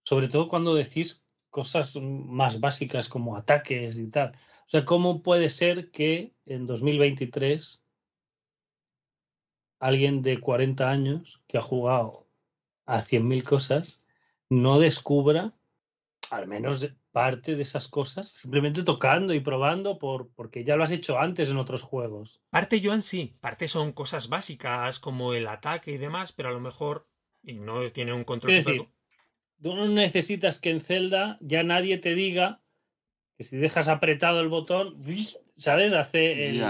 sobre 0.04 0.28
todo 0.28 0.48
cuando 0.48 0.76
decís 0.76 1.24
cosas 1.50 1.96
más 2.02 2.60
básicas 2.60 3.08
como 3.10 3.38
ataques 3.38 3.98
y 3.98 4.08
tal. 4.08 4.30
O 4.68 4.70
sea, 4.70 4.84
¿cómo 4.86 5.22
puede 5.22 5.50
ser 5.50 5.92
que 5.92 6.34
en 6.46 6.66
2023 6.68 7.82
alguien 9.80 10.22
de 10.22 10.40
40 10.40 10.90
años 10.90 11.42
que 11.48 11.58
ha 11.58 11.62
jugado 11.62 12.28
a 12.86 13.02
100.000 13.02 13.44
cosas 13.44 14.02
no 14.50 14.80
descubra 14.80 15.54
al 16.32 16.48
menos 16.48 16.90
parte 17.12 17.56
de 17.56 17.62
esas 17.62 17.88
cosas 17.88 18.30
simplemente 18.30 18.84
tocando 18.84 19.34
y 19.34 19.40
probando 19.40 19.98
por, 19.98 20.30
porque 20.36 20.64
ya 20.64 20.76
lo 20.76 20.84
has 20.84 20.92
hecho 20.92 21.20
antes 21.20 21.50
en 21.50 21.58
otros 21.58 21.82
juegos? 21.84 22.42
Parte 22.50 22.82
Joan 22.84 23.02
sí, 23.02 23.36
parte 23.40 23.68
son 23.68 23.92
cosas 23.92 24.30
básicas 24.30 25.00
como 25.00 25.34
el 25.34 25.48
ataque 25.48 25.92
y 25.92 25.98
demás, 25.98 26.32
pero 26.32 26.50
a 26.50 26.54
lo 26.54 26.60
mejor 26.60 27.08
y 27.44 27.54
no 27.54 27.90
tiene 27.92 28.14
un 28.14 28.24
control 28.24 28.54
Es 28.54 28.64
super- 28.64 28.80
decir, 28.80 28.90
tú 29.62 29.76
no 29.76 29.88
necesitas 29.88 30.60
que 30.60 30.72
en 30.72 30.82
Zelda 30.82 31.38
ya 31.42 31.64
nadie 31.64 31.98
te 31.98 32.16
diga 32.16 32.62
que 33.38 33.44
si 33.44 33.58
dejas 33.58 33.88
apretado 33.88 34.40
el 34.40 34.48
botón, 34.48 34.98
¿sabes? 35.58 35.94
Hace 35.94 36.50
el. 36.50 36.64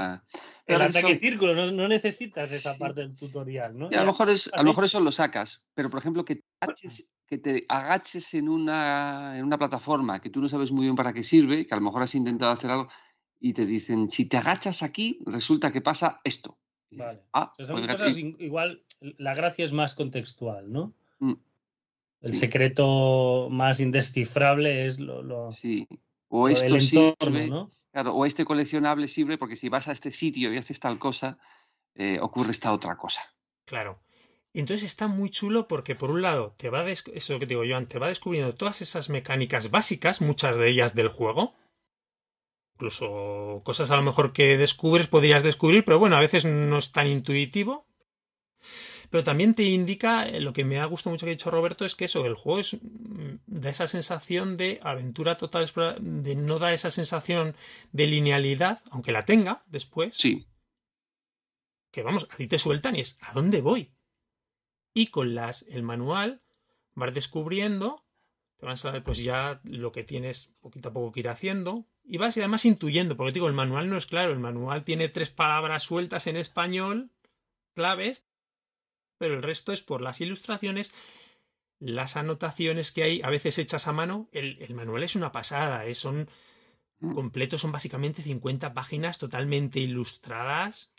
El 0.67 0.77
Pero 0.77 0.83
ataque 0.89 1.11
eso- 1.11 1.19
círculo. 1.19 1.53
No, 1.55 1.71
no 1.71 1.87
necesitas 1.87 2.51
esa 2.51 2.73
Sí. 2.73 2.79
parte 2.79 3.01
del 3.01 3.15
tutorial, 3.15 3.77
¿no? 3.77 3.89
Y 3.91 3.95
a 3.95 4.01
lo 4.01 4.07
mejor 4.07 4.29
es, 4.29 4.47
a 4.47 4.51
así. 4.55 4.63
lo 4.63 4.69
mejor 4.71 4.83
eso 4.85 4.99
lo 4.99 5.11
sacas, 5.11 5.63
pero 5.73 5.89
por 5.89 5.99
ejemplo 5.99 6.25
que 6.25 6.35
te 6.37 6.43
agaches, 6.59 7.11
que 7.27 7.37
te 7.37 7.65
agaches 7.69 8.33
en 8.33 8.49
una, 8.49 9.37
en 9.37 9.45
una 9.45 9.57
plataforma 9.57 10.19
que 10.19 10.29
tú 10.29 10.41
no 10.41 10.49
sabes 10.49 10.71
muy 10.71 10.85
bien 10.85 10.95
para 10.95 11.13
qué 11.13 11.23
sirve, 11.23 11.65
que 11.67 11.73
a 11.73 11.77
lo 11.77 11.83
mejor 11.83 12.01
has 12.03 12.15
intentado 12.15 12.51
hacer 12.51 12.71
algo 12.71 12.89
y 13.39 13.53
te 13.53 13.65
dicen, 13.65 14.09
si 14.09 14.25
te 14.25 14.37
agachas 14.37 14.81
aquí, 14.83 15.19
resulta 15.25 15.71
que 15.71 15.81
pasa 15.81 16.19
esto. 16.23 16.57
Dices, 16.89 17.05
Vale. 17.05 17.21
Ah, 17.33 17.51
O 17.53 17.55
sea, 17.57 17.67
son 17.67 17.75
pues 17.77 17.91
cosas 17.91 18.17
y- 18.17 18.35
igual, 18.39 18.83
la 19.01 19.35
gracia 19.35 19.65
es 19.65 19.73
más 19.73 19.93
contextual, 19.95 20.71
¿no? 20.71 20.93
Mm. 21.19 21.33
El 22.21 22.33
Sí. 22.33 22.39
secreto 22.39 23.49
más 23.51 23.79
indescifrable 23.79 24.85
es 24.85 24.99
lo, 24.99 25.21
lo- 25.21 25.51
sí. 25.51 25.87
O 26.29 26.47
lo 26.47 26.53
esto 26.53 26.73
del 26.73 26.83
entorno, 26.83 27.15
sirve, 27.39 27.47
¿no? 27.49 27.71
Claro, 27.95 28.13
o 28.13 28.25
este 28.25 28.43
coleccionable 28.43 29.07
sirve 29.07 29.37
porque 29.37 29.55
si 29.55 29.69
vas 29.69 29.87
a 29.87 29.93
este 29.93 30.11
sitio 30.11 30.51
y 30.51 30.57
haces 30.57 30.81
tal 30.81 30.99
cosa, 30.99 31.37
eh, 31.95 32.19
ocurre 32.19 32.51
esta 32.51 32.73
otra 32.73 32.97
cosa. 32.97 33.21
Claro. 33.63 34.01
Entonces 34.53 34.83
está 34.83 35.07
muy 35.07 35.29
chulo 35.29 35.69
porque 35.69 35.95
por 35.95 36.11
un 36.11 36.21
lado 36.21 36.53
te 36.57 36.69
va 36.69 36.85
eso 36.89 37.39
que 37.39 37.45
te 37.45 37.53
digo 37.53 37.63
yo, 37.63 37.81
te 37.87 37.97
va 37.97 38.09
descubriendo 38.09 38.53
todas 38.53 38.81
esas 38.81 39.09
mecánicas 39.09 39.71
básicas, 39.71 40.19
muchas 40.19 40.57
de 40.57 40.67
ellas 40.67 40.93
del 40.93 41.07
juego. 41.07 41.55
Incluso 42.73 43.61
cosas 43.63 43.89
a 43.91 43.95
lo 43.95 44.01
mejor 44.01 44.33
que 44.33 44.57
descubres 44.57 45.07
podrías 45.07 45.41
descubrir, 45.41 45.85
pero 45.85 45.97
bueno, 45.97 46.17
a 46.17 46.19
veces 46.19 46.43
no 46.43 46.77
es 46.77 46.91
tan 46.91 47.07
intuitivo. 47.07 47.84
Pero 49.09 49.23
también 49.23 49.53
te 49.53 49.63
indica, 49.63 50.27
eh, 50.27 50.39
lo 50.39 50.53
que 50.53 50.63
me 50.63 50.79
ha 50.79 50.85
gustado 50.85 51.13
mucho 51.13 51.25
que 51.25 51.31
ha 51.31 51.35
dicho 51.35 51.51
Roberto, 51.51 51.85
es 51.85 51.95
que 51.95 52.05
eso, 52.05 52.25
el 52.25 52.35
juego 52.35 52.59
es, 52.59 52.73
mm, 52.81 53.35
da 53.47 53.69
esa 53.69 53.87
sensación 53.87 54.57
de 54.57 54.79
aventura 54.83 55.37
total, 55.37 55.71
de 55.99 56.35
no 56.35 56.59
da 56.59 56.73
esa 56.73 56.89
sensación 56.89 57.55
de 57.91 58.07
linealidad, 58.07 58.81
aunque 58.91 59.11
la 59.11 59.25
tenga 59.25 59.63
después 59.67 60.15
Sí, 60.15 60.47
que 61.95 62.03
vamos, 62.03 62.27
a 62.29 62.35
ti 62.35 62.47
te 62.47 62.59
sueltan 62.59 62.97
y 62.97 62.99
es 62.99 63.17
¿a 63.21 63.31
dónde 63.31 63.61
voy? 63.61 63.93
Y 64.93 65.07
con 65.07 65.33
las, 65.33 65.63
el 65.69 65.81
manual 65.81 66.41
vas 66.93 67.13
descubriendo, 67.13 68.05
te 68.57 68.65
vas 68.65 68.83
a 68.83 69.01
pues 69.01 69.19
ya 69.19 69.61
lo 69.63 69.93
que 69.93 70.03
tienes 70.03 70.53
poquito 70.59 70.89
a 70.89 70.93
poco 70.93 71.13
que 71.13 71.21
ir 71.21 71.29
haciendo, 71.29 71.85
y 72.03 72.17
vas 72.17 72.35
y 72.35 72.41
además 72.41 72.65
intuyendo, 72.65 73.15
porque 73.15 73.31
te 73.31 73.35
digo, 73.35 73.47
el 73.47 73.53
manual 73.53 73.89
no 73.89 73.97
es 73.97 74.05
claro, 74.05 74.33
el 74.33 74.39
manual 74.39 74.83
tiene 74.83 75.07
tres 75.07 75.29
palabras 75.29 75.83
sueltas 75.83 76.27
en 76.27 76.35
español, 76.35 77.11
claves, 77.73 78.27
pero 79.17 79.33
el 79.35 79.43
resto 79.43 79.71
es 79.71 79.81
por 79.81 80.01
las 80.01 80.21
ilustraciones, 80.21 80.93
las 81.79 82.15
anotaciones 82.17 82.91
que 82.91 83.03
hay, 83.03 83.21
a 83.23 83.29
veces 83.29 83.57
hechas 83.57 83.87
a 83.87 83.91
mano, 83.93 84.29
el, 84.31 84.61
el 84.61 84.73
manual 84.73 85.03
es 85.03 85.15
una 85.15 85.31
pasada, 85.31 85.85
¿eh? 85.85 85.93
son 85.95 86.29
Mm. 87.01 87.13
completos, 87.13 87.59
son 87.59 87.73
básicamente 87.73 88.21
50 88.23 88.73
páginas 88.73 89.17
totalmente 89.17 89.81
ilustradas, 89.81 90.93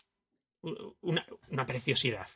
una, 1.01 1.25
una 1.49 1.65
preciosidad. 1.65 2.27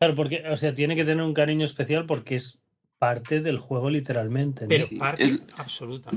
Claro, 0.00 0.14
porque, 0.14 0.44
o 0.48 0.56
sea, 0.56 0.72
tiene 0.72 0.94
que 0.94 1.04
tener 1.04 1.24
un 1.24 1.34
cariño 1.34 1.64
especial 1.64 2.06
porque 2.06 2.36
es 2.36 2.60
parte 2.98 3.40
del 3.40 3.58
juego 3.58 3.90
literalmente. 3.90 4.62
¿no? 4.64 4.68
Pero 4.68 4.86
parte 4.98 5.24
es- 5.24 5.42
absoluta. 5.56 6.10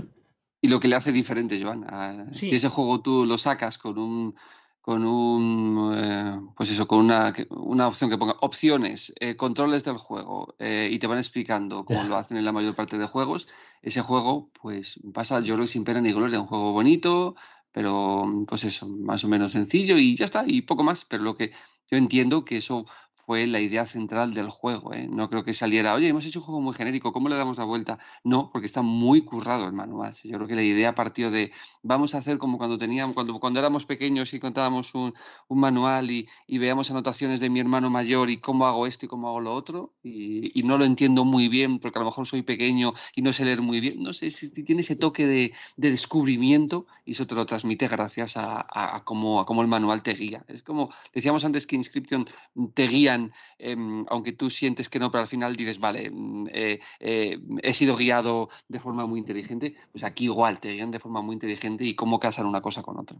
Y 0.61 0.69
lo 0.69 0.79
que 0.79 0.87
le 0.87 0.95
hace 0.95 1.11
diferente, 1.11 1.61
Joan, 1.61 1.85
a- 1.89 2.31
Sí. 2.31 2.49
si 2.49 2.55
ese 2.55 2.69
juego 2.69 3.01
tú 3.01 3.25
lo 3.25 3.37
sacas 3.39 3.77
con 3.79 3.97
un 3.97 4.35
con 4.83 5.05
un 5.05 5.95
eh, 5.97 6.41
pues 6.57 6.69
eso, 6.69 6.85
con 6.85 6.99
una, 6.99 7.33
una 7.51 7.87
opción 7.87 8.09
que 8.09 8.17
ponga 8.17 8.35
opciones, 8.41 9.13
eh, 9.17 9.37
controles 9.37 9.85
del 9.85 9.95
juego, 9.95 10.55
eh, 10.59 10.89
y 10.91 10.99
te 10.99 11.07
van 11.07 11.19
explicando 11.19 11.85
cómo 11.85 12.03
lo 12.03 12.17
hacen 12.17 12.35
en 12.35 12.43
la 12.43 12.51
mayor 12.51 12.75
parte 12.75 12.97
de 12.97 13.07
juegos, 13.07 13.47
ese 13.81 14.01
juego, 14.01 14.51
pues 14.61 14.99
pasa, 15.13 15.39
yo 15.39 15.55
creo 15.55 15.67
sin 15.67 15.85
pena 15.85 16.01
ni 16.01 16.11
gloria, 16.11 16.41
un 16.41 16.47
juego 16.47 16.73
bonito, 16.73 17.35
pero 17.71 18.25
pues 18.45 18.65
eso, 18.65 18.85
más 18.89 19.23
o 19.23 19.29
menos 19.29 19.53
sencillo, 19.53 19.97
y 19.97 20.17
ya 20.17 20.25
está, 20.25 20.43
y 20.45 20.63
poco 20.63 20.83
más. 20.83 21.05
Pero 21.05 21.23
lo 21.23 21.37
que 21.37 21.51
yo 21.89 21.97
entiendo 21.97 22.43
que 22.43 22.57
eso 22.57 22.85
fue 23.25 23.47
la 23.47 23.59
idea 23.59 23.85
central 23.85 24.33
del 24.33 24.49
juego. 24.49 24.93
¿eh? 24.93 25.07
No 25.09 25.29
creo 25.29 25.43
que 25.43 25.53
saliera, 25.53 25.93
oye, 25.93 26.09
hemos 26.09 26.25
hecho 26.25 26.39
un 26.39 26.45
juego 26.45 26.61
muy 26.61 26.73
genérico, 26.73 27.13
¿cómo 27.13 27.29
le 27.29 27.35
damos 27.35 27.57
la 27.57 27.63
vuelta? 27.63 27.99
No, 28.23 28.49
porque 28.51 28.67
está 28.67 28.81
muy 28.81 29.21
currado 29.21 29.65
el 29.65 29.73
manual. 29.73 30.15
Yo 30.23 30.37
creo 30.37 30.47
que 30.47 30.55
la 30.55 30.63
idea 30.63 30.95
partió 30.95 31.31
de, 31.31 31.51
vamos 31.81 32.15
a 32.15 32.19
hacer 32.19 32.37
como 32.37 32.57
cuando 32.57 32.77
teníamos, 32.77 33.15
cuando, 33.15 33.59
éramos 33.59 33.85
pequeños 33.85 34.33
y 34.33 34.39
contábamos 34.39 34.93
un, 34.95 35.13
manual 35.49 36.11
y, 36.11 36.27
veíamos 36.47 36.89
anotaciones 36.91 37.39
de 37.39 37.49
mi 37.49 37.59
hermano 37.59 37.89
mayor 37.89 38.29
y 38.29 38.37
cómo 38.37 38.65
hago 38.65 38.87
esto 38.87 39.05
y 39.05 39.09
cómo 39.09 39.27
hago 39.27 39.39
lo 39.39 39.53
otro, 39.53 39.93
y, 40.03 40.61
no 40.63 40.77
lo 40.77 40.85
entiendo 40.85 41.25
muy 41.25 41.49
bien 41.49 41.79
porque 41.79 41.99
a 41.99 42.01
lo 42.01 42.05
mejor 42.05 42.25
soy 42.25 42.41
pequeño 42.41 42.93
y 43.15 43.21
no 43.21 43.33
sé 43.33 43.43
leer 43.45 43.61
muy 43.61 43.79
bien. 43.79 44.01
No 44.01 44.13
sé 44.13 44.29
si 44.29 44.49
tiene 44.49 44.81
ese 44.81 44.95
toque 44.95 45.25
de, 45.27 45.53
de 45.75 45.91
descubrimiento 45.91 46.85
y 47.05 47.11
eso 47.11 47.27
te 47.27 47.35
lo 47.35 47.45
transmite 47.45 47.87
gracias 47.87 48.37
a, 48.37 49.01
cómo, 49.03 49.39
a 49.39 49.45
cómo 49.45 49.61
el 49.61 49.67
manual 49.67 50.03
te 50.03 50.13
guía. 50.13 50.43
Es 50.47 50.63
como 50.63 50.89
decíamos 51.13 51.43
antes 51.43 51.67
que 51.67 51.75
Inscription 51.75 52.25
te 52.73 52.87
guía 52.87 53.12
eh, 53.59 53.75
aunque 54.07 54.33
tú 54.33 54.49
sientes 54.49 54.89
que 54.89 54.99
no, 54.99 55.11
pero 55.11 55.21
al 55.21 55.27
final 55.27 55.55
dices, 55.55 55.79
vale, 55.79 56.09
mm, 56.11 56.47
eh, 56.51 56.79
eh, 56.99 57.39
he 57.61 57.73
sido 57.73 57.95
guiado 57.95 58.49
de 58.67 58.79
forma 58.79 59.05
muy 59.05 59.19
inteligente, 59.19 59.75
pues 59.91 60.03
aquí 60.03 60.25
igual 60.25 60.59
te 60.59 60.73
guían 60.73 60.91
de 60.91 60.99
forma 60.99 61.21
muy 61.21 61.33
inteligente 61.33 61.83
y 61.83 61.95
cómo 61.95 62.19
casan 62.19 62.45
una 62.45 62.61
cosa 62.61 62.81
con 62.81 62.99
otra. 62.99 63.17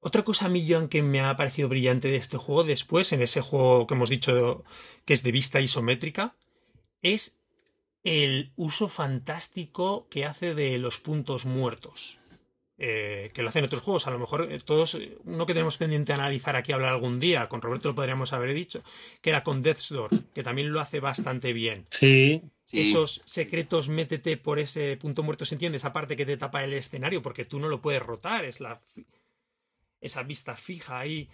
Otra 0.00 0.22
cosa 0.22 0.46
a 0.46 0.48
mí, 0.50 0.66
que 0.90 1.02
me 1.02 1.20
ha 1.20 1.36
parecido 1.36 1.68
brillante 1.68 2.08
de 2.08 2.16
este 2.16 2.36
juego 2.36 2.64
después, 2.64 3.12
en 3.12 3.22
ese 3.22 3.40
juego 3.40 3.86
que 3.86 3.94
hemos 3.94 4.10
dicho 4.10 4.64
que 5.06 5.14
es 5.14 5.22
de 5.22 5.32
vista 5.32 5.60
isométrica, 5.60 6.36
es 7.00 7.40
el 8.02 8.52
uso 8.56 8.88
fantástico 8.88 10.06
que 10.10 10.26
hace 10.26 10.54
de 10.54 10.76
los 10.78 11.00
puntos 11.00 11.46
muertos 11.46 12.20
eh, 12.76 13.30
que 13.32 13.42
lo 13.42 13.48
hacen 13.48 13.64
otros 13.64 13.82
juegos. 13.82 14.06
A 14.06 14.10
lo 14.10 14.18
mejor 14.18 14.50
eh, 14.50 14.60
todos, 14.64 14.98
uno 15.24 15.46
que 15.46 15.54
tenemos 15.54 15.76
pendiente 15.76 16.12
analizar 16.12 16.56
aquí, 16.56 16.72
hablar 16.72 16.90
algún 16.90 17.20
día, 17.20 17.48
con 17.48 17.62
Roberto 17.62 17.88
lo 17.88 17.94
podríamos 17.94 18.32
haber 18.32 18.52
dicho, 18.54 18.82
que 19.20 19.30
era 19.30 19.44
con 19.44 19.62
Death's 19.62 19.90
Door, 19.90 20.10
que 20.34 20.42
también 20.42 20.72
lo 20.72 20.80
hace 20.80 21.00
bastante 21.00 21.52
bien. 21.52 21.86
Sí. 21.90 22.42
sí. 22.64 22.80
Esos 22.80 23.22
secretos, 23.24 23.88
métete 23.88 24.36
por 24.36 24.58
ese 24.58 24.96
punto 24.96 25.22
muerto, 25.22 25.44
¿se 25.44 25.54
entiende? 25.54 25.76
Esa 25.76 25.92
parte 25.92 26.16
que 26.16 26.26
te 26.26 26.36
tapa 26.36 26.64
el 26.64 26.72
escenario, 26.72 27.22
porque 27.22 27.44
tú 27.44 27.60
no 27.60 27.68
lo 27.68 27.80
puedes 27.80 28.02
rotar, 28.02 28.44
es 28.44 28.60
la 28.60 28.80
esa 30.00 30.22
vista 30.22 30.54
fija 30.54 30.98
ahí. 30.98 31.28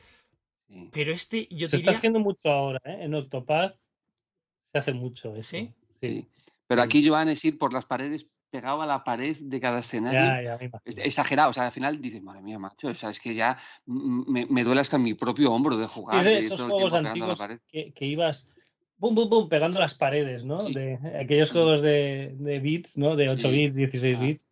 Pero 0.92 1.12
este, 1.12 1.48
yo 1.50 1.68
se 1.68 1.78
diría... 1.78 1.90
está 1.90 1.98
haciendo 1.98 2.20
mucho 2.20 2.48
ahora, 2.48 2.80
¿eh? 2.84 2.98
En 3.00 3.14
Octopath 3.14 3.76
se 4.72 4.78
hace 4.78 4.92
mucho 4.92 5.34
eso. 5.34 5.50
¿Sí? 5.50 5.72
Sí. 6.00 6.28
Pero 6.68 6.82
aquí, 6.82 7.06
Joan, 7.06 7.28
es 7.28 7.44
ir 7.44 7.58
por 7.58 7.72
las 7.72 7.84
paredes 7.84 8.28
pegado 8.51 8.82
a 8.82 8.86
la 8.86 9.05
pared 9.05 9.36
de 9.39 9.60
cada 9.60 9.78
escenario. 9.78 10.20
Ya, 10.20 10.59
ya, 10.59 11.02
exagerado. 11.05 11.51
O 11.51 11.52
sea, 11.52 11.66
al 11.66 11.72
final 11.72 12.01
dices, 12.01 12.22
madre 12.22 12.43
mía, 12.43 12.59
macho, 12.59 12.89
o 12.89 12.94
sea, 12.94 13.10
es 13.10 13.20
que 13.20 13.35
ya 13.35 13.56
me, 13.86 14.47
me 14.47 14.64
duele 14.64 14.81
hasta 14.81 14.98
mi 14.98 15.14
propio 15.14 15.52
hombro 15.52 15.77
de 15.77 15.86
jugar. 15.86 16.18
Es 16.18 16.24
de 16.24 16.39
esos 16.39 16.62
juegos 16.62 16.94
antiguos 16.94 17.43
que, 17.70 17.93
que, 17.93 18.06
ibas 18.06 18.51
bum, 18.98 19.14
bum, 19.14 19.28
bum, 19.28 19.48
pegando 19.48 19.81
las 19.81 19.94
paredes, 19.94 20.44
¿no? 20.44 20.60
Sí. 20.60 20.74
De 20.74 20.98
aquellos 21.18 21.51
juegos 21.51 21.81
de, 21.81 22.35
de 22.39 22.59
bits, 22.59 22.97
¿no? 22.97 23.16
De 23.16 23.31
8 23.31 23.40
sí. 23.40 23.48
bits, 23.51 23.77
16 23.77 24.18
ah. 24.18 24.20
bits. 24.20 24.47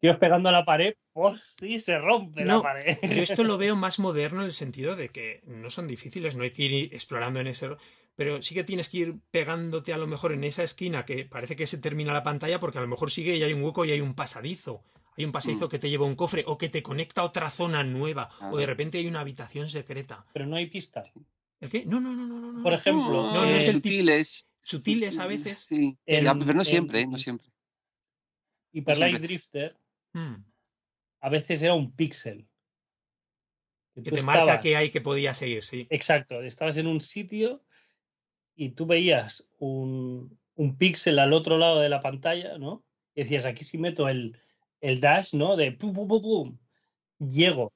Ibas 0.00 0.18
pegando 0.18 0.50
a 0.50 0.52
la 0.52 0.64
pared, 0.64 0.94
por 1.12 1.38
si 1.40 1.80
se 1.80 1.98
rompe 1.98 2.44
no, 2.44 2.56
la 2.56 2.62
pared. 2.62 2.98
Yo 3.02 3.22
esto 3.22 3.42
lo 3.42 3.56
veo 3.58 3.74
más 3.74 3.98
moderno 3.98 4.40
en 4.40 4.46
el 4.46 4.52
sentido 4.52 4.96
de 4.96 5.08
que 5.08 5.40
no 5.46 5.70
son 5.70 5.88
difíciles, 5.88 6.36
no 6.36 6.42
hay 6.42 6.50
que 6.50 6.62
ir 6.62 6.94
explorando 6.94 7.40
en 7.40 7.46
ese 7.46 7.70
pero 8.16 8.42
sí 8.42 8.54
que 8.54 8.64
tienes 8.64 8.88
que 8.88 8.98
ir 8.98 9.14
pegándote 9.30 9.92
a 9.92 9.98
lo 9.98 10.06
mejor 10.06 10.32
en 10.32 10.44
esa 10.44 10.62
esquina 10.62 11.04
que 11.04 11.24
parece 11.24 11.56
que 11.56 11.66
se 11.66 11.78
termina 11.78 12.12
la 12.12 12.22
pantalla 12.22 12.60
porque 12.60 12.78
a 12.78 12.80
lo 12.80 12.88
mejor 12.88 13.10
sigue 13.10 13.36
y 13.36 13.42
hay 13.42 13.52
un 13.52 13.62
hueco 13.62 13.84
y 13.84 13.90
hay 13.90 14.00
un 14.00 14.14
pasadizo. 14.14 14.84
Hay 15.16 15.24
un 15.24 15.32
pasadizo 15.32 15.66
mm. 15.66 15.68
que 15.68 15.78
te 15.78 15.90
lleva 15.90 16.04
a 16.04 16.08
un 16.08 16.16
cofre 16.16 16.44
o 16.46 16.58
que 16.58 16.68
te 16.68 16.82
conecta 16.82 17.20
a 17.20 17.24
otra 17.24 17.50
zona 17.50 17.82
nueva 17.84 18.30
ah, 18.40 18.50
o 18.52 18.56
de 18.56 18.66
repente 18.66 18.98
hay 18.98 19.06
una 19.06 19.20
habitación 19.20 19.68
secreta. 19.68 20.26
Pero 20.32 20.46
no 20.46 20.56
hay 20.56 20.66
pistas. 20.66 21.12
¿El 21.60 21.70
qué? 21.70 21.84
No, 21.86 22.00
no, 22.00 22.14
no, 22.14 22.26
no, 22.26 22.52
no. 22.52 22.62
Por 22.62 22.72
ejemplo, 22.72 23.10
no, 23.10 23.32
no, 23.32 23.46
no 23.46 23.50
es 23.50 23.66
el 23.68 23.76
sutiles. 23.76 24.48
Sutiles 24.62 25.18
a 25.18 25.26
veces. 25.26 25.58
Sí, 25.58 25.98
el, 26.06 26.24
pero 26.38 26.54
no 26.54 26.64
siempre, 26.64 27.02
el, 27.02 27.10
no 27.10 27.18
siempre. 27.18 27.48
Hyper 28.72 28.98
Light 28.98 29.20
Drifter 29.20 29.78
hmm. 30.14 30.34
a 31.20 31.28
veces 31.28 31.62
era 31.62 31.74
un 31.74 31.94
píxel. 31.94 32.48
Que, 33.94 34.02
que 34.02 34.10
te 34.10 34.16
estabas... 34.16 34.46
marca 34.46 34.60
que 34.60 34.76
hay 34.76 34.90
que 34.90 35.00
podía 35.00 35.34
seguir, 35.34 35.62
sí. 35.62 35.86
Exacto, 35.90 36.42
estabas 36.42 36.76
en 36.78 36.88
un 36.88 37.00
sitio 37.00 37.62
y 38.56 38.70
tú 38.70 38.86
veías 38.86 39.48
un, 39.58 40.38
un 40.54 40.76
píxel 40.76 41.18
al 41.18 41.32
otro 41.32 41.58
lado 41.58 41.80
de 41.80 41.88
la 41.88 42.00
pantalla, 42.00 42.58
¿no? 42.58 42.84
Y 43.14 43.22
decías, 43.22 43.46
aquí 43.46 43.64
si 43.64 43.78
meto 43.78 44.08
el, 44.08 44.38
el 44.80 45.00
dash, 45.00 45.34
¿no? 45.34 45.56
De 45.56 45.72
pum, 45.72 45.92
pum, 45.92 46.08
pum, 46.08 46.22
pum, 46.22 46.58
llego. 47.18 47.72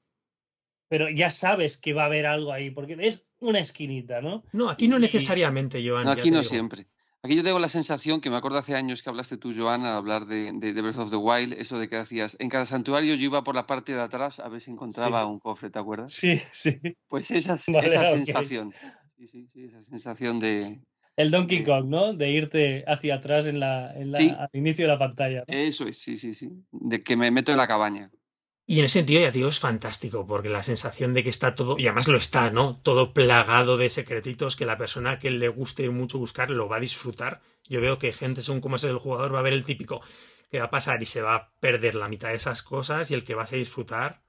Pero 0.87 1.09
ya 1.09 1.29
sabes 1.29 1.77
que 1.77 1.93
va 1.93 2.03
a 2.03 2.05
haber 2.05 2.25
algo 2.25 2.51
ahí, 2.51 2.71
porque 2.71 2.97
es 2.99 3.27
una 3.39 3.59
esquinita, 3.59 4.21
¿no? 4.21 4.43
No, 4.51 4.69
aquí 4.69 4.87
no 4.87 4.97
necesariamente, 4.97 5.87
Joan. 5.87 6.05
No, 6.05 6.11
aquí 6.11 6.31
no 6.31 6.39
digo. 6.39 6.49
siempre. 6.49 6.87
Aquí 7.21 7.35
yo 7.35 7.43
tengo 7.43 7.59
la 7.59 7.67
sensación 7.67 8.21
que 8.21 8.29
me 8.29 8.37
acuerdo 8.37 8.57
hace 8.57 8.75
años 8.75 9.03
que 9.03 9.09
hablaste 9.09 9.37
tú, 9.37 9.53
Joan, 9.55 9.85
al 9.85 9.93
hablar 9.93 10.25
de, 10.25 10.53
de, 10.53 10.73
de, 10.73 10.81
Breath 10.81 10.97
of 10.97 11.09
the 11.09 11.17
Wild, 11.17 11.53
eso 11.53 11.77
de 11.77 11.89
que 11.89 11.97
hacías, 11.97 12.37
en 12.39 12.47
cada 12.47 12.65
santuario 12.65 13.13
yo 13.15 13.25
iba 13.25 13.43
por 13.43 13.55
la 13.55 13.67
parte 13.67 13.93
de 13.93 14.01
atrás 14.01 14.39
a 14.39 14.47
ver 14.47 14.61
si 14.61 14.71
encontraba 14.71 15.23
sí. 15.23 15.29
un 15.29 15.39
cofre, 15.39 15.69
¿te 15.69 15.79
acuerdas? 15.79 16.13
Sí, 16.13 16.41
sí. 16.51 16.79
Pues 17.09 17.29
esa, 17.31 17.55
vale, 17.73 17.87
esa 17.87 17.99
okay. 17.99 18.25
sensación. 18.25 18.73
Sí, 19.19 19.27
sí, 19.27 19.49
sí, 19.51 19.65
esa 19.65 19.83
sensación 19.83 20.39
de... 20.39 20.79
El 21.17 21.29
Donkey 21.29 21.65
Kong, 21.65 21.87
¿no? 21.87 22.13
De 22.13 22.31
irte 22.31 22.85
hacia 22.87 23.15
atrás 23.15 23.47
en 23.47 23.59
la, 23.59 23.93
en 23.93 24.13
la 24.13 24.17
sí. 24.17 24.29
al 24.29 24.47
inicio 24.53 24.85
de 24.85 24.93
la 24.93 24.97
pantalla. 24.97 25.43
¿no? 25.45 25.53
Eso 25.53 25.85
es, 25.87 25.97
sí, 25.97 26.17
sí, 26.17 26.33
sí. 26.33 26.49
De 26.71 27.03
que 27.03 27.17
me 27.17 27.29
meto 27.29 27.51
en 27.51 27.57
la 27.57 27.67
cabaña. 27.67 28.09
Y 28.65 28.79
en 28.79 28.85
ese 28.85 28.99
sentido, 28.99 29.19
ya 29.19 29.31
digo, 29.31 29.49
es 29.49 29.59
fantástico, 29.59 30.25
porque 30.25 30.47
la 30.47 30.63
sensación 30.63 31.13
de 31.13 31.23
que 31.23 31.29
está 31.29 31.53
todo, 31.53 31.77
y 31.77 31.87
además 31.87 32.07
lo 32.07 32.17
está, 32.17 32.49
¿no? 32.49 32.77
Todo 32.77 33.13
plagado 33.13 33.75
de 33.75 33.89
secretitos 33.89 34.55
que 34.55 34.65
la 34.65 34.77
persona 34.77 35.19
que 35.19 35.31
le 35.31 35.49
guste 35.49 35.89
mucho 35.89 36.17
buscar 36.17 36.49
lo 36.49 36.69
va 36.69 36.77
a 36.77 36.79
disfrutar. 36.79 37.41
Yo 37.67 37.81
veo 37.81 37.99
que 37.99 38.13
gente, 38.13 38.41
según 38.41 38.61
cómo 38.61 38.77
es 38.77 38.85
el 38.85 38.99
jugador, 38.99 39.35
va 39.35 39.39
a 39.39 39.41
ver 39.43 39.51
el 39.51 39.65
típico 39.65 39.99
que 40.49 40.59
va 40.59 40.65
a 40.67 40.71
pasar 40.71 41.01
y 41.01 41.05
se 41.05 41.21
va 41.21 41.35
a 41.35 41.51
perder 41.59 41.95
la 41.95 42.07
mitad 42.07 42.29
de 42.29 42.35
esas 42.35 42.63
cosas 42.63 43.11
y 43.11 43.15
el 43.15 43.25
que 43.25 43.35
vas 43.35 43.51
a 43.51 43.57
disfrutar 43.57 44.21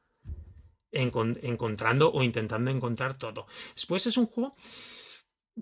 encontrando 0.92 2.12
o 2.12 2.22
intentando 2.22 2.70
encontrar 2.70 3.18
todo. 3.18 3.46
Después 3.74 4.06
es 4.06 4.16
un 4.16 4.26
juego 4.26 4.54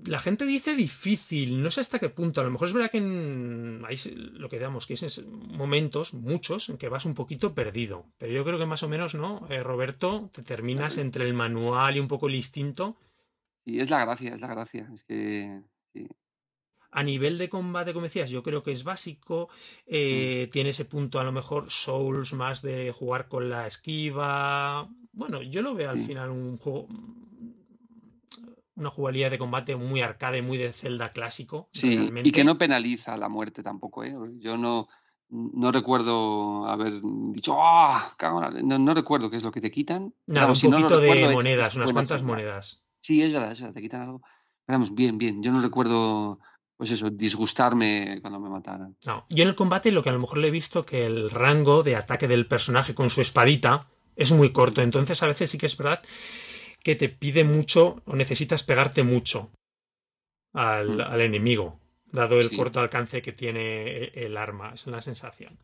la 0.07 0.19
gente 0.19 0.45
dice 0.45 0.77
difícil, 0.77 1.63
no 1.63 1.71
sé 1.71 1.81
hasta 1.81 1.99
qué 1.99 2.09
punto. 2.09 2.41
A 2.41 2.45
lo 2.45 2.51
mejor 2.51 2.69
es 2.69 2.75
verdad 2.75 2.91
que 2.91 2.99
en, 2.99 3.83
hay 3.87 3.97
lo 4.15 4.49
que 4.49 4.57
digamos, 4.57 4.87
que 4.87 4.95
es 4.95 5.25
momentos, 5.27 6.15
muchos, 6.15 6.69
en 6.69 6.79
que 6.79 6.89
vas 6.89 7.05
un 7.05 7.15
poquito 7.15 7.55
perdido. 7.55 8.07
Pero 8.19 8.33
yo 8.33 8.45
creo 8.45 8.59
que 8.59 8.67
más 8.67 8.83
o 8.83 8.89
menos, 8.89 9.15
¿no? 9.15 9.47
Eh, 9.51 9.63
Roberto, 9.63 10.31
te 10.33 10.43
terminas 10.43 10.99
entre 10.99 11.25
el 11.25 11.35
manual 11.35 11.97
y 11.97 12.01
un 12.01 12.09
poco 12.09 12.29
el 12.29 12.35
instinto. 12.35 12.97
Y 13.65 13.81
es 13.81 13.91
la 13.91 14.05
gracia, 14.05 14.35
es 14.35 14.41
la 14.41 14.49
gracia. 14.49 14.89
Es 14.95 15.05
que. 15.05 15.63
Sí. 15.93 16.09
A 16.91 17.03
nivel 17.03 17.37
de 17.37 17.51
combate, 17.51 17.93
como 17.93 18.05
decías, 18.05 18.31
yo 18.31 18.43
creo 18.43 18.63
que 18.63 18.73
es 18.73 18.83
básico. 18.85 19.51
Eh, 19.87 20.47
mm. 20.47 20.53
Tiene 20.53 20.71
ese 20.71 20.85
punto, 20.85 21.21
a 21.21 21.25
lo 21.25 21.33
mejor, 21.33 21.71
Souls 21.71 22.33
más 22.33 22.63
de 22.63 22.93
jugar 22.93 23.29
con 23.29 23.51
la 23.51 23.67
esquiva. 23.67 24.89
Bueno, 25.19 25.43
yo 25.43 25.63
lo 25.63 25.75
veo 25.75 25.91
al 25.91 25.99
sí. 25.99 26.07
final 26.07 26.31
un 26.31 26.59
juego 26.59 26.87
una 28.77 28.91
jugabilidad 28.91 29.33
de 29.33 29.39
combate 29.39 29.75
muy 29.75 30.01
arcade, 30.01 30.41
muy 30.41 30.57
de 30.57 30.73
Zelda 30.73 31.11
clásico. 31.13 31.69
Sí, 31.73 31.97
realmente. 31.97 32.29
y 32.29 32.33
que 32.33 32.45
no 32.45 32.57
penaliza 32.57 33.17
la 33.17 33.29
muerte 33.29 33.65
tampoco, 33.65 34.05
¿eh? 34.05 34.15
Yo 34.39 34.57
no, 34.57 34.87
no 35.29 35.73
recuerdo 35.73 36.65
haber 36.69 37.01
dicho, 37.33 37.57
¡ah! 37.59 38.15
Oh, 38.23 38.51
no, 38.63 38.79
no, 38.79 38.95
recuerdo 38.95 39.29
qué 39.29 39.39
es 39.39 39.43
lo 39.43 39.51
que 39.51 39.61
te 39.61 39.73
quitan. 39.73 40.15
Nada, 40.27 40.51
un 40.51 40.55
si 40.57 40.69
poquito 40.69 40.91
no 40.91 41.01
de 41.01 41.29
monedas, 41.33 41.71
es, 41.71 41.77
unas 41.77 41.93
cuantas 41.93 42.23
monedas. 42.23 42.85
Sí, 43.01 43.21
es 43.21 43.33
verdad, 43.33 43.51
es 43.51 43.61
verdad, 43.61 43.75
te 43.75 43.83
quitan 43.83 44.03
algo. 44.03 44.23
Vamos, 44.69 44.95
bien, 44.95 45.19
bien. 45.19 45.43
Yo 45.43 45.51
no 45.51 45.61
recuerdo, 45.61 46.39
pues 46.77 46.93
eso, 46.93 47.11
disgustarme 47.11 48.21
cuando 48.21 48.39
me 48.39 48.49
mataran. 48.49 48.97
No, 49.05 49.27
yo 49.29 49.43
en 49.43 49.49
el 49.49 49.57
combate 49.57 49.91
lo 49.91 50.05
que 50.05 50.11
a 50.11 50.13
lo 50.13 50.21
mejor 50.21 50.39
le 50.39 50.47
he 50.47 50.53
visto 50.53 50.87
que 50.87 51.05
el 51.05 51.31
rango 51.31 51.83
de 51.83 51.97
ataque 51.97 52.29
del 52.29 52.47
personaje 52.47 52.95
con 52.95 53.11
su 53.11 53.21
espadita 53.21 53.89
es 54.19 54.33
muy 54.33 54.53
corto. 54.53 54.83
Entonces 54.83 55.23
a 55.23 55.29
veces 55.29 55.51
sí 55.51 55.57
que 55.57 55.67
es 55.67 55.77
verdad 55.77 56.03
que 56.83 56.97
te 56.97 57.09
pide 57.09 57.45
mucho 57.45 58.03
o 58.05 58.17
necesitas 58.17 58.63
pegarte 58.63 59.03
mucho 59.03 59.51
al, 60.53 60.97
mm. 60.97 61.01
al 61.01 61.21
enemigo, 61.23 61.81
dado 62.13 62.39
el 62.41 62.51
sí. 62.51 62.57
corto 62.57 62.81
alcance 62.81 63.23
que 63.23 63.33
tiene 63.33 64.07
el 64.15 64.37
arma, 64.37 64.73
es 64.75 64.87
una 64.87 65.01
sensación. 65.01 65.59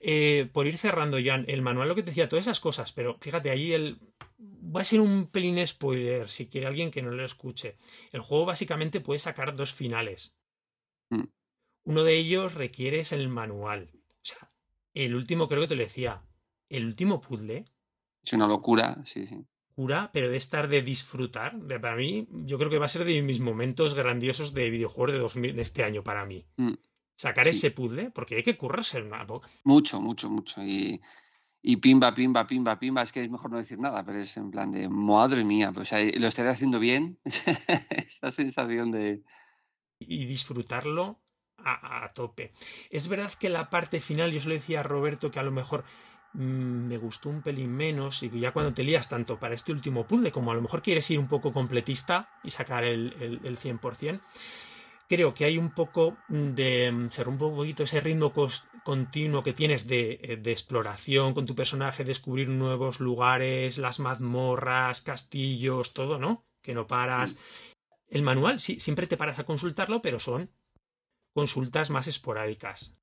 Eh, 0.00 0.48
por 0.52 0.66
ir 0.66 0.78
cerrando 0.78 1.18
ya, 1.18 1.34
el 1.34 1.62
manual 1.62 1.88
lo 1.88 1.94
que 1.94 2.02
te 2.02 2.10
decía, 2.10 2.28
todas 2.28 2.44
esas 2.44 2.60
cosas, 2.60 2.92
pero 2.92 3.18
fíjate, 3.20 3.50
ahí 3.50 3.72
el... 3.72 3.98
va 4.38 4.80
a 4.80 4.84
ser 4.84 5.00
un 5.00 5.26
pelín 5.26 5.64
spoiler 5.66 6.28
si 6.28 6.46
quiere 6.46 6.68
alguien 6.68 6.90
que 6.90 7.02
no 7.02 7.10
lo 7.10 7.24
escuche. 7.24 7.76
El 8.12 8.20
juego 8.20 8.46
básicamente 8.46 9.00
puede 9.00 9.18
sacar 9.18 9.56
dos 9.56 9.74
finales. 9.74 10.34
Mm. 11.10 11.24
Uno 11.84 12.04
de 12.04 12.16
ellos 12.16 12.54
requiere 12.54 13.00
es 13.00 13.12
el 13.12 13.28
manual. 13.28 13.90
O 13.94 14.24
sea, 14.24 14.50
el 14.94 15.14
último 15.14 15.48
creo 15.48 15.62
que 15.62 15.68
te 15.68 15.76
lo 15.76 15.82
decía. 15.82 16.22
El 16.68 16.84
último 16.84 17.20
puzzle. 17.20 17.64
Es 18.22 18.32
una 18.32 18.46
locura, 18.46 19.00
sí, 19.04 19.26
sí 19.26 19.46
pero 20.12 20.28
de 20.28 20.36
estar 20.36 20.68
de 20.68 20.82
disfrutar. 20.82 21.56
De, 21.60 21.78
para 21.78 21.96
mí, 21.96 22.26
yo 22.30 22.58
creo 22.58 22.70
que 22.70 22.78
va 22.78 22.86
a 22.86 22.88
ser 22.88 23.04
de 23.04 23.22
mis 23.22 23.40
momentos 23.40 23.94
grandiosos 23.94 24.52
de 24.52 24.70
videojuegos 24.70 25.12
de, 25.12 25.18
2000, 25.18 25.56
de 25.56 25.62
este 25.62 25.84
año 25.84 26.02
para 26.02 26.24
mí. 26.24 26.44
Mm. 26.56 26.74
Sacar 27.16 27.44
sí. 27.44 27.50
ese 27.50 27.70
puzzle, 27.70 28.10
porque 28.10 28.36
hay 28.36 28.42
que 28.42 28.56
currarse 28.56 29.00
una 29.00 29.24
Mucho, 29.64 30.00
mucho, 30.00 30.30
mucho. 30.30 30.62
Y, 30.62 31.00
y 31.62 31.76
pimba, 31.76 32.12
pimba, 32.12 32.46
pimba, 32.46 32.78
pimba, 32.78 33.02
es 33.02 33.12
que 33.12 33.22
es 33.22 33.30
mejor 33.30 33.50
no 33.50 33.58
decir 33.58 33.78
nada, 33.78 34.04
pero 34.04 34.18
es 34.18 34.36
en 34.36 34.50
plan 34.50 34.70
de, 34.72 34.88
madre 34.88 35.44
mía, 35.44 35.72
pues 35.72 35.92
lo 35.92 36.28
estaré 36.28 36.48
haciendo 36.48 36.78
bien, 36.78 37.18
esa 37.24 38.30
sensación 38.30 38.90
de... 38.90 39.22
Y 40.00 40.26
disfrutarlo 40.26 41.20
a, 41.58 42.12
tope. 42.14 42.52
Es 42.90 43.08
verdad 43.08 43.32
que 43.32 43.48
la 43.48 43.68
parte 43.68 44.00
final, 44.00 44.30
yo 44.30 44.40
se 44.40 44.48
lo 44.48 44.54
decía 44.54 44.80
a 44.80 44.84
Roberto 44.84 45.30
que 45.30 45.40
a 45.40 45.42
lo 45.42 45.50
mejor 45.50 45.84
me 46.34 46.98
gustó 46.98 47.30
un 47.30 47.42
pelín 47.42 47.72
menos 47.72 48.22
y 48.22 48.30
ya 48.38 48.52
cuando 48.52 48.72
te 48.72 48.84
lías 48.84 49.08
tanto 49.08 49.38
para 49.38 49.54
este 49.54 49.72
último 49.72 50.06
puzzle 50.06 50.30
como 50.30 50.50
a 50.50 50.54
lo 50.54 50.62
mejor 50.62 50.82
quieres 50.82 51.10
ir 51.10 51.18
un 51.18 51.28
poco 51.28 51.52
completista 51.52 52.28
y 52.44 52.50
sacar 52.50 52.84
el, 52.84 53.14
el, 53.20 53.40
el 53.44 53.58
100%, 53.58 54.20
creo 55.08 55.34
que 55.34 55.46
hay 55.46 55.58
un 55.58 55.70
poco 55.70 56.16
de 56.28 56.92
mm, 56.92 57.10
ser 57.10 57.28
un 57.28 57.38
poquito 57.38 57.82
ese 57.82 58.00
ritmo 58.00 58.32
continuo 58.84 59.42
que 59.42 59.54
tienes 59.54 59.86
eh, 59.88 60.38
de, 60.40 60.52
exploración 60.52 61.34
con 61.34 61.46
tu 61.46 61.54
personaje, 61.54 62.04
descubrir 62.04 62.48
nuevos 62.48 63.00
lugares, 63.00 63.78
las 63.78 63.98
mazmorras, 63.98 65.00
castillos, 65.00 65.94
todo, 65.94 66.18
¿no? 66.18 66.46
Que 66.62 66.74
no 66.74 66.86
paras. 66.86 67.36
El 68.06 68.22
manual, 68.22 68.60
sí, 68.60 68.78
siempre 68.80 69.06
te 69.06 69.16
paras 69.16 69.38
a 69.38 69.44
consultarlo, 69.44 70.02
pero 70.02 70.20
son 70.20 70.50
consultas 71.34 71.90
más 71.90 72.06
esporádicas. 72.06 72.94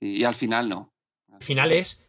Y, 0.00 0.24
al 0.24 0.34
final 0.34 0.68
no. 0.68 0.94
Al 1.32 1.42
final 1.42 1.72
es 1.72 2.05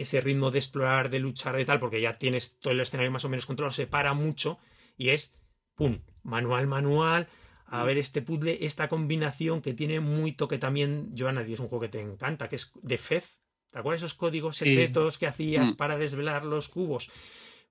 ese 0.00 0.20
ritmo 0.20 0.50
de 0.50 0.58
explorar, 0.58 1.10
de 1.10 1.18
luchar, 1.18 1.56
de 1.56 1.64
tal, 1.64 1.78
porque 1.78 2.00
ya 2.00 2.14
tienes 2.14 2.58
todo 2.58 2.72
el 2.72 2.80
escenario 2.80 3.10
más 3.10 3.24
o 3.24 3.28
menos 3.28 3.46
controlado, 3.46 3.74
se 3.74 3.86
para 3.86 4.14
mucho 4.14 4.58
y 4.96 5.10
es, 5.10 5.38
¡pum!, 5.74 6.00
manual, 6.22 6.66
manual, 6.66 7.28
a 7.66 7.84
ver 7.84 7.98
este 7.98 8.22
puzzle, 8.22 8.58
esta 8.64 8.88
combinación 8.88 9.62
que 9.62 9.74
tiene 9.74 10.00
muy 10.00 10.32
toque 10.32 10.58
también, 10.58 11.14
Joana, 11.16 11.42
es 11.42 11.60
un 11.60 11.68
juego 11.68 11.82
que 11.82 11.88
te 11.88 12.00
encanta, 12.00 12.48
que 12.48 12.56
es 12.56 12.72
de 12.82 12.98
Fez. 12.98 13.40
¿Te 13.70 13.78
acuerdas 13.78 14.00
esos 14.00 14.14
códigos 14.14 14.56
secretos 14.56 15.18
que 15.18 15.28
hacías 15.28 15.72
mm. 15.72 15.76
para 15.76 15.96
desvelar 15.96 16.44
los 16.44 16.68
cubos? 16.68 17.10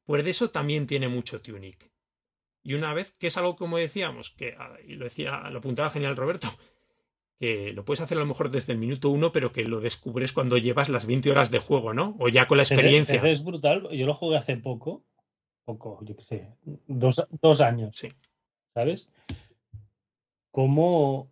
Pues 0.06 0.23
de 0.23 0.30
eso 0.30 0.49
también 0.51 0.88
tiene 0.88 1.10
mucho 1.10 1.41
Tunic. 1.41 1.91
Y 2.64 2.76
una 2.76 2.93
vez, 2.93 3.11
que 3.18 3.27
es 3.27 3.38
algo 3.38 3.56
como 3.56 3.77
decíamos, 3.77 4.31
que 4.31 4.56
ah, 4.57 4.77
y 4.88 4.95
lo 4.95 5.03
decía, 5.03 5.49
lo 5.49 5.60
apuntaba 5.60 5.89
genial 5.89 6.15
Roberto, 6.15 6.47
que 7.40 7.72
lo 7.74 7.86
puedes 7.86 8.02
hacer 8.02 8.18
a 8.18 8.22
lo 8.22 8.28
mejor 8.28 8.52
desde 8.52 8.74
el 8.74 8.80
minuto 8.80 9.10
uno, 9.10 9.32
pero 9.32 9.52
que 9.52 9.64
lo 9.64 9.80
descubres 9.80 10.34
cuando 10.34 10.57
llevas 10.57 10.90
las 10.90 11.06
20 11.06 11.32
horas 11.32 11.52
de 11.52 11.60
juego, 11.60 11.94
¿no? 11.94 12.16
O 12.20 12.28
ya 12.30 12.48
con 12.48 12.57
la 12.57 12.64
experiencia. 12.64 13.16
Es, 13.16 13.24
es 13.24 13.44
brutal. 13.44 13.88
Yo 13.91 14.06
lo 14.06 14.14
jugué 14.14 14.38
hace 14.38 14.57
poco, 14.57 15.03
poco, 15.66 15.99
yo 16.03 16.16
qué 16.16 16.24
sé, 16.24 16.48
dos, 16.88 17.26
dos 17.41 17.61
años. 17.61 17.95
Sí. 17.95 18.10
¿sabes? 18.74 19.11
Cómo, 20.52 21.32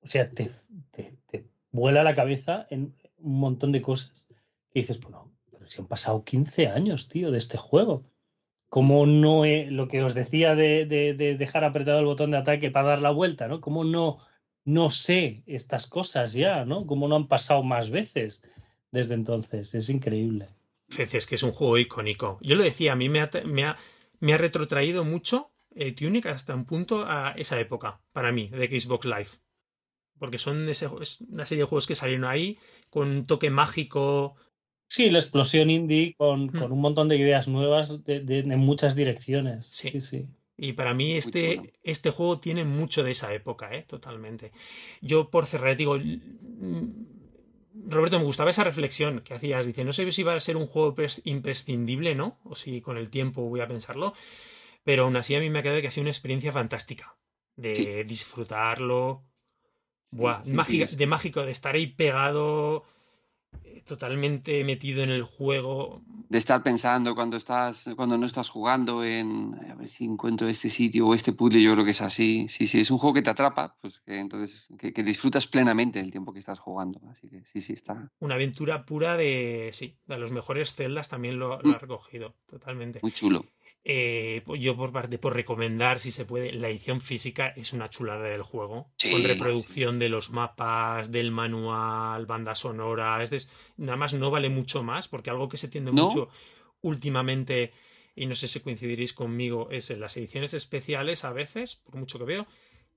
o 0.00 0.08
sea, 0.08 0.30
te, 0.30 0.50
vuela 1.70 2.02
la 2.02 2.14
cabeza 2.14 2.66
en 2.70 2.94
un 3.18 3.40
montón 3.40 3.72
de 3.72 3.82
cosas 3.82 4.26
que 4.70 4.80
dices, 4.80 5.00
bueno, 5.00 5.32
pero 5.50 5.66
si 5.66 5.80
han 5.80 5.88
pasado 5.88 6.24
15 6.24 6.68
años, 6.68 7.08
tío, 7.08 7.30
de 7.30 7.38
este 7.38 7.58
juego. 7.58 8.04
Cómo 8.68 9.06
no 9.06 9.46
he, 9.46 9.70
lo 9.70 9.88
que 9.88 10.02
os 10.02 10.14
decía 10.14 10.54
de, 10.54 10.84
dejar 11.38 11.64
apretado 11.64 12.00
el 12.00 12.04
botón 12.04 12.30
de 12.32 12.36
ataque 12.36 12.70
para 12.70 12.88
dar 12.88 13.02
la 13.02 13.10
vuelta, 13.10 13.48
¿no? 13.48 13.60
Cómo 13.60 13.82
no, 13.82 14.18
no 14.68 14.90
sé 14.90 15.42
estas 15.46 15.86
cosas 15.86 16.34
ya, 16.34 16.66
¿no? 16.66 16.86
Cómo 16.86 17.08
no 17.08 17.16
han 17.16 17.26
pasado 17.26 17.62
más 17.62 17.88
veces 17.88 18.42
desde 18.90 19.14
entonces. 19.14 19.74
Es 19.74 19.88
increíble. 19.88 20.48
Es 20.98 21.24
que 21.24 21.36
es 21.36 21.42
un 21.42 21.52
juego 21.52 21.78
icónico. 21.78 22.38
Yo 22.42 22.54
lo 22.54 22.62
decía, 22.62 22.92
a 22.92 22.96
mí 22.96 23.08
me 23.08 23.26
me 23.46 23.64
ha, 23.64 23.78
me 24.20 24.34
ha 24.34 24.38
retrotraído 24.38 25.04
mucho 25.04 25.52
eh, 25.74 25.92
Tunic 25.92 26.26
hasta 26.26 26.54
un 26.54 26.66
punto 26.66 27.06
a 27.08 27.32
esa 27.38 27.58
época, 27.58 28.02
para 28.12 28.30
mí, 28.30 28.48
de 28.48 28.80
Xbox 28.80 29.06
Live. 29.06 29.30
Porque 30.18 30.36
son 30.36 30.68
ese, 30.68 30.86
es 31.00 31.22
una 31.22 31.46
serie 31.46 31.62
de 31.62 31.68
juegos 31.68 31.86
que 31.86 31.94
salieron 31.94 32.26
ahí 32.26 32.58
con 32.90 33.08
un 33.08 33.26
toque 33.26 33.48
mágico. 33.48 34.36
Sí, 34.86 35.08
la 35.08 35.18
explosión 35.18 35.70
indie 35.70 36.14
con, 36.18 36.48
con 36.48 36.72
un 36.72 36.80
montón 36.82 37.08
de 37.08 37.16
ideas 37.16 37.48
nuevas 37.48 38.04
de, 38.04 38.22
en 38.26 38.58
muchas 38.58 38.94
direcciones. 38.94 39.66
Sí, 39.68 40.02
sí. 40.02 40.26
Y 40.60 40.72
para 40.72 40.92
mí 40.92 41.12
este, 41.12 41.72
este 41.84 42.10
juego 42.10 42.40
tiene 42.40 42.64
mucho 42.64 43.04
de 43.04 43.12
esa 43.12 43.32
época, 43.32 43.72
¿eh? 43.74 43.84
totalmente. 43.84 44.50
Yo 45.00 45.30
por 45.30 45.46
cerrar, 45.46 45.76
digo, 45.76 45.96
Roberto, 47.86 48.18
me 48.18 48.24
gustaba 48.24 48.50
esa 48.50 48.64
reflexión 48.64 49.20
que 49.20 49.34
hacías. 49.34 49.64
Dice, 49.64 49.84
no 49.84 49.92
sé 49.92 50.10
si 50.10 50.24
va 50.24 50.34
a 50.34 50.40
ser 50.40 50.56
un 50.56 50.66
juego 50.66 50.96
imprescindible, 51.22 52.16
¿no? 52.16 52.40
O 52.42 52.56
si 52.56 52.80
con 52.80 52.98
el 52.98 53.08
tiempo 53.08 53.42
voy 53.48 53.60
a 53.60 53.68
pensarlo. 53.68 54.14
Pero 54.82 55.04
aún 55.04 55.16
así 55.16 55.36
a 55.36 55.40
mí 55.40 55.48
me 55.48 55.60
ha 55.60 55.62
quedado 55.62 55.80
que 55.80 55.86
ha 55.86 55.92
sido 55.92 56.02
una 56.02 56.10
experiencia 56.10 56.50
fantástica. 56.50 57.16
De 57.54 58.02
disfrutarlo. 58.02 59.24
Buah, 60.10 60.42
de 60.42 61.06
mágico, 61.06 61.44
de 61.44 61.52
estar 61.52 61.76
ahí 61.76 61.86
pegado, 61.86 62.84
totalmente 63.88 64.62
metido 64.62 65.02
en 65.02 65.10
el 65.10 65.24
juego. 65.24 66.02
De 66.28 66.38
estar 66.38 66.62
pensando 66.62 67.14
cuando 67.14 67.36
estás, 67.36 67.90
cuando 67.96 68.16
no 68.18 68.26
estás 68.26 68.50
jugando 68.50 69.02
en 69.02 69.56
a 69.70 69.74
ver 69.74 69.88
si 69.88 70.04
encuentro 70.04 70.46
este 70.46 70.70
sitio 70.70 71.08
o 71.08 71.14
este 71.14 71.32
puzzle, 71.32 71.62
yo 71.62 71.72
creo 71.72 71.84
que 71.84 71.92
es 71.92 72.02
así. 72.02 72.46
Sí, 72.48 72.66
sí, 72.66 72.80
es 72.80 72.90
un 72.90 72.98
juego 72.98 73.14
que 73.14 73.22
te 73.22 73.30
atrapa, 73.30 73.76
pues 73.80 74.00
que 74.00 74.18
entonces 74.18 74.68
que, 74.78 75.02
disfrutas 75.02 75.46
plenamente 75.46 75.98
el 75.98 76.10
tiempo 76.10 76.32
que 76.32 76.38
estás 76.38 76.58
jugando. 76.58 77.00
Así 77.10 77.28
que 77.28 77.42
sí, 77.44 77.62
sí, 77.62 77.72
está. 77.72 78.12
Una 78.20 78.34
aventura 78.34 78.84
pura 78.84 79.16
de 79.16 79.70
sí, 79.72 79.96
de 80.06 80.18
los 80.18 80.30
mejores 80.30 80.74
celdas 80.74 81.08
también 81.08 81.38
lo, 81.38 81.60
lo 81.62 81.70
ha 81.70 81.76
mm. 81.76 81.80
recogido, 81.80 82.34
totalmente. 82.46 83.00
Muy 83.02 83.12
chulo. 83.12 83.46
Eh, 83.84 84.42
pues 84.44 84.60
yo 84.60 84.76
por 84.76 84.92
parte, 84.92 85.18
por 85.18 85.34
recomendar, 85.34 85.98
si 85.98 86.10
se 86.10 86.24
puede, 86.24 86.52
la 86.52 86.68
edición 86.68 87.00
física 87.00 87.48
es 87.56 87.72
una 87.72 87.88
chulada 87.88 88.24
del 88.24 88.42
juego. 88.42 88.90
con 89.10 89.24
reproducción 89.24 89.98
de 89.98 90.08
los 90.08 90.30
mapas, 90.30 91.10
del 91.10 91.30
manual, 91.30 92.26
banda 92.26 92.54
sonora. 92.54 93.22
Es 93.22 93.48
nada 93.76 93.96
más 93.96 94.14
no 94.14 94.30
vale 94.30 94.48
mucho 94.50 94.82
más, 94.82 95.08
porque 95.08 95.30
algo 95.30 95.48
que 95.48 95.56
se 95.56 95.68
tiende 95.68 95.92
mucho 95.92 96.28
últimamente, 96.80 97.72
y 98.14 98.26
no 98.26 98.34
sé 98.34 98.48
si 98.48 98.60
coincidiréis 98.60 99.12
conmigo, 99.12 99.68
es 99.70 99.90
en 99.90 100.00
las 100.00 100.16
ediciones 100.16 100.54
especiales 100.54 101.24
a 101.24 101.32
veces, 101.32 101.76
por 101.76 101.96
mucho 101.96 102.18
que 102.18 102.24
veo, 102.24 102.46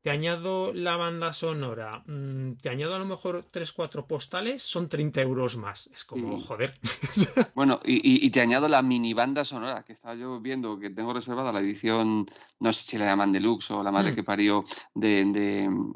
te 0.02 0.10
añado 0.10 0.73
la 0.73 0.98
banda 0.98 1.32
sonora, 1.32 2.03
mm, 2.07 2.53
te 2.61 2.69
añado 2.69 2.95
a 2.95 2.99
lo 2.99 3.06
mejor 3.06 3.45
3-4 3.52 4.07
postales, 4.07 4.64
son 4.64 4.90
30 4.90 5.22
euros 5.22 5.57
más. 5.57 5.90
Es 5.94 6.06
como, 6.06 6.38
joder. 6.40 6.73
Bueno, 7.56 7.80
y, 7.84 8.30
te 8.32 8.41
añado 8.41 8.68
la 8.68 8.82
mini 8.82 9.14
banda 9.14 9.45
sonora, 9.45 9.84
que 9.84 9.94
estaba 9.94 10.15
yo 10.15 10.40
viendo 10.40 10.80
que 10.80 10.90
tengo 10.90 11.14
reservada 11.14 11.52
la 11.52 11.60
edición, 11.60 12.26
no 12.60 12.73
sé 12.73 12.84
si 12.84 12.98
la 12.98 13.06
llaman 13.06 13.32
deluxe 13.32 13.72
o 13.72 13.84
la 13.84 13.91
madre 13.91 14.14
mm. 14.14 14.15
que 14.15 14.23
parió 14.23 14.65
de, 14.95 15.26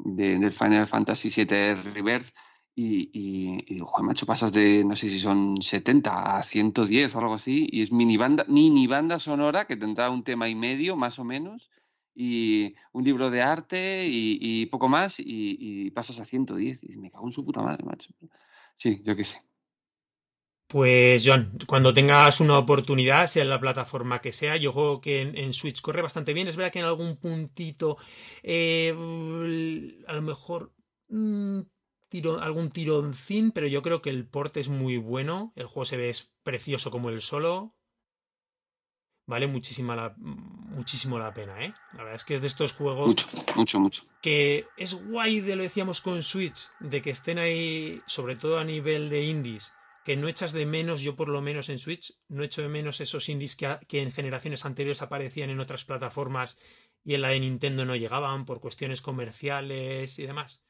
de, 0.04 0.50
Final 0.50 0.86
Fantasy 0.86 1.28
VII 1.28 1.74
Rebirth. 1.94 2.32
Y, 2.78 3.08
y, 3.12 3.64
y, 3.66 3.74
digo, 3.74 3.86
joder, 3.86 4.06
macho, 4.06 4.26
pasas 4.26 4.52
de, 4.52 4.84
no 4.84 4.96
sé 4.96 5.08
si 5.08 5.18
son 5.18 5.62
70 5.62 6.36
a 6.36 6.42
110 6.42 7.14
o 7.14 7.18
algo 7.18 7.34
así, 7.34 7.66
y 7.72 7.80
es 7.80 7.90
mini 7.90 8.18
banda, 8.18 8.44
mini 8.48 8.86
banda 8.86 9.18
sonora 9.18 9.66
que 9.66 9.76
tendrá 9.76 10.10
un 10.10 10.22
tema 10.22 10.48
y 10.50 10.54
medio, 10.54 10.94
más 10.94 11.18
o 11.18 11.24
menos, 11.24 11.70
y 12.16 12.74
un 12.92 13.04
libro 13.04 13.30
de 13.30 13.42
arte 13.42 14.06
y, 14.08 14.64
poco 14.66 14.88
más 14.88 15.16
y, 15.18 15.90
pasas 15.90 16.18
a 16.18 16.24
110 16.24 16.82
y 16.82 16.96
me 16.96 17.10
cago 17.10 17.26
en 17.26 17.32
su 17.32 17.44
puta 17.44 17.62
madre, 17.62 17.84
macho. 17.84 18.10
Sí, 18.76 19.02
yo 19.04 19.14
qué 19.14 19.24
sé. 19.24 19.42
Pues 20.66 21.22
John, 21.24 21.58
cuando 21.66 21.92
tengas 21.92 22.40
una 22.40 22.58
oportunidad, 22.58 23.28
sea 23.28 23.42
en 23.42 23.50
la 23.50 23.60
plataforma 23.60 24.20
que 24.20 24.32
sea, 24.32 24.56
yo 24.56 24.72
juego 24.72 25.00
que 25.00 25.20
en, 25.20 25.52
Switch 25.52 25.80
corre 25.80 26.02
bastante 26.02 26.32
bien. 26.32 26.48
Es 26.48 26.56
verdad 26.56 26.72
que 26.72 26.80
en 26.80 26.86
algún 26.86 27.16
puntito, 27.18 27.98
eh, 28.42 28.92
a 30.08 30.12
lo 30.14 30.22
mejor 30.22 30.72
mm, 31.08 31.60
algún 32.40 32.70
tironcín, 32.70 33.52
pero 33.52 33.68
yo 33.68 33.82
creo 33.82 34.02
que 34.02 34.10
el 34.10 34.26
port 34.26 34.56
es 34.56 34.68
muy 34.68 34.96
bueno. 34.96 35.52
El 35.54 35.66
juego 35.66 35.84
se 35.84 35.98
ve 35.98 36.16
precioso 36.42 36.90
como 36.90 37.10
el 37.10 37.20
solo 37.20 37.75
vale 39.26 39.46
muchísima 39.46 39.96
la, 39.96 40.14
muchísimo 40.16 41.18
la 41.18 41.34
pena, 41.34 41.64
¿eh? 41.64 41.74
La 41.92 41.98
verdad 41.98 42.14
es 42.14 42.24
que 42.24 42.36
es 42.36 42.40
de 42.40 42.46
estos 42.46 42.72
juegos. 42.72 43.06
Mucho, 43.06 43.28
mucho, 43.56 43.80
mucho. 43.80 44.02
Que 44.22 44.66
es 44.76 44.94
guay 44.94 45.40
de 45.40 45.56
lo 45.56 45.62
decíamos 45.62 46.00
con 46.00 46.22
Switch, 46.22 46.70
de 46.80 47.02
que 47.02 47.10
estén 47.10 47.38
ahí, 47.38 48.00
sobre 48.06 48.36
todo 48.36 48.58
a 48.58 48.64
nivel 48.64 49.10
de 49.10 49.24
indies, 49.24 49.72
que 50.04 50.16
no 50.16 50.28
echas 50.28 50.52
de 50.52 50.66
menos, 50.66 51.00
yo 51.00 51.16
por 51.16 51.28
lo 51.28 51.42
menos 51.42 51.68
en 51.68 51.78
Switch, 51.78 52.14
no 52.28 52.44
echo 52.44 52.62
de 52.62 52.68
menos 52.68 53.00
esos 53.00 53.28
indies 53.28 53.56
que, 53.56 53.78
que 53.88 54.00
en 54.00 54.12
generaciones 54.12 54.64
anteriores 54.64 55.02
aparecían 55.02 55.50
en 55.50 55.60
otras 55.60 55.84
plataformas 55.84 56.58
y 57.04 57.14
en 57.14 57.22
la 57.22 57.30
de 57.30 57.40
Nintendo 57.40 57.84
no 57.84 57.96
llegaban 57.96 58.44
por 58.44 58.60
cuestiones 58.60 59.02
comerciales 59.02 60.18
y 60.18 60.26
demás. 60.26 60.62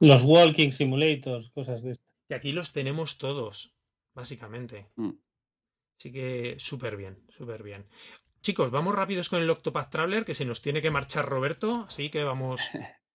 Los 0.00 0.22
Walking 0.24 0.72
Simulators, 0.72 1.50
cosas 1.50 1.82
de 1.82 1.92
esto. 1.92 2.04
Y 2.28 2.34
aquí 2.34 2.52
los 2.52 2.72
tenemos 2.72 3.18
todos, 3.18 3.72
básicamente. 4.14 4.88
Mm. 4.96 5.10
Así 5.98 6.12
que 6.12 6.56
súper 6.58 6.96
bien, 6.96 7.18
súper 7.28 7.62
bien. 7.62 7.86
Chicos, 8.42 8.70
vamos 8.70 8.94
rápidos 8.94 9.28
con 9.28 9.42
el 9.42 9.50
Octopath 9.50 9.90
Traveler, 9.90 10.24
que 10.24 10.34
se 10.34 10.44
nos 10.44 10.62
tiene 10.62 10.80
que 10.80 10.90
marchar 10.90 11.26
Roberto, 11.26 11.86
así 11.88 12.10
que 12.10 12.22
vamos 12.22 12.60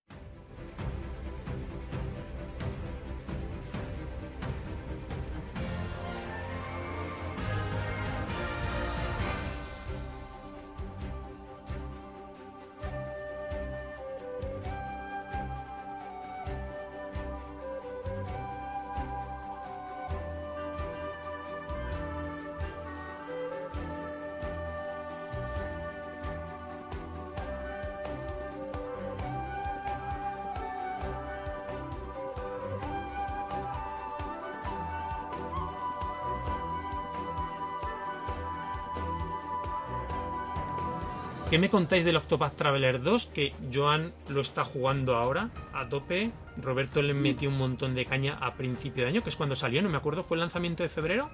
¿Qué 41.52 41.60
me 41.60 41.69
contáis 41.69 42.06
del 42.06 42.15
Octopath 42.15 42.56
Traveler 42.56 43.02
2? 43.02 43.26
Que 43.34 43.53
Joan 43.73 44.14
lo 44.30 44.40
está 44.40 44.64
jugando 44.64 45.18
ahora 45.18 45.49
a 45.73 45.90
tope. 45.90 46.32
Roberto 46.56 47.02
le 47.02 47.14
metió 47.14 47.49
un 47.49 47.57
montón 47.57 47.94
de 47.94 48.06
caña 48.06 48.38
a 48.40 48.53
principio 48.53 49.03
de 49.03 49.10
año, 49.10 49.22
que 49.22 49.28
es 49.28 49.36
cuando 49.36 49.53
salió, 49.53 49.82
no 49.82 49.90
me 49.90 49.98
acuerdo, 49.98 50.23
¿fue 50.23 50.38
el 50.38 50.40
lanzamiento 50.40 50.82
de 50.82 50.88
febrero? 50.88 51.30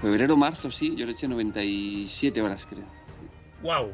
Febrero, 0.00 0.36
marzo, 0.36 0.70
sí, 0.70 0.94
yo 0.94 1.06
le 1.06 1.12
eché 1.12 1.26
97 1.26 2.40
horas, 2.40 2.68
creo. 2.70 2.84
¡Wow! 3.64 3.92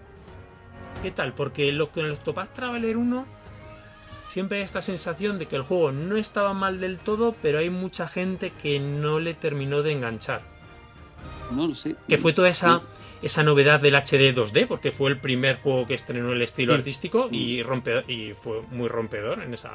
¿Qué 1.01 1.11
tal? 1.11 1.33
Porque 1.33 1.73
lo, 1.73 1.91
con 1.91 2.05
el 2.05 2.13
Octopath 2.13 2.53
Traveler 2.53 2.99
1 2.99 3.25
siempre 4.29 4.59
hay 4.59 4.65
esta 4.65 4.83
sensación 4.83 5.39
de 5.39 5.47
que 5.47 5.57
el 5.57 5.63
juego 5.63 5.93
no 5.93 6.19
estaba 6.19 6.53
mal 6.53 6.79
del 6.79 6.99
todo, 6.99 7.35
pero 7.41 7.59
hay 7.59 7.71
mucha 7.71 8.07
gente 8.07 8.51
que 8.51 8.81
no 8.81 9.19
le 9.19 9.33
terminó 9.33 9.83
de 9.83 9.93
enganchar. 9.93 10.52
No 11.53 11.66
lo 11.69 11.74
sé. 11.74 11.97
Que 12.09 12.19
fue 12.19 12.33
toda 12.33 12.49
esa 12.49 12.83
esa 13.23 13.45
novedad 13.45 13.81
del 13.81 13.95
HD 13.95 14.35
2D, 14.35 14.66
porque 14.66 14.91
fue 14.91 15.09
el 15.11 15.16
primer 15.19 15.57
juego 15.61 15.87
que 15.87 15.95
estrenó 15.95 16.33
el 16.33 16.43
estilo 16.43 16.73
Sí. 16.73 16.79
artístico 16.79 17.29
y, 17.31 17.62
rompe, 17.62 18.03
y 18.12 18.33
fue 18.35 18.62
muy 18.73 18.89
rompedor 18.89 19.41
en 19.43 19.55
esa, 19.55 19.70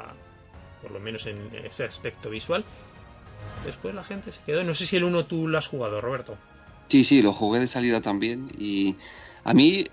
por 0.82 0.90
lo 0.90 1.00
menos 1.00 1.24
en 1.26 1.38
ese 1.64 1.84
aspecto 1.84 2.28
visual. 2.28 2.62
Después 3.64 3.94
la 3.94 4.04
gente 4.04 4.32
se 4.32 4.42
quedó. 4.44 4.62
No 4.64 4.74
sé 4.74 4.84
si 4.84 4.96
el 4.96 5.04
1 5.04 5.24
tú 5.24 5.48
lo 5.48 5.56
has 5.56 5.66
jugado, 5.66 6.00
Roberto. 6.02 6.36
Sí, 6.88 7.04
sí, 7.04 7.22
lo 7.22 7.32
jugué 7.32 7.60
de 7.60 7.66
salida 7.66 8.02
también. 8.02 8.50
Y 8.58 8.96
a 9.44 9.54
mí, 9.54 9.84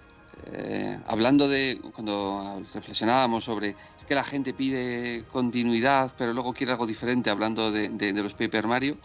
eh, 0.52 1.00
hablando 1.08 1.48
de 1.48 1.80
cuando 1.94 2.62
reflexionábamos 2.74 3.46
sobre 3.46 3.76
que 4.08 4.16
la 4.16 4.24
gente 4.26 4.54
pide 4.54 5.24
continuidad, 5.32 6.12
pero 6.18 6.34
luego 6.34 6.54
quiere 6.54 6.74
algo 6.74 6.86
diferente, 6.86 7.30
hablando 7.30 7.72
de, 7.72 7.88
de- 7.90 8.12
de 8.14 8.22
los 8.24 8.34
Paper 8.34 8.68
Mario, 8.68 8.98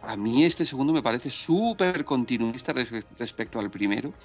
a 0.00 0.16
mí 0.16 0.44
este 0.44 0.64
segundo 0.64 0.92
me 0.92 1.02
parece 1.02 1.30
súper 1.30 2.04
continuista 2.04 2.72
res- 2.72 2.90
respecto 3.10 3.58
al 3.60 3.70
primero. 3.70 4.16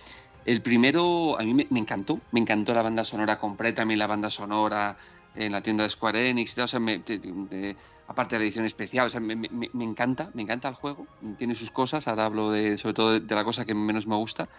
El 0.43 0.61
primero 0.61 1.39
a 1.39 1.43
mí 1.43 1.53
me, 1.53 1.67
encantó, 1.79 2.27
me 2.31 2.39
encantó 2.39 2.73
la 2.73 2.81
banda 2.83 3.03
sonora, 3.05 3.37
compré 3.39 3.73
también 3.73 3.99
la 3.99 4.07
banda 4.07 4.29
sonora 4.29 4.97
en 5.33 5.51
la 5.51 5.61
tienda 5.61 5.83
de 5.83 5.89
Square 5.89 6.29
Enix, 6.29 6.57
y 6.57 6.61
o 6.61 6.67
sea, 6.67 6.79
me- 6.79 6.99
de- 6.99 7.77
aparte 8.07 8.35
de 8.35 8.39
la 8.39 8.45
edición 8.45 8.65
especial, 8.65 9.07
o 9.07 9.09
sea, 9.09 9.19
me, 9.19 9.33
encanta, 9.83 10.31
me 10.33 10.43
encanta 10.43 10.69
el 10.69 10.75
juego, 10.75 11.09
tiene 11.37 11.55
sus 11.55 11.71
cosas, 11.71 12.07
ahora 12.07 12.25
hablo 12.25 12.51
de, 12.51 12.77
sobre 12.77 12.93
todo 12.93 13.19
de, 13.19 13.35
la 13.35 13.43
cosa 13.43 13.65
que 13.65 13.73
menos 13.75 14.07
me 14.07 14.15
gusta. 14.15 14.49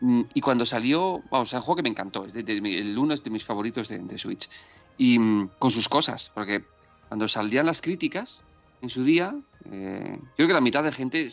Mm, 0.00 0.22
Y 0.34 0.40
cuando 0.40 0.66
salió, 0.66 1.22
vamos, 1.30 1.48
es 1.52 1.54
un 1.54 1.62
juego 1.62 1.76
que 1.76 1.82
me 1.82 1.88
encantó, 1.90 2.24
es 2.26 2.34
el 2.34 2.98
uno 2.98 3.14
de 3.16 3.30
mis 3.30 3.44
favoritos 3.44 3.88
de, 3.88 3.98
de 4.00 4.18
Switch. 4.18 4.48
Y 4.96 5.18
mm, 5.18 5.54
con 5.58 5.70
sus 5.70 5.88
cosas, 5.88 6.30
porque 6.34 6.70
cuando 7.08 7.28
salían 7.28 7.66
las 7.66 7.80
críticas 7.82 8.44
en 8.82 8.90
su 8.90 9.04
día, 9.04 9.34
eh, 9.70 10.18
creo 10.36 10.48
que 10.48 10.54
la 10.54 10.60
mitad 10.60 10.82
de 10.82 10.92
gente 10.92 11.28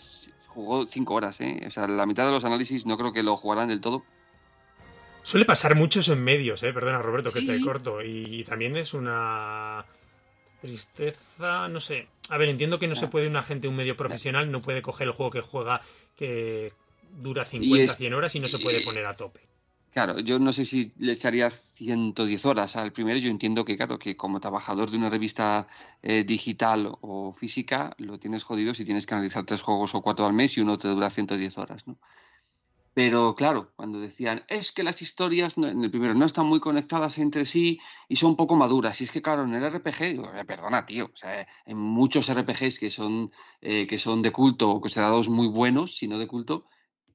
jugó 0.47 0.85
cinco 0.85 1.15
horas, 1.15 1.41
¿eh? 1.41 1.61
O 1.67 1.71
sea, 1.71 1.87
la 1.87 2.05
mitad 2.05 2.25
de 2.25 2.31
los 2.31 2.45
análisis 2.45 2.85
no 2.85 2.97
creo 2.97 3.11
que 3.11 3.23
lo 3.23 3.35
jugaran 3.35 3.67
del 3.67 3.81
todo. 3.81 4.03
Suele 5.23 5.45
pasar 5.45 5.75
muchos 5.75 6.07
en 6.09 6.23
medios, 6.23 6.63
eh. 6.63 6.71
Perdona, 6.71 7.01
Roberto, 7.01 7.31
que 7.31 7.41
te 7.41 7.59
corto. 7.59 8.01
Y, 8.01 8.43
también 8.45 8.77
es 8.77 8.93
una 8.93 9.85
tristeza, 10.61 11.67
no 11.67 11.79
sé. 11.79 12.07
A 12.29 12.37
ver, 12.37 12.49
entiendo 12.49 12.79
que 12.79 12.87
no 12.87 12.95
se 12.95 13.07
puede 13.07 13.27
una 13.27 13.43
gente, 13.43 13.67
un 13.67 13.75
medio 13.75 13.97
profesional, 13.97 14.51
no 14.51 14.61
puede 14.61 14.81
coger 14.81 15.07
el 15.07 15.13
juego 15.13 15.31
que 15.31 15.41
juega 15.41 15.81
que 16.15 16.73
dura 17.21 17.45
50, 17.45 17.83
es- 17.83 17.97
100 17.97 18.13
horas 18.13 18.35
y 18.35 18.39
no 18.39 18.47
se 18.47 18.59
puede 18.59 18.81
poner 18.81 19.05
a 19.05 19.13
tope. 19.13 19.41
Claro, 19.99 20.17
yo 20.21 20.39
no 20.39 20.53
sé 20.53 20.63
si 20.63 20.93
le 20.97 21.11
echaría 21.11 21.49
110 21.49 22.45
horas 22.45 22.77
al 22.77 22.93
primero. 22.93 23.19
Yo 23.19 23.29
entiendo 23.29 23.65
que, 23.65 23.75
claro, 23.75 23.99
que 23.99 24.15
como 24.15 24.39
trabajador 24.39 24.89
de 24.91 24.95
una 24.97 25.09
revista 25.09 25.67
eh, 26.01 26.23
digital 26.23 26.89
o 27.01 27.33
física, 27.33 27.93
lo 27.97 28.17
tienes 28.17 28.45
jodido 28.45 28.73
si 28.73 28.85
tienes 28.85 29.05
que 29.05 29.15
analizar 29.15 29.43
tres 29.45 29.61
juegos 29.61 29.93
o 29.95 30.01
cuatro 30.01 30.25
al 30.25 30.31
mes 30.31 30.57
y 30.57 30.61
uno 30.61 30.77
te 30.77 30.87
dura 30.87 31.09
110 31.09 31.57
horas, 31.57 31.85
¿no? 31.85 31.99
Pero 32.93 33.35
claro, 33.35 33.73
cuando 33.75 33.99
decían, 33.99 34.45
es 34.47 34.71
que 34.71 34.83
las 34.83 35.01
historias 35.01 35.57
en 35.57 35.83
el 35.83 35.91
primero 35.91 36.13
no 36.13 36.25
están 36.25 36.47
muy 36.47 36.59
conectadas 36.61 37.17
entre 37.17 37.45
sí 37.45 37.79
y 38.07 38.15
son 38.17 38.37
poco 38.37 38.55
maduras. 38.55 39.01
Y 39.01 39.05
es 39.05 39.11
que, 39.11 39.21
claro, 39.21 39.43
en 39.43 39.53
el 39.53 39.63
RPG, 39.63 40.11
digo, 40.11 40.33
"Eh, 40.33 40.45
perdona, 40.45 40.85
tío, 40.85 41.11
o 41.13 41.17
sea, 41.17 41.47
en 41.65 41.77
muchos 41.77 42.29
RPGs 42.29 42.79
que 42.79 42.91
son, 42.91 43.31
eh, 43.61 43.87
que 43.87 43.97
son 43.97 44.21
de 44.21 44.31
culto 44.31 44.69
o 44.69 44.81
considerados 44.81 45.29
muy 45.29 45.47
buenos, 45.47 45.97
si 45.97 46.07
no 46.07 46.17
de 46.19 46.27
culto, 46.27 46.65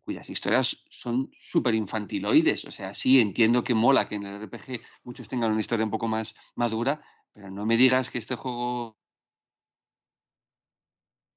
cuyas 0.05 0.29
historias 0.29 0.77
son 0.91 1.31
súper 1.41 1.75
infantiloides. 1.75 2.65
O 2.67 2.71
sea, 2.71 2.95
sí, 2.95 3.21
entiendo 3.21 3.65
que 3.65 3.75
mola 3.75 4.09
que 4.09 4.17
en 4.17 4.27
el 4.27 4.43
RPG 4.43 4.81
muchos 5.03 5.29
tengan 5.29 5.51
una 5.51 5.61
historia 5.61 5.85
un 5.85 5.91
poco 5.91 6.09
más 6.09 6.35
madura, 6.55 7.01
pero 7.33 7.51
no 7.51 7.67
me 7.67 7.77
digas 7.77 8.11
que 8.11 8.19
este 8.19 8.37
juego 8.37 8.97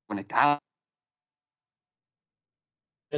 conectado, 0.06 0.60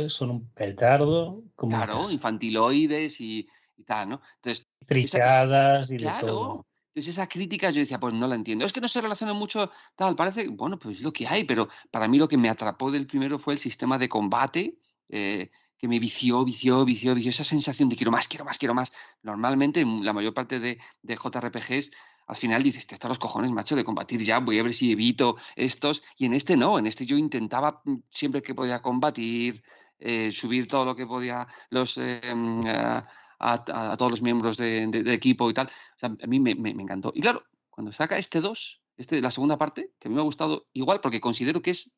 Son 0.07 0.29
un 0.29 0.49
petardo, 0.51 1.43
como 1.55 1.75
claro, 1.75 2.01
infantiloides 2.11 3.19
y, 3.21 3.47
y 3.75 3.83
tal, 3.83 4.09
¿no? 4.09 4.21
Entonces, 4.35 4.67
trichadas 4.85 5.91
y 5.91 5.97
de 5.97 6.03
claro. 6.03 6.27
todo. 6.27 6.65
Entonces 6.89 7.13
esa 7.13 7.27
crítica 7.27 7.69
yo 7.69 7.79
decía, 7.79 7.99
pues 7.99 8.13
no 8.13 8.27
la 8.27 8.35
entiendo. 8.35 8.65
Es 8.65 8.73
que 8.73 8.81
no 8.81 8.87
se 8.87 9.01
relaciona 9.01 9.33
mucho, 9.33 9.71
tal, 9.95 10.15
parece, 10.15 10.47
bueno, 10.49 10.77
pues 10.77 10.97
es 10.97 11.01
lo 11.01 11.13
que 11.13 11.27
hay, 11.27 11.43
pero 11.43 11.69
para 11.91 12.07
mí 12.07 12.17
lo 12.17 12.27
que 12.27 12.37
me 12.37 12.49
atrapó 12.49 12.91
del 12.91 13.07
primero 13.07 13.37
fue 13.39 13.53
el 13.53 13.59
sistema 13.59 13.97
de 13.97 14.09
combate, 14.09 14.77
eh, 15.09 15.49
que 15.77 15.87
me 15.87 15.99
vició, 15.99 16.43
vició, 16.45 16.85
vició, 16.85 17.15
vició, 17.15 17.29
esa 17.31 17.43
sensación 17.43 17.89
de 17.89 17.95
quiero 17.95 18.11
más, 18.11 18.27
quiero 18.27 18.45
más, 18.45 18.57
quiero 18.57 18.73
más. 18.73 18.91
Normalmente 19.23 19.81
en 19.81 20.03
la 20.03 20.13
mayor 20.13 20.33
parte 20.33 20.59
de, 20.59 20.77
de 21.01 21.15
JRPGs, 21.15 21.91
al 22.27 22.35
final 22.37 22.61
dices, 22.63 22.85
te 22.85 22.95
están 22.95 23.09
los 23.09 23.19
cojones, 23.19 23.51
macho, 23.51 23.75
de 23.75 23.83
combatir 23.83 24.21
ya, 24.23 24.39
voy 24.39 24.59
a 24.59 24.63
ver 24.63 24.73
si 24.73 24.91
evito 24.91 25.35
estos, 25.55 26.03
y 26.17 26.25
en 26.25 26.33
este 26.33 26.55
no, 26.57 26.77
en 26.77 26.85
este 26.85 27.05
yo 27.05 27.17
intentaba 27.17 27.81
mm, 27.85 27.95
siempre 28.09 28.41
que 28.41 28.53
podía 28.55 28.81
combatir, 28.81 29.63
eh, 29.99 30.31
subir 30.31 30.67
todo 30.67 30.85
lo 30.85 30.95
que 30.95 31.07
podía 31.07 31.47
los... 31.69 31.97
eh, 31.97 32.21
mm, 32.35 32.65
a, 32.67 33.53
a- 33.53 33.97
todos 33.97 34.11
los 34.11 34.21
miembros 34.21 34.57
de, 34.57 34.83
equipo 35.13 35.49
y 35.49 35.53
tal. 35.53 35.71
A 36.01 36.27
mí 36.27 36.39
me 36.39 36.51
encantó. 36.51 37.11
Y 37.15 37.21
claro, 37.21 37.43
cuando 37.69 37.93
saca 37.93 38.17
este 38.17 38.41
2, 38.41 38.81
este, 38.97 39.21
la 39.21 39.31
segunda 39.31 39.57
parte, 39.57 39.93
que 39.97 40.07
a 40.07 40.09
mí 40.09 40.15
me 40.15 40.19
ha 40.21 40.25
gustado 40.25 40.67
igual 40.73 40.99
porque 40.99 41.21
considero 41.21 41.61
que 41.61 41.71
es... 41.71 41.89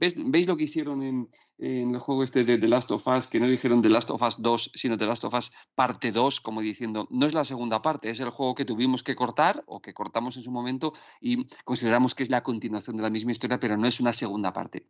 ¿Ves, 0.00 0.14
¿Veis 0.16 0.48
lo 0.48 0.56
que 0.56 0.64
hicieron 0.64 1.02
en, 1.02 1.28
el 1.58 1.98
juego 1.98 2.22
este 2.22 2.42
de 2.42 2.56
The 2.56 2.68
Last 2.68 2.90
of 2.90 3.06
Us? 3.06 3.26
Que 3.26 3.38
no 3.38 3.46
dijeron 3.46 3.82
The 3.82 3.90
Last 3.90 4.10
of 4.10 4.22
Us 4.22 4.40
2, 4.40 4.70
sino 4.74 4.96
The 4.96 5.04
Last 5.04 5.24
of 5.24 5.34
Us 5.34 5.52
parte 5.74 6.10
2, 6.10 6.40
como 6.40 6.62
diciendo, 6.62 7.06
no 7.10 7.26
es 7.26 7.34
la 7.34 7.44
segunda 7.44 7.82
parte, 7.82 8.08
es 8.08 8.18
el 8.20 8.30
juego 8.30 8.54
que 8.54 8.64
tuvimos 8.64 9.02
que 9.02 9.14
cortar 9.14 9.62
o 9.66 9.82
que 9.82 9.92
cortamos 9.92 10.38
en 10.38 10.42
su 10.42 10.50
momento 10.50 10.94
y 11.20 11.46
consideramos 11.64 12.14
que 12.14 12.22
es 12.22 12.30
la 12.30 12.42
continuación 12.42 12.96
de 12.96 13.02
la 13.02 13.10
misma 13.10 13.32
historia, 13.32 13.60
pero 13.60 13.76
no 13.76 13.86
es 13.86 14.00
una 14.00 14.14
segunda 14.14 14.54
parte. 14.54 14.86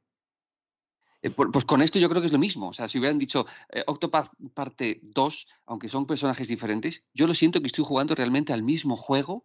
Eh, 1.23 1.31
Pues 1.31 1.65
con 1.65 1.83
esto 1.83 1.99
yo 1.99 2.09
creo 2.09 2.23
que 2.23 2.27
es 2.27 2.33
lo 2.33 2.39
mismo. 2.39 2.69
O 2.69 2.73
sea, 2.73 2.87
si 2.87 3.01
hubieran 3.01 3.19
dicho 3.19 3.47
eh, 3.71 3.83
Octopath 3.89 4.31
parte 4.55 5.01
2, 5.03 5.47
aunque 5.67 5.89
son 5.89 6.07
personajes 6.07 6.47
diferentes, 6.47 7.05
yo 7.13 7.27
lo 7.27 7.35
siento 7.35 7.61
que 7.61 7.67
estoy 7.67 7.85
jugando 7.85 8.15
realmente 8.15 8.53
al 8.53 8.63
mismo 8.63 8.97
juego. 8.97 9.45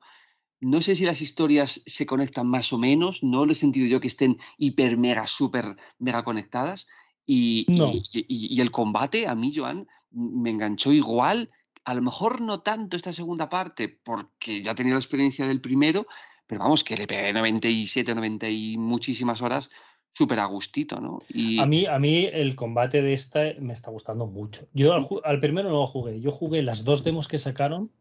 No 0.62 0.82
sé 0.82 0.96
si 0.96 1.06
las 1.06 1.22
historias 1.22 1.82
se 1.86 2.06
conectan 2.06 2.48
más 2.48 2.72
o 2.74 2.78
menos, 2.78 3.24
no 3.24 3.46
lo 3.46 3.52
he 3.52 3.56
sentido 3.56 3.88
yo 3.88 4.00
que 4.00 4.08
estén 4.08 4.38
hiper, 4.58 4.98
mega, 4.98 5.28
super, 5.28 5.76
mega 6.00 6.24
conectadas. 6.24 6.88
Y, 7.26 7.66
No. 7.68 7.92
y- 7.94 8.04
y- 8.28 8.56
y 8.56 8.62
el 8.62 8.72
combate, 8.72 9.28
a 9.28 9.36
mí, 9.36 9.52
Joan, 9.54 9.88
me 10.12 10.50
enganchó 10.52 10.94
igual. 10.94 11.50
A 11.84 11.94
lo 11.94 12.02
mejor 12.02 12.42
no 12.42 12.62
tanto 12.62 12.96
esta 12.96 13.14
segunda 13.14 13.50
parte, 13.50 13.90
porque 13.90 14.62
ya 14.62 14.74
tenía 14.74 14.94
la 14.94 15.00
experiencia 15.00 15.46
del 15.46 15.62
primero, 15.62 16.08
pero 16.48 16.62
vamos, 16.62 16.84
que 16.84 16.96
le 16.96 17.08
pegué 17.08 17.34
97, 17.34 18.16
90 18.16 18.48
y 18.50 18.78
muchísimas 18.78 19.42
horas, 19.42 19.70
súper 20.14 20.40
a 20.40 20.46
gustito, 20.46 21.02
¿no? 21.02 21.20
Y, 21.28 21.60
A 21.60 21.66
mí, 21.66 21.86
a 21.86 22.00
mí 22.00 22.30
el 22.32 22.56
combate 22.56 23.02
de 23.02 23.14
esta 23.14 23.42
me 23.60 23.74
está 23.74 23.92
gustando 23.92 24.26
mucho. 24.28 24.68
Yo 24.74 24.94
al, 24.94 25.08
al 25.26 25.40
primero 25.40 25.70
no 25.70 25.80
lo 25.82 25.88
jugué. 25.88 26.22
Yo 26.22 26.32
jugué 26.32 26.62
las 26.62 26.86
dos 26.86 27.04
demos 27.04 27.28
que 27.28 27.38
sacaron. 27.38 27.92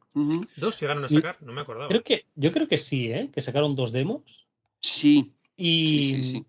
Dos 0.57 0.81
llegaron 0.81 1.03
a 1.05 1.07
Y- 1.07 1.11
sacar, 1.17 1.37
no 1.43 1.53
me 1.53 1.61
acordaba. 1.63 1.89
Creo 1.89 2.03
que, 2.05 2.27
yo 2.37 2.53
creo 2.53 2.69
que 2.69 2.79
sí, 2.79 3.11
¿eh? 3.13 3.31
Que 3.33 3.41
sacaron 3.41 3.75
dos 3.75 3.91
demos. 3.93 4.47
Sí, 4.81 5.33
Y, 5.57 5.87
sí, 5.87 6.21
sí, 6.21 6.23
sí. 6.33 6.47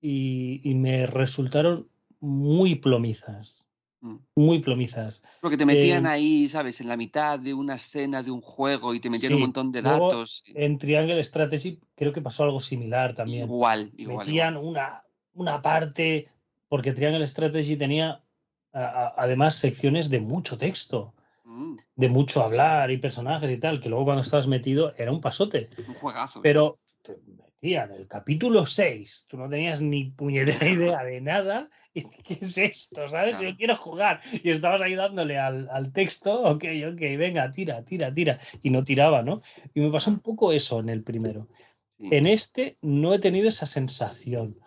y, 0.00 0.60
y 0.70 0.74
me 0.74 1.06
resultaron 1.06 1.88
muy 2.20 2.74
plomizas. 2.76 3.66
Mm. 4.00 4.16
Muy 4.34 4.58
plomizas. 4.60 5.22
Porque 5.40 5.56
te 5.56 5.64
metían 5.66 6.06
Eh, 6.06 6.08
ahí, 6.08 6.48
¿sabes? 6.48 6.80
En 6.80 6.88
la 6.88 6.96
mitad 6.96 7.38
de 7.38 7.54
una 7.54 7.76
escena 7.76 8.22
de 8.22 8.30
un 8.32 8.40
juego 8.40 8.94
y 8.94 9.00
te 9.00 9.08
metían 9.10 9.30
Sí, 9.30 9.34
un 9.34 9.40
montón 9.42 9.70
de 9.70 9.82
luego, 9.82 10.08
datos. 10.08 10.42
En 10.54 10.78
Triangle 10.78 11.22
Strategy 11.22 11.78
creo 11.94 12.12
que 12.12 12.20
pasó 12.20 12.42
algo 12.44 12.58
similar 12.60 13.14
también. 13.14 13.44
Igual, 13.44 13.92
igual. 13.96 14.26
Metían 14.26 14.54
igual. 14.54 14.66
una, 14.68 15.04
una 15.34 15.62
parte, 15.62 16.28
porque 16.68 16.92
Triangle 16.92 17.26
Strategy 17.28 17.76
tenía 17.76 18.22
a- 18.72 18.80
a- 18.80 19.14
además 19.16 19.54
secciones 19.56 20.10
de 20.10 20.18
mucho 20.20 20.58
texto, 20.58 21.14
de 21.96 22.08
mucho 22.08 22.42
hablar 22.42 22.90
y 22.90 22.98
personajes 22.98 23.50
y 23.50 23.58
tal, 23.58 23.80
que 23.80 23.88
luego 23.88 24.04
cuando 24.04 24.22
estabas 24.22 24.46
metido 24.46 24.92
era 24.96 25.12
un 25.12 25.20
pasote. 25.20 25.68
un 25.86 25.94
juegazo. 25.94 26.40
Pero 26.42 26.78
te 27.02 27.16
metían 27.26 27.92
el 27.92 28.08
capítulo 28.08 28.66
6, 28.66 29.26
tú 29.28 29.36
no 29.36 29.48
tenías 29.48 29.80
ni 29.80 30.10
puñetera 30.10 30.68
idea 30.68 31.04
de 31.04 31.20
nada. 31.20 31.68
Y, 31.94 32.04
¿Qué 32.04 32.38
es 32.40 32.56
esto? 32.56 33.06
¿Sabes? 33.06 33.36
Claro. 33.36 33.50
Yo 33.50 33.56
quiero 33.58 33.76
jugar. 33.76 34.22
Y 34.32 34.48
estabas 34.48 34.80
ahí 34.80 34.94
dándole 34.94 35.38
al, 35.38 35.68
al 35.68 35.92
texto, 35.92 36.40
ok, 36.40 36.64
ok, 36.90 37.00
venga, 37.18 37.50
tira, 37.50 37.84
tira, 37.84 38.14
tira. 38.14 38.38
Y 38.62 38.70
no 38.70 38.82
tiraba, 38.82 39.22
¿no? 39.22 39.42
Y 39.74 39.80
me 39.80 39.90
pasó 39.90 40.10
un 40.10 40.20
poco 40.20 40.54
eso 40.54 40.80
en 40.80 40.88
el 40.88 41.02
primero. 41.02 41.48
Sí. 41.98 42.08
En 42.10 42.26
este 42.26 42.78
no 42.80 43.12
he 43.12 43.18
tenido 43.18 43.46
esa 43.46 43.66
sensación. 43.66 44.58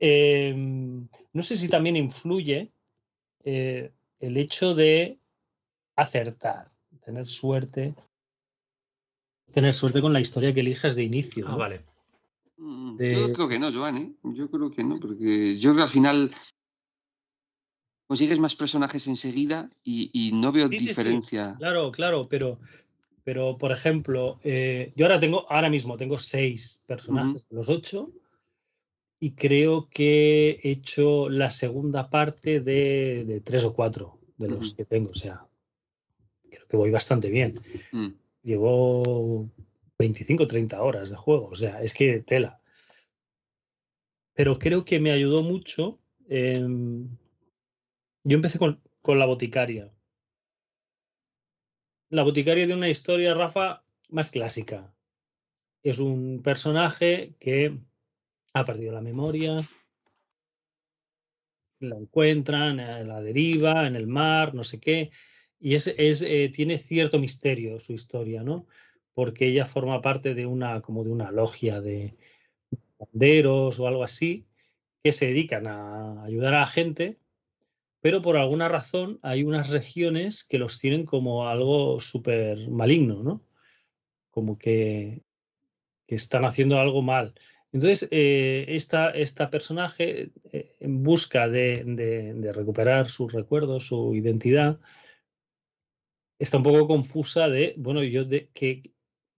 Eh, 0.00 0.52
no 1.32 1.42
sé 1.44 1.56
si 1.56 1.68
también 1.68 1.96
influye 1.96 2.72
eh, 3.44 3.92
el 4.18 4.36
hecho 4.36 4.74
de 4.74 5.18
acertar, 6.02 6.70
tener 7.04 7.26
suerte. 7.26 7.94
Tener 9.52 9.74
suerte 9.74 10.00
con 10.00 10.12
la 10.12 10.20
historia 10.20 10.52
que 10.54 10.60
elijas 10.60 10.94
de 10.94 11.02
inicio. 11.04 11.46
Ah, 11.48 11.56
vale. 11.56 11.84
Mm, 12.56 12.96
de- 12.96 13.10
Yo 13.28 13.32
creo 13.32 13.48
que 13.48 13.58
no, 13.58 13.72
Joan, 13.72 13.96
¿eh? 13.98 14.12
Yo 14.22 14.50
creo 14.50 14.70
que 14.70 14.82
no, 14.84 14.98
porque 14.98 15.56
yo 15.56 15.70
creo 15.70 15.76
que 15.76 15.82
al 15.82 15.88
final 15.88 16.30
consigues 18.06 18.38
más 18.38 18.54
personajes 18.56 19.06
enseguida 19.06 19.70
y, 19.82 20.10
y 20.12 20.32
no 20.32 20.52
veo 20.52 20.68
Sí, 20.68 20.72
sí, 20.74 20.78
sí. 20.80 20.86
diferencia. 20.88 21.54
Claro, 21.58 21.90
claro, 21.92 22.28
pero, 22.28 22.58
pero 23.24 23.56
por 23.58 23.72
ejemplo, 23.72 24.38
eh, 24.44 24.92
yo 24.96 25.06
ahora 25.06 25.18
tengo, 25.20 25.50
ahora 25.50 25.70
mismo 25.70 25.96
tengo 25.96 26.18
seis 26.18 26.82
personajes 26.86 27.48
de 27.48 27.56
los 27.56 27.68
ocho 27.68 28.10
y 29.20 29.32
creo 29.32 29.88
que 29.88 30.60
he 30.62 30.70
hecho 30.70 31.28
la 31.28 31.50
segunda 31.50 32.10
parte 32.10 32.60
de, 32.60 33.24
de 33.26 33.40
tres 33.40 33.64
o 33.64 33.72
cuatro 33.72 34.18
de 34.36 34.48
los 34.48 34.74
que 34.74 34.84
tengo. 34.84 35.10
O 35.10 35.14
sea, 35.14 35.46
que 36.72 36.78
voy 36.78 36.90
bastante 36.90 37.28
bien. 37.28 37.60
Mm, 37.92 38.14
Llevo 38.42 39.46
25 39.98 40.46
30 40.46 40.82
horas 40.82 41.10
de 41.10 41.16
juego, 41.16 41.48
o 41.48 41.54
sea, 41.54 41.82
es 41.82 41.92
que 41.92 42.20
tela. 42.20 42.62
Pero 44.32 44.58
creo 44.58 44.82
que 44.82 44.98
me 44.98 45.12
ayudó 45.12 45.42
mucho. 45.42 46.00
em, 46.30 47.06
yo 48.24 48.36
empecé 48.36 48.58
con, 48.58 48.80
con 49.02 49.18
la 49.18 49.26
boticaria. 49.26 49.92
La 52.08 52.22
boticaria 52.22 52.66
de 52.66 52.74
una 52.74 52.88
historia, 52.88 53.34
Rafa, 53.34 53.84
más 54.08 54.30
clásica. 54.30 54.94
Es 55.82 55.98
un 55.98 56.40
personaje 56.42 57.34
que 57.38 57.78
ha 58.54 58.64
perdido 58.64 58.94
la 58.94 59.02
memoria, 59.02 59.58
la 61.80 61.96
encuentran 61.96 62.80
a 62.80 63.00
la 63.00 63.20
deriva, 63.20 63.86
en 63.86 63.94
el 63.94 64.06
mar, 64.06 64.54
no 64.54 64.64
sé 64.64 64.80
qué, 64.80 65.10
y 65.62 65.76
es, 65.76 65.88
es, 65.98 66.22
eh, 66.22 66.50
tiene 66.54 66.78
cierto 66.78 67.18
misterio 67.20 67.78
su 67.80 67.94
historia, 67.94 68.42
¿no? 68.44 68.66
Porque 69.14 69.46
ella 69.46 69.66
forma 69.66 70.02
parte 70.02 70.34
de 70.34 70.46
una, 70.46 70.82
como 70.82 71.04
de 71.04 71.10
una 71.12 71.30
logia 71.32 71.80
de 71.80 72.16
banderos 72.98 73.80
o 73.80 73.86
algo 73.88 74.04
así, 74.04 74.46
que 75.04 75.12
se 75.12 75.26
dedican 75.28 75.66
a 75.68 76.24
ayudar 76.24 76.54
a 76.54 76.60
la 76.60 76.66
gente, 76.66 77.18
pero 78.00 78.22
por 78.22 78.36
alguna 78.36 78.68
razón 78.68 79.20
hay 79.22 79.44
unas 79.44 79.70
regiones 79.70 80.44
que 80.44 80.58
los 80.58 80.78
tienen 80.80 81.04
como 81.06 81.48
algo 81.48 82.00
súper 82.00 82.68
maligno, 82.70 83.22
¿no? 83.22 83.42
Como 84.30 84.58
que, 84.58 85.22
están 86.08 86.44
haciendo 86.44 86.78
algo 86.78 87.02
mal. 87.02 87.34
Entonces, 87.72 88.08
eh, 88.10 88.66
esta, 88.68 89.10
esta 89.10 89.50
personaje, 89.50 90.30
eh, 90.52 90.76
en 90.80 91.02
busca 91.02 91.48
de, 91.48 91.82
de- 91.86 92.34
de 92.34 92.52
recuperar 92.52 93.08
sus 93.08 93.32
recuerdos, 93.32 93.86
su 93.86 94.14
identidad, 94.14 94.78
está 96.42 96.56
un 96.56 96.64
poco 96.64 96.88
confusa 96.88 97.48
de, 97.48 97.74
bueno, 97.76 98.02
yo 98.02 98.24
de, 98.24 98.48
que, 98.52 98.82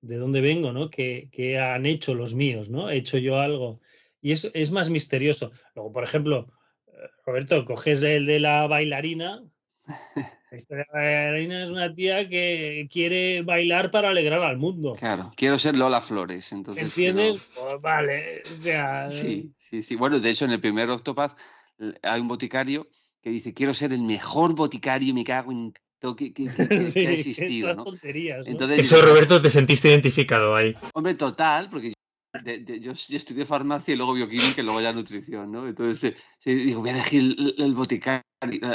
de 0.01 0.16
dónde 0.16 0.40
vengo, 0.40 0.72
¿no? 0.72 0.89
¿Qué, 0.89 1.28
qué 1.31 1.59
han 1.59 1.85
hecho 1.85 2.14
los 2.14 2.35
míos, 2.35 2.70
¿no? 2.70 2.89
¿He 2.89 2.97
hecho 2.97 3.18
yo 3.18 3.39
algo? 3.39 3.81
Y 4.22 4.32
es, 4.32 4.51
es 4.55 4.70
más 4.70 4.89
misterioso. 4.89 5.52
Luego, 5.74 5.93
por 5.93 6.05
ejemplo, 6.05 6.51
eh, 6.86 6.93
Roberto, 7.26 7.64
coges 7.66 8.02
el 8.02 8.24
de 8.24 8.40
la 8.40 8.66
bailarina. 8.66 9.44
La 10.51 10.59
historia 10.59 10.86
de 10.93 10.98
la 10.98 11.05
bailarina 11.05 11.64
es 11.64 11.70
una 11.70 11.93
tía 11.93 12.28
que 12.28 12.89
quiere 12.90 13.43
bailar 13.43 13.90
para 13.90 14.10
alegrar 14.10 14.40
al 14.43 14.56
mundo. 14.56 14.94
Claro, 14.94 15.32
quiero 15.36 15.59
ser 15.59 15.76
Lola 15.76 16.01
Flores, 16.01 16.52
entonces. 16.52 16.85
¿Entiendes? 16.85 17.43
Pues 17.55 17.81
vale, 17.82 18.43
o 18.56 18.60
sea, 18.60 19.10
Sí, 19.10 19.52
sí, 19.59 19.82
sí. 19.82 19.97
Bueno, 19.97 20.20
de 20.20 20.31
hecho, 20.31 20.44
en 20.44 20.52
el 20.52 20.60
primer 20.60 20.89
Octopath 20.90 21.36
eh, 21.81 21.93
hay 22.02 22.20
un 22.20 22.28
boticario 22.28 22.89
que 23.20 23.31
dice: 23.31 23.52
Quiero 23.52 23.74
ser 23.74 23.93
el 23.93 24.02
mejor 24.02 24.55
boticario, 24.55 25.12
me 25.12 25.24
cago 25.24 25.51
en 25.51 25.74
que, 26.14 26.32
que- 26.35 26.51
que- 26.51 26.68
que- 26.68 26.82
sí, 26.93 27.02
que 27.02 27.09
ha 27.09 27.12
existido, 27.12 27.74
¿no? 27.74 27.85
tonterías, 27.85 28.44
¿no? 28.44 28.52
Entonces, 28.52 28.81
Eso, 28.81 29.01
Roberto, 29.01 29.40
te 29.40 29.48
sentiste 29.51 29.89
identificado 29.89 30.55
ahí. 30.55 30.74
Hombre, 30.93 31.14
total, 31.14 31.70
porque 31.70 31.89
yo, 31.90 32.40
de- 32.43 32.59
de- 32.59 32.81
yo, 32.81 32.93
yo 32.93 33.16
estudié 33.16 33.47
farmacia 33.47 33.94
y 33.94 33.97
luego 33.97 34.12
bioquímica 34.12 34.60
y 34.60 34.64
luego 34.64 34.81
ya 34.81 34.93
nutrición, 34.93 35.51
¿no? 35.51 35.66
Entonces, 35.66 36.12
eh, 36.12 36.16
sí, 36.39 36.55
digo, 36.55 36.81
voy 36.81 36.90
a 36.90 36.93
elegir 36.94 37.22
el, 37.22 37.55
el 37.56 37.74
boticario 37.74 38.22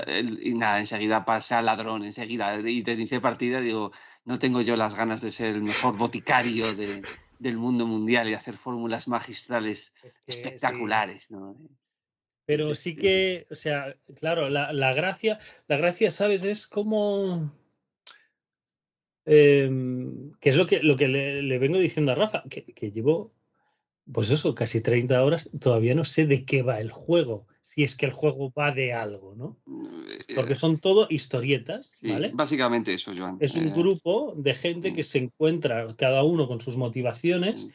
el- 0.07 0.39
y 0.41 0.53
nada, 0.55 0.79
enseguida 0.79 1.23
pasa 1.25 1.61
ladrón, 1.61 2.03
enseguida, 2.03 2.59
y 2.67 2.81
te 2.81 2.93
inicié 2.93 3.21
partida, 3.21 3.61
digo, 3.61 3.91
no 4.25 4.39
tengo 4.39 4.61
yo 4.61 4.75
las 4.75 4.95
ganas 4.95 5.21
de 5.21 5.31
ser 5.31 5.53
el 5.55 5.61
mejor 5.63 5.95
boticario 5.97 6.73
de- 6.75 7.01
del 7.37 7.57
mundo 7.57 7.85
mundial 7.85 8.27
y 8.29 8.33
hacer 8.33 8.55
fórmulas 8.55 9.07
magistrales 9.07 9.93
Es 10.03 10.13
que 10.25 10.31
sí. 10.33 10.39
espectaculares, 10.39 11.29
¿no? 11.31 11.55
Pero 12.49 12.73
Sí, 12.73 12.95
que, 12.95 13.45
o 13.51 13.55
sea, 13.55 13.95
claro, 14.15 14.49
la, 14.49 14.73
la 14.73 14.91
gracia, 14.91 15.37
la 15.67 15.77
gracia, 15.77 16.09
¿sabes? 16.09 16.43
Es 16.43 16.65
como. 16.65 17.53
em, 19.25 20.31
que 20.39 20.49
es 20.49 20.55
lo 20.55 20.65
que, 20.65 20.79
lo 20.81 20.95
que 20.95 21.07
le, 21.07 21.43
le 21.43 21.59
vengo 21.59 21.77
diciendo 21.77 22.11
a 22.11 22.15
Rafa, 22.15 22.43
que, 22.49 22.63
que 22.65 22.91
llevo, 22.91 23.31
pues 24.11 24.31
eso, 24.31 24.55
casi 24.55 24.81
30 24.81 25.23
horas, 25.23 25.49
todavía 25.59 25.93
no 25.93 26.03
sé 26.03 26.25
de 26.25 26.43
qué 26.43 26.63
va 26.63 26.79
el 26.81 26.89
juego, 26.89 27.45
si 27.61 27.83
es 27.83 27.95
que 27.95 28.07
el 28.07 28.11
juego 28.13 28.51
va 28.57 28.71
de 28.71 28.93
algo, 28.93 29.35
¿no? 29.35 29.59
Eh, 30.27 30.33
Porque 30.35 30.55
son 30.55 30.79
todo 30.79 31.05
historietas, 31.11 31.97
sí, 32.01 32.09
¿vale? 32.11 32.31
Básicamente 32.33 32.93
eso, 32.95 33.11
Joan. 33.15 33.37
Es 33.39 33.53
un 33.53 33.67
Eh, 33.67 33.73
grupo 33.75 34.33
de 34.35 34.55
gente 34.55 34.89
sí. 34.89 34.95
que 34.95 35.03
se 35.03 35.19
encuentra, 35.19 35.95
cada 35.95 36.23
uno 36.23 36.47
con 36.47 36.61
sus 36.61 36.77
motivaciones, 36.77 37.61
sí, 37.61 37.71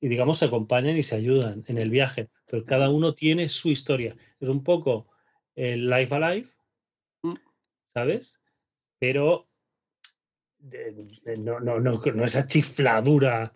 y 0.00 0.08
digamos 0.08 0.38
se 0.38 0.46
acompañan 0.46 0.96
y 0.96 1.02
se 1.02 1.14
ayudan 1.14 1.62
en 1.66 1.76
el 1.76 1.90
viaje, 1.90 2.30
pero 2.54 2.66
cada 2.66 2.88
uno 2.88 3.14
tiene 3.14 3.48
su 3.48 3.68
historia. 3.72 4.14
Es 4.38 4.48
un 4.48 4.62
poco 4.62 5.08
el 5.56 5.90
Life 5.90 6.14
Alive, 6.14 6.48
Mm. 7.22 7.34
¿sabes? 7.92 8.38
Pero 9.00 9.48
de- 10.58 11.36
no, 11.38 11.58
no, 11.58 11.80
no, 11.80 12.00
no 12.00 12.24
esa 12.24 12.46
chifladura 12.46 13.52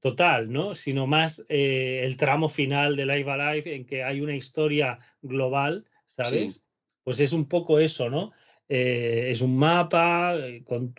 total, 0.00 0.52
¿no? 0.52 0.76
Sino 0.76 1.08
más 1.08 1.44
eh, 1.48 2.02
el 2.04 2.16
tramo 2.16 2.48
final 2.48 2.94
de 2.94 3.06
Life 3.06 3.28
Alive 3.28 3.74
en 3.74 3.84
que 3.84 4.04
hay 4.04 4.20
una 4.20 4.36
historia 4.36 5.00
global, 5.20 5.84
¿sabes? 6.06 6.54
Sí. 6.54 6.60
Pues 7.02 7.18
es 7.18 7.32
un 7.32 7.48
poco 7.48 7.80
eso, 7.80 8.08
¿no? 8.08 8.30
Eh, 8.68 9.30
es 9.32 9.40
un 9.40 9.58
mapa 9.58 10.36
eh, 10.36 10.62
con 10.64 10.94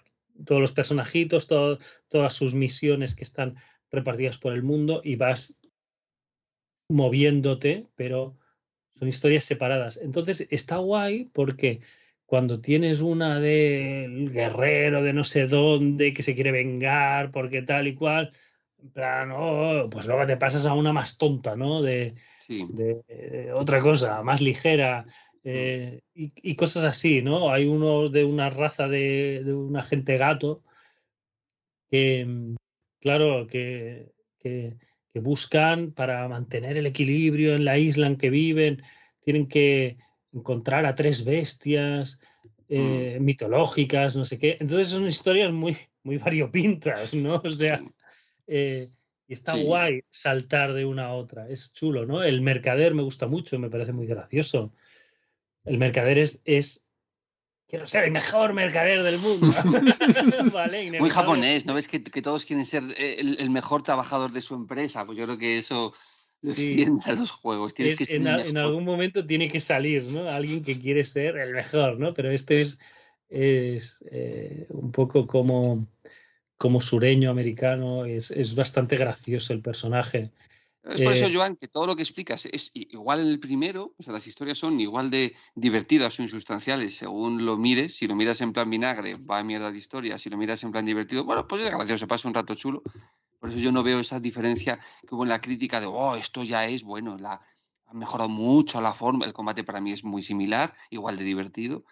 todos 0.45 0.59
los 0.59 0.73
personajitos, 0.73 1.47
to- 1.47 1.77
todas 2.09 2.33
sus 2.33 2.53
misiones 2.53 3.15
que 3.15 3.23
están 3.23 3.55
repartidas 3.91 4.37
por 4.37 4.51
el 4.53 4.61
mundo 4.61 4.99
y 5.03 5.15
vas 5.15 5.53
moviéndote, 6.89 7.85
pero 7.95 8.35
son 8.95 9.07
historias 9.07 9.45
separadas. 9.45 9.97
Entonces 9.97 10.47
está 10.49 10.77
guay 10.77 11.29
porque 11.33 11.79
cuando 12.25 12.59
tienes 12.61 13.01
una 13.01 13.39
del 13.39 14.29
guerrero 14.31 15.01
de 15.01 15.13
no 15.13 15.23
sé 15.23 15.47
dónde 15.47 16.13
que 16.13 16.23
se 16.23 16.35
quiere 16.35 16.51
vengar 16.51 17.31
porque 17.31 17.61
tal 17.61 17.87
y 17.87 17.95
cual, 17.95 18.33
en 18.81 18.89
plan, 18.91 19.31
oh, 19.33 19.89
pues 19.89 20.05
luego 20.05 20.25
te 20.25 20.37
pasas 20.37 20.65
a 20.65 20.73
una 20.73 20.93
más 20.93 21.17
tonta, 21.17 21.55
¿no? 21.55 21.81
De, 21.81 22.15
sí. 22.45 22.67
de, 22.69 23.01
eh, 23.07 23.51
otra 23.53 23.81
cosa, 23.81 24.21
más 24.23 24.41
ligera. 24.41 25.05
eh, 25.43 26.01
y, 26.13 26.33
y 26.35 26.55
cosas 26.55 26.85
así, 26.85 27.21
¿no? 27.21 27.49
Hay 27.51 27.65
uno 27.65 28.09
de 28.09 28.25
una 28.25 28.49
raza 28.49 28.87
de, 28.87 29.41
de 29.43 29.53
un 29.53 29.75
agente 29.77 30.17
gato 30.17 30.61
que, 31.89 32.25
mm, 32.25 32.55
claro, 32.99 33.47
que, 33.47 34.11
que, 34.39 34.75
que 35.13 35.19
buscan 35.19 35.91
para 35.91 36.27
mantener 36.27 36.77
el 36.77 36.85
equilibrio 36.85 37.55
en 37.55 37.65
la 37.65 37.77
isla 37.77 38.07
en 38.07 38.17
que 38.17 38.29
viven, 38.29 38.83
tienen 39.23 39.47
que 39.47 39.97
encontrar 40.31 40.85
a 40.85 40.95
tres 40.95 41.25
bestias 41.25 42.19
eh, 42.67 43.17
mitológicas, 43.19 44.15
no 44.15 44.25
sé 44.25 44.37
qué. 44.37 44.57
Entonces 44.59 44.89
son 44.89 45.07
historias 45.07 45.51
muy, 45.51 45.77
muy 46.03 46.17
variopintas, 46.17 47.13
¿no? 47.13 47.41
O 47.43 47.49
sea, 47.49 47.81
eh, 48.47 48.89
y 49.27 49.33
está 49.33 49.53
Sí. 49.53 49.63
guay 49.63 50.03
saltar 50.09 50.73
de 50.73 50.85
una 50.85 51.07
a 51.07 51.13
otra. 51.13 51.49
Es 51.49 51.73
chulo, 51.73 52.05
¿no? 52.05 52.23
El 52.23 52.41
mercader 52.41 52.93
me 52.93 53.03
gusta 53.03 53.27
mucho, 53.27 53.57
me 53.59 53.69
parece 53.69 53.91
muy 53.91 54.07
gracioso. 54.07 54.73
El 55.65 55.77
mercader 55.77 56.17
es, 56.19 56.41
es 56.45 56.83
quiero 57.69 57.87
ser 57.87 58.05
el 58.05 58.11
mejor 58.11 58.53
mercader 58.53 59.03
del 59.03 59.19
mundo. 59.19 59.53
¿Vale? 60.53 60.99
Muy 60.99 61.09
japonés, 61.09 61.65
¿no 61.65 61.73
ves 61.75 61.87
que, 61.87 62.03
que 62.03 62.21
todos 62.21 62.45
quieren 62.45 62.65
ser 62.65 62.83
el, 62.97 63.39
el 63.39 63.49
mejor 63.49 63.83
trabajador 63.83 64.31
de 64.31 64.41
su 64.41 64.55
empresa? 64.55 65.05
Pues 65.05 65.17
yo 65.17 65.25
creo 65.25 65.37
que 65.37 65.59
eso 65.59 65.93
lo 66.41 66.53
Sí. 66.53 66.81
extiende 66.81 67.01
a 67.05 67.13
los 67.13 67.31
juegos. 67.31 67.73
Tienes 67.73 67.93
Es- 67.93 67.97
que 67.97 68.05
ser 68.05 68.15
en, 68.17 68.57
a- 68.57 68.63
algún 68.63 68.85
momento 68.85 69.25
tiene 69.25 69.47
que 69.49 69.59
salir, 69.59 70.03
¿no? 70.03 70.29
Alguien 70.29 70.63
que 70.63 70.79
quiere 70.79 71.03
ser 71.03 71.37
el 71.37 71.53
mejor, 71.53 71.99
¿no? 71.99 72.13
Pero 72.13 72.31
este 72.31 72.61
es, 72.61 72.79
es 73.29 73.97
eh, 74.09 74.65
un 74.69 74.91
poco 74.91 75.27
como, 75.27 75.85
como 76.57 76.81
sureño 76.81 77.29
americano, 77.29 78.05
es, 78.05 78.31
es 78.31 78.55
bastante 78.55 78.95
gracioso 78.95 79.53
el 79.53 79.61
personaje. 79.61 80.31
Es 80.83 81.01
por 81.01 81.11
eso, 81.11 81.25
eh, 81.25 81.33
Joan, 81.33 81.57
que 81.57 81.67
todo 81.67 81.85
lo 81.85 81.95
que 81.95 82.03
explicas 82.03 82.45
es 82.45 82.71
igual 82.73 83.19
el 83.19 83.39
primero, 83.39 83.93
o 83.97 84.03
sea, 84.03 84.13
las 84.13 84.25
historias 84.27 84.57
son 84.57 84.79
igual 84.79 85.09
de 85.09 85.35
divertidas 85.53 86.17
o 86.17 86.23
insustanciales 86.23 86.95
según 86.95 87.45
lo 87.45 87.57
mires. 87.57 87.97
Si 87.97 88.07
lo 88.07 88.15
miras 88.15 88.39
en 88.41 88.53
plan 88.53 88.69
vinagre, 88.69 89.15
va 89.15 89.39
a 89.39 89.43
mierda 89.43 89.71
de 89.71 89.77
historia. 89.77 90.17
Si 90.17 90.29
lo 90.29 90.37
miras 90.37 90.63
en 90.63 90.71
plan 90.71 90.85
divertido, 90.85 91.25
bueno, 91.25 91.47
pues 91.47 91.65
es 91.65 91.71
gracioso, 91.71 92.07
pasa 92.07 92.27
un 92.27 92.33
rato 92.33 92.55
chulo. 92.55 92.81
Por 93.39 93.49
eso 93.49 93.59
yo 93.59 93.71
no 93.71 93.83
veo 93.83 93.99
esa 93.99 94.19
diferencia 94.19 94.79
que 95.07 95.15
hubo 95.15 95.23
en 95.23 95.29
la 95.29 95.41
crítica 95.41 95.81
de, 95.81 95.87
oh, 95.87 96.15
esto 96.15 96.43
ya 96.43 96.65
es, 96.65 96.83
bueno, 96.83 97.17
la, 97.17 97.41
ha 97.85 97.93
mejorado 97.93 98.29
mucho 98.29 98.79
la 98.81 98.93
forma. 98.93 99.25
El 99.25 99.33
combate 99.33 99.63
para 99.63 99.81
mí 99.81 99.91
es 99.91 100.03
muy 100.03 100.23
similar, 100.23 100.73
igual 100.89 101.17
de 101.17 101.23
divertido. 101.25 101.83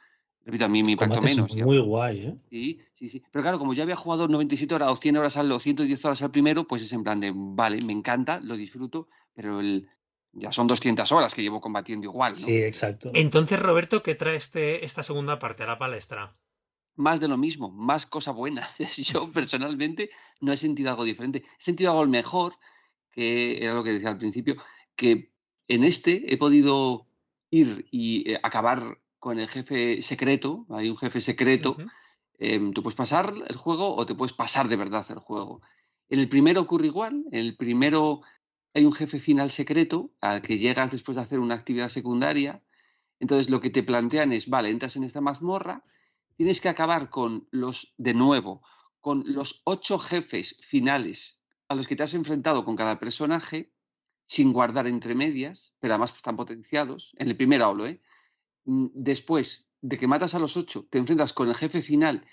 Repito, 0.48 0.64
a 0.64 0.70
mí 0.70 0.82
me 0.82 0.94
impactó 0.94 1.20
es 1.20 1.36
menos. 1.36 1.54
ya. 1.54 1.66
muy 1.66 1.78
guay, 1.78 2.20
¿eh? 2.22 2.38
Sí, 2.50 2.80
sí, 2.94 3.10
sí. 3.10 3.22
Pero 3.32 3.44
claro, 3.44 3.60
como 3.60 3.74
ya 3.74 3.84
había 3.84 3.98
jugado 3.98 4.30
97 4.30 4.74
horas 4.76 4.90
o 4.90 4.96
100 4.96 5.18
horas 5.18 5.36
al 5.36 5.52
o 5.52 5.60
110 5.60 6.06
horas 6.06 6.22
al 6.22 6.32
primero, 6.32 6.66
pues 6.66 6.82
es 6.84 6.94
en 6.94 7.04
plan 7.04 7.20
de, 7.20 7.34
vale, 7.36 7.82
me 7.82 7.92
encanta, 7.92 8.40
lo 8.40 8.56
disfruto, 8.56 9.10
pero 9.34 9.60
el, 9.60 9.90
ya 10.32 10.54
son 10.54 10.68
200 10.68 11.12
horas 11.12 11.34
que 11.36 11.42
llevo 11.42 11.60
combatiendo 11.60 12.06
igual, 12.06 12.32
¿no? 12.32 12.38
Sí, 12.38 12.56
exacto. 12.56 13.12
Entonces, 13.14 13.60
Roberto, 13.60 14.02
¿qué 14.02 14.16
trae 14.16 14.38
este, 14.38 14.86
esta 14.86 15.04
segunda 15.04 15.38
parte 15.38 15.64
a 15.64 15.68
la 15.68 15.78
palestra? 15.78 16.38
Más 16.96 17.20
de 17.20 17.28
lo 17.28 17.36
mismo, 17.36 17.70
más 17.70 18.06
cosa 18.06 18.32
buena. 18.32 18.70
Yo 18.96 19.30
personalmente 19.30 20.12
no 20.40 20.54
he 20.54 20.58
sentido 20.58 20.92
algo 20.92 21.04
diferente. 21.04 21.44
He 21.60 21.64
sentido 21.64 21.92
algo 21.92 22.08
mejor, 22.08 22.54
que 23.12 23.62
era 23.62 23.74
lo 23.74 23.84
que 23.84 23.92
decía 23.92 24.08
al 24.08 24.18
principio, 24.18 24.56
que 24.96 25.34
en 25.68 25.84
este 25.84 26.34
he 26.34 26.38
podido 26.38 27.06
ir 27.52 27.86
y 27.92 28.32
eh, 28.32 28.40
acabar 28.42 28.98
con 29.20 29.40
el 29.40 29.48
jefe 29.48 30.02
secreto. 30.02 30.66
Hay 30.70 30.90
un 30.90 30.98
jefe 30.98 31.22
secreto. 31.22 31.72
Ujú. 31.72 31.88
Em, 32.40 32.74
tú 32.74 32.84
puedes 32.84 32.96
pasar 32.96 33.34
el 33.48 33.56
juego 33.56 33.96
o 33.96 34.06
te 34.06 34.16
puedes 34.16 34.34
pasar 34.34 34.68
de 34.68 34.76
verdad 34.76 35.06
el 35.10 35.20
juego. 35.20 35.62
En 36.10 36.20
el 36.20 36.30
primero 36.30 36.62
ocurre 36.62 36.88
igual. 36.88 37.26
En 37.32 37.40
el 37.40 37.58
primero 37.58 38.22
hay 38.74 38.86
un 38.86 38.94
jefe 38.94 39.20
final 39.20 39.50
secreto 39.50 40.12
al 40.22 40.42
que 40.42 40.58
llegas 40.58 40.92
después 40.92 41.16
de 41.16 41.24
hacer 41.24 41.40
una 41.40 41.56
actividad 41.56 41.90
secundaria. 41.90 42.62
Entonces 43.20 43.50
lo 43.50 43.60
que 43.60 43.72
te 43.72 43.84
plantean 43.84 44.32
es, 44.34 44.48
vale, 44.48 44.70
entras 44.70 44.96
en 44.96 45.04
esta 45.04 45.22
mazmorra, 45.22 45.84
tienes 46.36 46.62
que 46.62 46.70
acabar 46.70 47.10
con 47.10 47.48
los, 47.50 47.96
de 47.98 48.14
nuevo, 48.14 48.62
con 49.02 49.24
los 49.26 49.62
ocho 49.64 49.98
jefes 49.98 50.58
finales 50.62 51.42
a 51.68 51.76
los 51.76 51.88
que 51.88 51.96
te 51.96 52.04
has 52.04 52.14
enfrentado 52.14 52.64
con 52.64 52.76
cada 52.76 53.00
personaje, 53.00 53.74
sin 54.28 54.54
guardar 54.54 54.88
entre 54.88 55.16
medias, 55.16 55.74
pero 55.80 55.94
además 55.94 56.14
están 56.16 56.38
potenciados. 56.38 57.14
En 57.18 57.30
el 57.30 57.36
primero 57.36 57.66
hablo, 57.66 57.88
¿eh? 57.88 58.02
Mm, 58.68 58.88
Después 58.94 59.68
de 59.82 59.98
que 59.98 60.08
matas 60.08 60.36
a 60.36 60.40
los 60.40 60.58
ocho, 60.58 60.88
te 60.92 60.98
enfrentas 61.00 61.34
con 61.34 61.48
el 61.48 61.56
jefe 61.56 61.82
final 61.82 62.26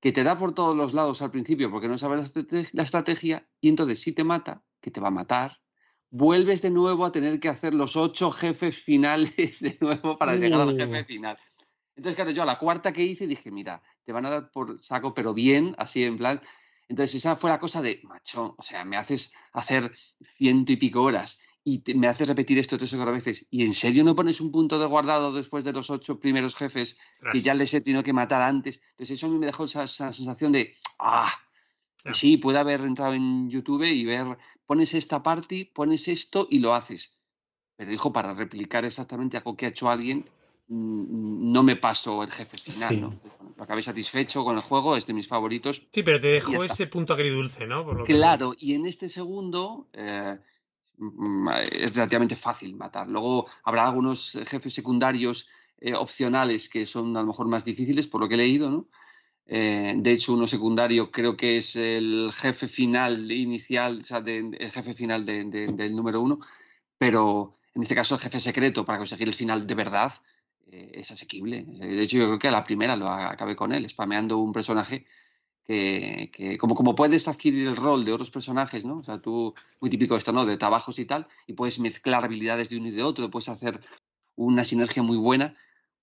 que 0.00 0.12
te 0.12 0.22
da 0.22 0.38
por 0.38 0.54
todos 0.54 0.76
los 0.76 0.92
lados 0.94 1.22
al 1.22 1.30
principio 1.32 1.70
porque 1.72 1.88
no 1.88 1.98
sabes 1.98 2.20
la 2.20 2.26
estrate- 2.26 2.70
la 2.72 2.82
estrategia 2.84 3.48
y 3.60 3.68
entonces 3.70 4.00
si 4.00 4.12
te 4.12 4.22
mata, 4.22 4.62
que 4.80 4.90
te 4.92 5.00
va 5.00 5.08
a 5.08 5.18
matar, 5.22 5.60
vuelves 6.10 6.62
de 6.62 6.70
nuevo 6.70 7.04
a 7.04 7.10
tener 7.12 7.40
que 7.40 7.48
hacer 7.48 7.74
los 7.74 7.96
ocho 7.96 8.30
jefes 8.30 8.76
finales 8.78 9.60
de 9.60 9.76
nuevo 9.80 10.16
para 10.18 10.36
llegar 10.36 10.60
al 10.60 10.76
jefe 10.76 11.00
Uh. 11.02 11.04
final. 11.04 11.38
Entonces, 11.96 12.16
claro, 12.16 12.30
yo 12.30 12.42
a 12.44 12.46
la 12.46 12.58
cuarta 12.58 12.92
que 12.92 13.02
hice 13.04 13.26
dije, 13.26 13.50
mira, 13.50 13.82
te 14.04 14.12
van 14.12 14.26
a 14.26 14.30
dar 14.30 14.50
por 14.52 14.80
saco, 14.82 15.14
pero 15.14 15.34
bien, 15.34 15.74
así 15.78 16.04
en 16.04 16.16
plan. 16.18 16.40
Entonces, 16.88 17.16
esa 17.16 17.36
fue 17.36 17.50
la 17.50 17.58
cosa 17.58 17.82
de, 17.82 18.00
macho, 18.04 18.54
o 18.56 18.62
sea, 18.62 18.84
me 18.84 18.96
haces 18.96 19.32
hacer 19.52 19.92
ciento 20.36 20.72
y 20.72 20.76
pico 20.76 21.02
horas 21.02 21.40
y 21.70 21.78
te- 21.80 21.94
me 21.94 22.06
haces 22.08 22.26
repetir 22.28 22.58
esto 22.58 22.78
tres 22.78 22.92
o 22.94 22.96
cuatro 22.96 23.12
veces. 23.12 23.44
¿Y 23.50 23.64
en 23.64 23.74
serio 23.74 24.02
no 24.04 24.14
pones 24.16 24.40
un 24.40 24.50
punto 24.50 24.78
de 24.78 24.86
guardado 24.86 25.32
después 25.32 25.64
de 25.64 25.72
los 25.72 25.90
ocho 25.90 26.18
primeros 26.18 26.54
jefes 26.54 26.94
que 26.94 27.20
Tras. 27.32 27.42
ya 27.44 27.52
les 27.54 27.74
he 27.74 27.80
tenido 27.82 28.02
que 28.02 28.12
matar 28.14 28.40
antes? 28.42 28.80
Entonces, 28.92 29.18
eso 29.18 29.26
a 29.26 29.28
mí 29.28 29.38
me 29.38 29.46
dejó 29.46 29.64
esa, 29.64 29.84
esa 29.84 30.12
sensación 30.12 30.52
de, 30.52 30.72
ah, 30.98 31.30
sí, 32.14 32.38
puede 32.38 32.58
haber 32.58 32.80
entrado 32.80 33.12
en 33.12 33.50
YouTube 33.50 33.82
y 33.84 34.04
ver, 34.06 34.38
pones 34.66 34.94
esta 34.94 35.22
party, 35.22 35.64
pones 35.66 36.08
esto 36.08 36.46
y 36.50 36.58
lo 36.60 36.72
haces. 36.74 37.18
Pero, 37.76 37.92
hijo, 37.92 38.12
para 38.12 38.32
replicar 38.34 38.84
exactamente 38.86 39.36
algo 39.36 39.54
que 39.56 39.66
ha 39.66 39.68
hecho 39.68 39.90
alguien, 39.90 40.24
mm, 40.68 41.52
no 41.52 41.62
me 41.62 41.76
paso 41.76 42.22
el 42.22 42.30
jefe 42.30 42.56
final, 42.58 42.88
Sí. 42.94 43.00
¿no? 43.00 43.14
Lo 43.56 43.64
acabé 43.64 43.82
satisfecho 43.82 44.44
con 44.44 44.56
el 44.56 44.62
juego, 44.62 44.96
es 44.96 45.06
de 45.06 45.12
mis 45.12 45.28
favoritos. 45.28 45.82
Sí, 45.90 46.02
pero 46.02 46.20
te 46.20 46.28
dejó 46.28 46.62
ese 46.64 46.86
punto 46.86 47.12
agridulce, 47.12 47.66
¿no? 47.66 47.84
Por 47.84 47.96
lo 47.98 48.04
que- 48.04 48.14
Claro, 48.14 48.54
y 48.58 48.74
en 48.74 48.86
este 48.86 49.08
segundo 49.08 49.86
eh, 49.92 50.38
es 51.70 51.94
relativamente 51.94 52.36
fácil 52.36 52.74
matar. 52.76 53.08
Luego 53.08 53.46
habrá 53.64 53.86
algunos 53.88 54.32
jefes 54.46 54.74
secundarios 54.74 55.48
eh, 55.80 55.94
opcionales 55.94 56.68
que 56.68 56.86
son 56.86 57.16
a 57.16 57.20
lo 57.20 57.28
mejor 57.28 57.48
más 57.48 57.64
difíciles, 57.64 58.08
por 58.08 58.20
lo 58.20 58.28
que 58.28 58.34
he 58.34 58.38
leído, 58.38 58.70
¿no? 58.70 58.88
Eh, 59.46 59.94
de 59.96 60.12
hecho, 60.12 60.34
uno 60.34 60.46
secundario 60.46 61.10
creo 61.10 61.36
que 61.36 61.56
es 61.58 61.74
el 61.76 62.30
jefe 62.34 62.68
final 62.68 63.30
inicial, 63.32 64.00
o 64.02 64.04
sea, 64.04 64.18
el 64.18 64.56
jefe 64.70 64.94
final 64.94 65.24
de- 65.24 65.44
del 65.44 65.96
número 65.96 66.20
uno, 66.20 66.40
pero 66.98 67.58
en 67.74 67.82
este 67.82 67.94
caso 67.94 68.14
el 68.14 68.20
jefe 68.20 68.40
secreto 68.40 68.84
para 68.84 68.98
conseguir 68.98 69.28
el 69.28 69.34
final 69.34 69.66
de 69.66 69.74
verdad 69.74 70.12
eh, 70.70 70.92
es 70.94 71.10
asequible. 71.10 71.64
De 71.64 72.02
hecho, 72.02 72.18
yo 72.18 72.26
creo 72.26 72.38
que 72.38 72.48
a 72.48 72.52
la 72.52 72.64
primera 72.64 72.96
lo 72.96 73.08
acabé 73.08 73.56
con 73.56 73.72
él, 73.72 73.88
spameando 73.88 74.38
un 74.38 74.52
personaje 74.52 75.06
que, 75.68 76.56
como, 76.58 76.74
como 76.74 76.94
puedes 76.94 77.28
adquirir 77.28 77.68
el 77.68 77.76
rol 77.76 78.04
de 78.04 78.12
otros 78.12 78.30
personajes, 78.30 78.84
¿no? 78.84 78.98
O 78.98 79.04
sea, 79.04 79.20
tú, 79.20 79.54
muy 79.80 79.90
típico 79.90 80.16
esto, 80.16 80.32
¿no? 80.32 80.46
De 80.46 80.56
trabajos 80.56 80.98
y 80.98 81.04
tal, 81.04 81.26
y 81.46 81.52
puedes 81.52 81.78
mezclar 81.78 82.24
habilidades 82.24 82.70
de 82.70 82.78
uno 82.78 82.88
y 82.88 82.92
de 82.92 83.02
otro, 83.02 83.30
puedes 83.30 83.50
hacer 83.50 83.80
una 84.34 84.64
sinergia 84.64 85.02
muy 85.02 85.18
buena. 85.18 85.54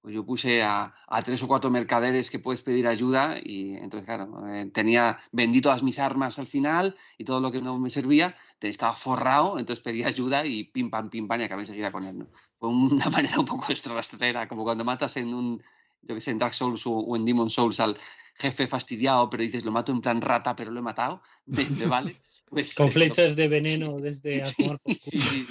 Pues 0.01 0.13
yo 0.13 0.23
puse 0.23 0.61
a, 0.61 0.93
a 1.07 1.23
tres 1.23 1.41
o 1.41 1.47
cuatro 1.47 1.71
mercaderes 1.71 2.29
que 2.29 2.37
puedes 2.37 2.61
pedir 2.61 2.85
ayuda 2.87 3.39
y 3.43 3.73
entonces, 3.75 4.05
claro, 4.05 4.47
eh, 4.53 4.69
tenía, 4.71 5.17
vendí 5.31 5.61
todas 5.61 5.81
mis 5.81 5.97
armas 5.97 6.37
al 6.37 6.45
final 6.45 6.95
y 7.17 7.23
todo 7.23 7.41
lo 7.41 7.51
que 7.51 7.59
no 7.59 7.79
me 7.79 7.89
servía, 7.89 8.35
te 8.59 8.67
estaba 8.67 8.93
forrado, 8.93 9.57
entonces 9.57 9.83
pedí 9.83 10.03
ayuda 10.03 10.45
y 10.45 10.65
pim 10.65 10.91
pam, 10.91 11.09
pim 11.09 11.27
pam 11.27 11.41
y 11.41 11.45
acabé 11.45 11.63
enseguida 11.63 11.91
con 11.91 12.03
él, 12.05 12.19
¿no? 12.19 12.27
Fue 12.59 12.69
una 12.69 13.09
manera 13.09 13.39
un 13.39 13.47
poco 13.47 13.65
rastrera, 13.85 14.47
como 14.47 14.63
cuando 14.63 14.85
matas 14.85 15.17
en 15.17 15.33
un, 15.33 15.63
yo 16.07 16.15
que 16.15 16.21
sé, 16.21 16.31
en 16.31 16.37
Dark 16.39 16.53
Souls 16.53 16.85
o, 16.87 16.91
o 16.91 17.15
en 17.15 17.25
Demon 17.25 17.49
Souls 17.49 17.79
al 17.79 17.97
jefe 18.37 18.67
fastidiado, 18.67 19.29
pero 19.29 19.43
dices, 19.43 19.65
lo 19.65 19.71
mato 19.71 19.91
en 19.91 20.01
plan 20.01 20.21
rata, 20.21 20.55
pero 20.55 20.71
lo 20.71 20.79
he 20.79 20.83
matado, 20.83 21.21
me, 21.45 21.65
me 21.69 21.85
vale. 21.85 22.15
Pues, 22.47 22.75
Con 22.75 22.89
eh, 22.89 22.91
flechas 22.91 23.35
de 23.35 23.47
veneno 23.57 23.99
desde 23.99 24.45
Sí, 24.45 24.69
sí, 24.85 25.45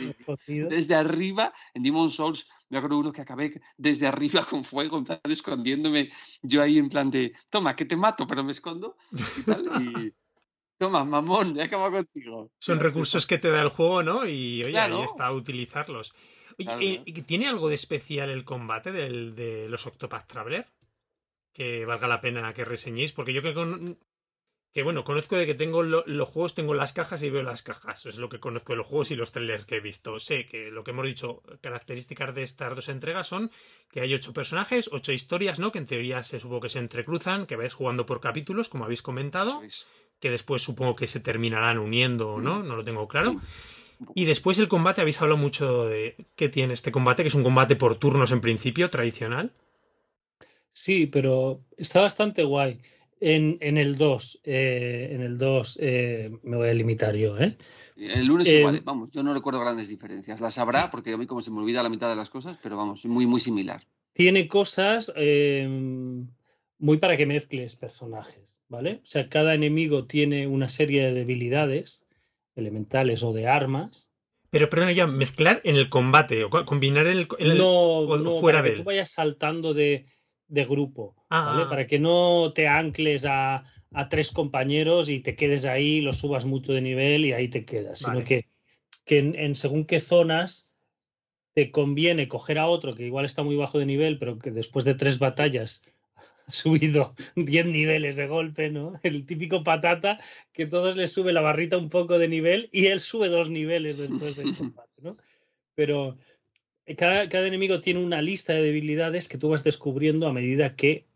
sí, 0.47 0.61
desde 0.71 0.95
arriba, 0.95 1.53
en 1.75 1.83
Demon 1.83 2.11
Souls, 2.11 2.47
me 2.71 2.79
acuerdo 2.79 2.99
uno 2.99 3.13
que 3.13 3.21
acabé 3.21 3.61
desde 3.77 4.07
arriba 4.07 4.45
con 4.45 4.63
fuego, 4.63 4.99
en 4.99 5.05
plan 5.05 5.21
escondiéndome, 5.25 6.11
yo 6.43 6.63
ahí 6.63 6.79
en 6.79 6.89
plan 6.89 7.11
de, 7.11 7.33
toma, 7.51 7.75
que 7.75 7.85
te 7.85 7.97
mato, 7.97 8.29
pero 8.29 8.45
me 8.45 8.53
escondo, 8.53 8.97
y 9.13 9.43
tal, 9.43 9.83
y 9.83 10.13
toma, 10.79 11.05
mamón, 11.05 11.59
he 11.59 11.65
acabado 11.65 11.93
contigo. 11.93 12.53
Son 12.61 12.79
recursos 12.79 13.27
que 13.27 13.39
te 13.39 13.51
da 13.51 13.61
el 13.63 13.71
juego, 13.71 14.03
¿no? 14.05 14.25
Y 14.27 14.63
oye, 14.63 14.71
Claro. 14.71 14.99
ahí 14.99 15.05
está, 15.05 15.33
utilizarlos. 15.33 16.15
Claro, 16.57 16.81
eh. 16.83 17.03
¿tiene 17.27 17.49
algo 17.49 17.69
de 17.69 17.75
especial 17.75 18.31
el 18.31 18.45
combate 18.45 18.93
del, 18.93 19.35
de 19.35 19.69
los 19.69 19.87
Octopath 19.87 20.27
Traveler? 20.27 20.67
Que 21.53 21.85
valga 21.85 22.09
la 22.09 22.21
pena 22.21 22.53
que 22.53 22.65
reseñéis, 22.65 23.13
porque 23.13 23.33
yo 23.33 23.43
que 23.43 23.55
con... 23.55 23.99
Que 24.73 24.83
bueno, 24.83 25.05
conozco 25.05 25.37
de 25.37 25.47
que 25.47 25.55
tengo 25.55 25.85
lo- 25.85 26.03
los 26.09 26.29
juegos, 26.29 26.55
tengo 26.55 26.75
las 26.75 26.93
cajas 26.93 27.23
y 27.23 27.31
veo 27.31 27.45
las 27.45 27.63
cajas. 27.63 28.07
Es 28.07 28.19
lo 28.19 28.29
que 28.29 28.41
conozco 28.41 28.73
de 28.73 28.79
los 28.79 28.87
juegos 28.89 29.13
y 29.13 29.15
los 29.15 29.31
trailers 29.31 29.65
que 29.67 29.77
he 29.77 29.81
visto. 29.81 30.19
Sé 30.19 30.47
que 30.47 30.73
lo 30.73 30.83
que 30.83 30.91
hemos 30.91 31.07
dicho, 31.07 31.45
características 31.61 32.35
de 32.35 32.43
estas 32.43 32.75
dos 32.75 32.89
entregas 32.89 33.29
son 33.29 33.53
que 33.89 34.01
hay 34.01 34.13
ocho 34.15 34.33
personajes, 34.33 34.91
ocho 34.91 35.13
historias, 35.13 35.61
¿no? 35.61 35.71
Que 35.71 35.79
en 35.79 35.87
teoría 35.87 36.25
se 36.25 36.41
supongo 36.41 36.63
que 36.63 36.71
se 36.71 36.81
entrecruzan, 36.81 37.47
que 37.47 37.55
vais 37.55 37.73
jugando 37.73 38.05
por 38.05 38.21
capítulos, 38.21 38.69
como 38.69 38.85
habéis 38.85 39.01
comentado 39.03 39.61
que 40.19 40.31
después 40.31 40.61
supongo 40.63 40.97
que 40.97 41.07
se 41.07 41.21
terminarán 41.21 41.79
uniendo 41.79 42.31
o 42.31 42.41
no, 42.41 42.65
no 42.65 42.75
lo 42.75 42.83
tengo 42.83 43.07
claro. 43.07 43.31
Sí. 43.31 43.39
Y 44.15 44.25
después 44.25 44.59
el 44.59 44.69
combate, 44.69 45.01
habéis 45.01 45.21
hablado 45.21 45.41
mucho 45.41 45.87
de 45.87 46.17
qué 46.37 46.49
tiene 46.49 46.75
este 46.75 46.93
combate, 46.93 47.23
que 47.23 47.29
es 47.29 47.35
un 47.35 47.45
combate 47.45 47.77
por 47.77 47.97
turnos 47.97 48.33
en 48.33 48.41
principio, 48.41 48.91
tradicional. 48.91 49.53
Sí, 50.73 51.07
pero 51.07 51.61
está 51.77 52.01
bastante 52.01 52.43
guay. 52.43 52.81
En, 53.21 53.59
en 53.61 53.79
el 53.79 53.97
2, 53.97 54.41
eh, 54.45 55.11
en 55.13 55.23
el 55.23 55.39
2 55.39 55.79
eh, 55.81 56.31
me 56.43 56.57
voy 56.57 56.69
a 56.69 56.75
limitar 56.75 57.15
yo, 57.15 57.39
¿eh? 57.39 57.57
El 57.97 58.27
lunes 58.27 58.49
Eh, 58.49 58.59
igual, 58.59 58.81
vamos, 58.85 59.11
yo 59.13 59.23
no 59.23 59.33
recuerdo 59.33 59.61
grandes 59.61 59.89
diferencias. 59.89 60.41
Las 60.41 60.59
habrá, 60.59 60.91
porque 60.91 61.13
a 61.13 61.17
mí 61.17 61.27
como 61.27 61.41
se 61.43 61.51
me 61.51 61.61
olvida 61.61 61.83
la 61.83 61.89
mitad 61.89 62.11
de 62.11 62.17
las 62.17 62.29
cosas, 62.29 62.59
pero 62.63 62.77
vamos, 62.77 63.05
muy, 63.05 63.25
muy 63.25 63.41
similar. 63.41 63.87
Tiene 64.13 64.49
cosas 64.49 65.13
eh, 65.17 65.67
muy 66.79 66.97
para 66.99 67.17
que 67.17 67.27
mezcles 67.27 67.77
personajes, 67.77 68.59
¿vale? 68.69 69.01
O 69.03 69.07
sea, 69.07 69.29
cada 69.29 69.55
enemigo 69.55 70.07
tiene 70.07 70.47
una 70.47 70.69
serie 70.69 71.05
de 71.05 71.13
debilidades 71.13 72.05
elementales 72.57 73.23
o 73.23 73.33
de 73.33 73.47
armas. 73.47 74.11
Pero 74.51 74.71
perdona 74.71 74.93
ya, 74.93 75.07
mezclar 75.07 75.61
en 75.65 75.75
el 75.77 75.89
combate, 75.89 76.45
o 76.45 76.51
co- 76.51 76.65
combinar 76.65 77.07
en 77.09 77.19
el, 77.19 77.29
en 77.39 77.51
el- 77.53 77.59
no, 77.59 77.71
o 77.71 78.17
no, 78.19 78.39
fuera 78.39 78.59
para 78.59 78.63
de 78.63 78.69
que 78.71 78.73
él. 78.77 78.81
tú 78.83 78.85
vayas 78.85 79.11
saltando 79.11 79.75
de, 79.75 80.07
de 80.47 80.65
grupo, 80.65 81.17
Ah. 81.29 81.55
¿vale? 81.57 81.69
Para 81.69 81.87
que 81.87 81.99
no 81.99 82.53
te 82.55 82.69
ancles 82.69 83.25
a, 83.25 83.65
a 83.93 84.09
tres 84.09 84.31
compañeros 84.31 85.09
y 85.09 85.21
te 85.21 85.35
quedes 85.35 85.65
ahí, 85.65 86.01
los 86.01 86.19
subas 86.19 86.45
mucho 86.45 86.73
de 86.73 86.81
nivel 86.83 87.25
y 87.25 87.33
ahí 87.33 87.49
te 87.49 87.65
quedas, 87.65 88.03
Vale. 88.03 88.15
sino 88.21 88.25
que, 88.25 88.49
que 89.05 89.19
en, 89.19 89.35
en 89.35 89.57
según 89.57 89.85
qué 89.87 89.99
zonas 89.99 90.73
te 91.55 91.71
conviene 91.73 92.29
coger 92.29 92.59
a 92.59 92.67
otro 92.69 92.95
que 92.95 93.07
igual 93.07 93.25
está 93.25 93.43
muy 93.43 93.57
bajo 93.57 93.79
de 93.81 93.87
nivel, 93.87 94.19
pero 94.19 94.39
que 94.39 94.51
después 94.53 94.85
de 94.85 94.95
tres 94.95 95.19
batallas 95.19 95.83
subido 96.49 97.15
10 97.37 97.67
niveles 97.67 98.17
de 98.17 98.27
golpe, 98.27 98.71
¿no? 98.71 98.99
El 99.03 99.27
típico 99.27 99.65
patata 99.65 100.19
que 100.53 100.67
todos 100.67 100.97
le 100.97 101.09
sube 101.09 101.33
la 101.33 101.41
barrita 101.41 101.79
un 101.79 101.89
poco 101.89 102.19
de 102.19 102.29
nivel 102.29 102.69
y 102.73 102.87
él 102.87 103.01
sube 103.01 103.29
dos 103.29 103.51
niveles 103.51 103.99
después 103.99 104.37
del 104.37 104.55
combate, 104.57 105.03
¿no? 105.03 105.17
Pero 105.75 106.19
eh, 106.87 106.97
cada, 106.97 107.29
cada 107.29 107.47
enemigo 107.47 107.81
tiene 107.81 108.05
una 108.05 108.23
lista 108.23 108.53
de 108.53 108.63
debilidades 108.63 109.29
que 109.29 109.39
tú 109.39 109.49
vas 109.49 109.65
descubriendo 109.65 110.29
a 110.29 110.33
medida 110.33 110.77
que 110.77 111.07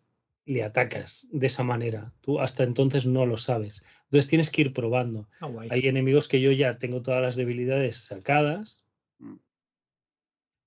le 0.49 0.63
atacas 0.63 1.29
de 1.31 1.47
esa 1.47 1.63
manera. 1.63 2.13
Tú 2.23 2.41
hasta 2.41 2.63
entonces 2.65 3.05
no 3.05 3.27
lo 3.27 3.37
sabes. 3.37 3.85
Entonces 4.05 4.29
tienes 4.29 4.51
que 4.51 4.63
ir 4.63 4.73
probando. 4.73 5.29
Ah. 5.41 5.51
Hay 5.69 5.87
enemigos 5.87 6.27
que 6.27 6.41
yo 6.41 6.51
ya 6.53 6.79
tengo 6.79 7.03
todas 7.03 7.21
las 7.21 7.37
debilidades 7.37 7.99
sacadas. 7.99 8.83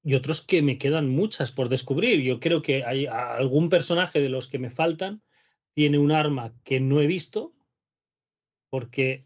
Y 0.03 0.15
otros 0.15 0.41
que 0.41 0.61
me 0.61 0.77
quedan 0.77 1.09
muchas 1.09 1.51
por 1.51 1.69
descubrir. 1.69 2.21
Yo 2.21 2.39
creo 2.39 2.61
que 2.61 2.83
hay 2.83 3.05
algún 3.05 3.69
personaje 3.69 4.19
de 4.19 4.29
los 4.29 4.47
que 4.47 4.59
me 4.59 4.69
faltan 4.69 5.21
tiene 5.73 5.99
un 5.99 6.11
arma 6.11 6.53
que 6.63 6.79
no 6.79 6.99
he 7.01 7.07
visto 7.07 7.53
porque 8.69 9.25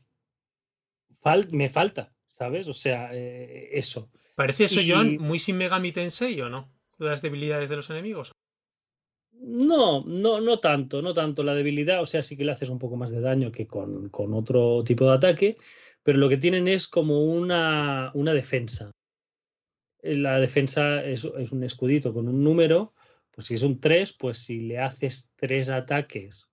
me 1.52 1.70
falta, 1.70 2.14
¿sabes? 2.28 2.68
O 2.68 2.74
sea, 2.74 3.10
eh, 3.14 3.70
eso. 3.74 4.12
¿Parece 4.36 4.66
eso, 4.66 4.82
John, 4.88 5.18
muy 5.18 5.40
sin 5.40 5.58
Megami 5.58 5.92
Tensei 5.92 6.40
o 6.42 6.50
no? 6.50 6.72
Las 7.00 7.22
debilidades 7.22 7.70
de 7.70 7.76
los 7.78 7.90
enemigos. 7.90 8.32
No, 9.32 10.04
no, 10.06 10.40
no 10.40 10.60
tanto, 10.60 11.02
no 11.02 11.14
tanto 11.14 11.44
la 11.44 11.56
debilidad, 11.56 12.02
o 12.02 12.06
sea, 12.06 12.22
sí 12.22 12.38
que 12.38 12.46
le 12.46 12.52
haces 12.52 12.70
un 12.70 12.80
poco 12.80 12.96
más 12.96 13.12
de 13.12 13.22
daño 13.22 13.52
que 13.52 13.68
con, 13.68 14.10
con 14.10 14.34
otro 14.34 14.84
tipo 14.84 15.06
de 15.06 15.16
ataque, 15.16 15.58
pero 16.04 16.20
lo 16.20 16.30
que 16.30 16.38
tienen 16.38 16.68
es 16.68 16.88
como 16.88 17.24
una, 17.24 18.12
una 18.14 18.34
defensa. 18.34 18.92
La 20.06 20.40
defensa 20.40 21.04
es, 21.04 21.26
es, 21.26 21.52
un 21.52 21.64
escudito 21.64 22.14
con 22.14 22.28
un 22.28 22.44
número, 22.44 22.94
pues 23.32 23.48
si 23.48 23.56
es 23.56 23.64
un 23.64 23.80
3, 23.80 24.14
pues 24.14 24.38
si 24.38 24.60
le 24.62 24.78
haces 24.78 25.32
tres 25.36 25.70
ataques 25.70 26.48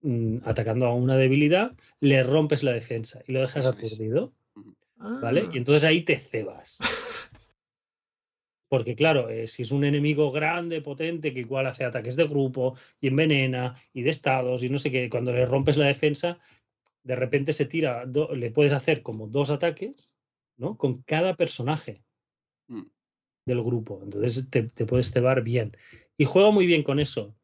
mmm, 0.00 0.38
atacando 0.44 0.86
a 0.86 0.94
una 0.94 1.16
debilidad, 1.16 1.76
le 2.00 2.22
rompes 2.22 2.62
la 2.62 2.72
defensa 2.72 3.20
y 3.26 3.32
lo 3.32 3.40
dejas 3.40 3.66
aturdido. 3.66 4.32
¿Vale? 4.98 5.42
Y 5.42 5.44
Ah. 5.44 5.50
entonces 5.58 5.84
ahí 5.84 6.02
te 6.02 6.16
cebas. 6.16 6.78
Porque 8.68 8.96
claro, 8.96 9.28
eh, 9.28 9.46
si 9.46 9.62
es 9.62 9.70
un 9.70 9.84
enemigo 9.84 10.32
grande, 10.32 10.80
potente, 10.80 11.32
que 11.32 11.40
igual 11.40 11.66
hace 11.66 11.84
ataques 11.84 12.16
de 12.16 12.26
grupo 12.26 12.74
y 13.00 13.08
envenena 13.08 13.76
y 13.92 14.02
de 14.02 14.10
estados 14.10 14.62
y 14.62 14.70
no 14.70 14.78
sé 14.78 14.90
qué, 14.90 15.08
cuando 15.08 15.32
le 15.32 15.46
rompes 15.46 15.76
la 15.76 15.86
defensa, 15.86 16.38
de 17.04 17.14
repente 17.14 17.52
se 17.52 17.66
tira, 17.66 18.06
do- 18.06 18.34
le 18.34 18.50
puedes 18.50 18.72
hacer 18.72 19.02
como 19.02 19.28
dos 19.28 19.50
ataques, 19.50 20.16
¿no? 20.56 20.76
Con 20.76 21.02
cada 21.02 21.36
personaje 21.36 22.02
Mm. 22.68 22.82
del 23.46 23.62
grupo. 23.62 24.00
Entonces 24.02 24.50
te, 24.50 24.64
te 24.64 24.86
puedes 24.86 25.12
cebar 25.12 25.42
bien. 25.42 25.76
Y 26.16 26.24
juega 26.24 26.50
muy 26.50 26.66
bien 26.66 26.82
con 26.82 26.98
eso. 26.98 27.36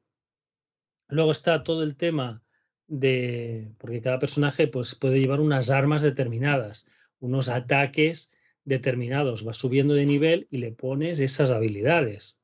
Luego 1.09 1.31
está 1.31 1.63
todo 1.63 1.83
el 1.83 1.97
tema 1.97 2.43
de, 2.89 3.73
porque 3.79 4.01
cada 4.01 4.19
personaje 4.19 4.67
pues, 4.67 4.95
puede 4.95 5.21
llevar 5.21 5.41
unas 5.41 5.71
armas 5.71 6.03
determinadas, 6.03 6.87
unos 7.21 7.49
ataques 7.49 8.31
determinados, 8.65 9.45
vas 9.45 9.57
subiendo 9.57 9.95
de 9.95 10.07
nivel 10.07 10.47
y 10.51 10.59
le 10.59 10.73
pones 10.73 11.21
esas 11.21 11.51
habilidades. 11.51 12.41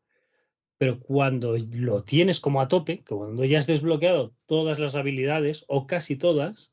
Pero 0.79 1.01
cuando 1.01 1.57
lo 1.59 2.05
tienes 2.05 2.41
como 2.41 2.61
a 2.61 2.69
tope, 2.69 3.03
cuando 3.07 3.45
ya 3.45 3.59
has 3.59 3.67
desbloqueado 3.67 4.35
todas 4.47 4.79
las 4.79 4.95
habilidades 4.95 5.65
o 5.67 5.87
casi 5.87 6.17
todas, 6.17 6.73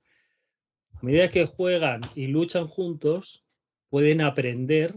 a 0.93 1.05
medida 1.05 1.29
que 1.29 1.45
juegan 1.45 2.01
y 2.13 2.27
luchan 2.27 2.67
juntos, 2.67 3.43
pueden 3.89 4.21
aprender 4.21 4.95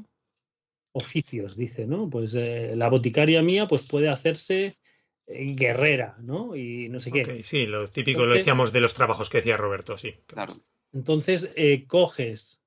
oficios, 0.99 1.57
dice, 1.57 1.87
¿no? 1.87 2.11
Pues 2.11 2.35
eh, 2.35 2.75
la 2.77 2.89
boticaria 2.89 3.43
mía 3.43 3.67
pues 3.67 3.83
puede 3.83 4.09
hacerse 4.09 4.79
eh, 5.27 5.55
guerrera, 5.55 6.17
¿no? 6.21 6.57
Y 6.57 6.89
no 6.89 7.01
sé 7.01 7.11
qué. 7.11 7.43
Sí, 7.45 7.67
lo 7.67 7.89
típico 7.89 8.27
lo 8.27 8.35
decíamos 8.35 8.73
de 8.73 8.81
los 8.81 8.95
trabajos 8.95 9.31
que 9.31 9.39
decía 9.39 9.57
Roberto, 9.57 9.97
sí. 9.97 10.15
Claro. 10.27 10.55
Entonces, 10.93 11.51
eh, 11.55 11.87
coges 11.87 12.63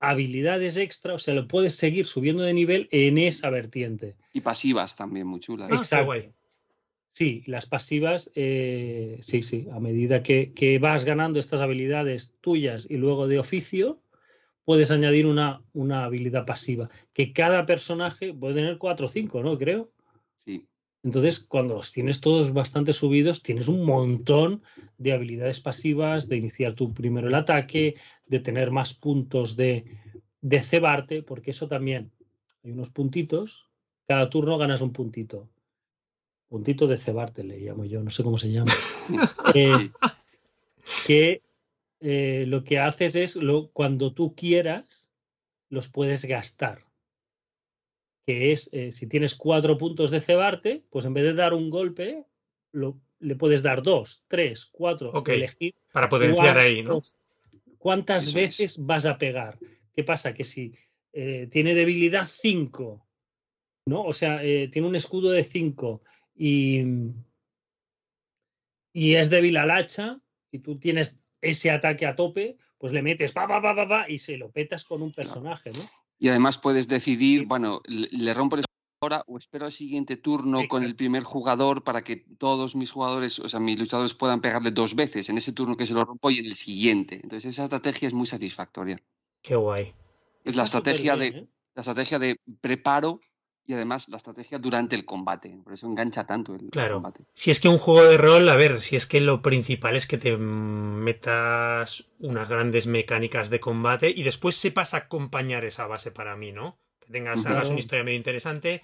habilidades 0.00 0.76
extra, 0.76 1.14
o 1.14 1.18
sea, 1.18 1.34
lo 1.34 1.48
puedes 1.48 1.74
seguir 1.74 2.06
subiendo 2.06 2.42
de 2.42 2.54
nivel 2.54 2.88
en 2.92 3.18
esa 3.18 3.50
vertiente. 3.50 4.16
Y 4.32 4.40
pasivas 4.40 4.94
también, 4.94 5.26
muy 5.26 5.40
chulas. 5.40 5.70
Ah, 5.72 5.76
Exacto. 5.76 6.32
Sí, 7.12 7.42
las 7.46 7.66
pasivas, 7.66 8.30
eh, 8.36 9.18
sí, 9.22 9.42
sí, 9.42 9.66
a 9.72 9.80
medida 9.80 10.22
que, 10.22 10.52
que 10.52 10.78
vas 10.78 11.04
ganando 11.04 11.40
estas 11.40 11.60
habilidades 11.60 12.34
tuyas 12.40 12.86
y 12.88 12.96
luego 12.96 13.26
de 13.26 13.40
oficio, 13.40 14.00
puedes 14.68 14.90
añadir 14.90 15.26
una, 15.26 15.62
una 15.72 16.04
habilidad 16.04 16.44
pasiva, 16.44 16.90
que 17.14 17.32
cada 17.32 17.64
personaje 17.64 18.34
puede 18.34 18.56
tener 18.56 18.76
cuatro 18.76 19.06
o 19.06 19.08
cinco, 19.08 19.42
¿no? 19.42 19.56
Creo. 19.56 19.90
Sí. 20.44 20.66
Entonces, 21.02 21.40
cuando 21.40 21.76
los 21.76 21.90
tienes 21.90 22.20
todos 22.20 22.52
bastante 22.52 22.92
subidos, 22.92 23.42
tienes 23.42 23.68
un 23.68 23.82
montón 23.86 24.62
de 24.98 25.14
habilidades 25.14 25.60
pasivas, 25.60 26.28
de 26.28 26.36
iniciar 26.36 26.74
tú 26.74 26.92
primero 26.92 27.28
el 27.28 27.34
ataque, 27.34 27.94
de 28.26 28.40
tener 28.40 28.70
más 28.70 28.92
puntos 28.92 29.56
de, 29.56 29.86
de 30.42 30.60
cebarte, 30.60 31.22
porque 31.22 31.52
eso 31.52 31.66
también, 31.66 32.12
hay 32.62 32.72
unos 32.72 32.90
puntitos, 32.90 33.70
cada 34.06 34.28
turno 34.28 34.58
ganas 34.58 34.82
un 34.82 34.92
puntito. 34.92 35.48
Puntito 36.46 36.86
de 36.86 36.98
cebarte, 36.98 37.42
le 37.42 37.58
llamo 37.58 37.86
yo, 37.86 38.02
no 38.02 38.10
sé 38.10 38.22
cómo 38.22 38.36
se 38.36 38.52
llama. 38.52 38.72
Eh, 39.54 39.90
que 41.06 41.40
eh, 42.00 42.44
lo 42.46 42.64
que 42.64 42.78
haces 42.78 43.16
es, 43.16 43.36
lo, 43.36 43.70
cuando 43.72 44.12
tú 44.14 44.34
quieras, 44.34 45.10
los 45.70 45.88
puedes 45.88 46.24
gastar. 46.24 46.84
Que 48.26 48.52
es, 48.52 48.68
eh, 48.72 48.92
si 48.92 49.06
tienes 49.06 49.34
cuatro 49.34 49.76
puntos 49.78 50.10
de 50.10 50.20
cebarte, 50.20 50.84
pues 50.90 51.04
en 51.04 51.14
vez 51.14 51.24
de 51.24 51.34
dar 51.34 51.54
un 51.54 51.70
golpe, 51.70 52.24
lo- 52.72 53.00
le 53.20 53.34
puedes 53.36 53.62
dar 53.62 53.82
dos, 53.82 54.24
tres, 54.28 54.66
cuatro, 54.66 55.10
Ok. 55.12 55.30
elegir 55.30 55.74
Para 55.92 56.08
potenciar 56.08 56.54
cuántos- 56.56 56.62
ahí, 56.64 56.82
¿no? 56.82 57.00
cuántas 57.78 58.26
Eso 58.28 58.38
es. 58.38 58.58
veces 58.58 58.78
vas 58.84 59.06
a 59.06 59.16
pegar. 59.18 59.58
¿Qué 59.94 60.04
pasa? 60.04 60.34
Que 60.34 60.44
si 60.44 60.72
eh, 61.12 61.48
tiene 61.50 61.74
debilidad 61.74 62.26
5, 62.30 63.08
¿no? 63.86 64.02
O 64.04 64.12
sea, 64.12 64.40
tiene 64.70 64.86
un 64.86 64.94
escudo 64.94 65.30
de 65.30 65.42
5 65.42 66.02
y, 66.36 66.82
y 68.92 69.14
es 69.14 69.30
débil 69.30 69.56
al 69.56 69.70
hacha, 69.70 70.20
y 70.52 70.58
tú 70.60 70.78
tienes 70.78 71.18
ese 71.40 71.70
ataque 71.70 72.06
a 72.06 72.16
tope, 72.16 72.56
pues 72.78 72.92
le 72.92 73.02
metes 73.02 73.32
pa, 73.32 73.46
pa, 73.46 73.60
pa, 73.60 73.74
pa, 73.74 73.88
pa, 73.88 74.08
y 74.08 74.18
se 74.18 74.36
lo 74.36 74.50
petas 74.50 74.84
con 74.84 75.02
un 75.02 75.12
personaje, 75.12 75.70
¿no? 75.70 75.80
Y 76.18 76.28
además 76.28 76.58
puedes 76.58 76.88
decidir, 76.88 77.46
bueno, 77.46 77.80
le, 77.86 78.34
rompo 78.34 78.56
el 78.56 78.64
ahora 79.00 79.22
o 79.28 79.38
espero 79.38 79.66
al 79.66 79.72
siguiente 79.72 80.16
turno 80.16 80.66
con 80.68 80.82
el 80.82 80.96
primer 80.96 81.22
jugador 81.22 81.84
para 81.84 82.02
que 82.02 82.16
todos 82.16 82.74
mis 82.74 82.90
jugadores, 82.90 83.38
o 83.38 83.48
sea, 83.48 83.60
mis 83.60 83.78
luchadores 83.78 84.14
puedan 84.14 84.40
pegarle 84.40 84.72
dos 84.72 84.96
veces 84.96 85.28
en 85.28 85.38
ese 85.38 85.52
turno 85.52 85.76
que 85.76 85.86
se 85.86 85.94
lo 85.94 86.04
rompo 86.04 86.30
y 86.30 86.38
en 86.38 86.46
el 86.46 86.54
siguiente. 86.54 87.20
Entonces 87.22 87.52
esa 87.52 87.64
estrategia 87.64 88.08
es 88.08 88.14
muy 88.14 88.26
satisfactoria. 88.26 89.00
Qué 89.42 89.54
guay. 89.54 89.94
Es 90.44 90.56
la 90.56 90.64
Está 90.64 90.78
estrategia 90.78 91.16
de 91.16 91.26
¿eh? 91.28 91.48
la 91.74 91.82
estrategia 91.82 92.18
de 92.18 92.40
preparo 92.60 93.20
y 93.68 93.74
además 93.74 94.08
la 94.08 94.16
estrategia 94.16 94.58
durante 94.58 94.96
el 94.96 95.04
combate. 95.04 95.54
Por 95.62 95.74
eso 95.74 95.86
engancha 95.86 96.24
tanto 96.26 96.54
el 96.54 96.70
Claro. 96.70 96.94
combate. 96.94 97.26
Si 97.34 97.50
es 97.50 97.60
que 97.60 97.68
un 97.68 97.76
juego 97.76 98.02
de 98.08 98.16
rol, 98.16 98.48
a 98.48 98.56
ver, 98.56 98.80
si 98.80 98.96
es 98.96 99.04
que 99.06 99.20
lo 99.20 99.42
principal 99.42 99.94
es 99.94 100.06
que 100.06 100.16
te 100.16 100.36
metas 100.38 102.08
unas 102.18 102.48
grandes 102.48 102.86
mecánicas 102.86 103.50
de 103.50 103.60
combate 103.60 104.08
y 104.14 104.22
después 104.22 104.56
sepas 104.56 104.94
acompañar 104.94 105.66
esa 105.66 105.86
base 105.86 106.10
para 106.10 106.34
mí, 106.34 106.50
¿no? 106.50 106.78
Que 106.98 107.12
tengas, 107.12 107.44
hagas 107.44 107.68
una 107.68 107.78
historia 107.78 108.04
medio 108.04 108.16
interesante, 108.16 108.82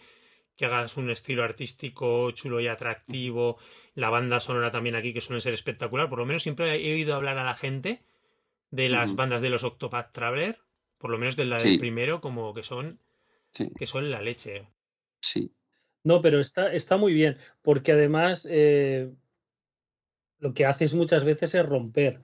que 0.54 0.66
hagas 0.66 0.98
un 0.98 1.10
estilo 1.10 1.44
artístico 1.44 2.30
chulo 2.32 2.60
y 2.60 2.68
atractivo, 2.68 3.56
la 3.94 4.10
banda 4.10 4.38
sonora 4.38 4.70
también 4.70 4.96
aquí 4.96 5.14
que 5.14 5.22
suele 5.22 5.40
ser 5.40 5.54
espectacular, 5.54 6.10
por 6.10 6.18
lo 6.18 6.26
menos 6.26 6.42
siempre 6.42 6.74
he 6.76 6.92
oído 6.92 7.14
hablar 7.14 7.38
a 7.38 7.44
la 7.44 7.54
gente 7.54 8.02
de 8.70 8.90
las 8.90 9.16
bandas 9.16 9.40
de 9.40 9.48
los 9.48 9.64
Octopath 9.64 10.12
Traveler, 10.12 10.58
por 10.98 11.10
lo 11.10 11.16
menos 11.16 11.36
de 11.36 11.46
la 11.46 11.58
Sí. 11.58 11.70
del 11.70 11.78
primero, 11.78 12.20
como 12.20 12.52
que 12.52 12.62
son 12.62 13.00
Sí, 13.54 13.70
que 13.78 13.86
son 13.86 14.10
la 14.10 14.20
leche. 14.20 14.68
sí. 15.22 15.50
No, 16.06 16.20
pero 16.20 16.38
está, 16.38 16.70
está 16.74 16.98
muy 16.98 17.14
bien, 17.14 17.38
porque 17.62 17.92
además 17.92 18.46
eh, 18.50 19.10
lo 20.38 20.52
que 20.52 20.66
haces 20.66 20.92
muchas 20.92 21.24
veces 21.24 21.54
es 21.54 21.64
romper, 21.64 22.20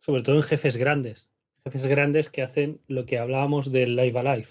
sobre 0.00 0.22
todo 0.22 0.36
en 0.36 0.42
jefes 0.42 0.78
grandes, 0.78 1.28
jefes 1.64 1.86
grandes 1.86 2.30
que 2.30 2.40
hacen 2.40 2.80
lo 2.88 3.04
que 3.04 3.18
hablábamos 3.18 3.70
del 3.72 3.94
Live 3.94 4.18
Alive. 4.18 4.48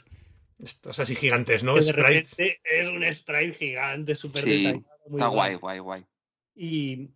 Estos 0.60 1.00
así 1.00 1.16
gigantes, 1.16 1.64
¿no? 1.64 1.82
Sprites. 1.82 2.36
es 2.38 2.88
un 2.88 3.04
sprite 3.12 3.54
gigante, 3.54 4.14
súper 4.14 4.44
Sí, 4.44 4.50
detallado. 4.66 4.86
muy 5.08 5.20
Está 5.22 5.28
guay. 5.30 5.56
guay, 5.56 5.58
guay, 5.58 5.80
guay. 5.80 6.06
Y 6.54 7.10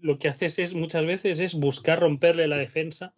lo 0.00 0.18
que 0.18 0.26
haces 0.26 0.58
es 0.58 0.74
muchas 0.74 1.06
veces 1.06 1.38
es 1.38 1.54
buscar 1.54 2.00
romperle 2.00 2.48
la 2.48 2.56
defensa 2.56 3.12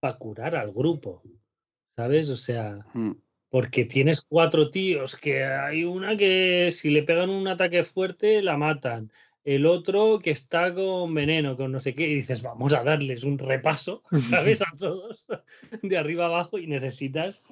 para 0.00 0.16
curar 0.16 0.56
al 0.56 0.72
grupo, 0.72 1.22
¿sabes? 1.96 2.28
O 2.28 2.36
sea, 2.36 2.84
Mm. 2.94 3.12
porque 3.50 3.84
tienes 3.84 4.22
cuatro 4.22 4.70
tíos 4.70 5.14
que 5.16 5.44
hay 5.44 5.84
una 5.84 6.16
que 6.16 6.70
si 6.72 6.90
le 6.90 7.02
pegan 7.02 7.30
un 7.30 7.46
ataque 7.48 7.84
fuerte 7.84 8.40
la 8.42 8.56
matan. 8.56 9.12
El 9.44 9.66
otro 9.66 10.20
que 10.20 10.30
está 10.30 10.72
con 10.72 11.12
veneno, 11.14 11.56
con 11.56 11.72
no 11.72 11.80
sé 11.80 11.94
qué, 11.94 12.06
y 12.08 12.14
dices, 12.14 12.42
vamos 12.42 12.72
a 12.74 12.84
darles 12.84 13.24
un 13.24 13.38
repaso, 13.38 14.02
¿sabes? 14.30 14.62
A 14.62 14.76
todos, 14.78 15.26
de 15.82 15.98
arriba 15.98 16.26
abajo, 16.26 16.58
y 16.58 16.66
necesitas 16.66 17.42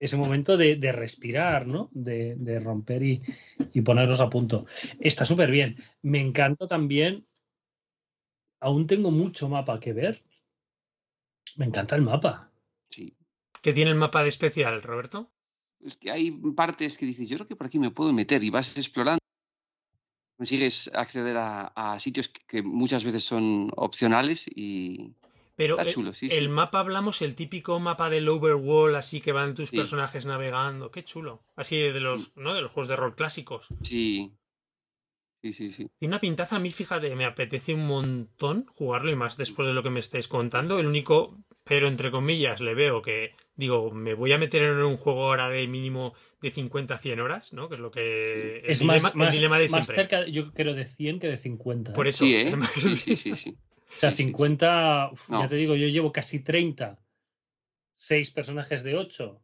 ese 0.00 0.16
momento 0.16 0.56
de, 0.56 0.76
de 0.76 0.92
respirar, 0.92 1.66
¿no? 1.66 1.90
De, 1.92 2.36
de 2.36 2.60
romper 2.60 3.02
y, 3.02 3.20
y 3.72 3.80
ponerlos 3.80 4.20
a 4.20 4.30
punto. 4.30 4.64
Está 5.00 5.24
súper 5.24 5.50
bien. 5.50 5.76
Me 6.02 6.20
encanta 6.20 6.68
también. 6.68 7.26
Aún 8.60 8.86
tengo 8.86 9.10
mucho 9.10 9.48
mapa 9.48 9.80
que 9.80 9.92
ver. 9.92 10.22
Me 11.56 11.66
encanta 11.66 11.96
el 11.96 12.02
mapa. 12.02 12.47
¿Qué 13.62 13.72
tiene 13.72 13.90
el 13.90 13.96
mapa 13.96 14.22
de 14.22 14.28
especial, 14.28 14.82
Roberto? 14.82 15.30
Es 15.84 15.96
que 15.96 16.10
hay 16.10 16.30
partes 16.30 16.98
que 16.98 17.06
dices, 17.06 17.28
yo 17.28 17.36
creo 17.36 17.48
que 17.48 17.56
por 17.56 17.66
aquí 17.66 17.78
me 17.78 17.90
puedo 17.90 18.12
meter 18.12 18.42
y 18.42 18.50
vas 18.50 18.76
explorando. 18.76 19.18
Consigues 20.36 20.90
acceder 20.94 21.36
a, 21.36 21.66
a 21.74 21.98
sitios 22.00 22.28
que, 22.28 22.62
muchas 22.62 23.04
veces 23.04 23.24
son 23.24 23.70
opcionales 23.76 24.46
y, 24.48 25.12
Pero 25.56 25.78
el- 25.80 25.88
chulo, 25.92 26.14
sí, 26.14 26.28
el 26.30 26.44
sí. 26.44 26.48
mapa 26.48 26.78
hablamos, 26.80 27.22
el 27.22 27.34
típico 27.34 27.80
mapa 27.80 28.08
del 28.08 28.28
overworld, 28.28 28.94
así 28.96 29.20
que 29.20 29.32
van 29.32 29.54
tus 29.54 29.70
Sí. 29.70 29.76
personajes 29.76 30.26
navegando. 30.26 30.90
Qué 30.92 31.02
chulo. 31.02 31.42
Así 31.56 31.76
de 31.76 31.98
los, 32.00 32.36
¿no? 32.36 32.54
De 32.54 32.62
los 32.62 32.70
juegos 32.70 32.88
de 32.88 32.96
rol 32.96 33.16
clásicos. 33.16 33.66
Sí. 33.82 34.32
Sí, 35.42 35.52
sí, 35.52 35.70
sí. 35.72 35.88
Tiene 35.98 36.14
una 36.14 36.20
pintaza 36.20 36.56
a 36.56 36.58
mí, 36.58 36.70
fíjate, 36.72 37.14
me 37.14 37.24
apetece 37.24 37.72
un 37.74 37.86
montón 37.86 38.66
jugarlo 38.66 39.10
y 39.12 39.16
más 39.16 39.36
después 39.36 39.66
de 39.66 39.74
lo 39.74 39.82
que 39.84 39.90
me 39.90 40.00
estáis 40.00 40.26
contando. 40.28 40.78
El 40.80 40.86
único, 40.86 41.36
pero 41.68 41.86
entre 41.88 42.10
comillas, 42.10 42.60
le 42.60 42.74
veo 42.74 43.02
que, 43.02 43.34
digo, 43.54 43.90
me 43.90 44.14
voy 44.14 44.32
a 44.32 44.38
meter 44.38 44.62
en 44.62 44.78
un 44.78 44.96
juego 44.96 45.24
ahora 45.24 45.50
de 45.50 45.66
mínimo 45.68 46.14
de 46.40 46.50
50 46.50 46.94
a 46.94 46.98
100 46.98 47.20
horas, 47.20 47.52
¿no? 47.52 47.68
Que 47.68 47.74
es 47.74 47.80
lo 47.80 47.90
que... 47.90 48.60
El 48.60 48.70
Es 48.70 48.78
dilema, 48.78 49.02
más, 49.02 49.12
el 49.12 49.18
más, 49.18 49.34
dilema 49.34 49.58
de 49.58 49.68
más 49.68 49.86
siempre. 49.86 49.96
cerca, 49.96 50.26
yo 50.26 50.52
creo, 50.52 50.74
de 50.74 50.86
100 50.86 51.18
que 51.20 51.28
de 51.28 51.36
50. 51.36 51.92
Por 51.92 52.06
¿eh? 52.06 52.10
eso. 52.10 52.24
Sí, 52.24 52.34
¿eh? 52.34 52.54
Sí, 52.74 52.88
sí, 52.96 53.16
sí, 53.16 53.36
sí. 53.36 53.50
O 53.50 53.92
sea, 53.92 54.10
Sí, 54.10 54.16
sí, 54.18 54.22
sí. 54.22 54.24
50, 54.24 55.10
uf, 55.12 55.28
No. 55.30 55.40
ya 55.42 55.48
te 55.48 55.56
digo, 55.56 55.74
yo 55.76 55.88
llevo 55.88 56.10
casi 56.12 56.40
30, 56.40 56.98
6 57.96 58.30
personajes 58.30 58.82
de 58.82 58.96
8 58.96 59.40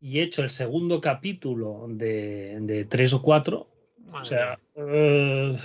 y 0.00 0.18
he 0.18 0.22
hecho 0.22 0.42
el 0.42 0.50
segundo 0.50 1.00
capítulo 1.00 1.86
de, 1.88 2.58
de 2.60 2.84
3 2.84 3.14
o 3.14 3.22
4. 3.22 3.68
Madre 4.06 4.20
O 4.20 4.24
sea, 4.24 4.58
eh, 4.76 5.56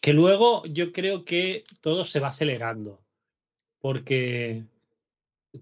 que 0.00 0.12
luego 0.12 0.64
yo 0.66 0.90
creo 0.92 1.24
que 1.24 1.64
todo 1.80 2.04
se 2.04 2.18
va 2.20 2.28
acelerando. 2.28 3.00
Porque 3.80 4.64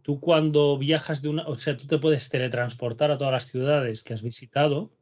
tú 0.03 0.21
cuando 0.21 0.79
viajas 0.79 1.23
de 1.23 1.29
una, 1.29 1.47
o 1.47 1.57
sea, 1.57 1.77
tú 1.77 1.87
te 1.87 1.99
puedes 1.99 2.29
teletransportar 2.29 3.11
a 3.11 3.19
todas 3.19 3.33
las 3.33 3.47
ciudades 3.47 4.03
que 4.03 4.15
has 4.15 4.23
visitado, 4.23 4.93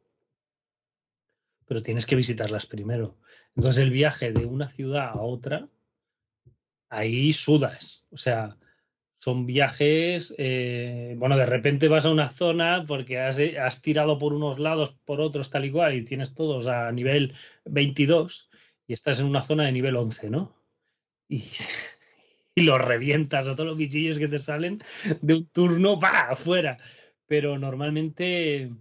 pero 1.65 1.83
tienes 1.83 2.05
que 2.05 2.15
visitarlas 2.15 2.65
primero. 2.65 3.17
Entonces 3.55 3.83
el 3.83 3.91
viaje 3.91 4.31
de 4.31 4.45
una 4.45 4.67
ciudad 4.67 5.09
a 5.09 5.21
otra, 5.21 5.69
ahí 6.89 7.33
sudas. 7.33 8.07
O 8.11 8.17
sea, 8.17 8.57
son 9.19 9.45
viajes, 9.45 10.33
eh, 10.37 11.13
bueno, 11.17 11.37
de 11.37 11.45
repente 11.45 11.89
vas 11.89 12.05
a 12.05 12.11
una 12.11 12.27
zona 12.27 12.85
porque 12.87 13.19
has, 13.19 13.81
tirado 13.81 14.17
por 14.17 14.33
unos 14.33 14.59
lados, 14.59 14.93
por 15.05 15.19
otros, 15.19 15.49
tal 15.49 15.65
y 15.65 15.71
cual, 15.71 15.95
y 15.95 16.03
tienes 16.03 16.33
todos 16.33 16.67
a 16.67 16.91
nivel 16.91 17.33
22 17.65 18.49
y 18.87 18.93
estás 18.93 19.19
en 19.19 19.25
una 19.25 19.41
zona 19.41 19.65
de 19.65 19.73
nivel 19.73 19.97
11, 19.97 20.29
¿no? 20.29 20.55
Y, 21.27 21.43
y 22.59 22.63
los 22.63 22.79
revientas 22.79 23.47
a 23.47 23.55
todos 23.55 23.67
los 23.67 23.77
bichillos 23.77 24.17
que 24.19 24.27
te 24.27 24.39
salen 24.39 24.83
de 25.21 25.33
un 25.35 25.45
turno, 25.47 25.99
¡pa! 25.99 26.29
afuera. 26.31 26.77
Pero 27.27 27.57
normalmente 27.57 28.71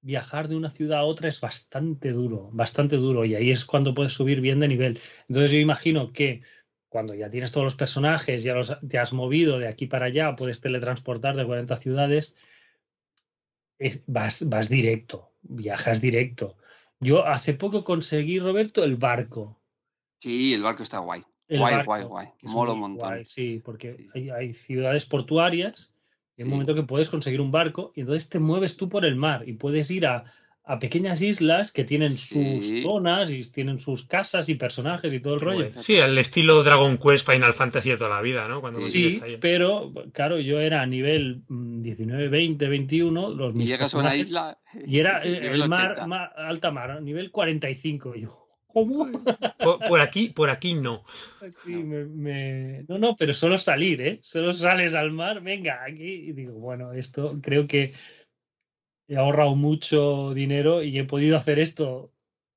viajar 0.00 0.48
de 0.48 0.56
una 0.56 0.70
ciudad 0.70 1.00
a 1.00 1.04
otra 1.04 1.28
es 1.28 1.40
bastante 1.40 2.10
duro, 2.10 2.50
bastante 2.52 2.96
duro, 2.96 3.24
y 3.24 3.34
ahí 3.34 3.50
es 3.50 3.64
cuando 3.64 3.94
puedes 3.94 4.12
subir 4.12 4.40
bien 4.40 4.60
de 4.60 4.68
nivel. 4.68 5.00
Entonces 5.28 5.52
yo 5.52 5.58
imagino 5.58 6.12
que 6.12 6.42
cuando 6.88 7.14
ya 7.14 7.30
tienes 7.30 7.52
todos 7.52 7.64
los 7.64 7.76
personajes, 7.76 8.42
ya 8.42 8.54
los, 8.54 8.76
te 8.86 8.98
has 8.98 9.12
movido 9.12 9.58
de 9.58 9.68
aquí 9.68 9.86
para 9.86 10.06
allá, 10.06 10.36
puedes 10.36 10.60
teletransportar 10.60 11.36
de 11.36 11.46
40 11.46 11.76
ciudades, 11.76 12.36
es- 13.78 14.02
vas, 14.06 14.48
vas 14.48 14.68
directo, 14.68 15.32
viajas 15.42 16.00
directo. 16.00 16.56
Yo 17.00 17.24
hace 17.26 17.54
poco 17.54 17.82
conseguí, 17.84 18.38
Roberto, 18.38 18.84
el 18.84 18.96
barco. 18.96 19.60
Sí, 20.20 20.54
el 20.54 20.62
barco 20.62 20.82
está 20.82 20.98
guay. 20.98 21.22
El 21.48 21.58
Guay, 21.58 21.74
barco, 21.74 21.86
guay, 21.90 22.04
guay. 22.04 22.26
Mola 22.42 22.72
un 22.72 22.78
muy 22.80 22.88
montón. 22.90 23.08
guay, 23.08 23.24
sí, 23.26 23.60
porque 23.64 23.96
Sí. 23.98 24.06
hay, 24.14 24.30
hay 24.30 24.52
ciudades 24.54 25.06
portuarias 25.06 25.92
y 26.36 26.42
hay 26.42 26.44
un 26.44 26.50
momento 26.50 26.74
que 26.74 26.82
puedes 26.84 27.10
conseguir 27.10 27.40
un 27.40 27.50
barco 27.50 27.92
y 27.94 28.00
entonces 28.00 28.28
te 28.28 28.38
mueves 28.38 28.76
tú 28.76 28.88
por 28.88 29.04
el 29.04 29.16
mar 29.16 29.46
y 29.46 29.52
puedes 29.54 29.90
ir 29.90 30.06
a, 30.06 30.24
a 30.64 30.78
pequeñas 30.78 31.20
islas 31.20 31.72
que 31.72 31.82
tienen 31.84 32.10
Sí. 32.10 32.60
sus 32.62 32.82
zonas 32.84 33.32
y 33.32 33.42
tienen 33.50 33.80
sus 33.80 34.06
casas 34.06 34.48
y 34.48 34.54
personajes 34.54 35.12
y 35.12 35.18
todo 35.20 35.34
el 35.34 35.40
rollo. 35.40 35.70
Sí, 35.74 35.98
al 35.98 36.16
estilo 36.16 36.62
Dragon 36.62 36.96
Quest, 36.98 37.28
Final 37.30 37.52
Fantasy 37.52 37.90
de 37.90 37.96
toda 37.98 38.10
la 38.10 38.22
vida, 38.22 38.46
¿no? 38.48 38.60
Cuando 38.60 38.80
Sí, 38.80 39.20
ahí. 39.22 39.36
pero 39.40 39.92
claro, 40.12 40.38
yo 40.38 40.60
era 40.60 40.80
a 40.80 40.86
nivel 40.86 41.42
mm, 41.48 41.82
19, 41.82 42.28
20, 42.28 42.68
21, 42.68 43.30
los 43.30 43.56
Y 43.56 43.66
llegas 43.66 43.92
a 43.94 43.98
una 43.98 44.14
isla. 44.16 44.58
y 44.86 45.00
era 45.00 45.18
el 45.24 45.68
mar, 45.68 45.90
80. 45.90 46.06
mar- 46.06 46.32
alta 46.36 46.70
mar, 46.70 47.02
nivel 47.02 47.30
45. 47.32 48.14
y 48.14 48.20
Yo, 48.22 48.41
¿cómo? 48.72 49.10
Por, 49.58 49.78
por 49.84 50.00
aquí, 50.00 50.28
por 50.28 50.50
aquí 50.50 50.74
no. 50.74 51.04
Sí, 51.64 51.70
me, 51.70 52.04
me- 52.04 52.84
No, 52.88 52.98
no, 52.98 53.16
pero 53.16 53.32
solo 53.34 53.58
salir, 53.58 54.00
¿eh? 54.00 54.18
Solo 54.22 54.52
sales 54.52 54.94
al 54.94 55.10
mar, 55.10 55.40
venga, 55.42 55.82
aquí. 55.84 56.04
Y 56.28 56.32
digo, 56.32 56.54
bueno, 56.54 56.92
esto 56.92 57.38
creo 57.42 57.66
que 57.66 57.92
he 59.08 59.16
ahorrado 59.16 59.54
mucho 59.56 60.32
dinero 60.34 60.82
y 60.82 60.98
he 60.98 61.04
podido 61.04 61.36
hacer 61.36 61.58
esto 61.58 62.12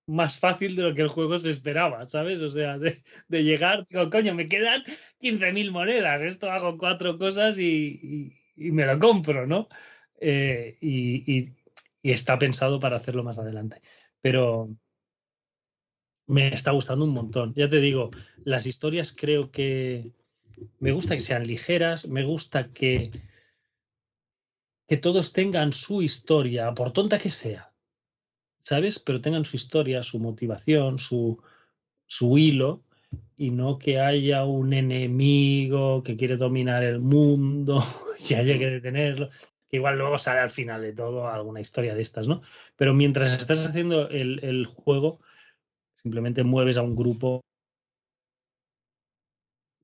más 0.08 0.38
fácil 0.40 0.76
de 0.76 0.84
lo 0.84 0.94
que 0.94 1.02
el 1.02 1.08
juego 1.08 1.40
se 1.40 1.50
esperaba, 1.50 2.08
¿sabes? 2.08 2.42
O 2.42 2.50
sea, 2.50 2.78
de, 2.78 3.02
de 3.28 3.44
llegar, 3.44 3.88
digo, 3.90 4.10
coño, 4.10 4.36
me 4.36 4.48
quedan 4.48 4.84
15.000 5.20 5.72
monedas, 5.72 6.22
esto 6.22 6.52
hago 6.52 6.78
cuatro 6.78 7.18
cosas 7.18 7.58
y, 7.58 8.00
y- 8.56 8.68
y 8.68 8.72
me 8.72 8.86
lo 8.86 8.98
compro, 9.00 9.48
¿no? 9.48 9.68
Eh, 10.22 10.78
y, 10.80 11.24
y- 11.40 11.54
y 12.04 12.12
está 12.12 12.38
pensado 12.38 12.80
para 12.80 12.98
hacerlo 12.98 13.24
más 13.24 13.40
adelante. 13.40 13.82
Pero 14.22 14.70
me 16.28 16.54
está 16.54 16.72
gustando 16.72 17.06
un 17.06 17.14
montón. 17.14 17.54
Ya 17.56 17.70
te 17.70 17.80
digo, 17.80 18.12
las 18.44 18.66
historias 18.66 19.16
creo 19.18 19.52
que 19.52 20.12
me 20.80 20.92
gusta 20.92 21.16
que 21.16 21.22
sean 21.22 21.46
ligeras, 21.46 22.08
me 22.08 22.24
gusta 22.24 22.72
que, 22.72 23.12
que 24.88 24.98
todos 24.98 25.34
tengan 25.34 25.74
su 25.74 26.02
historia, 26.02 26.74
por 26.74 26.92
tonta 26.92 27.18
que 27.18 27.30
sea, 27.30 27.74
¿sabes? 28.64 29.00
Pero 29.00 29.22
tengan 29.22 29.46
su 29.46 29.58
historia, 29.58 30.04
su 30.04 30.20
motivación, 30.20 30.98
su, 30.98 31.42
su 32.08 32.38
hilo, 32.38 32.84
y 33.38 33.52
no 33.52 33.78
que 33.78 34.00
haya 34.00 34.46
un 34.46 34.74
enemigo 34.74 36.04
que 36.04 36.16
quiere 36.16 36.38
dominar 36.38 36.84
el 36.84 37.00
mundo 37.00 37.84
y 38.30 38.34
haya 38.34 38.58
que 38.58 38.70
detenerlo. 38.70 39.30
Que 39.70 39.78
igual 39.78 39.98
luego 39.98 40.18
sale 40.18 40.40
al 40.40 40.52
final 40.52 40.82
de 40.82 40.94
todo 40.94 41.28
alguna 41.28 41.60
historia 41.60 41.96
de 41.96 42.02
estas, 42.02 42.28
¿no? 42.28 42.42
Pero 42.76 42.94
mientras 42.94 43.36
estás 43.36 43.66
haciendo 43.66 44.10
el, 44.10 44.40
el 44.44 44.66
juego, 44.68 45.20
simplemente 46.06 46.44
mueves 46.44 46.78
a 46.78 46.84
un 46.84 46.96
grupo 46.96 47.42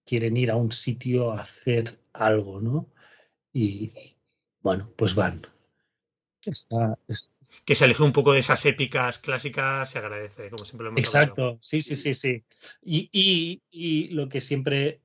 quieren 0.06 0.38
ir 0.38 0.52
a 0.52 0.56
un 0.56 0.72
sitio 0.72 1.31
a 1.31 1.41
hacer 1.41 1.99
algo, 2.14 2.61
¿no? 2.61 2.85
Y 3.52 3.91
bueno, 4.61 4.91
pues 4.95 5.15
van. 5.15 5.41
Está, 6.45 6.95
es- 7.07 7.31
Que 7.65 7.73
se 7.76 7.85
aleje 7.85 8.03
un 8.03 8.14
poco 8.14 8.34
de 8.34 8.39
esas 8.39 8.64
épicas 8.68 9.18
clásicas, 9.18 9.89
se 9.89 9.98
agradece, 9.98 10.52
como 10.52 10.64
siempre 10.64 10.85
lo 10.85 10.91
hemos 10.91 11.02
exacto, 11.02 11.41
hablado. 11.41 11.57
sí, 11.60 11.81
sí, 11.81 11.95
sí, 11.95 12.14
sí. 12.14 12.43
Y, 12.84 13.10
y, 13.11 13.61
y 13.72 14.10
lo 14.10 14.30
que 14.30 14.41
siempre 14.41 15.02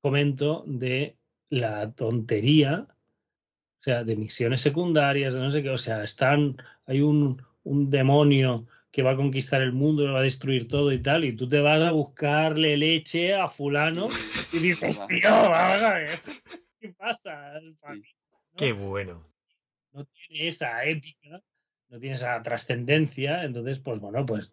comento 0.00 0.62
de 0.66 1.16
la 1.50 1.92
tontería, 1.92 2.86
o 2.88 3.82
sea, 3.82 4.04
de 4.04 4.16
misiones 4.16 4.60
secundarias, 4.62 5.34
de 5.34 5.40
no 5.40 5.50
sé 5.50 5.62
qué, 5.62 5.70
o 5.70 5.78
sea, 5.78 6.04
están, 6.04 6.56
hay 6.86 7.00
un, 7.00 7.42
un 7.64 7.90
demonio 7.90 8.66
que 8.94 9.02
va 9.02 9.10
a 9.10 9.16
conquistar 9.16 9.60
el 9.60 9.72
mundo, 9.72 10.06
lo 10.06 10.12
va 10.12 10.20
a 10.20 10.22
destruir 10.22 10.68
todo 10.68 10.92
y 10.92 11.00
tal, 11.02 11.24
y 11.24 11.32
tú 11.32 11.48
te 11.48 11.58
vas 11.58 11.82
a 11.82 11.90
buscarle 11.90 12.76
leche 12.76 13.34
a 13.34 13.48
fulano 13.48 14.08
y 14.52 14.58
dices, 14.58 15.04
tío, 15.08 15.28
vamos 15.28 15.82
a 15.82 15.94
ver, 15.94 16.18
¿qué 16.78 16.90
pasa? 16.90 17.54
¿no? 17.60 17.96
Qué 18.56 18.72
bueno. 18.72 19.26
no 19.90 20.04
tiene 20.04 20.46
esa 20.46 20.84
épica, 20.84 21.42
no 21.88 21.98
tiene 21.98 22.14
esa 22.14 22.40
trascendencia, 22.44 23.42
entonces, 23.42 23.80
pues 23.80 23.98
bueno, 23.98 24.24
pues 24.24 24.52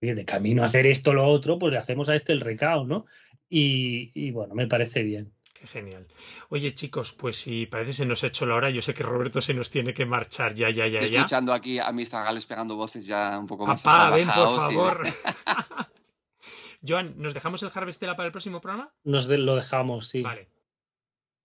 oye, 0.00 0.14
de 0.14 0.24
camino 0.24 0.62
a 0.62 0.66
hacer 0.66 0.86
esto 0.86 1.12
lo 1.12 1.28
otro, 1.28 1.58
pues 1.58 1.70
le 1.70 1.78
hacemos 1.78 2.08
a 2.08 2.14
este 2.14 2.32
el 2.32 2.40
recao, 2.40 2.86
¿no? 2.86 3.04
Y, 3.50 4.10
y, 4.14 4.30
bueno, 4.30 4.54
me 4.54 4.68
parece 4.68 5.02
bien. 5.02 5.34
Qué 5.60 5.66
genial. 5.66 6.06
Oye, 6.48 6.72
chicos, 6.72 7.12
pues 7.12 7.36
si 7.36 7.66
parece 7.66 7.92
se 7.92 8.06
nos 8.06 8.24
ha 8.24 8.28
hecho 8.28 8.46
la 8.46 8.54
hora, 8.54 8.70
yo 8.70 8.80
sé 8.80 8.94
que 8.94 9.02
Roberto 9.02 9.42
se 9.42 9.52
nos 9.52 9.68
tiene 9.68 9.92
que 9.92 10.06
marchar 10.06 10.54
ya, 10.54 10.70
ya, 10.70 10.86
ya, 10.86 11.00
Estoy 11.00 11.12
ya. 11.12 11.18
escuchando 11.18 11.52
aquí 11.52 11.78
a 11.78 11.92
Mr. 11.92 12.24
Gales 12.24 12.46
pegando 12.46 12.76
voces 12.76 13.06
ya 13.06 13.38
un 13.38 13.46
poco 13.46 13.66
más 13.66 13.82
Papá, 13.82 14.14
ven, 14.16 14.26
por 14.26 14.48
y- 14.48 14.56
favor. 14.56 15.06
Joan, 16.86 17.14
¿nos 17.18 17.34
dejamos 17.34 17.62
el 17.62 17.70
Harvestella 17.74 18.16
para 18.16 18.28
el 18.28 18.32
próximo 18.32 18.62
programa? 18.62 18.90
Nos 19.04 19.26
de- 19.28 19.36
lo 19.36 19.54
dejamos, 19.54 20.08
sí. 20.08 20.22
Vale. 20.22 20.48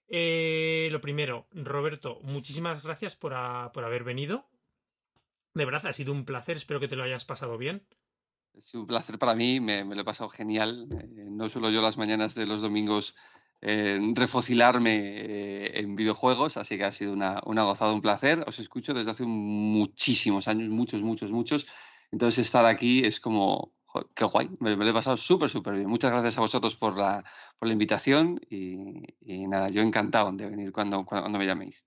Eh, 0.07 0.87
lo 0.91 1.01
primero, 1.01 1.47
Roberto, 1.51 2.19
muchísimas 2.23 2.83
gracias 2.83 3.17
por, 3.17 3.33
a- 3.33 3.71
por 3.73 3.83
haber 3.83 4.05
venido. 4.05 4.47
De 5.53 5.65
verdad, 5.65 5.87
ha 5.87 5.93
sido 5.93 6.13
un 6.13 6.23
placer. 6.23 6.55
Espero 6.55 6.79
que 6.79 6.87
te 6.87 6.95
lo 6.95 7.03
hayas 7.03 7.25
pasado 7.25 7.57
bien. 7.57 7.85
Ha 8.57 8.61
sido 8.61 8.79
un 8.81 8.87
placer 8.87 9.19
para 9.19 9.35
mí, 9.35 9.59
me, 9.59 9.83
me 9.83 9.95
lo 9.95 10.01
he 10.01 10.05
pasado 10.05 10.29
genial. 10.29 10.87
Eh, 11.01 11.25
no 11.29 11.49
suelo 11.49 11.69
yo 11.69 11.81
las 11.81 11.97
mañanas 11.97 12.33
de 12.35 12.45
los 12.45 12.61
domingos 12.61 13.13
eh, 13.67 13.99
refocilarme 14.13 15.79
en 15.79 15.95
videojuegos, 15.95 16.55
así 16.57 16.77
que 16.77 16.83
ha 16.83 16.91
sido 16.91 17.13
una, 17.13 17.41
una 17.45 17.63
gozada, 17.63 17.93
un 17.93 18.01
placer. 18.01 18.43
Os 18.45 18.59
escucho 18.59 18.93
desde 18.93 19.09
hace 19.09 19.25
muchísimos 19.25 20.47
años, 20.47 20.69
muchos, 20.69 21.01
muchos, 21.01 21.31
muchos. 21.31 21.65
Entonces 22.11 22.45
estar 22.45 22.63
aquí 22.65 22.99
es 23.03 23.19
como, 23.19 23.73
qué 24.15 24.25
guay, 24.25 24.51
me, 24.59 24.75
lo 24.75 24.87
he 24.87 24.93
pasado 24.93 25.17
súper, 25.17 25.49
súper 25.49 25.73
bien. 25.73 25.89
Muchas 25.89 26.11
gracias 26.11 26.37
a 26.37 26.41
vosotros 26.41 26.75
por 26.75 26.95
la, 26.95 27.23
por 27.57 27.67
la 27.67 27.73
invitación 27.73 28.39
y, 28.49 29.47
nada, 29.47 29.69
yo 29.69 29.81
encantado 29.81 30.31
de 30.31 30.47
venir 30.47 30.71
cuando, 30.71 31.03
cuando 31.03 31.39
me 31.39 31.47
llaméis. 31.47 31.83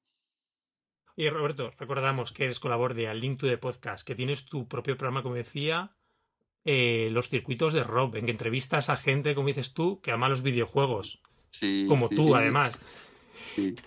Y 1.14 1.28
Roberto, 1.30 1.72
recordamos 1.78 2.32
que 2.32 2.44
eres 2.44 2.58
colaborador 2.58 2.96
de 2.96 3.08
Al 3.08 3.20
Link 3.20 3.38
to 3.38 3.60
Podcast, 3.60 4.04
que 4.04 4.16
tienes 4.16 4.44
tu 4.46 4.66
propio 4.66 4.96
programa, 4.96 5.22
como 5.22 5.36
decía, 5.36 5.96
eh, 6.64 7.08
los 7.12 7.28
circuitos 7.28 7.72
de 7.72 7.84
Rob, 7.84 8.16
en 8.16 8.24
que 8.24 8.32
entrevistas 8.32 8.90
a 8.90 8.96
gente, 8.96 9.36
como 9.36 9.46
dices 9.46 9.74
tú, 9.74 10.00
que 10.00 10.10
ama 10.10 10.28
los 10.28 10.42
videojuegos. 10.42 11.22
Sí, 11.50 11.86
como 11.88 12.08
sí, 12.08 12.16
tú, 12.16 12.28
sí. 12.28 12.32
además. 12.34 12.78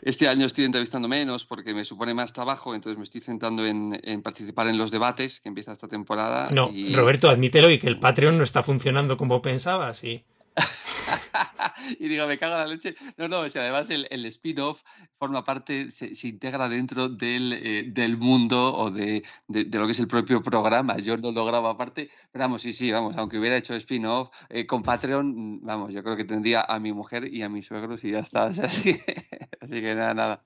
Este 0.01 0.27
año 0.27 0.45
estoy 0.45 0.65
entrevistando 0.65 1.07
menos 1.07 1.45
porque 1.45 1.73
me 1.73 1.85
supone 1.85 2.13
más 2.13 2.33
trabajo, 2.33 2.75
entonces 2.75 2.97
me 2.97 3.05
estoy 3.05 3.21
centrando 3.21 3.65
en, 3.65 3.99
en 4.03 4.21
participar 4.21 4.67
en 4.67 4.77
los 4.77 4.91
debates 4.91 5.39
que 5.39 5.49
empieza 5.49 5.71
esta 5.71 5.87
temporada. 5.87 6.49
No, 6.51 6.69
y... 6.73 6.93
Roberto, 6.93 7.29
admítelo 7.29 7.69
y 7.69 7.79
que 7.79 7.87
el 7.87 7.97
Patreon 7.97 8.37
no 8.37 8.43
está 8.43 8.63
funcionando 8.63 9.15
como 9.15 9.41
pensabas. 9.41 10.03
Y... 10.03 10.23
y 11.99 12.07
digo, 12.07 12.27
me 12.27 12.37
cago 12.37 12.53
en 12.55 12.59
la 12.59 12.67
leche. 12.67 12.95
No, 13.17 13.27
no, 13.27 13.39
o 13.41 13.49
sea, 13.49 13.63
además 13.63 13.89
el, 13.89 14.07
el 14.09 14.25
spin-off 14.25 14.81
forma 15.17 15.43
parte, 15.43 15.91
se, 15.91 16.15
se, 16.15 16.27
integra 16.27 16.67
dentro 16.69 17.09
del, 17.09 17.53
eh, 17.53 17.83
del 17.87 18.17
mundo 18.17 18.73
o 18.75 18.91
de, 18.91 19.23
de, 19.47 19.65
lo 19.79 19.85
que 19.85 19.91
es 19.91 19.99
el 19.99 20.07
propio 20.07 20.41
programa. 20.41 20.97
Yo 20.97 21.17
no 21.17 21.31
lo 21.31 21.45
grabo 21.45 21.67
aparte, 21.67 22.09
pero 22.31 22.43
vamos, 22.43 22.61
sí, 22.61 22.73
sí, 22.73 22.91
vamos, 22.91 23.15
aunque 23.17 23.39
hubiera 23.39 23.57
hecho 23.57 23.75
spin-off 23.75 24.29
eh, 24.49 24.65
con 24.65 24.83
Patreon, 24.83 25.61
vamos, 25.61 25.91
yo 25.93 26.03
creo 26.03 26.15
que 26.15 26.25
tendría 26.25 26.61
a 26.61 26.79
mi 26.79 26.93
mujer 26.93 27.33
y 27.33 27.41
a 27.43 27.49
mis 27.49 27.65
suegros 27.67 28.03
y 28.03 28.11
ya 28.11 28.19
está. 28.19 28.45
Así, 28.61 28.99
así 29.59 29.81
que 29.81 29.95
nada, 29.95 30.13
nada. 30.13 30.43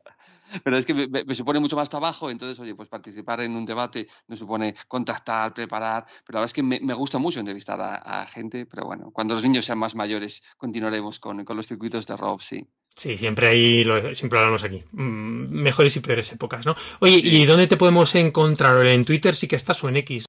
Pero 0.64 0.78
es 0.78 0.86
que 0.86 0.94
me, 0.94 1.08
me, 1.08 1.36
supone 1.36 1.60
mucho 1.60 1.76
más 1.76 1.90
trabajo, 1.90 2.30
entonces, 2.30 2.60
oye, 2.60 2.76
pues 2.76 2.90
participar 2.90 3.42
en 3.42 3.56
un 3.56 3.66
debate 3.66 4.08
me 4.28 4.38
supone 4.38 4.76
contactar, 4.88 5.54
preparar, 5.54 6.06
pero 6.26 6.38
la 6.38 6.40
verdad 6.42 6.46
es 6.46 6.54
que 6.54 6.64
me, 6.64 6.80
me 6.80 6.94
gusta 6.94 7.18
mucho 7.18 7.40
entrevistar 7.40 7.80
a, 7.82 7.96
a, 7.96 8.26
gente, 8.28 8.66
pero 8.66 8.86
bueno, 8.86 9.12
cuando 9.12 9.34
los 9.34 9.44
niños 9.44 9.66
sean 9.66 9.78
más 9.78 9.96
mayores 9.96 10.42
continuaremos 10.58 11.20
con, 11.20 11.44
con 11.46 11.58
los 11.58 11.68
circuitos 11.68 12.06
de 12.08 12.18
Rob, 12.18 12.42
sí. 12.42 12.66
Sí, 12.96 13.18
siempre 13.18 13.48
ahí 13.48 13.84
lo, 13.84 14.16
siempre 14.16 14.40
hablamos 14.40 14.64
aquí. 14.64 14.84
Mm, 14.94 15.50
mejores 15.50 15.96
y 15.98 16.00
peores 16.00 16.32
épocas, 16.32 16.66
¿no? 16.66 16.76
Oye, 17.02 17.20
sí. 17.20 17.42
¿y 17.42 17.46
dónde 17.46 17.68
te 17.68 17.76
podemos 17.76 18.16
encontrar? 18.16 18.86
¿En 18.86 19.04
Twitter 19.04 19.36
sí 19.36 19.48
que 19.48 19.58
estás 19.58 19.84
o 19.84 19.90
en 19.90 19.98
X? 19.98 20.26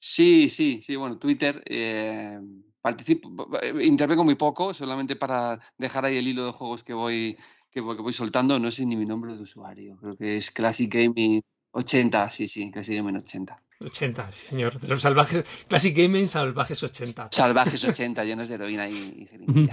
Sí, 0.00 0.48
sí, 0.48 0.82
sí, 0.84 0.96
bueno, 0.96 1.16
Twitter. 1.16 1.62
Eh, 1.64 2.40
participo, 2.80 3.48
intervengo 3.80 4.24
muy 4.24 4.34
poco, 4.34 4.74
solamente 4.74 5.14
para 5.14 5.60
dejar 5.78 6.04
ahí 6.04 6.18
el 6.18 6.26
hilo 6.26 6.44
de 6.44 6.52
juegos 6.52 6.82
que 6.82 6.92
voy 6.92 7.38
que 7.72 7.80
voy 7.80 8.12
soltando, 8.12 8.58
no 8.58 8.70
sé 8.70 8.86
ni 8.86 8.96
mi 8.96 9.06
nombre 9.06 9.34
de 9.34 9.42
usuario, 9.42 9.96
creo 9.96 10.16
que 10.16 10.36
es 10.36 10.50
Classic 10.50 10.92
Gaming 10.92 11.42
80, 11.72 12.30
sí, 12.30 12.46
sí, 12.46 12.70
Classic 12.70 12.96
Gaming 12.96 13.16
80. 13.16 13.62
80, 13.80 14.32
sí, 14.32 14.46
señor. 14.46 14.78
De 14.78 14.88
los 14.88 15.02
salvajes, 15.02 15.44
Classic 15.66 15.96
Gaming 15.96 16.28
Salvajes 16.28 16.82
80. 16.82 17.28
Salvajes 17.32 17.82
80, 17.88 18.24
llenos 18.24 18.48
de 18.48 18.54
heroína 18.54 18.88
y, 18.88 18.94
y 18.94 19.68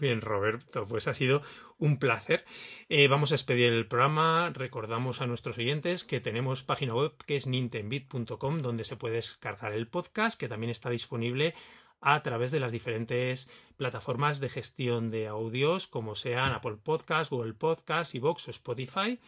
Bien, 0.00 0.22
Roberto, 0.22 0.86
pues 0.86 1.08
ha 1.08 1.14
sido 1.14 1.42
un 1.78 1.98
placer. 1.98 2.46
Eh, 2.88 3.06
vamos 3.08 3.32
a 3.32 3.34
despedir 3.34 3.70
el 3.70 3.86
programa. 3.86 4.50
Recordamos 4.50 5.20
a 5.20 5.26
nuestros 5.26 5.58
oyentes 5.58 6.04
que 6.04 6.20
tenemos 6.20 6.62
página 6.62 6.94
web 6.94 7.12
que 7.26 7.36
es 7.36 7.46
nintendbit.com 7.46 8.62
donde 8.62 8.84
se 8.84 8.96
puede 8.96 9.16
descargar 9.16 9.72
el 9.72 9.88
podcast, 9.88 10.40
que 10.40 10.48
también 10.48 10.70
está 10.70 10.88
disponible 10.88 11.54
a 12.00 12.22
través 12.22 12.50
de 12.50 12.60
las 12.60 12.72
diferentes 12.72 13.48
plataformas 13.76 14.40
de 14.40 14.48
gestión 14.48 15.10
de 15.10 15.26
audios 15.26 15.86
como 15.86 16.14
sean 16.14 16.52
Apple 16.52 16.76
Podcast, 16.82 17.30
Google 17.30 17.54
Podcast, 17.54 18.14
Evox 18.14 18.48
o 18.48 18.50
Spotify 18.50 19.18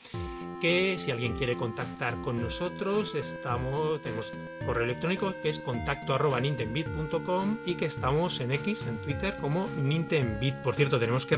que 0.61 0.99
si 0.99 1.11
alguien 1.11 1.37
quiere 1.37 1.57
contactar 1.57 2.21
con 2.23 2.41
nosotros 2.41 3.15
estamos 3.15 4.01
tenemos 4.03 4.31
correo 4.67 4.85
electrónico 4.85 5.35
que 5.43 5.49
es 5.49 5.59
contacto 5.59 6.15
arroba 6.15 6.41
y 6.41 7.75
que 7.75 7.87
estamos 7.87 8.41
en 8.41 8.53
X, 8.53 8.85
en 8.87 9.01
Twitter 9.01 9.37
como 9.37 9.69
Nintendbit. 9.69 10.57
Por 10.57 10.75
cierto, 10.75 10.99
tenemos 10.99 11.27
que 11.27 11.37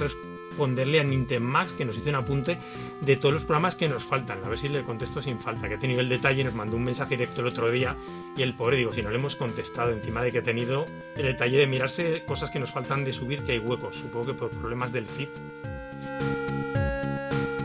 responderle 0.54 1.00
a 1.00 1.04
Nintendmax 1.04 1.72
que 1.72 1.84
nos 1.84 1.96
hizo 1.96 2.10
un 2.10 2.14
apunte 2.14 2.58
de 3.00 3.16
todos 3.16 3.34
los 3.34 3.44
programas 3.44 3.74
que 3.74 3.88
nos 3.88 4.04
faltan. 4.04 4.38
A 4.44 4.48
ver 4.48 4.56
si 4.56 4.68
le 4.68 4.84
contesto 4.84 5.20
sin 5.20 5.40
falta, 5.40 5.68
que 5.68 5.74
ha 5.74 5.78
tenido 5.80 6.00
el 6.00 6.08
detalle, 6.08 6.44
nos 6.44 6.54
mandó 6.54 6.76
un 6.76 6.84
mensaje 6.84 7.16
directo 7.16 7.40
el 7.40 7.48
otro 7.48 7.72
día 7.72 7.96
y 8.36 8.42
el 8.42 8.54
pobre, 8.54 8.76
digo, 8.76 8.92
si 8.92 9.02
no 9.02 9.10
le 9.10 9.18
hemos 9.18 9.34
contestado 9.34 9.90
encima 9.90 10.22
de 10.22 10.30
que 10.30 10.38
he 10.38 10.42
tenido 10.42 10.86
el 11.16 11.24
detalle 11.24 11.58
de 11.58 11.66
mirarse 11.66 12.24
cosas 12.24 12.52
que 12.52 12.60
nos 12.60 12.70
faltan 12.70 13.04
de 13.04 13.12
subir 13.12 13.42
que 13.42 13.52
hay 13.52 13.58
huecos, 13.58 13.96
supongo 13.96 14.26
que 14.26 14.34
por 14.34 14.50
problemas 14.50 14.92
del 14.92 15.06
feed. 15.06 15.28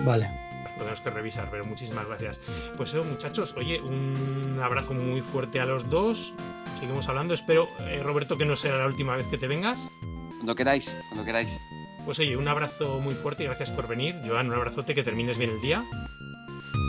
Vale. 0.03 0.31
Lo 0.63 0.85
tenemos 0.85 1.01
que 1.01 1.09
revisar, 1.11 1.49
pero 1.51 1.65
muchísimas 1.65 2.07
gracias. 2.07 2.39
Pues 2.75 2.89
eso, 2.89 3.03
muchachos, 3.03 3.53
oye, 3.55 3.79
un 3.81 4.59
abrazo 4.63 4.95
muy 4.95 5.21
fuerte 5.21 5.59
a 5.59 5.65
los 5.65 5.87
dos. 5.91 6.33
Seguimos 6.79 7.07
hablando. 7.07 7.35
Espero, 7.35 7.67
eh, 7.81 8.01
Roberto, 8.03 8.35
que 8.35 8.45
no 8.45 8.55
sea 8.55 8.77
la 8.77 8.87
última 8.87 9.15
vez 9.15 9.27
que 9.27 9.37
te 9.37 9.47
vengas. 9.47 9.91
Cuando 10.37 10.55
queráis, 10.55 10.95
cuando 11.09 11.25
queráis. 11.25 11.59
Pues 12.09 12.17
oye, 12.17 12.35
un 12.35 12.47
abrazo 12.47 12.99
muy 13.01 13.13
fuerte 13.13 13.43
y 13.43 13.45
gracias 13.45 13.69
por 13.69 13.87
venir. 13.87 14.15
Joan, 14.25 14.47
un 14.47 14.55
abrazote, 14.55 14.95
que 14.95 15.03
termines 15.03 15.37
bien 15.37 15.51
el 15.51 15.61
día. 15.61 15.83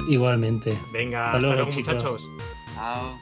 Igualmente. 0.08 0.78
Venga, 0.94 1.26
hasta, 1.26 1.36
hasta 1.36 1.46
luego, 1.46 1.62
luego 1.64 1.72
muchachos. 1.78 2.22
Chao. 2.74 3.18